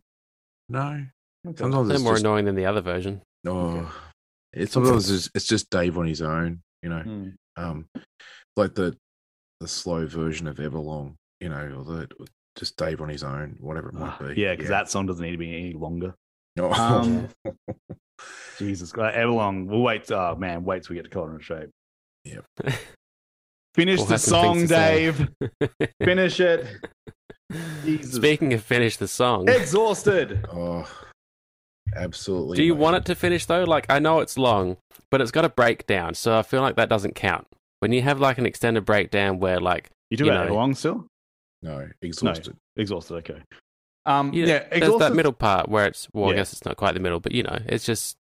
No, 0.69 1.05
Okay. 1.47 1.57
sometimes 1.57 1.87
They're 1.87 1.95
it's 1.95 2.03
more 2.03 2.13
just, 2.13 2.23
annoying 2.25 2.45
than 2.45 2.55
the 2.55 2.65
other 2.65 2.81
version. 2.81 3.21
oh, 3.47 3.91
it's 4.53 4.73
sometimes 4.73 5.09
it's, 5.09 5.29
it's 5.35 5.45
just 5.47 5.69
Dave 5.69 5.97
on 5.97 6.05
his 6.07 6.21
own. 6.21 6.59
You 6.83 6.89
know, 6.89 6.99
Hmm. 7.01 7.29
um, 7.57 7.85
like 8.57 8.73
the 8.75 8.95
the 9.59 9.67
slow 9.67 10.05
version 10.07 10.47
of 10.47 10.57
Everlong. 10.57 11.13
You 11.39 11.49
know, 11.49 11.75
or 11.77 11.83
the 11.85 12.09
just 12.57 12.75
Dave 12.75 12.99
on 13.01 13.07
his 13.09 13.23
own, 13.23 13.55
whatever 13.61 13.89
it 13.89 13.95
might 13.95 14.17
Ah, 14.21 14.27
be. 14.27 14.41
yeah, 14.41 14.53
because 14.53 14.69
that 14.69 14.89
song 14.89 15.05
doesn't 15.05 15.23
need 15.23 15.31
to 15.31 15.37
be 15.37 15.55
any 15.55 15.73
longer. 15.73 16.13
Oh. 16.59 16.71
Um, 16.73 17.29
Jesus, 18.57 18.93
uh, 18.93 18.97
Everlong. 19.15 19.67
We'll 19.67 19.81
wait. 19.81 20.11
Oh 20.11 20.35
man, 20.35 20.63
wait 20.65 20.83
till 20.83 20.95
we 20.95 21.01
get 21.01 21.05
to 21.05 21.09
color 21.09 21.31
and 21.31 21.41
shape. 21.43 21.69
Yep. 22.25 22.43
Finish 23.75 23.99
We'll 23.99 24.07
the 24.07 24.13
have 24.15 24.21
some 24.21 24.55
things 24.57 24.69
song. 24.69 24.77
Dave. 24.77 25.29
Finish 26.03 26.39
it. 26.41 26.65
Jesus. 27.85 28.15
Speaking 28.15 28.53
of 28.53 28.61
finish 28.63 28.97
the 28.97 29.07
song, 29.07 29.47
Exhausted. 29.47 30.45
oh, 30.51 30.85
absolutely. 31.95 32.57
do 32.57 32.63
you 32.63 32.73
mate. 32.73 32.81
want 32.81 32.95
it 32.97 33.05
to 33.05 33.15
finish 33.15 33.45
though? 33.45 33.63
Like, 33.63 33.85
I 33.89 33.99
know 33.99 34.19
it's 34.19 34.37
long, 34.37 34.77
but 35.11 35.21
it's 35.21 35.31
got 35.31 35.45
a 35.45 35.49
breakdown, 35.49 36.13
so 36.13 36.37
I 36.37 36.41
feel 36.43 36.61
like 36.61 36.75
that 36.75 36.89
doesn't 36.89 37.15
count. 37.15 37.47
When 37.79 37.91
you 37.93 38.01
have 38.01 38.19
like 38.19 38.37
an 38.37 38.45
extended 38.45 38.85
breakdown 38.85 39.39
where 39.39 39.59
like 39.59 39.89
You 40.09 40.17
do 40.17 40.25
You 40.25 40.31
it 40.31 40.35
know. 40.35 40.53
long 40.53 40.75
still? 40.75 41.07
No, 41.61 41.87
exhausted. 42.01 42.55
Exhausted. 42.75 43.15
Okay. 43.15 43.41
Um, 44.05 44.33
You 44.33 44.45
yeah, 44.45 44.59
know, 44.71 44.79
there's 44.79 44.99
that 44.99 45.13
middle 45.13 45.33
part 45.33 45.69
where 45.69 45.85
it's 45.85 46.07
well, 46.13 46.31
I 46.31 46.35
guess 46.35 46.53
it's 46.53 46.65
not 46.65 46.77
quite 46.77 46.93
the 46.93 46.99
middle, 46.99 47.19
but 47.19 47.31
you 47.33 47.43
know, 47.43 47.59
it's 47.65 47.85
just 47.85 48.17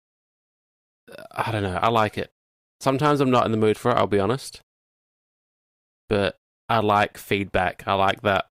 I 1.32 1.50
don't 1.52 1.62
know. 1.62 1.78
I 1.80 1.88
like 1.88 2.18
it. 2.18 2.30
Sometimes 2.80 3.20
I'm 3.20 3.30
not 3.30 3.46
in 3.46 3.52
the 3.52 3.58
mood 3.58 3.78
for 3.78 3.90
it. 3.90 3.96
I'll 3.96 4.06
be 4.06 4.20
honest, 4.20 4.60
but 6.08 6.36
I 6.68 6.80
like 6.80 7.16
feedback. 7.16 7.84
I 7.86 7.94
like 7.94 8.22
that 8.22 8.46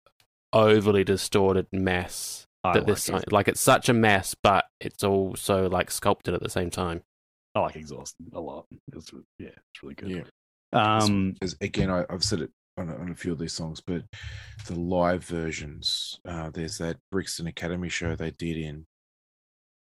overly 0.52 1.04
distorted 1.04 1.66
mess 1.72 2.46
I 2.64 2.72
that 2.72 2.80
like 2.80 2.86
this 2.86 3.08
it. 3.08 3.32
like 3.32 3.48
it's 3.48 3.60
such 3.60 3.88
a 3.88 3.92
mess, 3.92 4.34
but 4.42 4.64
it's 4.80 5.04
also 5.04 5.68
like 5.68 5.90
sculpted 5.90 6.34
at 6.34 6.42
the 6.42 6.50
same 6.50 6.70
time. 6.70 7.02
I 7.54 7.60
like 7.60 7.76
Exhaust 7.76 8.16
a 8.34 8.40
lot. 8.40 8.66
It's, 8.92 9.10
yeah, 9.38 9.48
it's 9.48 9.82
really 9.82 9.94
good. 9.94 10.10
Yeah. 10.10 10.22
Um, 10.72 11.34
As, 11.40 11.56
again, 11.60 11.90
I, 11.90 12.04
I've 12.10 12.24
said 12.24 12.40
it 12.40 12.50
on 12.76 12.88
a, 12.88 12.96
on 12.96 13.10
a 13.10 13.14
few 13.14 13.32
of 13.32 13.38
these 13.38 13.52
songs, 13.52 13.80
but 13.80 14.02
the 14.66 14.78
live 14.78 15.24
versions, 15.24 16.20
uh, 16.26 16.50
there's 16.50 16.78
that 16.78 16.98
Brixton 17.10 17.46
Academy 17.46 17.88
show 17.88 18.14
they 18.14 18.30
did 18.30 18.56
in 18.56 18.86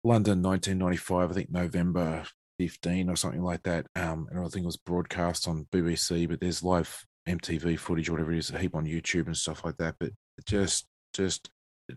London, 0.05 0.43
1995, 0.43 1.31
I 1.31 1.35
think 1.35 1.51
November 1.51 2.25
15 2.59 3.09
or 3.09 3.17
something 3.17 3.43
like 3.43 3.63
that. 3.65 3.87
Um, 3.97 4.29
and 4.31 4.41
I 4.41 4.43
think 4.45 4.65
it 4.65 4.67
was 4.67 4.77
broadcast 4.77 5.49
on 5.49 5.67
BBC, 5.73 6.29
but 6.29 6.41
there's 6.41 6.63
live 6.63 7.05
MTV 7.29 7.79
footage 7.79 8.09
or 8.09 8.13
whatever 8.13 8.33
it 8.33 8.39
is, 8.39 8.51
a 8.51 8.59
heap 8.59 8.75
on 8.75 8.85
YouTube 8.85 9.27
and 9.27 9.37
stuff 9.37 9.65
like 9.65 9.77
that. 9.79 9.97
But 9.99 10.13
just, 10.47 10.87
just, 11.13 11.51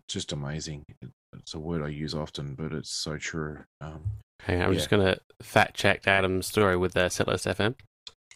just 0.08 0.32
amazing. 0.32 0.84
It's 1.38 1.54
a 1.54 1.60
word 1.60 1.82
I 1.82 1.88
use 1.90 2.14
often, 2.14 2.56
but 2.56 2.72
it's 2.74 2.90
so 2.92 3.18
true. 3.18 3.60
Um, 3.80 4.02
Hang 4.42 4.60
on, 4.62 4.68
I'm 4.68 4.74
Yeah. 4.74 4.78
just 4.80 4.90
gonna 4.90 5.18
fact 5.42 5.76
check 5.76 6.08
Adam's 6.08 6.48
story 6.48 6.76
with 6.78 6.96
uh, 6.98 7.10
Setlist 7.10 7.46
FM. 7.54 7.76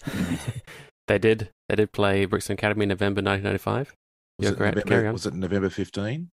they 1.08 1.18
did. 1.18 1.50
They 1.70 1.76
did 1.76 1.92
play 1.92 2.26
Brixton 2.26 2.54
Academy 2.54 2.84
in 2.84 2.90
November 2.90 3.22
1995. 3.22 3.94
was, 4.40 4.48
it. 4.50 4.60
November, 4.60 4.82
Carry 4.82 5.08
on. 5.08 5.14
was 5.14 5.26
it 5.26 5.34
November 5.34 5.70
15? 5.70 6.30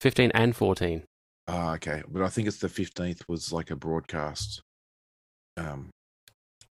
15 0.00 0.30
and 0.34 0.56
14. 0.56 1.02
Ah, 1.48 1.74
okay. 1.74 2.02
But 2.08 2.22
I 2.22 2.28
think 2.28 2.48
it's 2.48 2.58
the 2.58 2.68
15th 2.68 3.22
was 3.28 3.52
like 3.52 3.70
a 3.70 3.76
broadcast. 3.76 4.62
Um, 5.56 5.90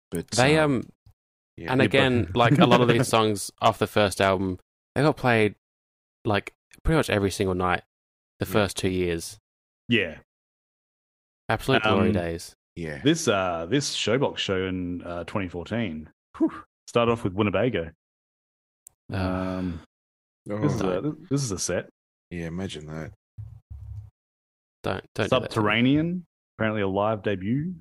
but 0.10 0.30
They 0.32 0.58
um 0.58 0.88
yeah. 1.58 1.72
and 1.72 1.82
again, 1.82 2.32
like 2.34 2.58
a 2.58 2.66
lot 2.66 2.82
of 2.82 2.88
these 2.88 3.08
songs 3.16 3.52
off 3.62 3.78
the 3.80 3.86
first 3.88 4.20
album, 4.22 4.60
they 4.96 5.02
got 5.04 5.18
played 5.18 5.56
like 6.26 6.54
pretty 6.84 6.98
much 6.98 7.10
every 7.10 7.32
single 7.32 7.56
night 7.56 7.84
the 8.40 8.46
Yeah. 8.46 8.52
first 8.54 8.78
two 8.78 8.90
years. 8.90 9.38
yeah, 9.88 10.20
Absolute 11.50 11.84
glory 11.84 12.08
Um, 12.08 12.14
days. 12.14 12.56
yeah, 12.76 13.02
this 13.04 13.28
uh, 13.28 13.66
this 13.70 13.96
Showbox 13.96 14.38
show 14.38 14.66
in 14.68 15.02
uh, 15.04 15.24
2014 15.26 16.10
whew, 16.38 16.64
started 16.88 17.12
off 17.12 17.24
with 17.24 17.34
Winnebago. 17.34 17.92
Um, 19.12 19.82
this, 20.46 20.74
is 20.74 20.82
Oh, 20.82 20.90
a, 20.90 21.02
this 21.30 21.44
is 21.44 21.52
a 21.52 21.60
set. 21.60 21.90
yeah. 22.30 22.48
Imagine 22.48 22.86
that. 22.88 23.12
Don't 24.84 25.04
don't 25.14 25.16
do 25.16 25.24
that. 25.24 25.30
Subterranean, 25.30 26.26
apparently 26.58 26.82
a 26.82 26.88
live 26.88 27.22
debut. 27.22 27.74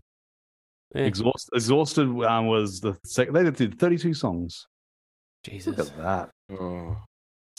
Yeah, 0.95 1.03
Exhaust, 1.03 1.49
Exhausted 1.55 2.09
um, 2.25 2.47
was 2.49 2.81
the 2.81 2.99
second. 3.07 3.35
They 3.35 3.49
did 3.49 3.79
32 3.79 4.13
songs. 4.13 4.67
Jesus. 5.45 5.79
Look 5.79 5.87
at 5.89 5.97
that. 5.99 6.31
Oh, 6.59 6.97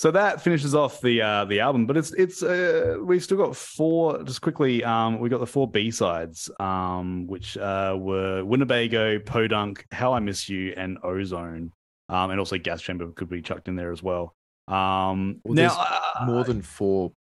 So 0.02 0.10
that 0.10 0.42
finishes 0.42 0.74
off 0.74 1.00
the 1.00 1.22
uh, 1.22 1.46
the 1.46 1.60
album, 1.60 1.86
but 1.86 1.96
it's 1.96 2.12
it's 2.14 2.42
uh, 2.42 2.98
we've 3.04 3.24
still 3.24 3.38
got 3.38 3.56
four. 3.56 4.24
Just 4.24 4.42
quickly, 4.42 4.84
um, 4.84 5.20
we 5.20 5.30
got 5.30 5.42
the 5.42 5.46
four 5.46 5.68
B 5.70 5.92
sides, 5.92 6.50
um, 6.60 7.28
which 7.28 7.56
uh, 7.56 7.96
were 8.00 8.44
Winnebago, 8.44 9.20
Podunk, 9.20 9.86
How 9.92 10.14
I 10.14 10.20
Miss 10.20 10.50
You, 10.50 10.74
and 10.76 10.98
Ozone, 11.04 11.72
um, 12.10 12.32
and 12.32 12.40
also 12.40 12.58
Gas 12.58 12.82
Chamber 12.82 13.12
could 13.12 13.30
be 13.30 13.44
chucked 13.44 13.68
in 13.68 13.76
there 13.76 13.92
as 13.92 14.02
well. 14.02 14.34
Um, 14.68 15.40
Well, 15.44 15.54
now 15.54 15.68
there's 15.68 15.74
uh, 15.78 16.26
more 16.26 16.44
than 16.46 16.64
four 16.64 17.12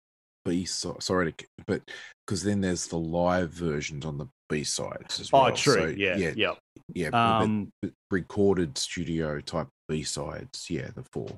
B 0.47 0.64
sides. 0.64 1.05
sorry, 1.05 1.33
to, 1.35 1.47
but 1.66 1.83
because 2.26 2.43
then 2.43 2.62
there's 2.62 2.87
the 2.87 2.97
live 2.97 3.51
versions 3.51 4.07
on 4.07 4.16
the 4.16 4.26
B 4.49 4.64
sides 4.64 5.20
as 5.20 5.31
well. 5.31 5.45
oh, 5.49 5.51
true, 5.51 5.74
So, 5.74 5.87
yeah, 5.89 6.16
yeah, 6.16 6.33
yeah. 6.35 6.53
yeah. 6.95 7.11
but- 7.11 7.18
Um, 7.18 7.72
but 7.83 7.91
recorded 8.11 8.78
studio 8.78 9.39
type 9.43 9.68
B 9.87 10.03
sides. 10.03 10.70
Yeah, 10.70 10.89
the 10.95 11.03
four. 11.12 11.28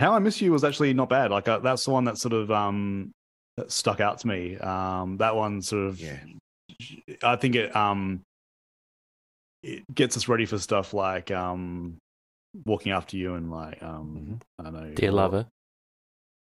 How 0.00 0.12
I 0.14 0.18
Miss 0.18 0.40
You 0.40 0.52
was 0.52 0.64
actually 0.64 0.92
not 0.94 1.08
bad. 1.08 1.30
Like 1.30 1.48
uh, 1.48 1.58
that's 1.60 1.84
the 1.84 1.90
one 1.92 2.04
that 2.04 2.18
sort 2.18 2.32
of 2.34 2.50
um, 2.50 3.12
that 3.56 3.70
stuck 3.70 4.00
out 4.00 4.18
to 4.18 4.26
me. 4.26 4.56
Um, 4.58 5.16
that 5.18 5.34
one 5.36 5.62
sort 5.62 5.86
of 5.88 6.00
Yeah. 6.00 6.18
I 7.22 7.36
think 7.36 7.54
it 7.54 7.74
um 7.76 8.22
it 9.62 9.82
gets 9.94 10.16
us 10.16 10.28
ready 10.28 10.44
for 10.46 10.58
stuff 10.58 10.92
like 10.92 11.30
um 11.30 11.96
walking 12.66 12.92
after 12.92 13.16
you 13.16 13.34
and 13.34 13.50
like 13.50 13.82
um 13.82 14.40
I 14.58 14.64
don't 14.64 14.72
know 14.74 14.90
Dear 14.94 15.10
or- 15.10 15.12
lover. 15.12 15.46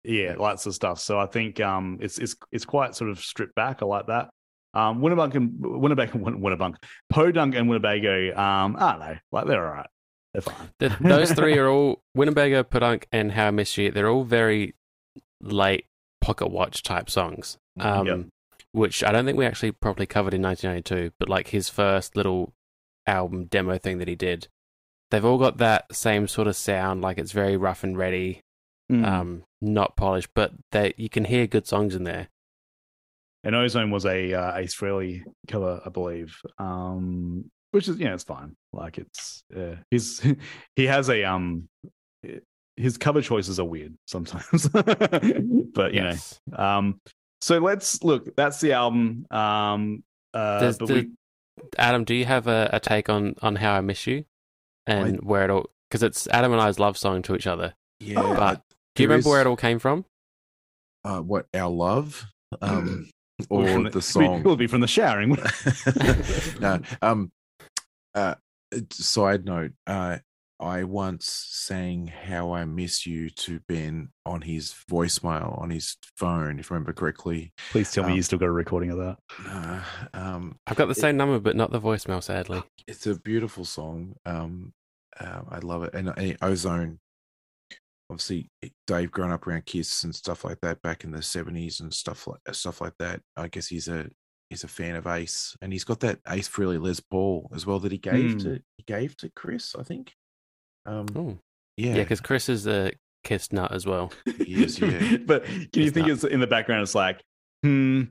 yeah 0.05 0.34
lots 0.38 0.66
of 0.66 0.74
stuff. 0.74 1.01
So 1.01 1.18
I 1.18 1.26
think 1.26 1.61
um 1.61 1.98
it's 2.01 2.18
it's 2.18 2.36
it's 2.53 2.64
quite 2.64 2.94
sort 2.94 3.11
of 3.11 3.18
stripped 3.20 3.55
back. 3.57 3.82
I 3.82 3.86
like 3.86 4.07
that. 4.07 4.30
Um 4.74 5.01
Winnebago 5.01 5.36
and 5.38 5.53
Winnebago 5.61 6.18
Win- 6.18 6.40
Winnebago 6.40 6.76
Podunk 7.11 7.55
and 7.57 7.68
Winnebago 7.68 8.36
um 8.36 8.76
I 8.78 8.90
don't 8.92 9.01
know 9.01 9.16
like 9.32 9.46
they're 9.46 9.66
all 9.66 9.74
right. 9.74 9.88
They're 10.33 10.43
fine. 10.43 10.70
The, 10.78 10.97
those 11.01 11.33
three 11.33 11.59
are 11.59 11.68
all 11.68 12.03
Winnebago, 12.14 12.62
Podunk, 12.62 13.07
and 13.12 13.33
How 13.33 13.49
I 13.49 13.51
Miss 13.51 13.76
You. 13.76 13.91
They're 13.91 14.09
all 14.09 14.24
very 14.24 14.74
late 15.41 15.87
Pocketwatch 16.24 16.83
type 16.83 17.11
songs. 17.11 17.59
Um, 17.78 18.07
Yep. 18.07 18.26
Which 18.72 19.03
I 19.03 19.11
don't 19.11 19.24
think 19.26 19.37
we 19.37 19.47
actually 19.47 19.72
properly 19.72 20.07
covered 20.07 20.33
in 20.33 20.43
1992, 20.43 21.12
but 21.18 21.28
like 21.28 21.49
his 21.49 21.68
first 21.68 22.14
little 22.14 22.53
album 23.05 23.47
demo 23.47 23.78
thing 23.78 23.99
that 23.99 24.07
he 24.07 24.14
did, 24.14 24.47
they've 25.11 25.24
all 25.24 25.39
got 25.39 25.59
that 25.59 25.93
same 25.93 26.28
sort 26.28 26.47
of 26.47 26.55
sound. 26.55 27.03
Like 27.03 27.18
it's 27.18 27.33
very 27.33 27.57
rough 27.57 27.83
and 27.83 27.99
ready, 27.99 28.41
Mm. 28.93 29.05
um, 29.07 29.43
not 29.61 29.97
polished, 29.97 30.31
but 30.35 30.53
they 30.70 30.95
you 30.97 31.09
can 31.09 31.24
hear 31.24 31.47
good 31.49 31.66
songs 31.66 31.95
in 31.97 32.05
there. 32.05 32.28
and 33.43 33.55
Ozone 33.57 33.91
was 33.91 34.05
a 34.07 34.35
uh, 34.35 34.57
Ace 34.59 34.76
Frehley 34.76 35.22
cover, 35.49 35.81
I 35.85 35.89
believe. 35.89 36.37
Um, 36.59 37.51
which 37.73 37.89
is 37.89 37.99
yeah, 37.99 38.14
it's 38.14 38.25
fine. 38.25 38.55
Like 38.73 38.99
it's 38.99 39.43
uh, 39.57 39.77
he's 39.91 40.21
he 40.77 40.87
has 40.87 41.09
a 41.09 41.25
um 41.25 41.68
his 42.77 42.97
cover 42.97 43.21
choices 43.21 43.61
are 43.61 43.64
weird 43.66 43.95
sometimes, 44.07 44.68
but 44.68 45.93
you 45.93 46.01
Yes. 46.03 46.41
know. 46.51 46.57
Um, 46.57 47.01
so 47.41 47.59
let's 47.59 48.03
look. 48.03 48.35
That's 48.37 48.61
the 48.61 48.73
album. 48.73 49.27
Um, 49.31 50.03
uh, 50.35 50.61
Does 50.61 50.79
but 50.79 50.89
the- 50.89 50.95
we, 50.95 51.11
Adam, 51.79 52.05
do 52.05 52.14
you 52.14 52.25
have 52.25 52.47
a, 52.47 52.71
a 52.73 52.81
take 52.81 53.09
on 53.11 53.35
on 53.43 53.57
How 53.57 53.75
I 53.75 53.81
Miss 53.83 54.07
You 54.07 54.25
and 54.87 55.21
where 55.23 55.45
it 55.45 55.51
all? 55.51 55.66
Because 55.91 56.03
it's 56.03 56.27
Adam 56.29 56.53
and 56.53 56.61
I's 56.61 56.79
love 56.79 56.97
song 56.97 57.21
to 57.23 57.35
each 57.35 57.47
other. 57.47 57.75
Yeah. 57.99 58.14
But 58.23 58.62
do 58.95 59.03
you 59.03 59.09
there 59.09 59.16
remember 59.16 59.31
where 59.31 59.41
it 59.43 59.47
all 59.47 59.57
came 59.57 59.79
from? 59.79 60.05
Uh, 61.05 61.21
what 61.21 61.47
our 61.55 61.68
love, 61.71 62.27
um, 62.62 63.11
or 63.51 63.66
from 63.66 63.85
the 63.85 63.99
It 63.99 64.03
song? 64.03 64.43
will 64.43 64.57
be 64.57 64.66
from 64.66 64.81
the 64.81 64.87
showering. 64.87 65.37
no. 66.61 66.81
Um. 67.03 67.31
Uh. 68.15 68.35
Side 68.93 69.45
note. 69.45 69.73
Uh. 69.87 70.19
I 70.63 70.85
once 70.85 71.25
sang 71.27 72.07
"How 72.09 72.53
I 72.53 72.67
Miss 72.67 73.07
You" 73.07 73.31
to 73.31 73.61
Ben 73.67 74.11
on 74.27 74.43
his 74.43 74.75
voicemail 74.91 75.59
on 75.59 75.71
his 75.71 75.97
phone, 76.19 76.59
if 76.59 76.71
I 76.71 76.75
remember 76.75 76.93
correctly. 76.93 77.55
Please 77.71 77.91
tell 77.91 78.05
me 78.05 78.11
Um, 78.11 78.17
you 78.17 78.23
still 78.23 78.39
got 78.39 78.45
a 78.45 78.53
recording 78.53 78.91
of 78.91 78.99
that. 78.99 79.17
Uh, 79.47 79.83
um, 80.13 80.59
I've 80.67 80.77
got 80.77 80.85
the 80.85 80.91
It- 80.91 80.97
same 80.99 81.17
number, 81.17 81.41
but 81.41 81.57
not 81.57 81.71
the 81.73 81.81
voicemail. 81.81 82.23
Sadly, 82.23 82.63
it's 82.87 83.07
a 83.07 83.19
beautiful 83.19 83.65
song. 83.65 84.17
Um, 84.27 84.75
uh, 85.19 85.41
I 85.49 85.61
love 85.61 85.83
it. 85.85 85.95
And, 85.95 86.11
and 86.11 86.37
Ozone, 86.43 87.01
obviously, 88.11 88.51
Dave 88.87 89.11
growing 89.11 89.33
up 89.33 89.47
around 89.47 89.65
Kiss 89.65 90.05
and 90.05 90.15
stuff 90.15 90.45
like 90.45 90.61
that 90.61 90.83
back 90.83 91.05
in 91.05 91.11
the 91.11 91.23
seventies 91.23 91.81
and 91.81 91.93
stuff 91.95 92.27
like 92.27 92.41
stuff 92.55 92.83
like 92.83 92.95
that. 92.99 93.23
I 93.35 93.49
guess 93.49 93.69
he's 93.69 93.89
a 93.89 94.11
he's 94.51 94.64
a 94.64 94.68
fan 94.68 94.96
of 94.96 95.07
Ace, 95.07 95.57
and 95.62 95.72
he's 95.72 95.84
got 95.84 96.01
that 96.01 96.18
Ace 96.28 96.48
Frehley 96.48 96.80
Les 96.82 97.01
Paul 97.01 97.51
as 97.55 97.64
well 97.66 97.78
that 97.80 97.92
he 97.92 97.98
gave 97.98 98.32
Hmm. 98.32 98.38
to 98.40 98.61
he 98.76 98.84
gave 98.86 99.16
to 99.18 99.30
Chris, 99.30 99.74
I 99.78 99.82
think. 99.82 100.12
Um, 100.86 101.38
yeah, 101.76 101.94
yeah, 101.94 102.03
because 102.03 102.20
Chris 102.20 102.48
is 102.48 102.66
a 102.66 102.92
Kiss 103.24 103.53
nut 103.53 103.72
as 103.72 103.86
well. 103.86 104.12
He 104.44 104.64
is, 104.64 104.78
yeah. 104.80 105.16
but 105.26 105.44
can 105.44 105.68
you 105.82 105.90
think 105.90 106.07
not. 106.09 106.11
it's 106.14 106.24
in 106.24 106.40
the 106.40 106.46
background? 106.46 106.82
It's 106.82 106.94
like, 106.94 107.20
hmm, 107.62 108.03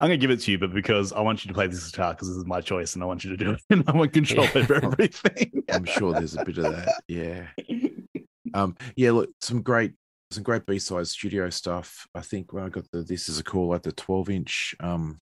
I'm 0.00 0.08
gonna 0.08 0.16
give 0.16 0.30
it 0.30 0.40
to 0.40 0.50
you, 0.52 0.58
but 0.58 0.72
because 0.72 1.12
I 1.12 1.20
want 1.20 1.44
you 1.44 1.48
to 1.48 1.54
play 1.54 1.66
this 1.68 1.90
guitar 1.90 2.12
because 2.14 2.28
this 2.28 2.36
is 2.36 2.44
my 2.44 2.60
choice 2.60 2.94
and 2.94 3.02
I 3.02 3.06
want 3.06 3.24
you 3.24 3.30
to 3.30 3.36
do 3.36 3.52
it 3.52 3.60
and 3.70 3.84
I 3.88 3.92
want 3.92 4.12
control 4.12 4.46
Yeah. 4.46 4.62
over 4.62 4.74
everything. 4.84 5.62
I'm 5.70 5.84
sure 5.84 6.12
there's 6.12 6.36
a 6.36 6.44
bit 6.44 6.58
of 6.58 6.64
that. 6.76 7.02
Yeah. 7.08 7.46
Um, 8.54 8.76
yeah, 8.96 9.10
look, 9.12 9.30
some 9.40 9.62
great, 9.62 9.92
some 10.30 10.42
great 10.42 10.66
B 10.66 10.78
side 10.78 11.06
studio 11.06 11.50
stuff. 11.50 12.06
I 12.14 12.20
think 12.20 12.52
when 12.52 12.64
I 12.64 12.68
got 12.68 12.84
the 12.92 13.02
this 13.02 13.28
is 13.28 13.38
a 13.38 13.44
Call, 13.44 13.68
like 13.68 13.82
the 13.82 13.92
12 13.92 14.30
inch, 14.30 14.74
um, 14.80 15.18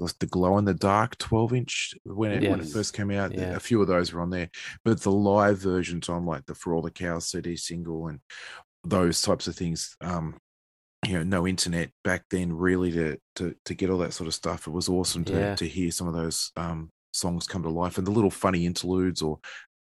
was 0.00 0.14
the 0.14 0.26
glow 0.26 0.58
in 0.58 0.64
the 0.64 0.74
dark 0.74 1.16
12 1.18 1.52
inch 1.54 1.94
when 2.04 2.32
it 2.32 2.50
when 2.50 2.60
it 2.60 2.68
first 2.68 2.94
came 2.94 3.10
out. 3.10 3.32
Yeah. 3.32 3.54
A 3.54 3.60
few 3.60 3.80
of 3.80 3.88
those 3.88 4.12
were 4.12 4.20
on 4.20 4.30
there, 4.30 4.50
but 4.84 5.00
the 5.00 5.10
live 5.12 5.58
versions 5.58 6.08
on 6.08 6.24
like 6.26 6.46
the 6.46 6.54
For 6.54 6.74
All 6.74 6.82
the 6.82 6.90
Cows 6.90 7.26
CD 7.26 7.56
single 7.56 8.08
and 8.08 8.20
those 8.84 9.20
types 9.22 9.46
of 9.46 9.56
things. 9.56 9.96
Um, 10.00 10.38
you 11.06 11.14
know, 11.14 11.22
no 11.22 11.46
internet 11.46 11.90
back 12.04 12.24
then. 12.30 12.52
Really, 12.52 12.92
to 12.92 13.16
to 13.36 13.54
to 13.64 13.74
get 13.74 13.90
all 13.90 13.98
that 13.98 14.12
sort 14.12 14.28
of 14.28 14.34
stuff, 14.34 14.66
it 14.66 14.70
was 14.70 14.88
awesome 14.88 15.24
to 15.26 15.32
Yeah. 15.32 15.54
to 15.56 15.66
hear 15.66 15.90
some 15.90 16.08
of 16.08 16.14
those 16.14 16.50
um 16.56 16.90
songs 17.12 17.46
come 17.46 17.62
to 17.62 17.68
life 17.70 17.98
and 17.98 18.06
the 18.06 18.10
little 18.12 18.30
funny 18.30 18.66
interludes 18.66 19.20
or 19.22 19.38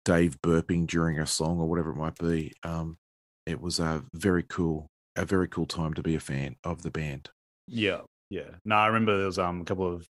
Dave 0.04 0.38
burping 0.42 0.86
during 0.86 1.18
a 1.18 1.26
song 1.26 1.58
or 1.58 1.68
whatever 1.68 1.90
it 1.90 1.96
might 1.96 2.18
be. 2.18 2.52
Um, 2.62 2.98
it 3.46 3.60
was 3.60 3.78
a 3.80 4.04
very 4.12 4.42
cool, 4.42 4.88
a 5.16 5.24
very 5.24 5.48
cool 5.48 5.64
time 5.66 5.94
to 5.94 6.02
be 6.02 6.14
a 6.14 6.20
fan 6.20 6.56
of 6.64 6.82
the 6.82 6.90
band. 6.90 7.30
Yeah, 7.66 8.00
yeah. 8.30 8.50
No, 8.64 8.76
I 8.76 8.86
remember 8.88 9.16
there 9.16 9.26
was 9.26 9.38
um 9.38 9.60
a 9.60 9.64
couple 9.64 9.92
of 9.92 10.06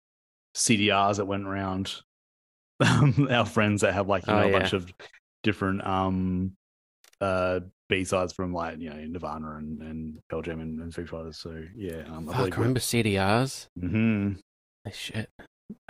CDRs 0.56 1.16
that 1.16 1.26
went 1.26 1.46
around. 1.46 1.94
Um, 2.82 3.28
our 3.30 3.44
friends 3.44 3.82
that 3.82 3.92
have 3.92 4.08
like 4.08 4.26
you 4.26 4.32
Oh, 4.32 4.38
know 4.38 4.46
a 4.46 4.50
yeah. 4.50 4.58
bunch 4.60 4.72
of 4.72 4.90
different 5.42 5.86
um 5.86 6.52
uh 7.20 7.60
B 7.90 8.04
sides 8.04 8.32
from 8.32 8.54
like 8.54 8.78
you 8.78 8.88
know 8.88 8.96
Nirvana 9.04 9.56
and 9.56 9.82
and 9.82 10.18
Pearl 10.30 10.40
Jam 10.40 10.60
and, 10.60 10.80
and 10.80 10.94
Foo 10.94 11.04
Fighters. 11.04 11.36
So 11.38 11.62
yeah, 11.76 12.04
um, 12.06 12.30
I 12.30 12.32
Fuck, 12.44 12.56
remember 12.56 12.80
CDRs? 12.80 13.66
hmm 13.78 14.32
Oh, 14.86 14.90
shit. 14.92 15.28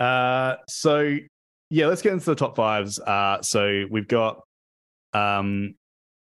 Uh, 0.01 0.55
so 0.67 1.15
yeah, 1.69 1.85
let's 1.87 2.01
get 2.01 2.11
into 2.11 2.25
the 2.25 2.35
top 2.35 2.57
fives. 2.57 2.99
Uh, 2.99 3.41
so 3.41 3.85
we've 3.89 4.09
got 4.09 4.41
um, 5.13 5.73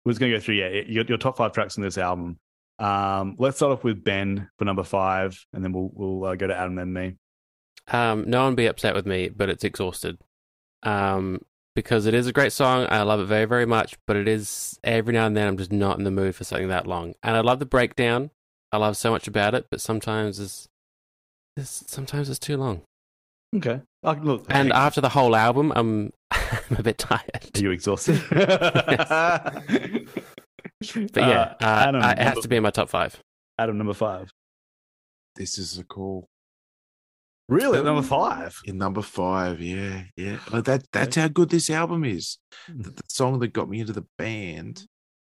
we're 0.05 0.13
just 0.13 0.21
gonna 0.21 0.33
go 0.33 0.39
through 0.39 0.55
yeah 0.55 0.83
your, 0.87 1.05
your 1.05 1.19
top 1.19 1.37
five 1.37 1.51
tracks 1.51 1.77
on 1.79 1.83
this 1.83 1.99
album. 1.99 2.37
Um, 2.81 3.37
let's 3.39 3.59
start 3.59 3.73
off 3.73 3.85
with 3.85 4.03
Ben 4.03 4.49
for 4.59 4.65
number 4.65 4.83
five, 4.83 5.45
and 5.53 5.63
then 5.63 5.73
we'll 5.73 5.91
we'll 5.93 6.25
uh, 6.25 6.35
go 6.35 6.47
to 6.47 6.57
Adam 6.57 6.79
and 6.79 6.93
me. 6.93 7.17
Um, 7.89 8.29
no 8.29 8.45
one 8.45 8.55
be 8.55 8.67
upset 8.67 8.95
with 8.95 9.07
me, 9.07 9.29
but 9.29 9.51
it's 9.51 9.65
exhausted. 9.65 10.19
Um, 10.83 11.43
because 11.77 12.07
it 12.07 12.15
is 12.15 12.27
a 12.27 12.33
great 12.33 12.53
song. 12.53 12.87
I 12.89 13.03
love 13.03 13.21
it 13.21 13.27
very, 13.27 13.45
very 13.45 13.67
much, 13.67 13.97
but 14.07 14.17
it 14.17 14.27
is 14.27 14.79
every 14.83 15.13
now 15.13 15.27
and 15.27 15.37
then 15.37 15.47
I'm 15.47 15.57
just 15.57 15.73
not 15.73 15.99
in 15.99 16.05
the 16.05 16.11
mood 16.11 16.35
for 16.35 16.45
something 16.45 16.69
that 16.69 16.87
long. 16.87 17.15
And 17.23 17.37
I 17.37 17.41
love 17.41 17.59
the 17.59 17.67
breakdown. 17.67 18.31
I 18.73 18.79
love 18.79 18.97
so 18.97 19.11
much 19.11 19.29
about 19.29 19.55
it, 19.55 19.67
but 19.71 19.81
sometimes 19.81 20.41
it's, 20.41 20.69
it's 21.57 21.85
sometimes 21.87 22.29
it's 22.29 22.39
too 22.39 22.57
long. 22.57 22.83
Okay, 23.55 23.81
look, 24.05 24.47
And 24.49 24.69
hey, 24.69 24.75
after 24.75 25.01
the 25.01 25.09
whole 25.09 25.35
album, 25.35 25.73
I'm 25.75 26.13
I'm 26.31 26.77
a 26.79 26.83
bit 26.83 26.99
tired. 26.99 27.51
are 27.55 27.61
you 27.61 27.73
exhausted? 27.73 28.21
But 31.13 31.17
yeah, 31.23 31.55
uh, 31.61 31.85
Adam, 31.89 32.03
uh, 32.03 32.11
it 32.13 32.19
has 32.19 32.39
to 32.41 32.49
be 32.49 32.57
in 32.57 32.63
my 32.63 32.71
top 32.71 32.89
five. 32.89 33.19
Adam 33.59 33.77
number 33.79 33.93
five. 33.95 34.31
This 35.37 35.59
is 35.59 35.79
a 35.79 35.85
call. 35.85 36.29
Really, 37.49 37.83
number 37.83 38.03
five. 38.03 38.57
In 38.65 38.79
number 38.79 39.03
five, 39.03 39.61
yeah, 39.61 40.05
yeah. 40.17 40.39
Like 40.53 40.65
that 40.65 40.85
that's 40.93 41.17
how 41.17 41.29
good 41.29 41.49
this 41.51 41.69
album 41.69 42.05
is. 42.05 42.39
The, 42.69 42.91
the 42.91 43.03
song 43.09 43.41
that 43.41 43.53
got 43.53 43.69
me 43.69 43.81
into 43.81 43.93
the 43.93 44.07
band 44.19 44.85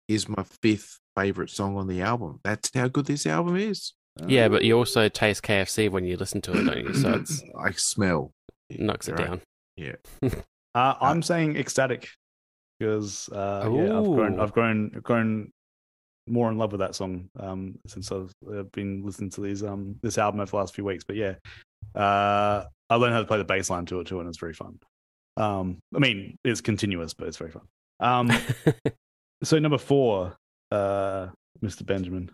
is 0.08 0.28
my 0.28 0.44
fifth 0.62 0.98
favorite 1.16 1.50
song 1.50 1.76
on 1.76 1.86
the 1.86 2.02
album. 2.02 2.40
That's 2.42 2.70
how 2.74 2.88
good 2.88 3.06
this 3.06 3.26
album 3.26 3.56
is. 3.56 3.94
Yeah, 4.26 4.48
but 4.48 4.64
you 4.64 4.76
also 4.76 5.08
taste 5.08 5.44
KFC 5.44 5.88
when 5.90 6.04
you 6.04 6.16
listen 6.16 6.40
to 6.42 6.52
it, 6.58 6.64
don't 6.64 6.78
you? 6.84 6.94
So 6.94 7.10
it's 7.20 7.42
I 7.56 7.70
smell. 7.72 8.32
knocks 8.68 9.06
it 9.08 9.12
Right. 9.12 9.26
down. 9.28 9.40
Yeah, 9.76 9.94
uh, 10.74 10.94
I'm 11.00 11.22
saying 11.22 11.56
X-Static 11.56 12.08
because 12.78 13.28
uh, 13.30 13.68
yeah, 13.72 13.98
I've 13.98 14.04
grown, 14.04 14.40
I've 14.40 14.52
grown, 14.52 14.88
grown 15.02 15.52
more 16.26 16.50
in 16.50 16.58
love 16.58 16.72
with 16.72 16.80
that 16.80 16.94
song 16.94 17.28
um, 17.40 17.78
since 17.86 18.12
I've, 18.12 18.32
I've 18.54 18.70
been 18.72 19.02
listening 19.04 19.30
to 19.30 19.40
these 19.40 19.62
um 19.62 19.96
this 20.02 20.18
album 20.18 20.40
over 20.40 20.50
the 20.50 20.56
last 20.56 20.74
few 20.74 20.84
weeks. 20.84 21.04
But 21.04 21.16
yeah, 21.16 21.34
uh, 21.94 22.64
I 22.90 22.94
learned 22.96 23.14
how 23.14 23.20
to 23.20 23.26
play 23.26 23.38
the 23.38 23.44
bass 23.44 23.70
line 23.70 23.86
to 23.86 24.00
it 24.00 24.06
too, 24.06 24.20
and 24.20 24.28
it's 24.28 24.38
very 24.38 24.54
fun. 24.54 24.78
Um, 25.36 25.78
I 25.94 25.98
mean, 25.98 26.36
it's 26.44 26.60
continuous, 26.60 27.14
but 27.14 27.28
it's 27.28 27.36
very 27.36 27.50
fun. 27.50 27.62
Um, 28.00 28.32
so 29.42 29.58
number 29.58 29.78
four, 29.78 30.36
uh, 30.70 31.28
Mr. 31.62 31.86
Benjamin. 31.86 32.30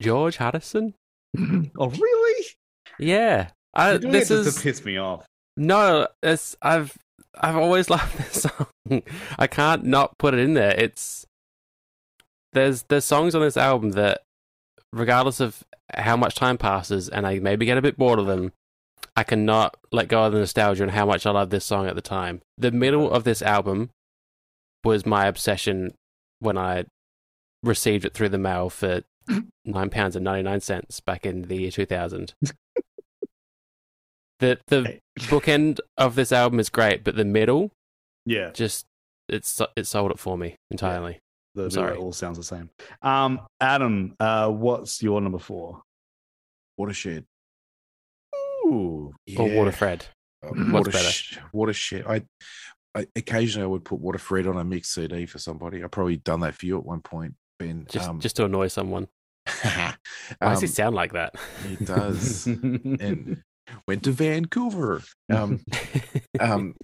George 0.00 0.36
Harrison? 0.36 0.94
oh, 1.38 1.88
really? 1.88 2.46
Yeah. 2.98 3.50
I, 3.74 3.96
this 3.96 4.30
is 4.30 4.54
to 4.54 4.62
piss 4.62 4.84
me 4.84 4.96
off. 4.98 5.26
No, 5.56 6.08
it's 6.22 6.56
I've 6.62 6.96
I've 7.40 7.56
always 7.56 7.90
loved 7.90 8.16
this 8.18 8.42
song. 8.42 9.02
I 9.38 9.46
can't 9.46 9.84
not 9.84 10.18
put 10.18 10.34
it 10.34 10.40
in 10.40 10.54
there. 10.54 10.74
It's 10.76 11.26
there's 12.52 12.84
there's 12.84 13.04
songs 13.04 13.34
on 13.34 13.42
this 13.42 13.56
album 13.56 13.90
that 13.92 14.22
regardless 14.92 15.40
of 15.40 15.64
how 15.92 16.16
much 16.16 16.34
time 16.34 16.56
passes 16.56 17.08
and 17.08 17.26
I 17.26 17.38
maybe 17.40 17.66
get 17.66 17.78
a 17.78 17.82
bit 17.82 17.98
bored 17.98 18.18
of 18.18 18.26
them, 18.26 18.52
I 19.16 19.24
cannot 19.24 19.76
let 19.92 20.08
go 20.08 20.24
of 20.24 20.32
the 20.32 20.38
nostalgia 20.38 20.82
and 20.82 20.92
how 20.92 21.06
much 21.06 21.26
I 21.26 21.30
loved 21.30 21.50
this 21.50 21.64
song 21.64 21.86
at 21.86 21.94
the 21.94 22.00
time. 22.00 22.40
The 22.56 22.70
middle 22.70 23.10
of 23.10 23.24
this 23.24 23.42
album 23.42 23.90
was 24.84 25.04
my 25.04 25.26
obsession 25.26 25.94
when 26.40 26.58
I 26.58 26.84
received 27.62 28.04
it 28.04 28.14
through 28.14 28.28
the 28.28 28.38
mail 28.38 28.70
for 28.70 29.02
mm-hmm. 29.28 29.40
nine 29.64 29.90
pounds 29.90 30.16
and 30.16 30.24
ninety 30.24 30.42
nine 30.42 30.60
cents 30.60 31.00
back 31.00 31.26
in 31.26 31.42
the 31.42 31.56
year 31.56 31.70
two 31.70 31.86
thousand. 31.86 32.34
the 34.38 34.58
the 34.68 35.00
bookend 35.20 35.78
of 35.96 36.14
this 36.14 36.32
album 36.32 36.60
is 36.60 36.68
great, 36.68 37.04
but 37.04 37.16
the 37.16 37.24
middle 37.24 37.70
Yeah, 38.26 38.50
just 38.52 38.86
it's 39.28 39.60
it 39.76 39.86
sold 39.86 40.10
it 40.10 40.18
for 40.18 40.36
me 40.36 40.56
entirely. 40.70 41.18
the, 41.54 41.64
I'm 41.64 41.70
sorry. 41.70 41.94
it 41.94 41.98
all 41.98 42.12
sounds 42.12 42.36
the 42.36 42.44
same. 42.44 42.70
Um, 43.02 43.40
Adam, 43.60 44.14
uh, 44.20 44.48
what's 44.50 45.02
your 45.02 45.20
number 45.20 45.38
four? 45.38 45.82
Wattershed. 46.76 47.24
Ooh, 48.66 49.12
Or 49.38 49.48
Waterfred. 49.48 50.02
Uh, 50.42 50.48
What's 50.48 50.88
better? 50.88 50.98
Watersh- 51.08 51.38
Wattershed. 51.52 52.04
I, 52.06 52.22
I 52.94 53.06
occasionally 53.16 53.64
I 53.64 53.68
would 53.68 53.84
put 53.84 54.00
Waterfred 54.00 54.46
on 54.48 54.56
a 54.56 54.64
mixed 54.64 54.92
CD 54.94 55.26
for 55.26 55.38
somebody. 55.38 55.82
I 55.84 55.86
probably 55.88 56.16
done 56.18 56.40
that 56.40 56.54
for 56.54 56.66
you 56.66 56.78
at 56.78 56.84
one 56.84 57.00
point, 57.00 57.34
Ben. 57.58 57.86
Just 57.88 58.08
um, 58.08 58.20
just 58.20 58.36
to 58.36 58.44
annoy 58.46 58.68
someone. 58.68 59.08
Why 59.62 59.94
does 60.40 60.58
um, 60.58 60.64
it 60.64 60.70
sound 60.70 60.94
like 60.94 61.12
that? 61.12 61.34
It 61.70 61.84
does. 61.84 62.46
and 62.46 63.42
went 63.86 64.02
to 64.04 64.12
Vancouver. 64.12 65.02
Um, 65.32 65.60
um, 66.40 66.74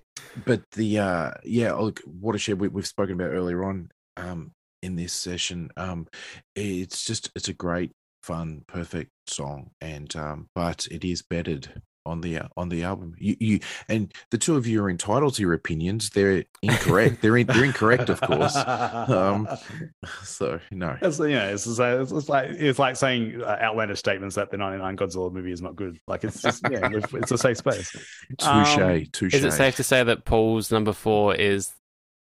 but 0.45 0.63
the 0.73 0.99
uh, 0.99 1.31
yeah, 1.45 1.73
look, 1.75 2.01
Wattershed 2.07 2.59
we, 2.59 2.69
we've 2.69 2.87
spoken 2.87 3.15
about 3.15 3.33
earlier 3.33 3.65
on 3.65 3.91
um, 4.17 4.53
in 4.83 4.97
this 4.97 5.13
session. 5.13 5.71
Um, 5.77 6.07
it's 6.55 7.05
just 7.05 7.31
it's 7.35 7.49
a 7.49 7.55
great, 7.55 7.93
fun, 8.23 8.63
perfect 8.67 9.11
song, 9.27 9.71
and 9.81 10.15
um, 10.17 10.49
but 10.55 10.87
it 10.91 11.05
is 11.05 11.23
bedded 11.23 11.81
on 12.07 12.21
the 12.21 12.39
uh, 12.39 12.49
on 12.57 12.69
the 12.69 12.83
album. 12.83 13.15
You 13.19 13.37
you 13.39 13.61
and 13.89 14.13
the 14.31 14.39
two 14.39 14.57
of 14.57 14.67
you 14.67 14.83
are 14.83 14.91
entitled 14.91 15.35
to 15.35 15.43
your 15.43 15.53
opinions. 15.53 16.11
They're 16.11 16.45
incorrect. 16.63 17.21
they're 17.23 17.37
in, 17.37 17.47
they're 17.47 17.65
incorrect, 17.65 18.09
of 18.09 18.21
course. 18.21 18.57
Um, 18.57 19.49
so 20.23 20.61
no. 20.71 20.97
It's, 21.03 21.19
you 21.19 21.29
know, 21.31 21.49
it's, 21.49 21.65
just 21.65 21.79
like- 21.79 21.99
it's, 22.01 22.13
it's 22.13 22.29
like 22.29 22.51
it's 22.51 22.79
like 22.79 22.97
saying 22.97 23.43
uh, 23.43 23.59
outlandish 23.61 23.99
statements 23.99 24.37
that 24.37 24.51
the 24.51 24.57
'99 24.57 24.97
Godzilla 24.97 25.33
movie 25.33 25.53
is 25.53 25.63
not 25.63 25.77
good. 25.77 25.99
Like 26.07 26.25
it's 26.25 26.41
just 26.43 26.63
yeah, 26.71 26.89
it's 26.93 27.31
a 27.33 27.39
safe 27.39 27.59
space. 27.59 27.91
Touche, 28.39 28.79
Um, 28.79 29.05
touche. 29.13 29.35
Is 29.35 29.45
it 29.45 29.53
safe 29.53 29.77
to 29.77 29.83
say 29.85 30.03
that 30.03 30.25
Paul's 30.25 30.71
number 30.71 30.93
four 30.93 31.35
is 31.35 31.73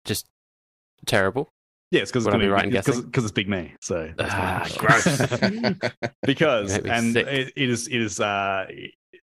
just 0.04 0.26
terrible? 1.06 1.48
Yeah, 1.92 2.02
it's 2.02 2.12
because 2.12 2.24
Would 2.26 2.34
I 2.34 2.38
be 2.38 2.46
right 2.46 2.64
in 2.66 2.70
because 2.70 3.24
it's 3.24 3.32
Big 3.32 3.48
Me. 3.48 3.74
So 3.80 4.12
that's 4.16 4.32
Ah, 4.32 4.68
why. 4.80 5.74
because 6.22 6.80
me 6.84 6.88
and 6.90 7.16
it, 7.16 7.52
it 7.56 7.68
is 7.68 7.88
it 7.88 8.00
is 8.00 8.20
uh 8.20 8.66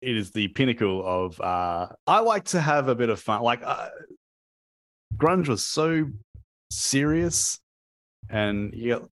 it 0.04 0.16
is 0.16 0.30
the 0.30 0.48
pinnacle 0.48 1.02
of 1.04 1.40
uh 1.40 1.88
I 2.06 2.20
like 2.20 2.44
to 2.46 2.60
have 2.60 2.88
a 2.88 2.94
bit 2.94 3.08
of 3.08 3.20
fun. 3.20 3.42
Like 3.42 3.62
uh, 3.64 3.88
grunge 5.16 5.48
was 5.48 5.64
so 5.64 6.06
serious, 6.70 7.58
and 8.28 8.72
you 8.74 8.94
got 8.94 9.08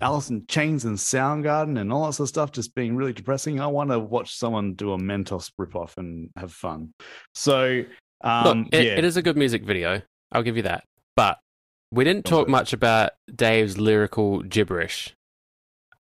Alice 0.00 0.30
in 0.30 0.46
Chains 0.46 0.84
and 0.84 0.96
Soundgarden 0.96 1.80
and 1.80 1.92
all 1.92 2.06
that 2.06 2.12
sort 2.12 2.26
of 2.26 2.28
stuff 2.28 2.52
just 2.52 2.74
being 2.74 2.96
really 2.96 3.12
depressing. 3.12 3.60
I 3.60 3.66
want 3.66 3.90
to 3.90 3.98
watch 3.98 4.36
someone 4.36 4.74
do 4.74 4.92
a 4.92 4.98
Mentos 4.98 5.50
ripoff 5.58 5.96
and 5.96 6.30
have 6.36 6.52
fun. 6.52 6.92
So 7.34 7.82
um 8.22 8.44
Look, 8.64 8.74
it, 8.74 8.84
yeah, 8.84 8.92
it 8.92 9.04
is 9.04 9.16
a 9.16 9.22
good 9.22 9.36
music 9.36 9.64
video. 9.64 10.02
I'll 10.32 10.42
give 10.42 10.56
you 10.56 10.62
that. 10.64 10.84
But 11.14 11.38
we 11.90 12.04
didn't 12.04 12.24
talk 12.24 12.48
much 12.48 12.72
about 12.72 13.12
Dave's 13.34 13.78
lyrical 13.78 14.42
gibberish. 14.42 15.14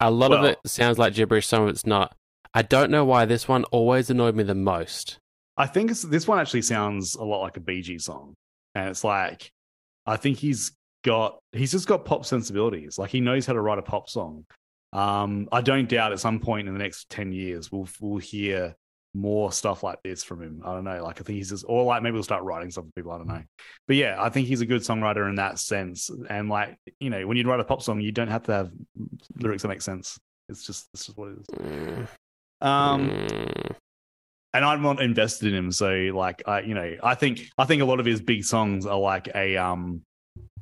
A 0.00 0.10
lot 0.10 0.32
of 0.32 0.44
it 0.44 0.58
sounds 0.64 0.98
like 0.98 1.14
gibberish, 1.14 1.46
some 1.46 1.64
of 1.64 1.68
it's 1.68 1.86
not. 1.86 2.14
I 2.54 2.62
don't 2.62 2.90
know 2.90 3.04
why 3.04 3.24
this 3.24 3.46
one 3.46 3.64
always 3.64 4.10
annoyed 4.10 4.34
me 4.34 4.42
the 4.42 4.54
most. 4.54 5.18
I 5.56 5.66
think 5.66 5.90
it's, 5.90 6.02
this 6.02 6.28
one 6.28 6.38
actually 6.38 6.62
sounds 6.62 7.14
a 7.14 7.24
lot 7.24 7.42
like 7.42 7.56
a 7.56 7.60
BG 7.60 8.00
song, 8.00 8.34
and 8.74 8.88
it's 8.88 9.04
like 9.04 9.50
I 10.06 10.16
think 10.16 10.38
he's 10.38 10.72
got 11.04 11.38
he's 11.52 11.72
just 11.72 11.88
got 11.88 12.04
pop 12.04 12.24
sensibilities. 12.24 12.98
Like 12.98 13.10
he 13.10 13.20
knows 13.20 13.46
how 13.46 13.52
to 13.52 13.60
write 13.60 13.78
a 13.78 13.82
pop 13.82 14.08
song. 14.08 14.44
Um, 14.92 15.48
I 15.52 15.60
don't 15.60 15.88
doubt 15.88 16.12
at 16.12 16.20
some 16.20 16.40
point 16.40 16.68
in 16.68 16.74
the 16.74 16.82
next 16.82 17.08
ten 17.10 17.32
years 17.32 17.70
we'll 17.70 17.88
we'll 18.00 18.18
hear 18.18 18.74
more 19.14 19.50
stuff 19.52 19.82
like 19.82 20.02
this 20.02 20.22
from 20.22 20.42
him. 20.42 20.62
I 20.64 20.74
don't 20.74 20.84
know. 20.84 21.02
Like 21.02 21.20
I 21.20 21.24
think 21.24 21.38
he's 21.38 21.50
just 21.50 21.64
or 21.68 21.84
like 21.84 22.02
maybe 22.02 22.14
we'll 22.14 22.22
start 22.22 22.44
writing 22.44 22.70
stuff 22.70 22.84
for 22.84 22.92
people. 22.92 23.12
I 23.12 23.18
don't 23.18 23.26
know. 23.26 23.42
But 23.86 23.96
yeah, 23.96 24.16
I 24.18 24.28
think 24.28 24.46
he's 24.46 24.60
a 24.60 24.66
good 24.66 24.82
songwriter 24.82 25.28
in 25.28 25.36
that 25.36 25.58
sense. 25.58 26.10
And 26.30 26.48
like 26.48 26.76
you 27.00 27.10
know, 27.10 27.26
when 27.26 27.36
you 27.36 27.48
write 27.48 27.60
a 27.60 27.64
pop 27.64 27.82
song, 27.82 28.00
you 28.00 28.12
don't 28.12 28.28
have 28.28 28.44
to 28.44 28.52
have 28.52 28.70
lyrics 29.36 29.62
that 29.62 29.68
make 29.68 29.82
sense. 29.82 30.18
It's 30.48 30.64
just 30.64 30.88
it's 30.94 31.06
just 31.06 31.18
what 31.18 31.28
it 31.28 31.38
is. 31.40 31.46
Mm, 31.46 32.08
Um, 32.60 33.08
mm. 33.10 33.74
and 34.54 34.64
I'm 34.64 34.82
not 34.82 35.00
invested 35.00 35.48
in 35.52 35.54
him. 35.54 35.72
So 35.72 35.88
like 36.14 36.42
I, 36.46 36.60
you 36.60 36.74
know, 36.74 36.96
I 37.02 37.14
think 37.14 37.42
I 37.58 37.64
think 37.64 37.82
a 37.82 37.84
lot 37.84 38.00
of 38.00 38.06
his 38.06 38.20
big 38.20 38.44
songs 38.44 38.86
are 38.86 38.98
like 38.98 39.28
a 39.34 39.56
um, 39.56 40.02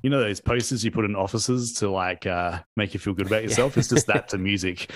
you 0.02 0.10
know, 0.10 0.20
those 0.20 0.40
posters 0.40 0.84
you 0.84 0.90
put 0.90 1.04
in 1.04 1.16
offices 1.16 1.72
to 1.74 1.90
like 1.90 2.26
uh 2.26 2.60
make 2.76 2.94
you 2.94 3.00
feel 3.00 3.14
good 3.14 3.26
about 3.26 3.42
yourself. 3.48 3.76
It's 3.78 3.88
just 3.88 4.06
that 4.08 4.28
to 4.28 4.38
music. 4.38 4.90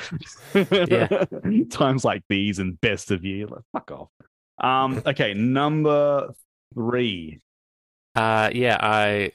Yeah. 0.54 1.24
Times 1.70 2.04
like 2.04 2.22
these 2.28 2.58
and 2.58 2.80
best 2.80 3.10
of 3.10 3.24
you. 3.24 3.46
Like, 3.46 3.62
fuck 3.72 3.90
off. 3.90 4.08
Um. 4.62 5.02
Okay. 5.06 5.34
Number 5.34 6.32
three. 6.74 7.40
Uh, 8.14 8.50
yeah, 8.52 8.76
I 8.80 9.32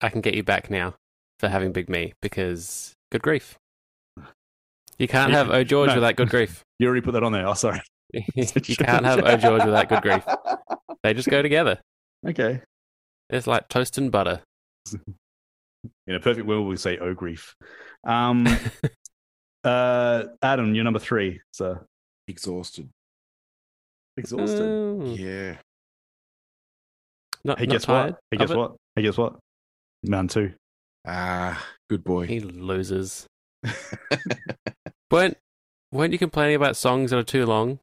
I 0.00 0.08
can 0.10 0.20
get 0.20 0.34
you 0.34 0.42
back 0.42 0.70
now. 0.70 0.94
for 1.40 1.48
having 1.48 1.72
Big 1.72 1.88
Me 1.88 2.12
because 2.20 2.94
good 3.10 3.22
grief. 3.22 3.58
You 4.98 5.08
can't 5.08 5.32
Yeah. 5.32 5.38
have 5.38 5.50
Oh 5.50 5.64
George 5.64 5.88
No. 5.88 5.94
without 5.96 6.16
good 6.16 6.28
grief. 6.36 6.62
You 6.80 6.86
already 6.86 7.02
put 7.02 7.12
that 7.12 7.22
on 7.22 7.32
there. 7.32 7.46
Oh, 7.46 7.52
sorry. 7.52 7.82
you 8.14 8.24
can't 8.78 9.04
have 9.04 9.20
Oh 9.22 9.36
George 9.36 9.64
without 9.64 9.88
good 9.90 10.02
grief. 10.02 10.24
They 11.02 11.14
just 11.14 11.28
go 11.28 11.40
together. 11.40 11.80
Okay. 12.26 12.60
It's 13.30 13.46
like 13.46 13.68
toast 13.68 13.96
and 13.96 14.12
butter. 14.12 14.42
In 16.06 16.14
a 16.14 16.20
perfect 16.20 16.46
world, 16.46 16.66
we 16.68 16.76
say 16.76 16.98
oh 16.98 17.14
grief. 17.14 17.54
Um, 18.04 18.46
uh, 19.64 20.24
Adam, 20.42 20.74
you're 20.74 20.84
number 20.84 20.98
three. 20.98 21.40
So 21.54 21.78
Exhausted. 22.28 22.90
exhausted. 24.18 24.60
Mm, 24.68 25.18
Yeah. 25.18 25.56
Not, 27.44 27.58
hey, 27.58 27.64
not 27.66 27.72
guess 27.72 27.84
tired 27.86 28.10
what? 28.12 28.20
Hey, 28.30 28.36
guess 28.36 28.50
it? 28.50 28.56
what? 28.56 28.76
Hey, 28.96 29.02
guess 29.02 29.16
what? 29.16 29.38
Man, 30.02 30.28
two. 30.28 30.52
Ah, 31.06 31.66
good 31.88 32.04
boy. 32.04 32.26
He 32.26 32.40
loses. 32.40 33.26
weren't 35.10 35.38
weren't 35.92 36.12
you 36.12 36.18
complaining 36.18 36.56
about 36.56 36.76
songs 36.76 37.10
that 37.10 37.18
are 37.18 37.22
too 37.22 37.46
long? 37.46 37.78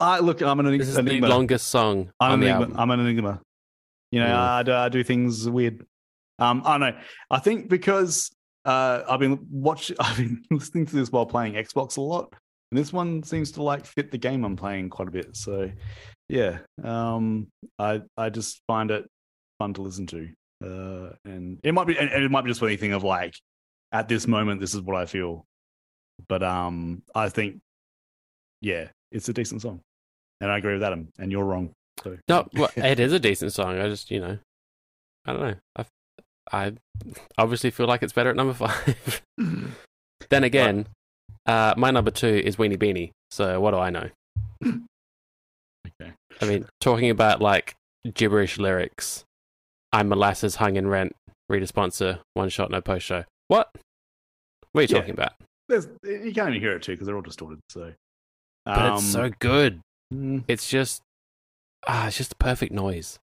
I 0.00 0.18
look. 0.20 0.42
I'm 0.42 0.58
an 0.60 0.76
This 0.76 0.88
is 0.88 0.96
enigma. 0.98 1.28
the 1.28 1.34
longest 1.34 1.68
song 1.68 2.12
I'm 2.20 2.42
an 2.42 2.48
enigma. 2.48 2.74
I'm 2.80 2.90
an 2.90 3.00
enigma. 3.00 3.40
You 4.10 4.20
know, 4.20 4.26
Mm. 4.26 4.36
I, 4.36 4.62
do, 4.62 4.72
I 4.72 4.88
do 4.88 5.02
things 5.04 5.48
weird. 5.48 5.84
Um, 6.38 6.62
I 6.64 6.78
don't 6.78 6.80
know. 6.94 7.00
I 7.30 7.38
think 7.38 7.68
because 7.68 8.30
uh, 8.64 9.02
I've 9.08 9.20
been 9.20 9.38
watch, 9.50 9.92
I've 10.00 10.16
been 10.16 10.42
listening 10.50 10.86
to 10.86 10.96
this 10.96 11.10
while 11.12 11.26
playing 11.26 11.54
Xbox 11.54 11.96
a 11.96 12.00
lot, 12.00 12.32
and 12.70 12.78
this 12.78 12.92
one 12.92 13.22
seems 13.22 13.50
to 13.52 13.62
like 13.62 13.86
fit 13.86 14.10
the 14.10 14.18
game 14.18 14.44
I'm 14.44 14.56
playing 14.56 14.90
quite 14.90 15.08
a 15.08 15.10
bit. 15.12 15.36
So, 15.36 15.70
yeah, 16.28 16.58
um, 16.82 17.48
I 17.78 18.02
I 18.16 18.30
just 18.30 18.60
find 18.66 18.90
it 18.90 19.08
fun 19.58 19.74
to 19.74 19.82
listen 19.82 20.06
to, 20.08 20.28
uh, 20.64 21.12
and 21.24 21.58
it 21.62 21.72
might 21.72 21.86
be, 21.86 21.96
and 21.98 22.10
it 22.10 22.30
might 22.30 22.44
be 22.44 22.50
just 22.50 22.62
anything 22.62 22.92
of 22.92 23.04
like, 23.04 23.34
at 23.92 24.08
this 24.08 24.26
moment, 24.26 24.60
this 24.60 24.74
is 24.74 24.80
what 24.80 24.96
I 24.96 25.06
feel. 25.06 25.46
But 26.28 26.42
um, 26.42 27.02
I 27.14 27.28
think, 27.28 27.58
yeah, 28.60 28.88
it's 29.12 29.28
a 29.28 29.32
decent 29.32 29.62
song, 29.62 29.80
and 30.40 30.50
I 30.50 30.58
agree 30.58 30.74
with 30.74 30.82
Adam. 30.82 31.08
And 31.18 31.30
you're 31.30 31.44
wrong. 31.44 31.70
No, 32.28 32.48
well, 32.54 32.70
it 32.76 33.00
is 33.00 33.12
a 33.12 33.18
decent 33.20 33.52
song. 33.52 33.78
I 33.78 33.88
just, 33.88 34.10
you 34.10 34.20
know, 34.20 34.38
I 35.24 35.32
don't 35.32 35.42
know. 35.42 35.54
I, 35.76 35.84
I 36.52 36.72
obviously 37.38 37.70
feel 37.70 37.86
like 37.86 38.02
it's 38.02 38.12
better 38.12 38.30
at 38.30 38.36
number 38.36 38.54
five. 38.66 39.22
then 40.30 40.44
again, 40.44 40.86
uh, 41.46 41.74
my 41.76 41.90
number 41.90 42.10
two 42.10 42.26
is 42.44 42.56
Weenie 42.56 42.78
Beenie. 42.78 43.12
So 43.30 43.60
what 43.60 43.70
do 43.72 43.78
I 43.78 43.90
know? 43.90 44.08
Okay. 44.66 46.12
I 46.40 46.44
mean, 46.46 46.66
talking 46.80 47.10
about 47.10 47.40
like 47.40 47.74
gibberish 48.12 48.58
lyrics. 48.58 49.24
I'm 49.92 50.08
molasses 50.08 50.56
hung 50.56 50.76
in 50.76 50.88
rent. 50.88 51.14
Read 51.48 51.62
a 51.62 51.66
sponsor. 51.66 52.20
One 52.34 52.48
shot, 52.48 52.70
no 52.70 52.80
post 52.80 53.06
show. 53.06 53.24
What? 53.48 53.70
What 54.72 54.80
are 54.80 54.82
you 54.82 54.88
Yeah. 54.90 54.98
talking 55.00 55.14
about? 55.14 55.32
There's, 55.68 55.88
you 56.04 56.32
can't 56.34 56.50
even 56.50 56.60
hear 56.60 56.72
it 56.76 56.82
too 56.82 56.92
because 56.92 57.06
they're 57.06 57.16
all 57.16 57.22
distorted. 57.22 57.60
So, 57.70 57.92
But 58.66 58.94
it's 58.94 59.04
so 59.06 59.30
good. 59.38 59.80
mm, 60.12 60.44
It's 60.48 60.68
just, 60.68 61.02
ah, 61.86 62.06
it's 62.08 62.16
just 62.16 62.30
the 62.30 62.36
perfect 62.36 62.72
noise. 62.72 63.18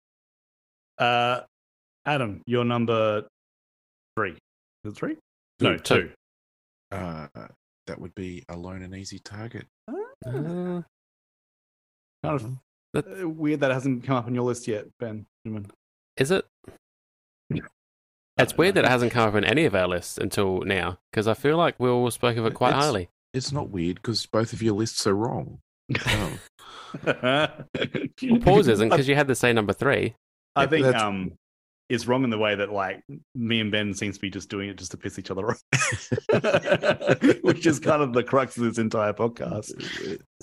uh, 0.98 1.42
Adam, 2.06 2.42
you're 2.46 2.64
number 2.64 3.26
three. 4.16 4.30
Is 4.84 4.92
it 4.92 4.96
three? 4.96 5.16
No, 5.60 5.76
Two. 5.76 5.82
two. 5.82 6.10
Uh, 6.92 7.26
that 7.86 8.00
would 8.00 8.14
be 8.14 8.44
alone 8.48 8.82
and 8.82 8.94
easy 8.94 9.18
target. 9.18 9.66
Uh, 9.88 9.92
Kind 10.24 10.82
of 12.24 12.56
That- 12.94 13.20
uh, 13.22 13.28
weird 13.28 13.60
that 13.60 13.70
hasn't 13.70 14.04
come 14.04 14.16
up 14.16 14.26
on 14.26 14.34
your 14.34 14.44
list 14.44 14.66
yet, 14.66 14.86
Ben. 14.98 15.26
Is 16.16 16.30
it? 16.30 16.46
It's 18.38 18.56
weird 18.56 18.74
that 18.76 18.84
it 18.84 18.88
hasn't 18.90 19.12
come 19.12 19.28
up 19.28 19.34
in 19.34 19.44
any 19.44 19.64
of 19.64 19.74
our 19.74 19.88
lists 19.88 20.16
until 20.18 20.60
now, 20.60 20.98
because 21.10 21.26
I 21.26 21.34
feel 21.34 21.56
like 21.56 21.74
we 21.78 21.88
all 21.88 22.10
spoke 22.10 22.36
of 22.36 22.46
it 22.46 22.54
quite 22.54 22.70
It's- 22.70 22.84
highly. 22.84 23.08
It's 23.34 23.52
not 23.52 23.68
weird 23.68 23.96
because 23.96 24.24
both 24.26 24.52
of 24.54 24.62
your 24.62 24.74
lists 24.74 25.06
are 25.06 25.14
wrong. 25.14 25.58
Oh. 26.06 26.38
Well, 27.04 28.40
Pause 28.40 28.68
isn't 28.68 28.88
because 28.88 29.06
you 29.08 29.14
had 29.14 29.28
to 29.28 29.34
say 29.34 29.52
number 29.52 29.72
three. 29.74 30.14
I 30.56 30.66
think 30.66 30.84
that's- 30.86 31.02
um, 31.02 31.32
it's 31.90 32.06
wrong 32.06 32.24
in 32.24 32.30
the 32.30 32.38
way 32.38 32.54
that 32.54 32.70
like 32.72 33.02
me 33.34 33.60
and 33.60 33.70
Ben 33.70 33.92
seems 33.94 34.16
to 34.16 34.20
be 34.20 34.30
just 34.30 34.48
doing 34.48 34.68
it 34.70 34.76
just 34.76 34.90
to 34.92 34.96
piss 34.96 35.18
each 35.18 35.30
other 35.30 35.50
off, 35.50 35.62
which 37.42 37.66
is 37.66 37.78
kind 37.80 38.02
of 38.02 38.12
the 38.12 38.22
crux 38.22 38.56
of 38.56 38.64
this 38.64 38.78
entire 38.78 39.12
podcast. 39.12 39.72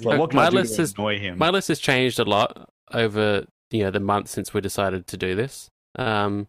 Like, 0.03 0.15
Uh, 0.17 0.19
what 0.19 0.29
can 0.31 0.37
my 0.37 0.45
I 0.47 0.49
do 0.49 0.55
list 0.57 0.75
to 0.77 0.81
is- 0.83 0.93
annoy 0.93 1.19
him? 1.19 1.37
My 1.37 1.49
list 1.49 1.67
has 1.69 1.79
changed 1.79 2.19
a 2.19 2.23
lot 2.25 2.69
over 2.93 3.45
you 3.71 3.83
know 3.83 3.91
the 3.91 3.99
months 3.99 4.31
since 4.31 4.53
we 4.53 4.61
decided 4.61 5.07
to 5.07 5.17
do 5.17 5.35
this. 5.35 5.69
Um, 5.97 6.47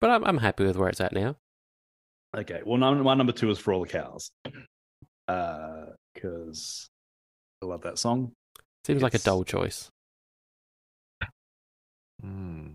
but 0.00 0.10
I'm 0.10 0.24
I'm 0.24 0.38
happy 0.38 0.64
with 0.64 0.76
where 0.76 0.88
it's 0.88 1.00
at 1.00 1.12
now. 1.12 1.36
Okay. 2.36 2.62
Well, 2.64 2.78
num- 2.78 3.02
my 3.02 3.14
number 3.14 3.32
two 3.32 3.50
is 3.50 3.58
for 3.58 3.72
all 3.72 3.82
the 3.82 3.88
cows, 3.88 4.30
because 6.14 6.88
I 7.62 7.66
love 7.66 7.82
that 7.82 7.98
song. 7.98 8.32
Seems 8.86 9.02
like 9.02 9.14
a 9.14 9.18
dull 9.18 9.44
choice. 9.44 9.90
Hmm. 12.22 12.68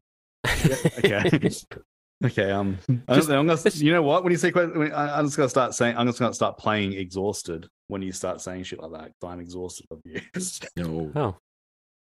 Okay. 0.99 1.49
okay. 2.25 2.51
Um. 2.51 2.77
I'm 3.07 3.15
Just- 3.15 3.29
I'm 3.29 3.47
gonna, 3.47 3.59
you 3.75 3.91
know 3.91 4.01
what? 4.01 4.23
When 4.23 4.31
you 4.31 4.37
say, 4.37 4.51
when, 4.51 4.91
I, 4.91 5.17
I'm 5.17 5.25
just 5.25 5.37
gonna 5.37 5.49
start 5.49 5.73
saying. 5.75 5.97
I'm 5.97 6.07
just 6.07 6.19
gonna 6.19 6.33
start 6.33 6.57
playing 6.57 6.93
exhausted 6.93 7.67
when 7.87 8.01
you 8.01 8.11
start 8.11 8.41
saying 8.41 8.63
shit 8.63 8.79
like 8.81 8.91
that. 8.91 9.27
I'm 9.27 9.39
exhausted 9.39 9.85
of 9.91 10.01
you. 10.05 10.21
No. 10.75 11.11
oh, 11.15 11.35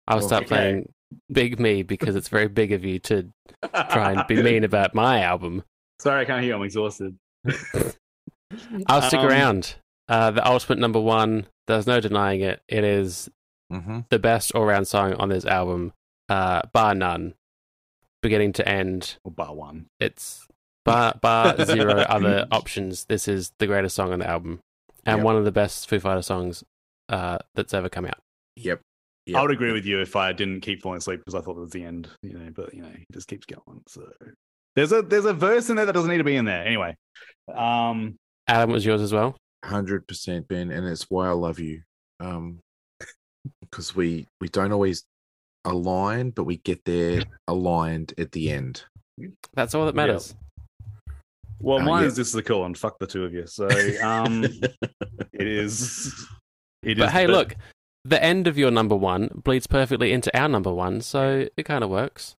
I'll 0.07 0.17
Oh, 0.23 0.27
start 0.27 0.43
okay. 0.43 0.47
playing 0.55 0.93
Big 1.31 1.59
Me 1.59 1.83
because 1.83 2.15
it's 2.15 2.29
very 2.29 2.47
big 2.47 2.71
of 2.71 2.83
you 2.85 2.99
to 2.99 3.29
try 3.89 4.11
and 4.13 4.25
be 4.27 4.41
mean 4.41 4.63
about 4.63 4.93
my 4.95 5.21
album. 5.21 5.63
Sorry, 5.99 6.21
I 6.21 6.25
can't 6.25 6.43
hear. 6.43 6.55
I'm 6.55 6.63
exhausted. 6.63 7.17
I'll 8.87 9.01
stick 9.01 9.19
Um, 9.19 9.27
around. 9.27 9.75
Uh, 10.07 10.31
the 10.31 10.45
ultimate 10.45 10.79
number 10.79 10.99
one. 10.99 11.45
There's 11.67 11.87
no 11.87 11.99
denying 11.99 12.41
it. 12.41 12.61
It 12.67 12.83
is 12.83 13.29
Mm-hmm. 13.71 13.99
the 14.09 14.19
best 14.19 14.53
all-round 14.53 14.85
song 14.85 15.13
on 15.13 15.29
this 15.29 15.45
album, 15.45 15.93
uh, 16.27 16.61
bar 16.73 16.93
none, 16.93 17.35
beginning 18.21 18.51
to 18.53 18.67
end. 18.67 19.15
Or 19.23 19.31
bar 19.31 19.55
one. 19.55 19.85
It's 19.97 20.45
bar 20.83 21.13
bar 21.21 21.55
zero 21.63 21.93
other 22.09 22.47
options. 22.51 23.05
This 23.05 23.29
is 23.29 23.53
the 23.59 23.67
greatest 23.67 23.95
song 23.95 24.11
on 24.11 24.19
the 24.19 24.27
album, 24.29 24.59
and 25.05 25.19
Yep. 25.19 25.23
one 25.25 25.35
of 25.37 25.45
the 25.45 25.53
best 25.53 25.87
Foo 25.87 26.01
Fighter 26.01 26.21
songs 26.21 26.65
uh, 27.07 27.37
that's 27.55 27.73
ever 27.73 27.87
come 27.87 28.05
out. 28.05 28.19
Yep. 28.57 28.81
Yep. 29.27 29.37
I 29.37 29.41
would 29.43 29.51
agree 29.51 29.71
with 29.71 29.85
you 29.85 29.99
if 30.01 30.15
I 30.15 30.31
didn't 30.33 30.61
keep 30.61 30.81
falling 30.81 30.97
asleep 30.97 31.19
because 31.19 31.35
I 31.35 31.41
thought 31.41 31.57
it 31.57 31.61
was 31.61 31.71
the 31.71 31.83
end. 31.83 32.09
You 32.23 32.33
know, 32.33 32.49
but 32.55 32.73
you 32.73 32.81
know, 32.81 32.89
he 32.89 33.05
just 33.13 33.27
keeps 33.27 33.45
going. 33.45 33.81
So 33.87 34.09
there's 34.75 34.91
a 34.91 35.01
there's 35.01 35.25
a 35.25 35.33
verse 35.33 35.69
in 35.69 35.75
there 35.75 35.85
that 35.85 35.93
doesn't 35.93 36.09
need 36.09 36.17
to 36.17 36.23
be 36.23 36.35
in 36.35 36.45
there. 36.45 36.65
Anyway. 36.65 36.95
Um. 37.53 38.15
Adam 38.47 38.71
was 38.71 38.85
yours 38.85 39.01
as 39.01 39.13
well. 39.13 39.35
Hundred 39.63 40.07
percent, 40.07 40.47
Ben, 40.47 40.71
and 40.71 40.87
it's 40.87 41.05
why 41.09 41.27
I 41.27 41.31
love 41.33 41.59
you. 41.59 41.81
Um, 42.19 42.59
because 43.61 43.95
we 43.95 44.27
we 44.41 44.47
don't 44.49 44.71
always 44.71 45.03
align, 45.65 46.31
but 46.31 46.45
we 46.45 46.57
get 46.57 46.83
there 46.85 47.21
aligned 47.47 48.13
at 48.17 48.31
the 48.31 48.49
end. 48.51 48.83
That's 49.53 49.75
all 49.75 49.85
that 49.85 49.93
matters. 49.95 50.33
Well, 51.59 51.77
Uh, 51.79 51.83
mine 51.83 52.01
yeah. 52.01 52.07
is 52.07 52.15
this 52.15 52.29
is 52.29 52.35
a 52.35 52.41
cool 52.41 52.61
one. 52.61 52.73
Fuck 52.73 52.97
the 52.97 53.05
two 53.05 53.23
of 53.23 53.33
you. 53.33 53.45
So 53.45 53.67
um, 54.03 54.43
it 54.43 55.47
is. 55.47 56.27
It 56.81 56.97
is. 56.97 56.97
But 56.97 57.11
hey, 57.11 57.27
the- 57.27 57.33
look, 57.33 57.55
the 58.03 58.21
end 58.23 58.47
of 58.47 58.57
your 58.57 58.71
number 58.71 58.95
one 58.95 59.29
bleeds 59.43 59.67
perfectly 59.67 60.11
into 60.11 60.35
our 60.37 60.47
number 60.47 60.73
one, 60.73 61.01
so 61.01 61.47
it 61.55 61.63
kind 61.63 61.83
of 61.83 61.89
works. 61.89 62.35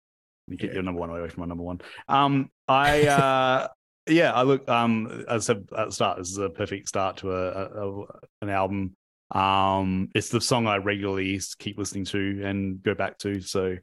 You 0.49 0.57
keep 0.57 0.73
your 0.73 0.83
number 0.83 1.01
one 1.01 1.11
away 1.11 1.29
from 1.29 1.43
my 1.43 1.47
number 1.47 1.63
one. 1.63 1.81
Um, 2.09 2.51
I 2.67 3.07
uh, 3.07 3.69
yeah, 4.09 4.33
I 4.33 4.43
look. 4.43 4.69
Um, 4.69 5.25
as 5.29 5.49
I 5.49 5.55
said 5.55 5.69
at 5.77 5.87
the 5.87 5.93
start, 5.93 6.19
this 6.19 6.31
is 6.31 6.39
a 6.39 6.51
perfect 6.51 6.89
start 6.89 7.19
to 7.19 7.33
a, 7.33 7.51
a, 7.51 8.01
a 8.03 8.05
an 8.43 8.51
album. 8.51 8.97
Um, 9.31 10.11
it's 10.15 10.29
the 10.29 10.41
song 10.41 10.67
I 10.67 10.77
regularly 10.77 11.41
keep 11.59 11.79
listening 11.79 12.05
to 12.07 12.43
and 12.45 12.83
go 12.83 12.95
back 12.95 13.19
to. 13.19 13.41
So, 13.41 13.77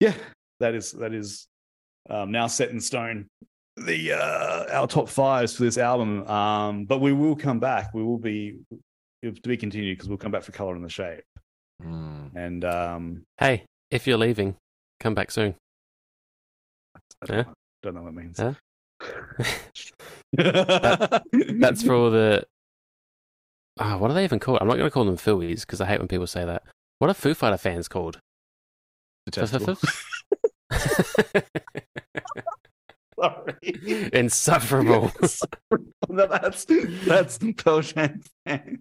yeah, 0.00 0.14
that 0.60 0.74
is 0.74 0.92
that 0.92 1.12
is 1.12 1.46
um, 2.08 2.32
now 2.32 2.46
set 2.46 2.70
in 2.70 2.80
stone. 2.80 3.28
The 3.76 4.12
uh, 4.12 4.66
our 4.72 4.86
top 4.86 5.08
fives 5.08 5.56
for 5.56 5.62
this 5.64 5.78
album. 5.78 6.26
Um, 6.26 6.84
but 6.86 7.00
we 7.00 7.12
will 7.12 7.36
come 7.36 7.60
back. 7.60 7.92
We 7.94 8.02
will 8.02 8.18
be 8.18 8.56
to 9.22 9.32
be 9.48 9.56
continued 9.56 9.96
because 9.98 10.08
we'll 10.08 10.18
come 10.18 10.32
back 10.32 10.42
for 10.42 10.52
color 10.52 10.74
and 10.74 10.84
the 10.84 10.88
shape. 10.88 11.22
Mm. 11.82 12.34
And 12.34 12.64
um, 12.64 13.22
Hey, 13.38 13.64
if 13.90 14.06
you're 14.06 14.18
leaving, 14.18 14.56
come 15.00 15.14
back 15.14 15.30
soon. 15.30 15.54
I 17.22 17.26
don't, 17.26 17.36
Yeah. 17.38 17.42
know, 17.44 17.54
don't 17.82 17.94
know 17.94 18.02
what 18.02 18.08
it 18.08 18.14
means. 18.14 18.38
Huh? 18.40 18.54
That's 21.60 21.82
for 21.82 21.94
all 21.94 22.10
the. 22.10 22.44
Ah, 23.78 23.96
what 23.96 24.10
are 24.10 24.14
they 24.14 24.24
even 24.24 24.38
called? 24.38 24.58
I'm 24.60 24.68
not 24.68 24.76
going 24.76 24.86
to 24.88 24.92
call 24.92 25.04
them 25.04 25.16
Phillies 25.16 25.64
because 25.64 25.80
I 25.80 25.86
hate 25.86 25.98
when 25.98 26.08
people 26.08 26.26
say 26.26 26.44
that. 26.44 26.62
What 26.98 27.10
are 27.10 27.14
Foo 27.14 27.34
Fighter 27.34 27.56
fans 27.56 27.88
called? 27.88 28.18
detestable. 29.26 29.76
Sorry. 33.20 34.10
Insufferable. 34.12 35.12
No, 36.08 36.26
that's 36.26 36.64
that's 37.06 37.38
Pearl 37.56 37.80
Jam 37.82 38.20
fans. 38.46 38.78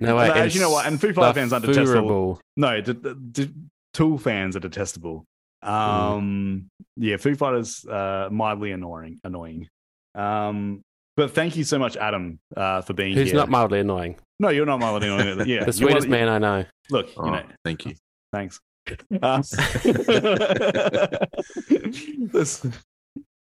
No 0.00 0.16
way. 0.16 0.28
No, 0.28 0.44
you 0.44 0.60
know 0.60 0.70
what? 0.70 0.86
And 0.86 1.00
Foo 1.00 1.12
Fighter 1.12 1.34
fans 1.34 1.52
aren't 1.52 1.66
detestable. 1.66 2.40
No, 2.56 2.80
d- 2.80 2.92
d- 2.94 3.14
d- 3.32 3.50
Tool 3.94 4.18
fans 4.18 4.54
are 4.56 4.60
detestable. 4.60 5.24
Um, 5.62 6.68
yeah, 6.96 7.16
Foo 7.16 7.34
Fighters 7.34 7.84
uh, 7.86 8.28
mildly 8.30 8.72
annoying. 8.72 9.18
Annoying. 9.24 9.68
Um, 10.14 10.82
But 11.16 11.32
thank 11.32 11.56
you 11.56 11.64
so 11.64 11.78
much, 11.78 11.96
Adam, 11.96 12.38
uh, 12.56 12.82
for 12.82 12.92
being 12.94 13.14
Who's 13.14 13.28
here. 13.30 13.36
not 13.36 13.48
mildly 13.50 13.80
annoying. 13.80 14.16
no, 14.40 14.48
you're 14.50 14.66
not 14.66 14.78
mildly 14.80 15.08
annoying. 15.08 15.48
Yeah, 15.48 15.60
The 15.64 15.64
you're 15.66 15.72
sweetest 15.72 16.06
one- 16.08 16.10
man 16.10 16.28
I 16.28 16.38
know. 16.38 16.64
Look, 16.90 17.08
you 17.08 17.22
Oh, 17.22 17.30
know, 17.30 17.42
thank 17.64 17.84
you. 17.86 17.94
thanks. 18.32 18.60
Uh, 19.22 19.42
this 22.32 22.64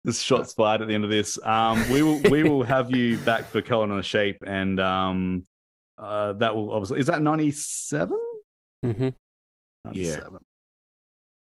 this 0.05 0.21
shot's 0.21 0.53
fired 0.55 0.81
at 0.83 0.89
the 0.89 0.95
end 0.95 1.05
of 1.05 1.11
this. 1.11 1.39
Um, 1.45 1.85
we 1.91 2.03
will 2.03 2.21
we 2.31 2.43
will 2.45 2.63
have 2.63 2.91
you 2.95 3.19
back 3.19 3.45
for 3.45 3.61
Colour 3.61 3.85
and 3.85 3.99
the 3.99 4.03
Shape, 4.03 4.39
and 4.47 4.79
um, 4.81 5.45
uh, 5.99 6.33
that 6.35 6.55
will 6.55 6.73
obviously 6.73 7.01
is 7.01 7.07
that 7.07 7.23
ninety 7.23 7.51
seven. 7.51 8.19
Mm-hmm. 8.85 9.09
Yeah. 9.93 10.21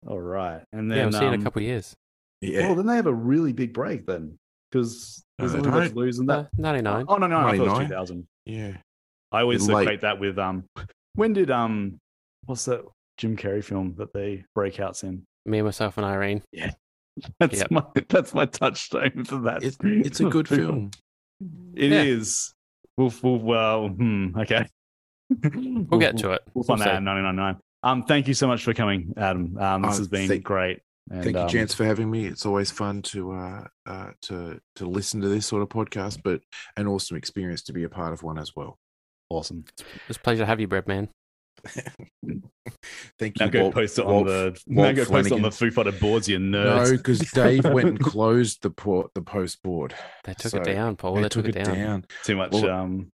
All 0.07 0.21
right, 0.21 0.63
and 0.73 0.91
then 0.91 0.99
Yeah, 0.99 1.05
we'll 1.05 1.13
see 1.13 1.19
you 1.21 1.29
in 1.29 1.35
um, 1.35 1.41
a 1.41 1.45
couple 1.45 1.61
of 1.63 1.67
years. 1.67 1.95
Yeah. 2.43 2.67
Well, 2.67 2.75
then 2.75 2.87
they 2.87 2.97
have 2.97 3.07
a 3.07 3.15
really 3.15 3.53
big 3.55 3.73
break 3.73 4.05
then, 4.07 4.37
because 4.71 5.25
No, 5.39 5.47
there's 5.47 5.53
they 5.53 5.59
only 5.61 5.71
much 5.81 5.89
don't. 5.89 5.97
losing 5.97 6.31
Uh, 6.31 6.43
that. 6.43 6.49
99. 6.59 7.05
Oh 7.09 7.17
no, 7.17 7.27
no, 7.27 7.39
I 7.39 7.43
thought 7.57 7.67
it 7.67 7.71
was 7.71 7.79
two 7.79 7.89
thousand. 7.95 8.27
yeah. 8.45 8.77
I 9.33 9.41
always 9.41 9.67
Late. 9.69 9.83
equate 9.83 10.01
that 10.03 10.21
with 10.21 10.39
um, 10.39 10.65
when 11.15 11.33
did 11.33 11.51
um, 11.51 11.99
what's 12.45 12.67
that 12.67 12.85
Jim 13.19 13.37
Carrey 13.37 13.65
film 13.65 13.95
that 13.99 14.13
they 14.13 14.45
breakouts 14.57 15.03
in? 15.05 15.25
Me, 15.47 15.61
myself, 15.63 15.97
and 15.97 16.07
Irene. 16.07 16.43
Yeah. 16.53 16.71
That's 17.41 17.59
Yep. 17.61 17.71
my 17.71 17.85
that's 18.09 18.35
my 18.35 18.45
touchstone 18.47 19.25
for 19.25 19.39
that. 19.41 19.63
It's, 19.65 19.77
it's 19.83 20.21
a 20.21 20.25
good 20.25 20.47
film. 20.49 20.91
It 21.75 21.91
Yeah. 21.93 22.03
is. 22.03 22.54
We'll, 22.97 23.13
we'll, 23.23 23.39
well, 23.39 23.89
hmm, 23.89 24.39
okay. 24.39 24.67
We'll 25.31 26.01
get 26.01 26.19
to 26.19 26.33
it. 26.33 26.43
We'll 26.55 26.65
find 26.65 26.79
We'll 26.81 26.87
that 26.87 26.93
see. 26.93 26.97
at 26.97 27.03
999. 27.03 27.57
Um, 27.83 28.03
thank 28.05 28.29
you 28.29 28.35
so 28.35 28.47
much 28.47 28.63
for 28.65 28.73
coming, 28.75 29.13
Adam. 29.17 29.57
Um, 29.59 29.83
this 29.83 29.95
Oh, 29.95 29.99
has 29.99 30.09
been 30.09 30.29
thank- 30.29 30.45
great. 30.45 30.81
And, 31.11 31.23
Thank 31.23 31.37
you, 31.37 31.43
um, 31.43 31.49
Chance, 31.51 31.75
for 31.75 31.85
having 31.85 32.11
me. 32.11 32.25
It's 32.25 32.47
always 32.47 32.71
fun 32.71 33.03
to 33.03 33.33
uh, 33.33 33.65
uh, 33.85 34.11
to 34.23 34.59
to 34.77 34.87
listen 34.87 35.21
to 35.21 35.29
this 35.29 35.45
sort 35.45 35.61
of 35.63 35.69
podcast, 35.69 36.21
but 36.25 36.41
an 36.79 36.87
awesome 36.87 37.19
experience 37.19 37.63
to 37.65 37.75
be 37.75 37.85
a 37.85 37.91
part 37.91 38.15
of 38.15 38.23
one 38.23 38.39
as 38.39 38.53
well. 38.57 38.79
Awesome. 39.29 39.67
It's 40.09 40.17
a 40.17 40.21
pleasure 40.21 40.39
to 40.45 40.47
have 40.47 40.61
you, 40.61 40.67
Bread 40.67 40.89
Man. 40.89 41.11
Thank 43.19 43.39
Now 43.39 43.47
you. 43.47 43.51
go 43.51 43.63
Walt- 43.63 43.75
post 43.75 43.99
it 43.99 44.05
on 44.05 44.13
Walt- 44.13 44.27
the 44.27 44.61
now 44.67 44.83
Walt 44.85 44.97
go 44.97 45.05
post 45.05 45.27
it 45.29 45.33
on 45.33 45.43
the 45.43 45.51
Flanagan. 45.51 45.51
Foo 45.53 45.71
Fighter 45.71 45.93
boards, 45.93 46.29
you 46.29 46.39
No, 46.39 46.91
because 46.91 47.21
Dave 47.33 47.65
went 47.65 47.89
and 47.89 48.01
closed 48.03 48.63
the 48.63 48.71
port, 48.71 49.11
the 49.15 49.23
post 49.23 49.63
board. 49.63 49.95
They 50.25 50.35
took 50.35 50.51
So, 50.53 50.59
it 50.61 50.65
down, 50.65 50.97
Paul. 50.97 51.15
they 51.17 51.23
They, 51.23 51.29
took, 51.29 51.49
it 51.49 51.53
down. 51.53 52.05
Too 52.25 52.37
much 52.37 52.53
Well- 52.53 52.71
um 52.71 53.11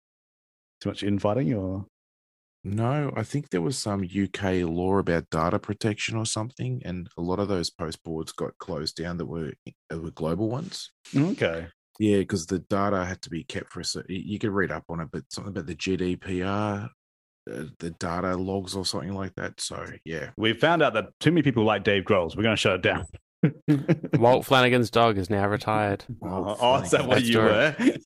too 0.82 0.90
much 0.90 1.02
infighting 1.04 1.54
or 1.56 1.86
No, 2.64 3.12
I 3.16 3.24
think 3.24 3.50
there 3.50 3.62
was 3.62 3.78
some 3.78 4.04
UK 4.04 4.64
law 4.64 4.98
about 5.00 5.30
data 5.32 5.58
protection 5.60 6.16
or 6.18 6.26
something, 6.26 6.82
and 6.86 7.10
a 7.18 7.22
lot 7.22 7.40
of 7.40 7.48
those 7.48 7.70
post 7.72 8.04
boards 8.04 8.32
got 8.32 8.58
closed 8.60 8.96
down 8.96 9.18
that 9.18 9.26
were 9.26 9.54
that 9.90 10.02
were 10.04 10.12
global 10.12 10.50
ones. 10.50 10.92
okay. 11.16 11.68
Yeah, 12.00 12.18
because 12.20 12.46
the 12.46 12.60
data 12.60 13.06
had 13.06 13.24
to 13.24 13.32
be 13.32 13.44
kept 13.44 13.72
for 13.72 13.80
a 13.80 13.84
cer- 13.86 14.06
you 14.08 14.22
you 14.34 14.40
could 14.40 14.52
read 14.52 14.72
up 14.72 14.84
on 14.88 15.00
it, 15.00 15.10
but 15.12 15.24
something 15.32 15.50
about 15.50 15.66
the 15.66 15.74
GDPR, 15.76 16.84
uh, 16.84 16.88
the 17.80 17.90
data 18.00 18.36
logs 18.36 18.76
or 18.76 18.86
something 18.86 19.14
like 19.14 19.36
that. 19.36 19.60
So 19.62 19.86
yeah, 20.06 20.30
We 20.38 20.54
found 20.54 20.82
out 20.82 20.94
that 20.94 21.06
too 21.20 21.32
many 21.32 21.42
people 21.44 21.64
like 21.64 21.84
Dave 21.84 22.04
Grohl's. 22.04 22.36
We're 22.36 22.44
going 22.44 22.56
to 22.56 22.60
shut 22.60 22.76
it 22.76 22.82
down. 22.82 23.06
Walt 24.20 24.46
Flanagan's 24.46 24.90
dog 24.90 25.18
is 25.18 25.30
now 25.30 25.48
retired. 25.48 26.04
Walt 26.20 26.58
oh, 26.60 26.76
is 26.82 26.90
that 26.92 27.04
Flanagan. 27.04 27.08
what 27.08 27.16
That's 27.16 27.28
you 27.28 27.34
true. 27.34 27.44
were? 27.44 27.76
Yeah, 27.80 27.98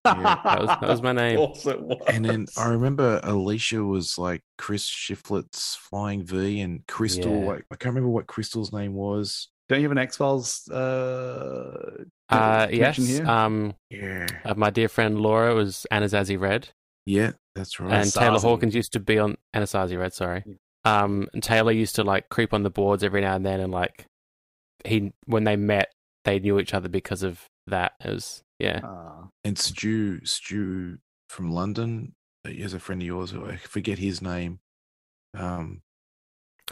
that 0.43 0.59
was- 0.59 0.77
that 0.81 0.89
was 0.89 1.01
my 1.01 1.11
name. 1.23 1.39
Of 1.39 1.47
course 1.53 1.65
it 1.68 1.81
was. 1.81 2.01
And 2.07 2.26
then 2.26 2.45
I 2.57 2.68
remember 2.69 3.19
Alicia 3.23 3.84
was 3.84 4.18
like 4.18 4.41
Chris 4.57 4.84
Shiflett's 4.85 5.76
Flying 5.76 6.23
V, 6.26 6.59
and 6.61 6.85
Crystal. 6.88 7.31
Yeah. 7.41 7.45
Like 7.47 7.65
I 7.72 7.76
can't 7.76 7.95
remember 7.95 8.09
what 8.09 8.27
Crystal's 8.27 8.73
name 8.73 8.93
was. 8.93 9.47
Don't 9.69 9.80
you 9.80 9.85
have 9.85 9.91
an 9.93 9.97
X 9.99 10.18
Files 10.18 10.68
uh, 10.69 12.03
Uh, 12.27 12.68
yes. 12.69 12.97
here? 12.97 13.26
Um, 13.26 13.73
Yeah, 13.89 14.27
uh, 14.43 14.53
my 14.55 14.69
dear 14.69 14.89
friend 14.89 15.18
Laura 15.22 15.55
was 15.55 15.85
Anasazi 15.93 16.38
Red, 16.38 16.68
yeah, 17.12 17.32
that's 17.56 17.80
right. 17.80 17.92
and 17.92 18.14
Taylor 18.14 18.38
Anasazi. 18.38 18.42
Hawkins 18.42 18.76
used 18.76 18.94
to 18.94 19.00
be 19.02 19.20
on 19.20 19.38
Anasazi 19.54 20.00
Red. 20.00 20.14
Sorry. 20.14 20.46
Um, 20.86 21.28
and 21.34 21.44
Taylor 21.44 21.74
used 21.74 21.96
to 21.96 22.04
like 22.04 22.30
creep 22.30 22.54
on 22.54 22.64
the 22.64 22.70
boards 22.70 23.04
every 23.04 23.20
now 23.20 23.36
and 23.36 23.46
then, 23.46 23.60
and 23.60 23.72
like 23.72 24.06
he 24.86 25.12
when 25.26 25.44
they 25.44 25.58
met, 25.58 25.92
they 26.24 26.40
knew 26.40 26.58
each 26.58 26.74
other 26.74 26.88
because 26.88 27.22
of 27.22 27.50
that. 27.68 27.94
It 28.04 28.12
was 28.12 28.44
yeah. 28.60 28.80
Ah. 28.84 29.28
and 29.44 29.60
Stu, 29.60 30.26
Stu 30.26 31.00
from 31.28 31.52
London, 31.52 32.14
uh, 32.46 32.50
he 32.50 32.62
has 32.62 32.74
a 32.74 32.80
friend 32.80 33.02
of 33.02 33.06
yours 33.06 33.34
I 33.34 33.58
forget 33.58 33.98
his 33.98 34.22
name. 34.22 34.60
Um, 35.34 35.82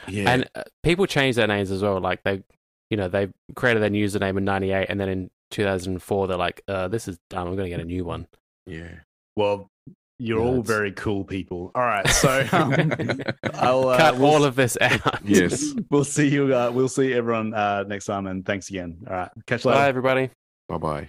yeah, 0.08 0.30
And 0.30 0.50
uh, 0.56 0.64
people 0.84 1.06
change 1.06 1.36
their 1.36 1.48
names 1.48 1.70
as 1.70 1.82
well. 1.82 2.00
Like 2.00 2.24
they, 2.24 2.44
you 2.90 2.96
know, 2.96 3.10
they 3.10 3.28
created 3.56 3.84
their 3.84 3.90
username 3.90 4.38
in 4.38 4.46
'98, 4.46 4.88
and 4.90 5.00
then 5.00 5.10
in 5.10 5.32
2004, 5.52 6.28
they're 6.28 6.38
like, 6.38 6.62
uh, 6.70 6.88
"This 6.88 7.10
is 7.10 7.20
dumb. 7.30 7.50
I'm 7.50 7.56
going 7.56 7.70
to 7.70 7.76
get 7.76 7.82
a 7.82 7.86
new 7.86 8.06
one." 8.06 8.28
yeah. 8.66 9.00
well, 9.36 9.70
you're 10.20 10.40
Yeah, 10.40 10.46
all 10.46 10.54
it's- 10.60 10.68
very 10.68 10.92
cool 10.92 11.24
people. 11.24 11.72
All 11.74 11.82
right, 11.82 12.08
so 12.08 12.46
um, 12.52 12.74
I'll 13.56 13.88
uh, 13.90 13.98
Cut 13.98 14.18
we'll, 14.18 14.26
all 14.30 14.44
of 14.44 14.56
this 14.56 14.78
out. 14.82 15.22
Yes. 15.26 15.74
we'll 15.90 16.04
see 16.04 16.28
you. 16.28 16.54
Uh, 16.54 16.70
we'll 16.72 16.88
see 16.90 17.14
everyone 17.14 17.54
uh, 17.54 17.84
next 17.88 18.06
time, 18.06 18.28
and 18.28 18.46
thanks 18.46 18.70
again. 18.70 18.98
All 19.08 19.14
right, 19.14 19.30
catch 19.48 19.66
you 19.66 19.72
later. 19.72 19.80
Bye, 19.82 19.88
everybody. 19.88 20.30
Bye 20.68 20.78
bye. 20.78 21.08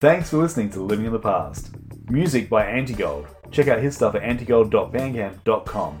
Thanks 0.00 0.30
for 0.30 0.38
listening 0.38 0.70
to 0.70 0.82
Living 0.82 1.06
in 1.06 1.12
the 1.12 1.18
Past. 1.18 1.70
Music 2.10 2.48
by 2.50 2.64
Antigold. 2.66 3.28
Check 3.52 3.68
out 3.68 3.80
his 3.80 3.94
stuff 3.94 4.14
at 4.14 4.22
antigold.bandcamp.com. 4.22 5.98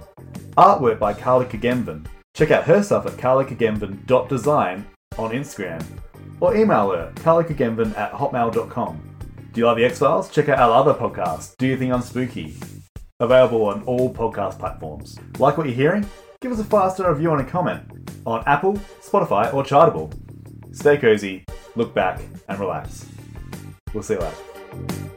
Artwork 0.56 0.98
by 0.98 1.12
Carly 1.12 1.46
Kagemvan. 1.46 2.06
Check 2.34 2.50
out 2.50 2.64
her 2.64 2.82
stuff 2.82 3.06
at 3.06 3.12
carlykagemvan.design 3.12 4.86
on 5.18 5.30
Instagram. 5.30 5.84
Or 6.40 6.56
email 6.56 6.90
her, 6.90 7.12
carlykagemvan 7.16 7.96
at 7.96 8.12
hotmail.com. 8.12 9.08
Do 9.52 9.60
you 9.60 9.66
like 9.66 9.76
the 9.76 9.84
X-Files? 9.84 10.30
Check 10.30 10.48
out 10.48 10.58
our 10.58 10.72
other 10.72 10.94
podcast, 10.94 11.56
Do 11.58 11.66
You 11.66 11.76
Think 11.76 11.92
I'm 11.92 12.00
Spooky? 12.00 12.56
Available 13.20 13.66
on 13.66 13.82
all 13.84 14.12
podcast 14.12 14.58
platforms. 14.58 15.18
Like 15.38 15.58
what 15.58 15.66
you're 15.66 15.76
hearing? 15.76 16.08
Give 16.40 16.50
us 16.50 16.58
a 16.58 16.64
five-star 16.64 17.12
review 17.12 17.32
and 17.32 17.46
a 17.46 17.50
comment 17.50 17.82
on 18.26 18.42
Apple, 18.46 18.74
Spotify, 19.02 19.52
or 19.52 19.62
Chartable. 19.62 20.12
Stay 20.74 20.96
cozy, 20.96 21.44
look 21.76 21.94
back, 21.94 22.20
and 22.48 22.58
relax. 22.58 23.06
We'll 23.92 24.02
see 24.02 24.14
you 24.14 24.20
later. 24.20 25.11